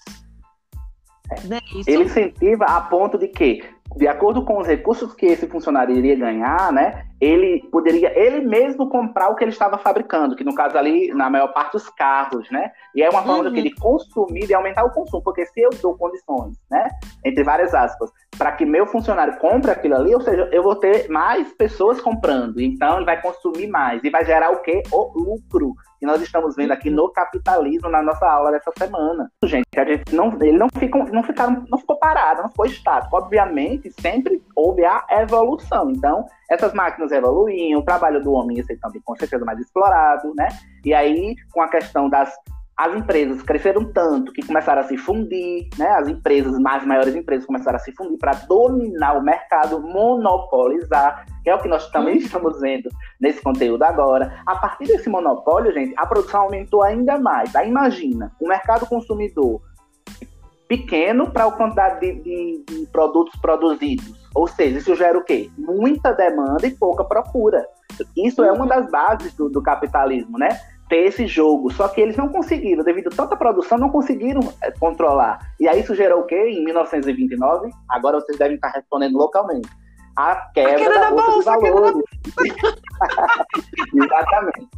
Né? 1.45 1.59
Ele 1.87 2.05
incentiva 2.05 2.67
a 2.67 2.81
ponto 2.83 3.19
de 3.19 3.29
que 3.29 3.74
de 3.97 4.09
acordo 4.09 4.45
com 4.45 4.59
os 4.59 4.67
recursos 4.67 5.15
que 5.15 5.27
esse 5.27 5.47
funcionário 5.47 5.95
iria 5.95 6.17
ganhar, 6.17 6.73
né, 6.73 7.05
ele 7.21 7.63
poderia 7.71 8.13
ele 8.19 8.41
mesmo 8.41 8.89
comprar 8.89 9.31
o 9.31 9.37
que 9.37 9.45
ele 9.45 9.53
estava 9.53 9.79
fabricando, 9.79 10.37
que 10.37 10.45
no 10.45 10.55
caso 10.55 10.77
ali, 10.77 11.09
na 11.15 11.31
maior 11.31 11.49
parte, 11.49 11.77
os 11.77 11.89
carros, 11.89 12.51
né? 12.51 12.71
E 12.95 13.03
é 13.03 13.09
uma 13.09 13.23
forma 13.23 13.45
uhum. 13.45 13.53
de 13.53 13.61
ele 13.61 13.75
consumir 13.75 14.49
e 14.51 14.55
aumentar 14.55 14.85
o 14.85 14.91
consumo, 14.91 15.23
porque 15.23 15.47
se 15.47 15.61
eu 15.61 15.71
dou 15.81 15.97
condições, 15.97 16.57
né, 16.71 16.89
entre 17.25 17.43
várias 17.43 17.75
aspas, 17.75 18.11
para 18.37 18.53
que 18.53 18.67
meu 18.67 18.87
funcionário 18.87 19.39
compre 19.39 19.71
aquilo 19.71 19.95
ali, 19.95 20.15
ou 20.15 20.21
seja, 20.21 20.49
eu 20.53 20.63
vou 20.63 20.77
ter 20.77 21.09
mais 21.09 21.53
pessoas 21.53 22.01
comprando, 22.01 22.61
então 22.61 22.97
ele 22.97 23.07
vai 23.07 23.21
consumir 23.23 23.69
mais 23.69 24.03
e 24.03 24.11
vai 24.11 24.25
gerar 24.25 24.51
o 24.51 24.61
quê? 24.61 24.83
O 24.93 25.13
lucro, 25.19 25.75
que 26.05 26.07
nós 26.07 26.21
estamos 26.21 26.55
vendo 26.55 26.73
aqui 26.73 26.91
no 26.91 27.09
capitalismo 27.09 27.89
na 27.89 28.03
nossa 28.03 28.27
aula 28.27 28.53
dessa 28.53 28.71
semana. 28.77 29.31
Gente, 29.43 29.67
a 29.75 29.85
gente 29.85 30.15
não, 30.15 30.31
ele 30.43 30.59
não, 30.59 30.69
fica, 30.69 30.99
não, 30.99 31.23
ficaram, 31.23 31.65
não 31.69 31.79
ficou 31.79 31.97
parado, 31.97 32.43
não 32.43 32.51
ficou 32.51 32.67
estático. 32.67 33.17
Obviamente, 33.17 33.91
sempre 34.01 34.43
houve 34.55 34.85
a 34.85 35.03
evolução. 35.13 35.91
Então, 35.91 36.27
essas 36.51 36.75
máquinas 36.75 37.11
evoluíam, 37.11 37.81
o 37.81 37.85
trabalho 37.85 38.23
do 38.23 38.33
homem 38.33 38.59
ia 38.59 38.65
ser 38.65 38.79
também 38.79 39.01
com 39.03 39.17
certeza 39.17 39.45
mais 39.47 39.59
explorado, 39.59 40.35
né? 40.37 40.49
E 40.85 40.93
aí, 40.93 41.35
com 41.53 41.63
a 41.63 41.69
questão 41.69 42.11
das 42.11 42.31
as 42.77 42.95
empresas 42.97 43.41
cresceram 43.43 43.85
tanto 43.93 44.33
que 44.33 44.45
começaram 44.45 44.81
a 44.81 44.85
se 44.85 44.97
fundir, 44.97 45.69
né? 45.79 45.89
As 45.91 46.09
empresas, 46.09 46.59
mais 46.59 46.85
maiores 46.85 47.15
empresas 47.15 47.47
começaram 47.47 47.77
a 47.77 47.81
se 47.81 47.93
fundir 47.93 48.19
para 48.19 48.33
dominar 48.49 49.17
o 49.17 49.23
mercado, 49.23 49.81
monopolizar, 49.81 51.25
que 51.43 51.51
é 51.51 51.55
o 51.55 51.63
que 51.63 51.69
nós 51.69 51.89
também 51.91 52.17
estamos 52.19 52.61
vendo 52.61 52.91
nesse 53.21 53.41
conteúdo 53.41 53.85
agora. 53.85 54.43
A 54.45 54.57
partir 54.57 54.87
desse 54.87 55.09
monopólio, 55.09 55.73
gente, 55.73 55.95
a 55.97 56.05
produção 56.05 56.43
aumentou 56.43 56.83
ainda 56.83 57.17
mais. 57.19 57.55
Aí 57.55 57.69
imagina, 57.69 58.33
o 58.41 58.49
mercado 58.49 58.87
consumidor 58.87 59.63
pequeno 60.67 61.31
para 61.31 61.45
a 61.45 61.53
quantidade 61.53 62.01
de, 62.01 62.23
de, 62.23 62.65
de 62.65 62.87
produtos 62.87 63.39
produzidos. 63.41 64.13
Ou 64.35 64.49
seja, 64.49 64.79
isso 64.79 64.97
gera 64.97 65.17
o 65.17 65.23
quê? 65.23 65.49
Muita 65.57 66.13
demanda 66.13 66.67
e 66.67 66.75
pouca 66.75 67.05
procura. 67.05 67.65
Isso 68.17 68.43
é 68.43 68.51
uma 68.51 68.67
das 68.67 68.91
bases 68.91 69.33
do, 69.35 69.49
do 69.49 69.63
capitalismo, 69.63 70.37
né? 70.37 70.49
Ter 70.89 71.07
esse 71.07 71.27
jogo. 71.27 71.71
Só 71.73 71.89
que 71.89 72.01
eles 72.01 72.17
não 72.17 72.29
conseguiram, 72.29 72.85
devido 72.85 73.09
a 73.09 73.17
tanta 73.17 73.37
produção, 73.37 73.79
não 73.79 73.91
conseguiram 73.91 74.41
é, 74.63 74.71
controlar. 74.71 75.39
E 75.59 75.69
aí 75.69 75.81
isso 75.81 75.95
gerou 75.95 76.21
o 76.21 76.27
quê? 76.27 76.51
Em 76.51 76.65
1929, 76.65 77.71
agora 77.89 78.21
vocês 78.21 78.39
devem 78.39 78.57
estar 78.57 78.69
respondendo 78.69 79.17
localmente. 79.17 79.69
A 80.17 80.37
quebra, 80.55 80.73
a 80.73 80.77
quebra 80.77 80.95
da, 80.95 81.11
da, 81.11 81.11
bolsa, 81.11 81.59
de 81.59 81.71
valores. 81.71 82.03
Exatamente. 83.95 84.69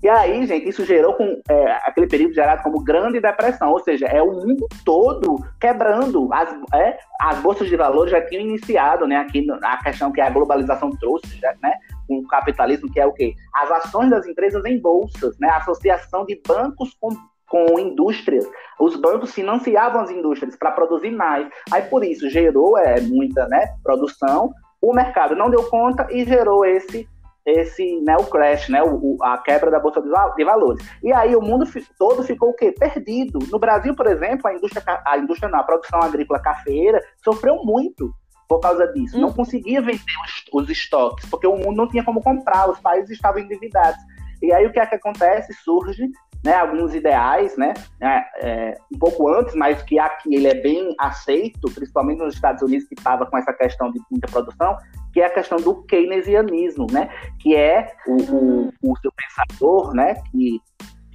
E 0.00 0.08
aí, 0.08 0.46
gente, 0.46 0.68
isso 0.68 0.84
gerou 0.84 1.12
com 1.14 1.40
é, 1.50 1.72
aquele 1.84 2.06
período 2.06 2.32
gerado 2.32 2.62
como 2.62 2.84
grande 2.84 3.20
depressão, 3.20 3.72
ou 3.72 3.80
seja, 3.80 4.06
é 4.06 4.22
o 4.22 4.32
mundo 4.32 4.68
todo 4.84 5.44
quebrando. 5.60 6.32
As, 6.32 6.54
é, 6.72 6.96
as 7.20 7.40
bolsas 7.40 7.68
de 7.68 7.76
valores 7.76 8.12
já 8.12 8.20
tinham 8.20 8.42
iniciado, 8.42 9.08
né? 9.08 9.16
Aqui 9.16 9.44
a 9.60 9.82
questão 9.82 10.12
que 10.12 10.20
a 10.20 10.30
globalização 10.30 10.90
trouxe, 10.90 11.36
já, 11.40 11.52
né? 11.60 11.74
Com 12.08 12.18
o 12.18 12.26
capitalismo, 12.26 12.90
que 12.90 12.98
é 12.98 13.06
o 13.06 13.12
quê? 13.12 13.34
As 13.54 13.70
ações 13.70 14.10
das 14.10 14.26
empresas 14.26 14.64
em 14.64 14.80
bolsas, 14.80 15.38
né? 15.38 15.48
A 15.48 15.58
associação 15.58 16.24
de 16.26 16.40
bancos 16.44 16.96
com 16.98 17.10
com 17.48 17.78
indústrias. 17.78 18.46
Os 18.78 18.94
bancos 18.96 19.32
financiavam 19.32 20.02
as 20.02 20.10
indústrias 20.10 20.54
para 20.56 20.70
produzir 20.70 21.10
mais. 21.10 21.48
Aí 21.72 21.82
por 21.82 22.04
isso 22.04 22.28
gerou 22.28 22.76
é, 22.76 23.00
muita 23.00 23.48
né, 23.48 23.74
produção. 23.82 24.52
O 24.80 24.92
mercado 24.92 25.34
não 25.34 25.50
deu 25.50 25.64
conta 25.64 26.06
e 26.10 26.24
gerou 26.24 26.64
esse 26.64 27.08
esse 27.46 28.02
né, 28.02 28.14
o 28.14 28.24
crash, 28.24 28.68
né, 28.68 28.82
o, 28.82 29.16
a 29.22 29.38
quebra 29.38 29.70
da 29.70 29.80
bolsa 29.80 30.02
de 30.36 30.44
valores. 30.44 30.86
E 31.02 31.10
aí 31.14 31.34
o 31.34 31.40
mundo 31.40 31.64
todo 31.98 32.22
ficou 32.22 32.50
o 32.50 32.54
quê? 32.54 32.74
Perdido. 32.78 33.38
No 33.50 33.58
Brasil, 33.58 33.94
por 33.94 34.06
exemplo, 34.06 34.46
a 34.46 34.54
indústria, 34.54 34.82
a 35.06 35.16
indústria 35.16 35.48
na 35.48 35.62
produção 35.62 35.98
agrícola 36.02 36.40
cafeira 36.40 37.00
sofreu 37.24 37.64
muito 37.64 38.12
por 38.48 38.60
causa 38.60 38.86
disso. 38.92 39.16
Hum. 39.16 39.20
Não 39.20 39.32
conseguia 39.32 39.80
vender 39.80 40.02
os, 40.24 40.62
os, 40.62 40.70
estoques, 40.70 41.28
porque 41.28 41.46
o 41.46 41.56
mundo 41.56 41.76
não 41.76 41.88
tinha 41.88 42.04
como 42.04 42.22
comprar, 42.22 42.70
os 42.70 42.80
países 42.80 43.10
estavam 43.10 43.40
endividados. 43.40 44.00
E 44.42 44.52
aí 44.52 44.66
o 44.66 44.72
que 44.72 44.80
é 44.80 44.86
que 44.86 44.94
acontece? 44.94 45.52
Surge 45.52 46.08
né, 46.44 46.54
alguns 46.54 46.94
ideais, 46.94 47.56
né, 47.56 47.74
é, 48.00 48.24
é, 48.42 48.78
um 48.94 48.98
pouco 48.98 49.28
antes, 49.28 49.54
mas 49.56 49.82
que 49.82 49.98
aqui 49.98 50.34
ele 50.34 50.46
é 50.46 50.54
bem 50.54 50.94
aceito, 50.98 51.68
principalmente 51.74 52.18
nos 52.18 52.34
Estados 52.34 52.62
Unidos, 52.62 52.86
que 52.88 52.94
estava 52.94 53.26
com 53.26 53.36
essa 53.36 53.52
questão 53.52 53.90
de 53.90 54.00
muita 54.10 54.28
produção, 54.28 54.76
que 55.12 55.20
é 55.20 55.26
a 55.26 55.34
questão 55.34 55.58
do 55.58 55.82
keynesianismo, 55.82 56.86
né, 56.92 57.10
que 57.40 57.56
é 57.56 57.92
o, 58.06 58.14
o, 58.14 58.72
o 58.82 58.96
seu 58.98 59.12
pensador, 59.12 59.92
né, 59.94 60.14
que 60.30 60.60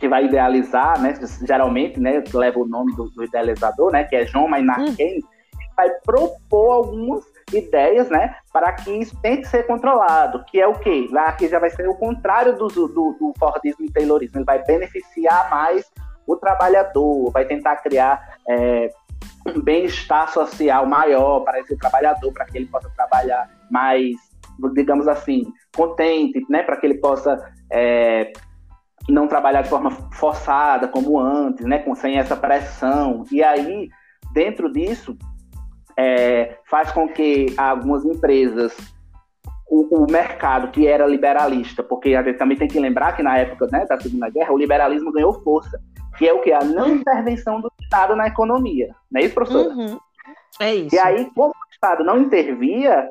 que 0.03 0.09
vai 0.09 0.25
idealizar, 0.25 1.01
né, 1.01 1.13
geralmente, 1.47 1.97
né, 1.97 2.21
leva 2.33 2.59
o 2.59 2.67
nome 2.67 2.93
do, 2.93 3.09
do 3.11 3.23
idealizador, 3.23 3.89
né, 3.89 4.03
que 4.03 4.17
é 4.17 4.25
John 4.25 4.49
Maynard 4.49 4.91
hum. 4.91 4.95
Keynes, 4.95 5.23
vai 5.75 5.89
propor 6.05 6.71
algumas 6.71 7.23
ideias, 7.51 8.09
né, 8.09 8.35
para 8.51 8.71
que 8.73 8.91
isso 8.91 9.15
tenha 9.21 9.37
que 9.37 9.47
ser 9.47 9.67
controlado, 9.67 10.43
que 10.45 10.59
é 10.59 10.67
o 10.67 10.73
quê? 10.79 11.07
Lá 11.11 11.31
que 11.33 11.47
já 11.47 11.59
vai 11.59 11.69
ser 11.69 11.87
o 11.87 11.95
contrário 11.95 12.57
do, 12.57 12.67
do, 12.67 12.87
do 12.87 13.33
Fordismo 13.37 13.85
e 13.85 13.91
Taylorismo, 13.91 14.39
ele 14.39 14.45
vai 14.45 14.63
beneficiar 14.63 15.49
mais 15.49 15.85
o 16.25 16.35
trabalhador, 16.35 17.31
vai 17.31 17.45
tentar 17.45 17.75
criar 17.77 18.37
é, 18.47 18.89
um 19.45 19.61
bem-estar 19.61 20.31
social 20.31 20.85
maior 20.85 21.41
para 21.41 21.59
esse 21.59 21.77
trabalhador, 21.77 22.31
para 22.31 22.45
que 22.45 22.57
ele 22.57 22.67
possa 22.67 22.89
trabalhar 22.95 23.49
mais, 23.69 24.15
digamos 24.73 25.07
assim, 25.07 25.51
contente, 25.75 26.45
né, 26.49 26.63
para 26.63 26.77
que 26.77 26.85
ele 26.85 26.99
possa 26.99 27.51
é, 27.71 28.31
não 29.09 29.27
trabalhar 29.27 29.61
de 29.61 29.69
forma 29.69 29.91
forçada 30.13 30.87
como 30.87 31.19
antes, 31.19 31.65
né, 31.65 31.79
com, 31.79 31.93
sem 31.93 32.17
essa 32.17 32.35
pressão. 32.35 33.25
E 33.31 33.43
aí, 33.43 33.89
dentro 34.33 34.71
disso, 34.71 35.17
é, 35.97 36.57
faz 36.69 36.91
com 36.91 37.07
que 37.07 37.53
algumas 37.57 38.05
empresas, 38.05 38.75
o, 39.69 40.03
o, 40.03 40.11
mercado 40.11 40.69
que 40.69 40.87
era 40.87 41.05
liberalista, 41.05 41.83
porque 41.83 42.15
a 42.15 42.23
gente 42.23 42.37
também 42.37 42.57
tem 42.57 42.67
que 42.67 42.79
lembrar 42.79 43.15
que 43.15 43.23
na 43.23 43.37
época 43.37 43.67
né, 43.71 43.85
da 43.85 43.99
Segunda 43.99 44.29
Guerra 44.29 44.53
o 44.53 44.57
liberalismo 44.57 45.11
ganhou 45.11 45.33
força, 45.43 45.79
que 46.17 46.27
é 46.27 46.33
o 46.33 46.41
que? 46.41 46.51
A 46.51 46.63
não 46.63 46.95
intervenção 46.95 47.59
do 47.59 47.71
Estado 47.81 48.15
na 48.15 48.27
economia. 48.27 48.95
Não 49.11 49.21
é 49.21 49.25
isso, 49.25 49.33
professora? 49.33 49.69
Uhum. 49.69 49.99
É 50.59 50.75
isso. 50.75 50.95
E 50.95 50.99
aí, 50.99 51.29
como 51.33 51.49
o 51.49 51.71
Estado 51.71 52.03
não 52.03 52.19
intervia, 52.19 53.09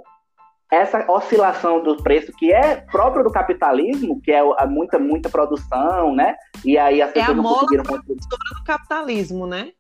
essa 0.73 1.05
oscilação 1.13 1.83
do 1.83 1.97
preço 2.03 2.33
que 2.33 2.51
é 2.51 2.77
próprio 2.77 3.23
do 3.23 3.31
capitalismo, 3.31 4.21
que 4.23 4.33
é 4.33 4.43
muita 4.67 4.99
muita 4.99 5.29
produção, 5.29 6.15
né? 6.15 6.35
E 6.65 6.79
aí 6.79 7.03
as 7.03 7.11
é 7.11 7.13
pessoas 7.13 7.39
a 7.39 7.43
não 7.43 7.55
conseguiram 7.55 7.85
do 7.85 8.65
capitalismo, 8.65 9.47
né? 9.47 9.73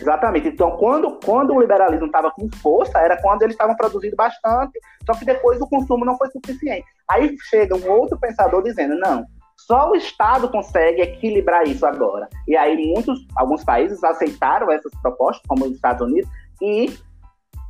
Exatamente. 0.00 0.48
Então, 0.48 0.76
quando, 0.76 1.18
quando 1.24 1.54
o 1.54 1.60
liberalismo 1.60 2.06
estava 2.06 2.30
com 2.30 2.48
força, 2.62 2.98
era 2.98 3.20
quando 3.20 3.42
eles 3.42 3.54
estavam 3.54 3.74
produzindo 3.76 4.16
bastante, 4.16 4.78
só 5.04 5.12
que 5.14 5.24
depois 5.24 5.60
o 5.60 5.68
consumo 5.68 6.04
não 6.04 6.16
foi 6.16 6.28
suficiente. 6.30 6.86
Aí 7.10 7.36
chega 7.48 7.76
um 7.76 7.90
outro 7.90 8.18
pensador 8.18 8.62
dizendo: 8.62 8.96
não, 8.98 9.26
só 9.56 9.90
o 9.90 9.96
Estado 9.96 10.48
consegue 10.48 11.02
equilibrar 11.02 11.66
isso 11.66 11.84
agora. 11.84 12.28
E 12.46 12.56
aí 12.56 12.76
muitos, 12.92 13.26
alguns 13.36 13.64
países 13.64 14.02
aceitaram 14.04 14.70
essas 14.70 14.92
propostas, 15.02 15.44
como 15.48 15.64
os 15.64 15.72
Estados 15.72 16.06
Unidos, 16.06 16.30
e 16.62 16.96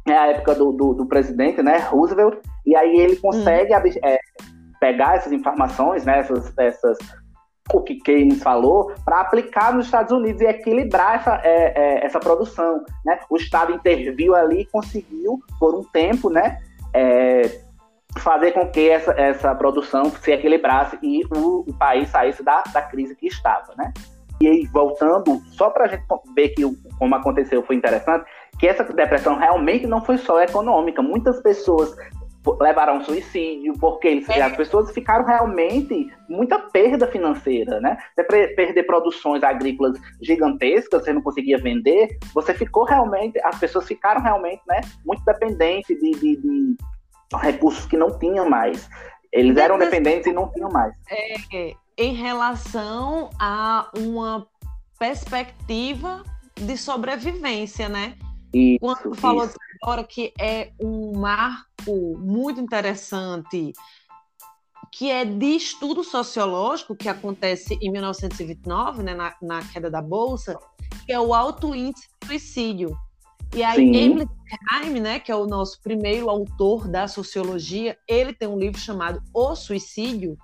é 0.06 0.16
a 0.16 0.26
época 0.28 0.54
do, 0.54 0.72
do, 0.72 0.94
do 0.94 1.06
presidente, 1.06 1.62
né, 1.62 1.78
Roosevelt, 1.78 2.38
e 2.64 2.76
aí 2.76 2.96
ele 2.96 3.16
consegue 3.16 3.74
hum. 3.74 4.00
é, 4.04 4.18
pegar 4.80 5.16
essas 5.16 5.32
informações, 5.32 6.04
né, 6.04 6.20
essas, 6.20 6.52
essas 6.56 6.98
o 7.72 7.82
que 7.82 7.96
Keynes 7.96 8.42
falou, 8.42 8.92
para 9.04 9.20
aplicar 9.20 9.74
nos 9.74 9.86
Estados 9.86 10.12
Unidos 10.12 10.40
e 10.40 10.46
equilibrar 10.46 11.16
essa, 11.16 11.40
é, 11.44 11.72
é, 11.74 12.06
essa 12.06 12.18
produção. 12.18 12.84
Né? 13.04 13.18
O 13.28 13.36
Estado 13.36 13.72
interviu 13.72 14.34
ali 14.34 14.62
e 14.62 14.66
conseguiu, 14.66 15.40
por 15.58 15.74
um 15.74 15.84
tempo, 15.84 16.30
né, 16.30 16.58
é, 16.94 17.60
fazer 18.18 18.52
com 18.52 18.66
que 18.68 18.88
essa, 18.88 19.12
essa 19.12 19.54
produção 19.54 20.10
se 20.10 20.32
equilibrasse 20.32 20.98
e 21.02 21.24
o, 21.26 21.64
o 21.68 21.74
país 21.74 22.08
saísse 22.08 22.42
da, 22.42 22.62
da 22.72 22.82
crise 22.82 23.14
que 23.14 23.26
estava. 23.26 23.74
Né? 23.76 23.92
E 24.40 24.46
aí, 24.46 24.66
voltando, 24.66 25.40
só 25.50 25.68
para 25.68 25.84
a 25.84 25.88
gente 25.88 26.04
ver 26.34 26.50
que 26.50 26.62
como 26.98 27.14
aconteceu 27.14 27.62
foi 27.62 27.76
interessante, 27.76 28.24
que 28.58 28.66
essa 28.66 28.84
depressão 28.84 29.36
realmente 29.36 29.86
não 29.86 30.04
foi 30.04 30.16
só 30.16 30.40
econômica. 30.40 31.02
Muitas 31.02 31.40
pessoas 31.40 31.94
levaram 32.60 32.94
ao 32.94 33.04
suicídio, 33.04 33.74
porque 33.78 34.08
eles, 34.08 34.28
é. 34.28 34.40
as 34.40 34.56
pessoas 34.56 34.90
ficaram 34.92 35.24
realmente 35.24 36.08
muita 36.28 36.58
perda 36.58 37.06
financeira, 37.06 37.80
né? 37.80 37.98
Você 38.14 38.48
perder 38.54 38.82
produções 38.84 39.42
agrícolas 39.42 39.98
gigantescas, 40.22 41.02
você 41.02 41.12
não 41.12 41.22
conseguia 41.22 41.58
vender, 41.58 42.18
você 42.34 42.54
ficou 42.54 42.84
realmente, 42.84 43.38
as 43.44 43.58
pessoas 43.58 43.86
ficaram 43.86 44.22
realmente, 44.22 44.62
né, 44.66 44.80
muito 45.04 45.22
dependentes 45.24 45.98
de, 45.98 46.10
de, 46.12 46.36
de 46.36 46.76
recursos 47.40 47.86
que 47.86 47.96
não 47.96 48.18
tinham 48.18 48.48
mais. 48.48 48.88
Eles 49.32 49.56
eram 49.56 49.78
dependentes 49.78 50.26
e 50.26 50.32
não 50.32 50.50
tinham 50.50 50.70
mais. 50.70 50.94
É, 51.10 51.74
em 51.98 52.14
relação 52.14 53.28
a 53.38 53.90
uma 53.96 54.46
perspectiva 54.98 56.22
de 56.54 56.76
sobrevivência, 56.76 57.88
né? 57.88 58.14
Isso, 58.52 58.78
Quando 58.80 59.14
falou 59.14 59.44
isso. 59.44 59.56
agora 59.82 60.04
que 60.04 60.32
é 60.38 60.72
um 60.80 61.18
marco 61.18 62.16
muito 62.18 62.60
interessante, 62.60 63.72
que 64.92 65.10
é 65.10 65.24
de 65.24 65.56
estudo 65.56 66.02
sociológico, 66.02 66.96
que 66.96 67.08
acontece 67.08 67.78
em 67.80 67.90
1929, 67.90 69.02
né, 69.02 69.14
na, 69.14 69.34
na 69.42 69.62
queda 69.62 69.90
da 69.90 70.00
Bolsa, 70.00 70.58
que 71.04 71.12
é 71.12 71.20
o 71.20 71.34
alto 71.34 71.74
índice 71.74 72.08
de 72.22 72.26
suicídio. 72.26 72.98
E 73.54 73.62
aí, 73.62 73.96
Emily 73.96 74.26
Durkheim, 74.26 75.00
né, 75.00 75.18
que 75.18 75.32
é 75.32 75.34
o 75.34 75.46
nosso 75.46 75.80
primeiro 75.80 76.28
autor 76.28 76.86
da 76.86 77.08
sociologia, 77.08 77.96
ele 78.06 78.32
tem 78.32 78.46
um 78.48 78.58
livro 78.58 78.78
chamado 78.78 79.22
O 79.32 79.54
Suicídio, 79.54 80.36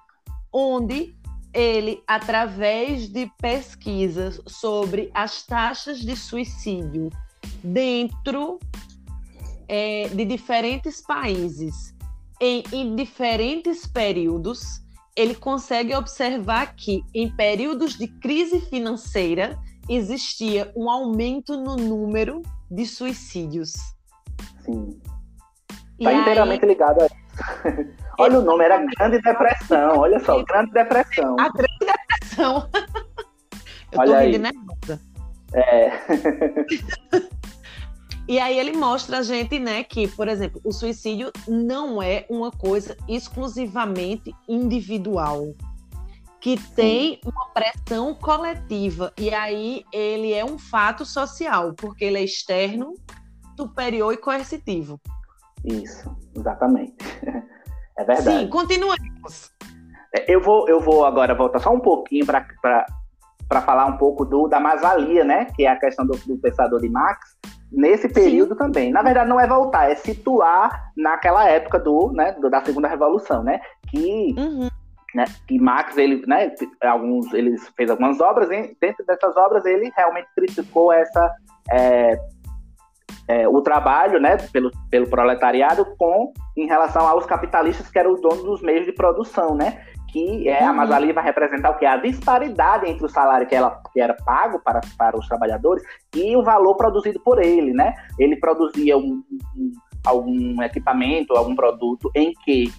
onde 0.52 1.14
ele, 1.52 2.02
através 2.06 3.08
de 3.08 3.30
pesquisas 3.40 4.40
sobre 4.46 5.10
as 5.14 5.44
taxas 5.44 6.00
de 6.00 6.16
suicídio 6.16 7.10
dentro 7.62 8.58
é, 9.68 10.08
de 10.08 10.24
diferentes 10.24 11.00
países, 11.00 11.94
em, 12.40 12.62
em 12.72 12.94
diferentes 12.96 13.86
períodos, 13.86 14.82
ele 15.16 15.34
consegue 15.34 15.94
observar 15.94 16.74
que 16.74 17.02
em 17.14 17.30
períodos 17.34 17.96
de 17.96 18.08
crise 18.08 18.60
financeira 18.60 19.58
existia 19.88 20.72
um 20.74 20.90
aumento 20.90 21.56
no 21.56 21.76
número 21.76 22.42
de 22.70 22.86
suicídios. 22.86 23.72
Sim. 24.64 25.00
Está 25.98 26.12
inteiramente 26.12 26.64
aí... 26.64 26.68
ligado 26.68 27.00
a 27.02 27.06
isso. 27.06 27.94
Olha 28.18 28.38
o 28.38 28.42
nome, 28.42 28.64
era 28.64 28.78
Grande 28.78 29.20
Depressão. 29.20 29.98
Olha 29.98 30.20
só, 30.20 30.42
Grande 30.44 30.72
Depressão. 30.72 31.36
A 31.38 31.48
Grande 31.48 31.78
Depressão. 31.80 32.68
Eu 33.92 34.00
Olha 34.00 34.12
tô 34.12 34.18
rindo 34.18 34.38
nervosa. 34.38 35.13
É. 35.54 35.90
E 38.26 38.40
aí 38.40 38.58
ele 38.58 38.72
mostra 38.72 39.18
a 39.18 39.22
gente, 39.22 39.58
né, 39.58 39.84
que, 39.84 40.08
por 40.08 40.28
exemplo, 40.28 40.58
o 40.64 40.72
suicídio 40.72 41.30
não 41.46 42.02
é 42.02 42.24
uma 42.30 42.50
coisa 42.50 42.96
exclusivamente 43.06 44.34
individual, 44.48 45.52
que 46.40 46.58
tem 46.74 47.20
uma 47.22 47.48
pressão 47.48 48.14
coletiva. 48.14 49.12
E 49.18 49.32
aí 49.34 49.84
ele 49.92 50.32
é 50.32 50.42
um 50.42 50.58
fato 50.58 51.04
social, 51.04 51.74
porque 51.74 52.02
ele 52.06 52.16
é 52.16 52.24
externo, 52.24 52.94
superior 53.58 54.14
e 54.14 54.16
coercitivo. 54.16 54.98
Isso, 55.64 56.14
exatamente. 56.34 56.96
É 57.96 58.02
verdade. 58.02 58.40
Sim, 58.40 58.48
continuemos. 58.48 59.52
É, 60.12 60.34
eu 60.34 60.40
vou, 60.40 60.68
eu 60.68 60.80
vou 60.80 61.04
agora 61.04 61.32
voltar 61.32 61.60
só 61.60 61.72
um 61.72 61.78
pouquinho 61.78 62.26
para 62.26 62.44
falar 63.60 63.86
um 63.86 63.96
pouco 63.96 64.24
do, 64.24 64.48
da 64.48 64.58
mais-valia, 64.58 65.24
né? 65.24 65.46
Que 65.56 65.64
é 65.64 65.70
a 65.70 65.78
questão 65.78 66.06
do, 66.06 66.16
do 66.26 66.38
pensador 66.38 66.80
de 66.80 66.88
Marx, 66.88 67.36
nesse 67.70 68.08
período 68.08 68.52
Sim. 68.52 68.58
também. 68.58 68.92
Na 68.92 69.02
verdade, 69.02 69.28
não 69.28 69.40
é 69.40 69.46
voltar, 69.46 69.90
é 69.90 69.94
situar 69.94 70.92
naquela 70.96 71.48
época 71.48 71.78
do, 71.78 72.12
né, 72.12 72.32
do, 72.32 72.48
da 72.48 72.64
segunda 72.64 72.88
revolução, 72.88 73.42
né? 73.42 73.60
Que, 73.88 74.34
uhum. 74.38 74.68
né, 75.14 75.24
que 75.46 75.58
Marx 75.58 75.96
ele, 75.96 76.24
né, 76.26 76.52
alguns, 76.82 77.32
ele 77.32 77.56
fez 77.76 77.90
algumas 77.90 78.20
obras 78.20 78.50
e 78.50 78.76
dentro 78.80 79.04
dessas 79.04 79.36
obras 79.36 79.64
ele 79.64 79.92
realmente 79.96 80.28
criticou 80.34 80.92
essa 80.92 81.34
é, 81.70 82.18
é, 83.28 83.48
o 83.48 83.60
trabalho, 83.62 84.20
né, 84.20 84.36
pelo, 84.52 84.70
pelo 84.90 85.08
proletariado 85.08 85.86
com 85.98 86.32
em 86.56 86.66
relação 86.66 87.06
aos 87.06 87.26
capitalistas 87.26 87.90
que 87.90 87.98
eram 87.98 88.12
os 88.12 88.20
donos 88.20 88.44
dos 88.44 88.62
meios 88.62 88.84
de 88.84 88.92
produção, 88.92 89.54
né? 89.54 89.84
Que 90.14 90.48
é, 90.48 90.62
uhum. 90.62 90.68
a 90.68 90.72
Masali 90.72 91.12
vai 91.12 91.24
representar 91.24 91.70
o 91.70 91.76
que? 91.76 91.84
A 91.84 91.96
disparidade 91.96 92.88
entre 92.88 93.04
o 93.04 93.08
salário 93.08 93.48
que, 93.48 93.54
ela, 93.56 93.82
que 93.92 94.00
era 94.00 94.14
pago 94.24 94.60
para, 94.60 94.80
para 94.96 95.18
os 95.18 95.26
trabalhadores 95.26 95.82
e 96.14 96.36
o 96.36 96.42
valor 96.44 96.76
produzido 96.76 97.18
por 97.18 97.42
ele, 97.42 97.72
né? 97.72 97.92
Ele 98.16 98.36
produzia 98.36 98.96
um, 98.96 99.24
um, 99.56 99.72
algum 100.06 100.62
equipamento, 100.62 101.34
algum 101.34 101.56
produto 101.56 102.08
em 102.14 102.32
que 102.44 102.72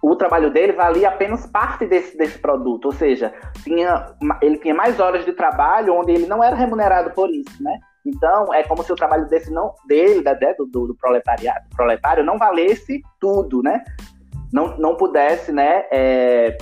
o 0.00 0.14
trabalho 0.14 0.52
dele 0.52 0.72
valia 0.72 1.08
apenas 1.08 1.46
parte 1.46 1.84
desse, 1.84 2.16
desse 2.16 2.38
produto, 2.38 2.86
ou 2.86 2.92
seja, 2.92 3.34
tinha, 3.64 4.14
ele 4.40 4.58
tinha 4.58 4.74
mais 4.74 5.00
horas 5.00 5.24
de 5.24 5.32
trabalho 5.32 5.94
onde 5.94 6.12
ele 6.12 6.26
não 6.26 6.44
era 6.44 6.54
remunerado 6.54 7.10
por 7.10 7.28
isso, 7.28 7.60
né? 7.60 7.76
Então, 8.06 8.54
é 8.54 8.62
como 8.62 8.84
se 8.84 8.92
o 8.92 8.96
trabalho 8.96 9.28
desse 9.28 9.50
não, 9.52 9.74
dele, 9.86 10.22
da, 10.22 10.34
do, 10.34 10.66
do 10.66 10.96
proletariado, 11.00 11.68
proletário, 11.74 12.24
não 12.24 12.38
valesse 12.38 13.00
tudo, 13.20 13.62
né? 13.62 13.82
Não, 14.52 14.76
não 14.76 14.94
pudesse, 14.94 15.50
né, 15.50 15.84
é, 15.90 16.58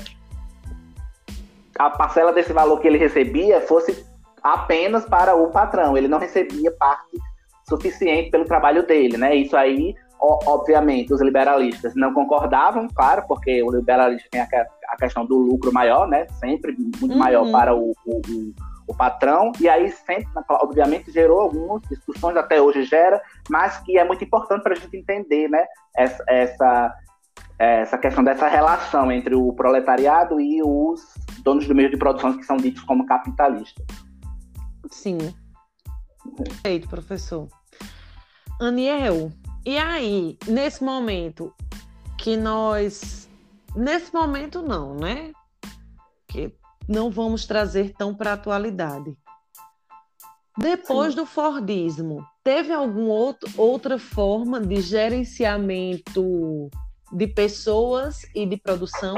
a 1.79 1.91
parcela 1.91 2.33
desse 2.33 2.53
valor 2.53 2.79
que 2.79 2.87
ele 2.87 2.99
recebia 2.99 3.61
fosse 3.63 4.05
apenas 4.43 5.05
para 5.05 5.35
o 5.35 5.51
patrão. 5.51 5.97
Ele 5.97 6.09
não 6.09 6.19
recebia 6.19 6.71
parte 6.73 7.19
suficiente 7.69 8.31
pelo 8.31 8.45
trabalho 8.45 8.87
dele, 8.87 9.17
né? 9.17 9.35
Isso 9.35 9.57
aí, 9.57 9.95
obviamente, 10.21 11.13
os 11.13 11.23
liberalistas 11.23 11.95
não 11.95 12.13
concordavam, 12.13 12.89
claro, 12.89 13.25
porque 13.27 13.63
o 13.63 13.71
liberalismo 13.71 14.29
tem 14.31 14.41
a, 14.41 14.97
questão 14.99 15.25
do 15.25 15.37
lucro 15.37 15.73
maior, 15.73 16.07
né? 16.07 16.27
Sempre 16.39 16.77
muito 16.79 17.07
uhum. 17.07 17.19
maior 17.19 17.51
para 17.51 17.75
o, 17.75 17.93
o, 18.05 18.21
o, 18.89 18.95
patrão. 18.95 19.53
E 19.61 19.69
aí 19.69 19.91
sempre, 19.91 20.29
obviamente, 20.51 21.11
gerou 21.11 21.41
algumas 21.41 21.81
discussões, 21.89 22.37
até 22.37 22.61
hoje 22.61 22.85
gera, 22.85 23.23
mas 23.49 23.79
que 23.79 23.99
é 23.99 24.05
muito 24.05 24.23
importante 24.25 24.63
para 24.63 24.75
a 24.75 24.77
gente 24.77 24.97
entender, 24.97 25.49
né? 25.49 25.65
Essa, 25.97 26.25
essa 26.29 26.95
é, 27.61 27.83
essa 27.83 27.99
questão 27.99 28.25
dessa 28.25 28.49
relação 28.49 29.13
entre 29.13 29.35
o 29.35 29.53
proletariado 29.53 30.41
e 30.41 30.63
os 30.63 31.03
donos 31.43 31.69
do 31.69 31.75
meio 31.75 31.91
de 31.91 31.99
produção 31.99 32.35
que 32.35 32.43
são 32.43 32.57
ditos 32.57 32.83
como 32.85 33.05
capitalistas. 33.05 33.85
Sim. 34.91 35.19
Perfeito, 36.39 36.89
professor. 36.89 37.49
Aniel, 38.59 39.31
e 39.67 39.77
aí, 39.77 40.39
nesse 40.49 40.83
momento 40.83 41.53
que 42.17 42.35
nós. 42.35 43.29
Nesse 43.77 44.13
momento, 44.13 44.63
não, 44.63 44.95
né? 44.95 45.33
Que 46.27 46.55
não 46.89 47.11
vamos 47.11 47.45
trazer 47.45 47.93
tão 47.93 48.15
para 48.15 48.31
a 48.31 48.35
atualidade. 48.35 49.15
Depois 50.57 51.13
Sim. 51.13 51.21
do 51.21 51.27
Fordismo, 51.27 52.25
teve 52.43 52.73
alguma 52.73 53.37
outra 53.57 53.99
forma 53.99 54.59
de 54.61 54.81
gerenciamento 54.81 56.71
de 57.13 57.27
pessoas 57.27 58.23
e 58.35 58.47
de 58.47 58.57
produção? 58.57 59.15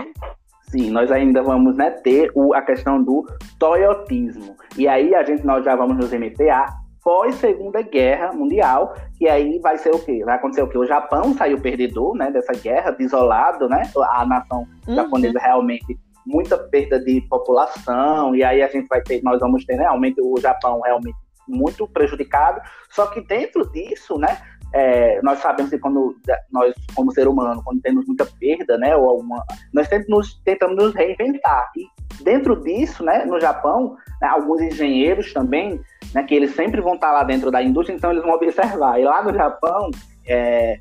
Sim, 0.71 0.91
nós 0.91 1.11
ainda 1.11 1.43
vamos 1.43 1.77
né, 1.77 1.91
ter 1.91 2.31
o, 2.35 2.55
a 2.55 2.63
questão 2.63 3.03
do 3.03 3.27
toyotismo. 3.59 4.57
E 4.77 4.89
aí 4.89 5.15
a 5.15 5.23
gente 5.23 5.45
nós 5.45 5.65
já 5.65 5.77
vamos 5.77 5.97
nos 5.97 6.11
remeter 6.11 6.55
a 6.55 6.67
pós 7.03 7.35
Segunda 7.35 7.83
Guerra 7.83 8.33
Mundial, 8.33 8.95
que 9.19 9.29
aí 9.29 9.59
vai 9.59 9.77
ser 9.77 9.95
o 9.95 9.99
quê? 9.99 10.23
Vai 10.25 10.37
acontecer 10.37 10.63
o 10.63 10.69
quê? 10.69 10.79
O 10.79 10.87
Japão 10.87 11.35
saiu 11.35 11.61
perdedor, 11.61 12.15
né, 12.15 12.31
dessa 12.31 12.53
guerra, 12.53 12.93
desolado, 12.93 13.69
né? 13.69 13.83
A 14.13 14.25
nação 14.25 14.67
uhum. 14.87 14.95
japonesa 14.95 15.39
realmente 15.39 15.99
muita 16.25 16.57
perda 16.57 17.01
de 17.01 17.21
população, 17.23 18.35
e 18.35 18.45
aí 18.45 18.63
a 18.63 18.69
gente 18.69 18.87
vai 18.87 19.03
ter, 19.03 19.21
nós 19.25 19.41
vamos 19.41 19.65
ter 19.65 19.77
né, 19.77 19.83
realmente 19.83 20.21
o 20.21 20.39
Japão 20.41 20.81
realmente 20.81 21.17
muito 21.49 21.87
prejudicado. 21.89 22.61
Só 22.91 23.07
que 23.07 23.21
dentro 23.21 23.71
disso, 23.73 24.17
né, 24.19 24.39
é, 24.73 25.21
nós 25.23 25.39
sabemos 25.39 25.71
que 25.71 25.79
quando 25.79 26.17
nós, 26.51 26.75
como 26.95 27.13
ser 27.13 27.29
humano, 27.29 27.63
quando 27.65 27.81
temos 27.81 28.07
muita 28.07 28.27
perda, 28.39 28.79
né, 28.79 28.97
ou 28.97 29.09
alguma, 29.09 29.45
nós 29.73 29.89
tentamos 29.89 30.09
nos, 30.09 30.43
tentamos 30.43 30.77
nos 30.77 30.95
reinventar. 30.95 31.71
E 31.77 31.87
dentro 32.23 32.61
disso, 32.63 33.05
né, 33.05 33.25
no 33.25 33.39
Japão, 33.41 33.97
né, 34.21 34.29
alguns 34.29 34.61
engenheiros 34.61 35.33
também, 35.33 35.81
né, 36.15 36.23
que 36.23 36.35
eles 36.35 36.55
sempre 36.55 36.81
vão 36.81 36.95
estar 36.95 37.13
lá 37.13 37.23
dentro 37.23 37.51
da 37.51 37.63
indústria, 37.63 37.95
então 37.95 38.11
eles 38.11 38.23
vão 38.23 38.35
observar. 38.35 38.99
E 38.99 39.05
lá 39.05 39.23
no 39.23 39.35
Japão, 39.35 39.91
é, 40.27 40.81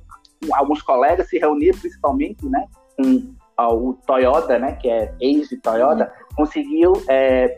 alguns 0.53 0.81
colegas 0.81 1.29
se 1.29 1.37
reuniram 1.37 1.77
principalmente, 1.77 2.47
né, 2.47 2.65
com 2.97 3.33
o 3.57 3.93
Toyota, 4.07 4.57
né, 4.57 4.73
que 4.73 4.89
é 4.89 5.13
ex 5.19 5.49
de 5.49 5.57
Toyota, 5.57 6.05
uhum. 6.05 6.35
conseguiu 6.37 6.93
é, 7.09 7.57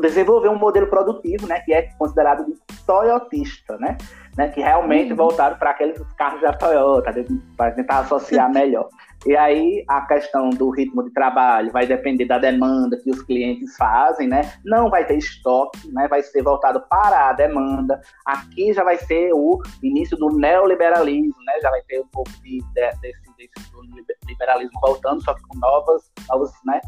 desenvolver 0.00 0.48
um 0.48 0.58
modelo 0.58 0.86
produtivo, 0.86 1.46
né, 1.46 1.60
que 1.60 1.72
é 1.72 1.82
considerado 1.98 2.46
de 2.46 2.54
toyotista, 2.86 3.76
né, 3.78 3.96
né 4.36 4.48
que 4.48 4.60
realmente 4.60 5.10
uhum. 5.10 5.16
voltaram 5.16 5.56
para 5.56 5.70
aqueles 5.70 6.00
carros 6.16 6.40
da 6.40 6.52
Toyota, 6.52 7.12
para 7.56 7.72
tentar 7.72 8.00
associar 8.00 8.50
melhor. 8.52 8.88
E 9.26 9.34
aí 9.36 9.84
a 9.88 10.02
questão 10.02 10.50
do 10.50 10.68
ritmo 10.68 11.02
de 11.02 11.10
trabalho 11.10 11.72
vai 11.72 11.86
depender 11.86 12.26
da 12.26 12.38
demanda 12.38 12.98
que 12.98 13.10
os 13.10 13.22
clientes 13.22 13.74
fazem, 13.76 14.28
né? 14.28 14.52
Não 14.62 14.90
vai 14.90 15.06
ter 15.06 15.16
estoque, 15.16 15.90
né? 15.92 16.06
Vai 16.08 16.22
ser 16.22 16.42
voltado 16.42 16.82
para 16.90 17.30
a 17.30 17.32
demanda. 17.32 18.00
Aqui 18.26 18.72
já 18.74 18.84
vai 18.84 18.98
ser 18.98 19.32
o 19.32 19.62
início 19.82 20.16
do 20.18 20.28
neoliberalismo, 20.36 21.36
né? 21.46 21.54
Já 21.62 21.70
vai 21.70 21.80
ter 21.88 22.00
um 22.00 22.08
pouco 22.08 22.30
de, 22.42 22.58
de, 22.58 22.90
desse, 23.00 23.22
desse 23.38 24.26
liberalismo 24.28 24.78
voltando, 24.80 25.22
só 25.24 25.32
que 25.32 25.42
com 25.42 25.58
novas, 25.58 26.12
novas, 26.28 26.52
né? 26.66 26.80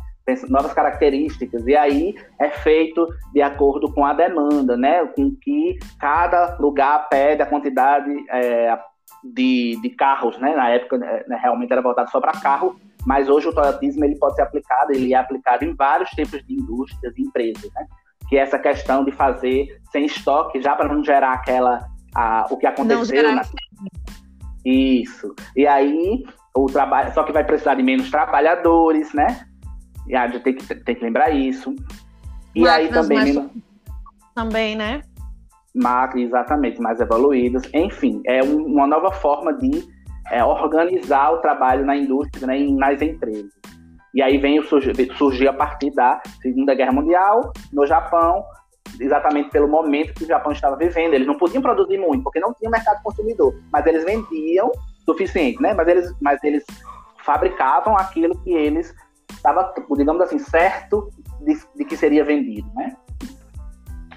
Novas 0.49 0.73
características, 0.73 1.67
e 1.67 1.77
aí 1.77 2.15
é 2.39 2.51
feito 2.51 3.07
de 3.33 3.41
acordo 3.41 3.93
com 3.93 4.05
a 4.05 4.13
demanda, 4.13 4.77
né? 4.77 5.07
Com 5.07 5.31
que 5.37 5.79
cada 6.01 6.57
lugar 6.59 7.09
pede 7.09 7.43
a 7.43 7.47
quantidade 7.47 8.11
é, 8.31 8.77
de, 9.23 9.79
de 9.81 9.91
carros, 9.91 10.37
né? 10.39 10.55
Na 10.57 10.69
época 10.71 10.99
né, 10.99 11.25
realmente 11.41 11.73
era 11.73 11.83
voltado 11.83 12.11
só 12.11 12.21
para 12.21 12.33
carro, 12.33 12.77
mas 13.07 13.29
hoje 13.29 13.49
o 13.49 13.55
toyotismo 13.55 14.05
ele 14.05 14.17
pode 14.17 14.35
ser 14.35 14.43
aplicado, 14.43 14.93
ele 14.93 15.15
é 15.15 15.17
aplicado 15.17 15.65
em 15.65 15.75
vários 15.75 16.11
tipos 16.11 16.45
de 16.45 16.55
indústrias 16.55 17.17
e 17.17 17.23
empresas, 17.23 17.71
né? 17.75 17.87
Que 18.29 18.37
é 18.37 18.41
essa 18.41 18.59
questão 18.59 19.05
de 19.05 19.13
fazer 19.13 19.81
sem 19.93 20.07
estoque, 20.07 20.61
já 20.61 20.75
para 20.75 20.93
não 20.93 21.05
gerar 21.05 21.35
aquela 21.35 21.87
a, 22.15 22.47
o 22.51 22.57
que 22.57 22.67
aconteceu. 22.67 23.33
Na... 23.33 23.43
Isso. 24.65 25.33
E 25.55 25.65
aí 25.67 26.25
o 26.57 26.67
trabalho, 26.67 27.13
só 27.13 27.23
que 27.23 27.33
vai 27.33 27.45
precisar 27.45 27.75
de 27.75 27.83
menos 27.83 28.11
trabalhadores, 28.11 29.13
né? 29.13 29.46
E 30.09 30.15
a 30.15 30.27
gente 30.29 30.43
tem 30.43 30.55
que, 30.55 30.75
tem 30.75 30.95
que 30.95 31.05
lembrar 31.05 31.31
isso. 31.31 31.75
E 32.55 32.63
Máquinas 32.63 32.71
aí 32.71 32.89
também. 32.89 33.35
Mais... 33.35 33.51
Também, 34.35 34.77
né? 34.77 35.03
Máquinas, 35.75 36.29
exatamente, 36.29 36.81
mais 36.81 37.01
evoluídas. 37.01 37.63
Enfim, 37.75 38.23
é 38.27 38.43
um, 38.43 38.65
uma 38.65 38.87
nova 38.87 39.11
forma 39.13 39.53
de 39.53 39.87
é, 40.31 40.43
organizar 40.45 41.33
o 41.33 41.39
trabalho 41.39 41.85
na 41.85 41.97
indústria, 41.97 42.47
né, 42.47 42.59
nas 42.71 43.01
empresas. 43.03 43.53
E 44.15 44.23
aí 44.23 44.39
vem 44.39 44.63
surgir, 44.63 44.95
surgir 45.17 45.49
a 45.49 45.53
partir 45.53 45.91
da 45.91 46.21
Segunda 46.41 46.75
Guerra 46.75 46.93
Mundial, 46.93 47.53
no 47.73 47.87
Japão, 47.87 48.43
exatamente 48.99 49.51
pelo 49.51 49.69
momento 49.69 50.15
que 50.15 50.25
o 50.25 50.27
Japão 50.27 50.53
estava 50.53 50.77
vivendo. 50.77 51.13
Eles 51.13 51.27
não 51.27 51.37
podiam 51.37 51.61
produzir 51.61 51.99
muito, 51.99 52.23
porque 52.23 52.41
não 52.41 52.55
tinha 52.55 52.71
mercado 52.71 53.03
consumidor, 53.03 53.55
mas 53.71 53.87
eles 53.87 54.05
vendiam 54.05 54.73
suficiente, 55.05 55.61
né? 55.61 55.75
Mas 55.75 55.89
eles, 55.89 56.15
mas 56.21 56.43
eles 56.43 56.65
fabricavam 57.25 57.95
aquilo 57.97 58.39
que 58.43 58.55
eles 58.55 58.95
estava, 59.47 59.73
digamos 59.97 60.23
assim, 60.23 60.39
certo 60.39 61.11
de, 61.41 61.57
de, 61.77 61.85
que 61.85 61.97
seria 61.97 62.25
vendido, 62.25 62.69
né? 62.75 62.97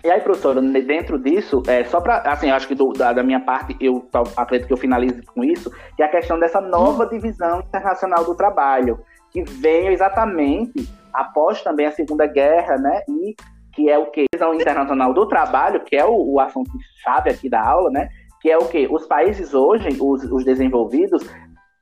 E 0.04 0.10
aí, 0.10 0.22
professora, 0.22 0.62
dentro 0.62 1.20
disso, 1.20 1.62
é, 1.68 1.84
só 1.84 2.00
para, 2.00 2.20
assim, 2.32 2.50
acho 2.50 2.68
que 2.68 2.76
do, 2.76 2.94
da, 2.94 3.12
da, 3.12 3.22
minha 3.22 3.42
parte, 3.42 3.76
eu 3.82 4.08
acredito 4.38 4.68
que 4.68 4.74
eu 4.74 4.78
finalize 4.78 5.22
com 5.24 5.44
isso, 5.44 5.70
que 5.96 6.02
é 6.02 6.06
a 6.06 6.10
questão 6.10 6.40
dessa 6.40 6.62
nova 6.62 7.06
divisão 7.06 7.60
internacional 7.60 8.24
do 8.24 8.34
trabalho, 8.34 9.00
que 9.30 9.44
veio 9.44 9.92
exatamente 9.92 10.90
após 11.14 11.62
também 11.62 11.86
a 11.86 11.92
Segunda 11.92 12.26
Guerra, 12.26 12.78
né? 12.78 13.02
E 13.10 13.36
que 13.74 13.90
é 13.90 13.98
o 13.98 14.10
que? 14.10 14.26
Divisão 14.34 14.56
internacional 14.56 15.14
do 15.14 15.28
trabalho, 15.28 15.82
que 15.82 15.98
é 15.98 16.06
o, 16.06 16.34
o 16.34 16.40
assunto 16.40 16.72
chave 17.04 17.30
aqui 17.30 17.50
da 17.50 17.62
aula, 17.62 17.90
né? 17.92 18.08
Que 18.42 18.50
é 18.50 18.58
o 18.58 18.66
que? 18.70 18.88
Os 18.90 19.06
países 19.06 19.54
hoje, 19.54 19.90
os, 20.00 20.24
os 20.24 20.46
desenvolvidos, 20.46 21.30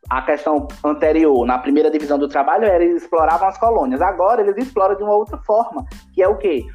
a 0.09 0.21
questão 0.21 0.67
anterior, 0.83 1.45
na 1.45 1.57
primeira 1.57 1.91
divisão 1.91 2.17
do 2.17 2.27
trabalho, 2.27 2.65
era 2.65 2.83
eles 2.83 3.03
exploravam 3.03 3.47
as 3.47 3.57
colônias. 3.57 4.01
Agora 4.01 4.41
eles 4.41 4.57
exploram 4.57 4.95
de 4.95 5.03
uma 5.03 5.13
outra 5.13 5.37
forma, 5.39 5.85
que 6.13 6.21
é 6.21 6.27
o 6.27 6.37
quê? 6.37 6.65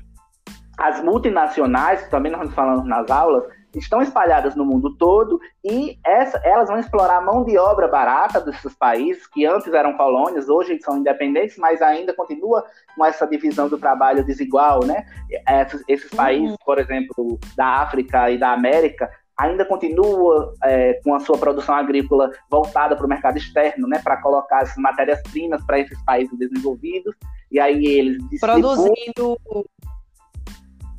As 0.79 1.03
multinacionais, 1.03 2.09
também 2.09 2.33
nós 2.33 2.53
falamos 2.55 2.87
nas 2.87 3.11
aulas, 3.11 3.45
estão 3.75 4.03
espalhadas 4.03 4.55
no 4.55 4.65
mundo 4.65 4.95
todo 4.97 5.41
e 5.65 5.99
essa, 6.05 6.41
elas 6.45 6.69
vão 6.69 6.79
explorar 6.79 7.19
a 7.19 7.21
mão 7.21 7.45
de 7.45 7.57
obra 7.57 7.89
barata 7.89 8.41
desses 8.41 8.75
países 8.75 9.27
que 9.27 9.47
antes 9.47 9.73
eram 9.73 9.97
colônias, 9.97 10.49
hoje 10.49 10.79
são 10.83 10.99
independentes, 10.99 11.57
mas 11.57 11.81
ainda 11.81 12.13
continua 12.13 12.65
com 12.95 13.05
essa 13.05 13.27
divisão 13.27 13.69
do 13.69 13.79
trabalho 13.79 14.25
desigual, 14.25 14.85
né? 14.85 15.07
Esses, 15.49 15.83
esses 15.89 16.11
uhum. 16.11 16.17
países, 16.17 16.57
por 16.65 16.79
exemplo, 16.79 17.39
da 17.57 17.81
África 17.81 18.31
e 18.31 18.39
da 18.39 18.53
América, 18.53 19.11
ainda 19.39 19.65
continua 19.65 20.55
é, 20.65 20.95
com 21.03 21.15
a 21.15 21.21
sua 21.21 21.39
produção 21.39 21.75
agrícola 21.75 22.31
voltada 22.51 22.95
para 22.97 23.07
o 23.07 23.09
mercado 23.09 23.39
externo, 23.39 23.89
né, 23.89 24.01
para 24.03 24.21
colocar 24.21 24.63
as 24.63 24.77
matérias-primas 24.77 25.65
para 25.65 25.81
esses 25.81 26.01
países 26.05 26.37
desenvolvidos, 26.39 27.15
e 27.51 27.59
aí 27.59 27.85
eles 27.85 28.41
produzindo 28.41 29.39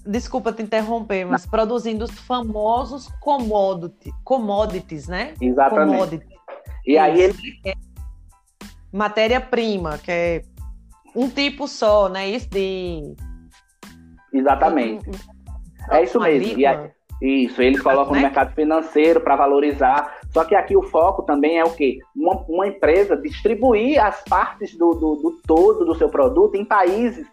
desculpa 0.06 0.52
te 0.52 0.62
interromper, 0.62 1.26
mas 1.26 1.44
Não. 1.44 1.52
produzindo 1.52 2.04
os 2.04 2.12
famosos 2.12 3.08
commodity, 3.22 4.12
commodities, 4.24 5.08
né? 5.08 5.34
Exatamente. 5.40 6.28
E 6.86 6.98
aí 6.98 7.22
ele 7.22 7.60
é 7.66 7.74
matéria-prima, 8.92 9.98
que 9.98 10.12
é 10.12 10.42
um 11.16 11.30
tipo 11.30 11.68
só, 11.68 12.10
né? 12.10 12.30
Isso 12.30 12.50
de 12.50 13.16
Exatamente. 14.34 15.10
é 15.90 16.04
isso 16.04 16.20
mesmo. 16.20 16.60
E 16.60 16.66
aí, 16.66 16.92
isso, 17.22 17.62
eles 17.62 17.82
colocam 17.82 18.14
né? 18.14 18.20
no 18.20 18.26
mercado 18.26 18.54
financeiro 18.54 19.22
para 19.22 19.36
valorizar. 19.36 20.20
Só 20.32 20.44
que 20.44 20.56
aqui 20.56 20.76
o 20.76 20.82
foco 20.82 21.24
também 21.24 21.60
é 21.60 21.64
o 21.64 21.72
quê? 21.72 22.00
Uma, 22.16 22.44
uma 22.50 22.68
empresa 22.68 23.16
distribuir 23.16 24.04
as 24.04 24.22
partes 24.24 24.76
do, 24.78 24.92
do, 24.94 25.16
do, 25.16 25.42
todo 25.46 25.86
do 25.86 25.96
seu 25.96 26.10
produto 26.10 26.56
em 26.56 26.66
países 26.66 27.26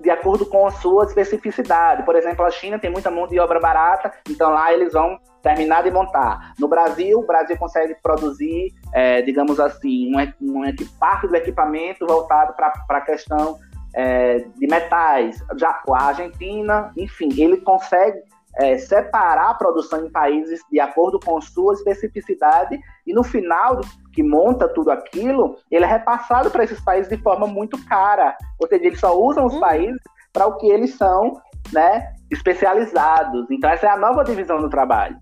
de 0.00 0.10
acordo 0.10 0.46
com 0.46 0.66
a 0.66 0.70
sua 0.70 1.04
especificidade. 1.04 2.04
Por 2.04 2.16
exemplo, 2.16 2.44
a 2.44 2.50
China 2.50 2.78
tem 2.78 2.90
muita 2.90 3.10
mão 3.10 3.26
de 3.26 3.38
obra 3.38 3.60
barata, 3.60 4.12
então 4.28 4.50
lá 4.50 4.72
eles 4.72 4.94
vão 4.94 5.18
terminar 5.42 5.82
de 5.82 5.90
montar. 5.90 6.54
No 6.58 6.68
Brasil, 6.68 7.18
o 7.18 7.26
Brasil 7.26 7.56
consegue 7.56 7.94
produzir, 8.02 8.72
é, 8.94 9.22
digamos 9.22 9.60
assim, 9.60 10.10
um, 10.14 10.20
um, 10.40 10.74
parte 10.98 11.26
do 11.26 11.36
equipamento 11.36 12.06
voltado 12.06 12.54
para 12.54 12.72
a 12.88 13.00
questão 13.02 13.58
é, 13.94 14.38
de 14.56 14.66
metais. 14.66 15.42
Já 15.56 15.82
a 15.88 16.02
Argentina, 16.04 16.92
enfim, 16.96 17.28
ele 17.36 17.58
consegue 17.58 18.18
é, 18.56 18.78
separar 18.78 19.50
a 19.50 19.54
produção 19.54 20.04
em 20.04 20.10
países 20.10 20.60
de 20.70 20.80
acordo 20.80 21.20
com 21.20 21.40
sua 21.40 21.74
especificidade 21.74 22.78
e 23.06 23.12
no 23.12 23.22
final 23.22 23.80
que 24.12 24.22
monta 24.22 24.68
tudo 24.68 24.90
aquilo, 24.90 25.56
ele 25.70 25.84
é 25.84 25.88
repassado 25.88 26.50
para 26.50 26.64
esses 26.64 26.80
países 26.80 27.08
de 27.08 27.16
forma 27.22 27.46
muito 27.46 27.82
cara. 27.86 28.36
Ou 28.58 28.66
seja, 28.68 28.84
eles 28.84 29.00
só 29.00 29.18
usam 29.18 29.46
os 29.46 29.54
hum. 29.54 29.60
países 29.60 30.00
para 30.32 30.46
o 30.46 30.56
que 30.56 30.68
eles 30.68 30.94
são, 30.96 31.40
né, 31.72 32.12
especializados. 32.30 33.46
Então 33.50 33.70
essa 33.70 33.86
é 33.86 33.90
a 33.90 33.96
nova 33.96 34.24
divisão 34.24 34.60
do 34.60 34.68
trabalho. 34.68 35.16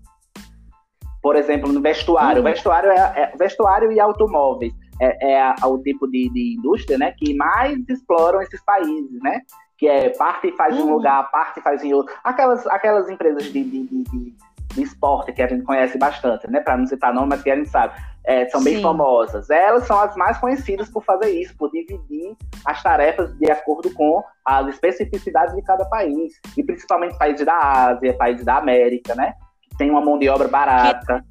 Por 1.21 1.35
exemplo, 1.35 1.71
no 1.71 1.81
vestuário, 1.81 2.41
hum. 2.41 2.45
vestuário 2.45 2.91
é, 2.91 2.97
é, 2.97 3.37
vestuário 3.37 3.91
e 3.91 3.99
automóveis 3.99 4.73
é, 4.99 5.33
é 5.33 5.41
a, 5.41 5.67
o 5.67 5.77
tipo 5.81 6.07
de, 6.07 6.29
de 6.29 6.55
indústria, 6.57 6.97
né, 6.97 7.13
que 7.17 7.33
mais 7.35 7.77
exploram 7.87 8.41
esses 8.41 8.63
países, 8.63 9.21
né? 9.21 9.41
Que 9.79 9.87
é 9.87 10.09
parte 10.09 10.51
faz 10.57 10.75
em 10.75 10.81
um 10.81 10.87
uhum. 10.87 10.93
lugar, 10.95 11.31
parte 11.31 11.61
faz 11.61 11.81
em 11.81 11.93
outro. 11.93 12.13
Aquelas, 12.21 12.67
aquelas 12.67 13.09
empresas 13.09 13.45
de, 13.45 13.63
de, 13.63 13.87
de, 13.87 14.03
de, 14.03 14.83
esporte 14.83 15.31
que 15.31 15.41
a 15.41 15.47
gente 15.47 15.63
conhece 15.63 15.97
bastante, 15.97 16.49
né? 16.51 16.59
Para 16.59 16.77
não 16.77 16.85
citar 16.85 17.13
nome, 17.13 17.29
mas 17.29 17.41
que 17.41 17.49
a 17.49 17.55
gente 17.55 17.69
sabe. 17.69 17.97
É, 18.25 18.47
são 18.49 18.61
bem 18.61 18.75
Sim. 18.75 18.81
famosas. 18.81 19.49
Elas 19.49 19.87
são 19.87 19.97
as 19.97 20.15
mais 20.17 20.37
conhecidas 20.37 20.89
por 20.89 21.03
fazer 21.03 21.29
isso, 21.31 21.55
por 21.57 21.71
dividir 21.71 22.35
as 22.65 22.83
tarefas 22.83 23.33
de 23.37 23.49
acordo 23.49 23.91
com 23.93 24.21
as 24.45 24.67
especificidades 24.67 25.55
de 25.55 25.61
cada 25.61 25.85
país. 25.85 26.33
E 26.57 26.63
principalmente 26.63 27.17
países 27.17 27.45
da 27.45 27.57
Ásia, 27.57 28.13
países 28.17 28.45
da 28.45 28.57
América, 28.57 29.15
né? 29.15 29.33
Que 29.61 29.77
tem 29.77 29.89
uma 29.89 30.01
mão 30.01 30.19
de 30.19 30.27
obra 30.27 30.49
barata. 30.49 31.23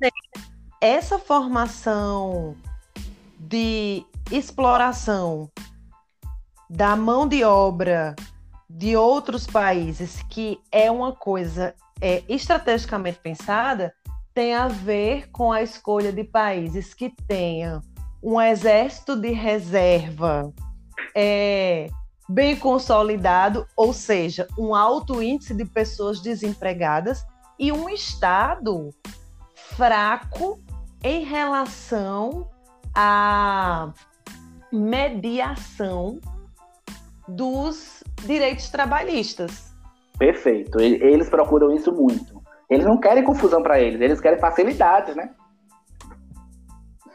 Essa 0.80 1.18
formação 1.18 2.56
de 3.38 4.04
exploração 4.32 5.50
da 6.68 6.96
mão 6.96 7.28
de 7.28 7.44
obra 7.44 8.16
de 8.68 8.96
outros 8.96 9.46
países, 9.46 10.22
que 10.28 10.58
é 10.70 10.90
uma 10.90 11.12
coisa 11.12 11.74
é, 12.00 12.22
estrategicamente 12.28 13.18
pensada, 13.18 13.92
tem 14.34 14.54
a 14.54 14.68
ver 14.68 15.30
com 15.30 15.50
a 15.50 15.62
escolha 15.62 16.12
de 16.12 16.22
países 16.22 16.94
que 16.94 17.10
tenham 17.26 17.80
um 18.22 18.40
exército 18.40 19.16
de 19.16 19.30
reserva 19.30 20.52
é, 21.14 21.88
bem 22.28 22.56
consolidado, 22.56 23.66
ou 23.76 23.92
seja, 23.92 24.46
um 24.58 24.74
alto 24.74 25.22
índice 25.22 25.54
de 25.54 25.64
pessoas 25.64 26.20
desempregadas 26.20 27.24
e 27.58 27.72
um 27.72 27.88
Estado 27.88 28.90
fraco 29.54 30.60
em 31.02 31.24
relação 31.24 32.48
à 32.94 33.92
mediação 34.70 36.20
dos 37.26 37.97
direitos 38.26 38.70
trabalhistas. 38.70 39.74
Perfeito. 40.18 40.80
Eles 40.80 41.28
procuram 41.28 41.72
isso 41.74 41.92
muito. 41.92 42.42
Eles 42.68 42.84
não 42.84 42.98
querem 42.98 43.24
confusão 43.24 43.62
para 43.62 43.80
eles, 43.80 44.00
eles 44.00 44.20
querem 44.20 44.38
facilidades, 44.38 45.16
né? 45.16 45.30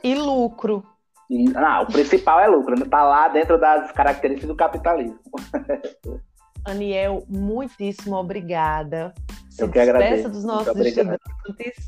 E 0.03 0.15
lucro. 0.15 0.83
Não, 1.29 1.83
o 1.83 1.87
principal 1.87 2.39
é 2.39 2.47
lucro, 2.47 2.75
está 2.75 3.03
lá 3.03 3.27
dentro 3.27 3.59
das 3.59 3.91
características 3.91 4.47
do 4.47 4.55
capitalismo. 4.55 5.19
Aniel, 6.65 7.23
muitíssimo 7.27 8.15
obrigada. 8.15 9.13
Se 9.49 9.63
Eu 9.63 9.69
que 9.69 9.79
agradeço. 9.79 10.29
dos 10.29 10.43
nossos 10.43 10.75
estudantes. 10.75 11.87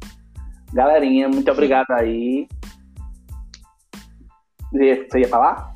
Galerinha, 0.74 1.30
muito 1.30 1.50
obrigado 1.52 1.92
aí. 1.92 2.48
Você 4.72 5.20
ia 5.20 5.30
falar? 5.30 5.75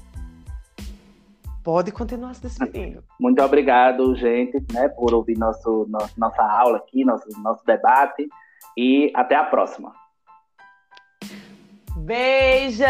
Pode 1.69 1.91
continuar 1.91 2.33
se 2.33 2.41
despedindo. 2.41 3.03
Muito 3.19 3.43
obrigado, 3.43 4.15
gente, 4.15 4.57
né, 4.73 4.89
por 4.89 5.13
ouvir 5.13 5.37
nosso, 5.37 5.85
nosso, 5.87 6.19
nossa 6.19 6.41
aula 6.41 6.77
aqui, 6.77 7.05
nosso, 7.05 7.27
nosso 7.43 7.63
debate. 7.63 8.27
E 8.75 9.11
até 9.15 9.35
a 9.35 9.43
próxima. 9.43 9.93
Beijo! 11.95 12.88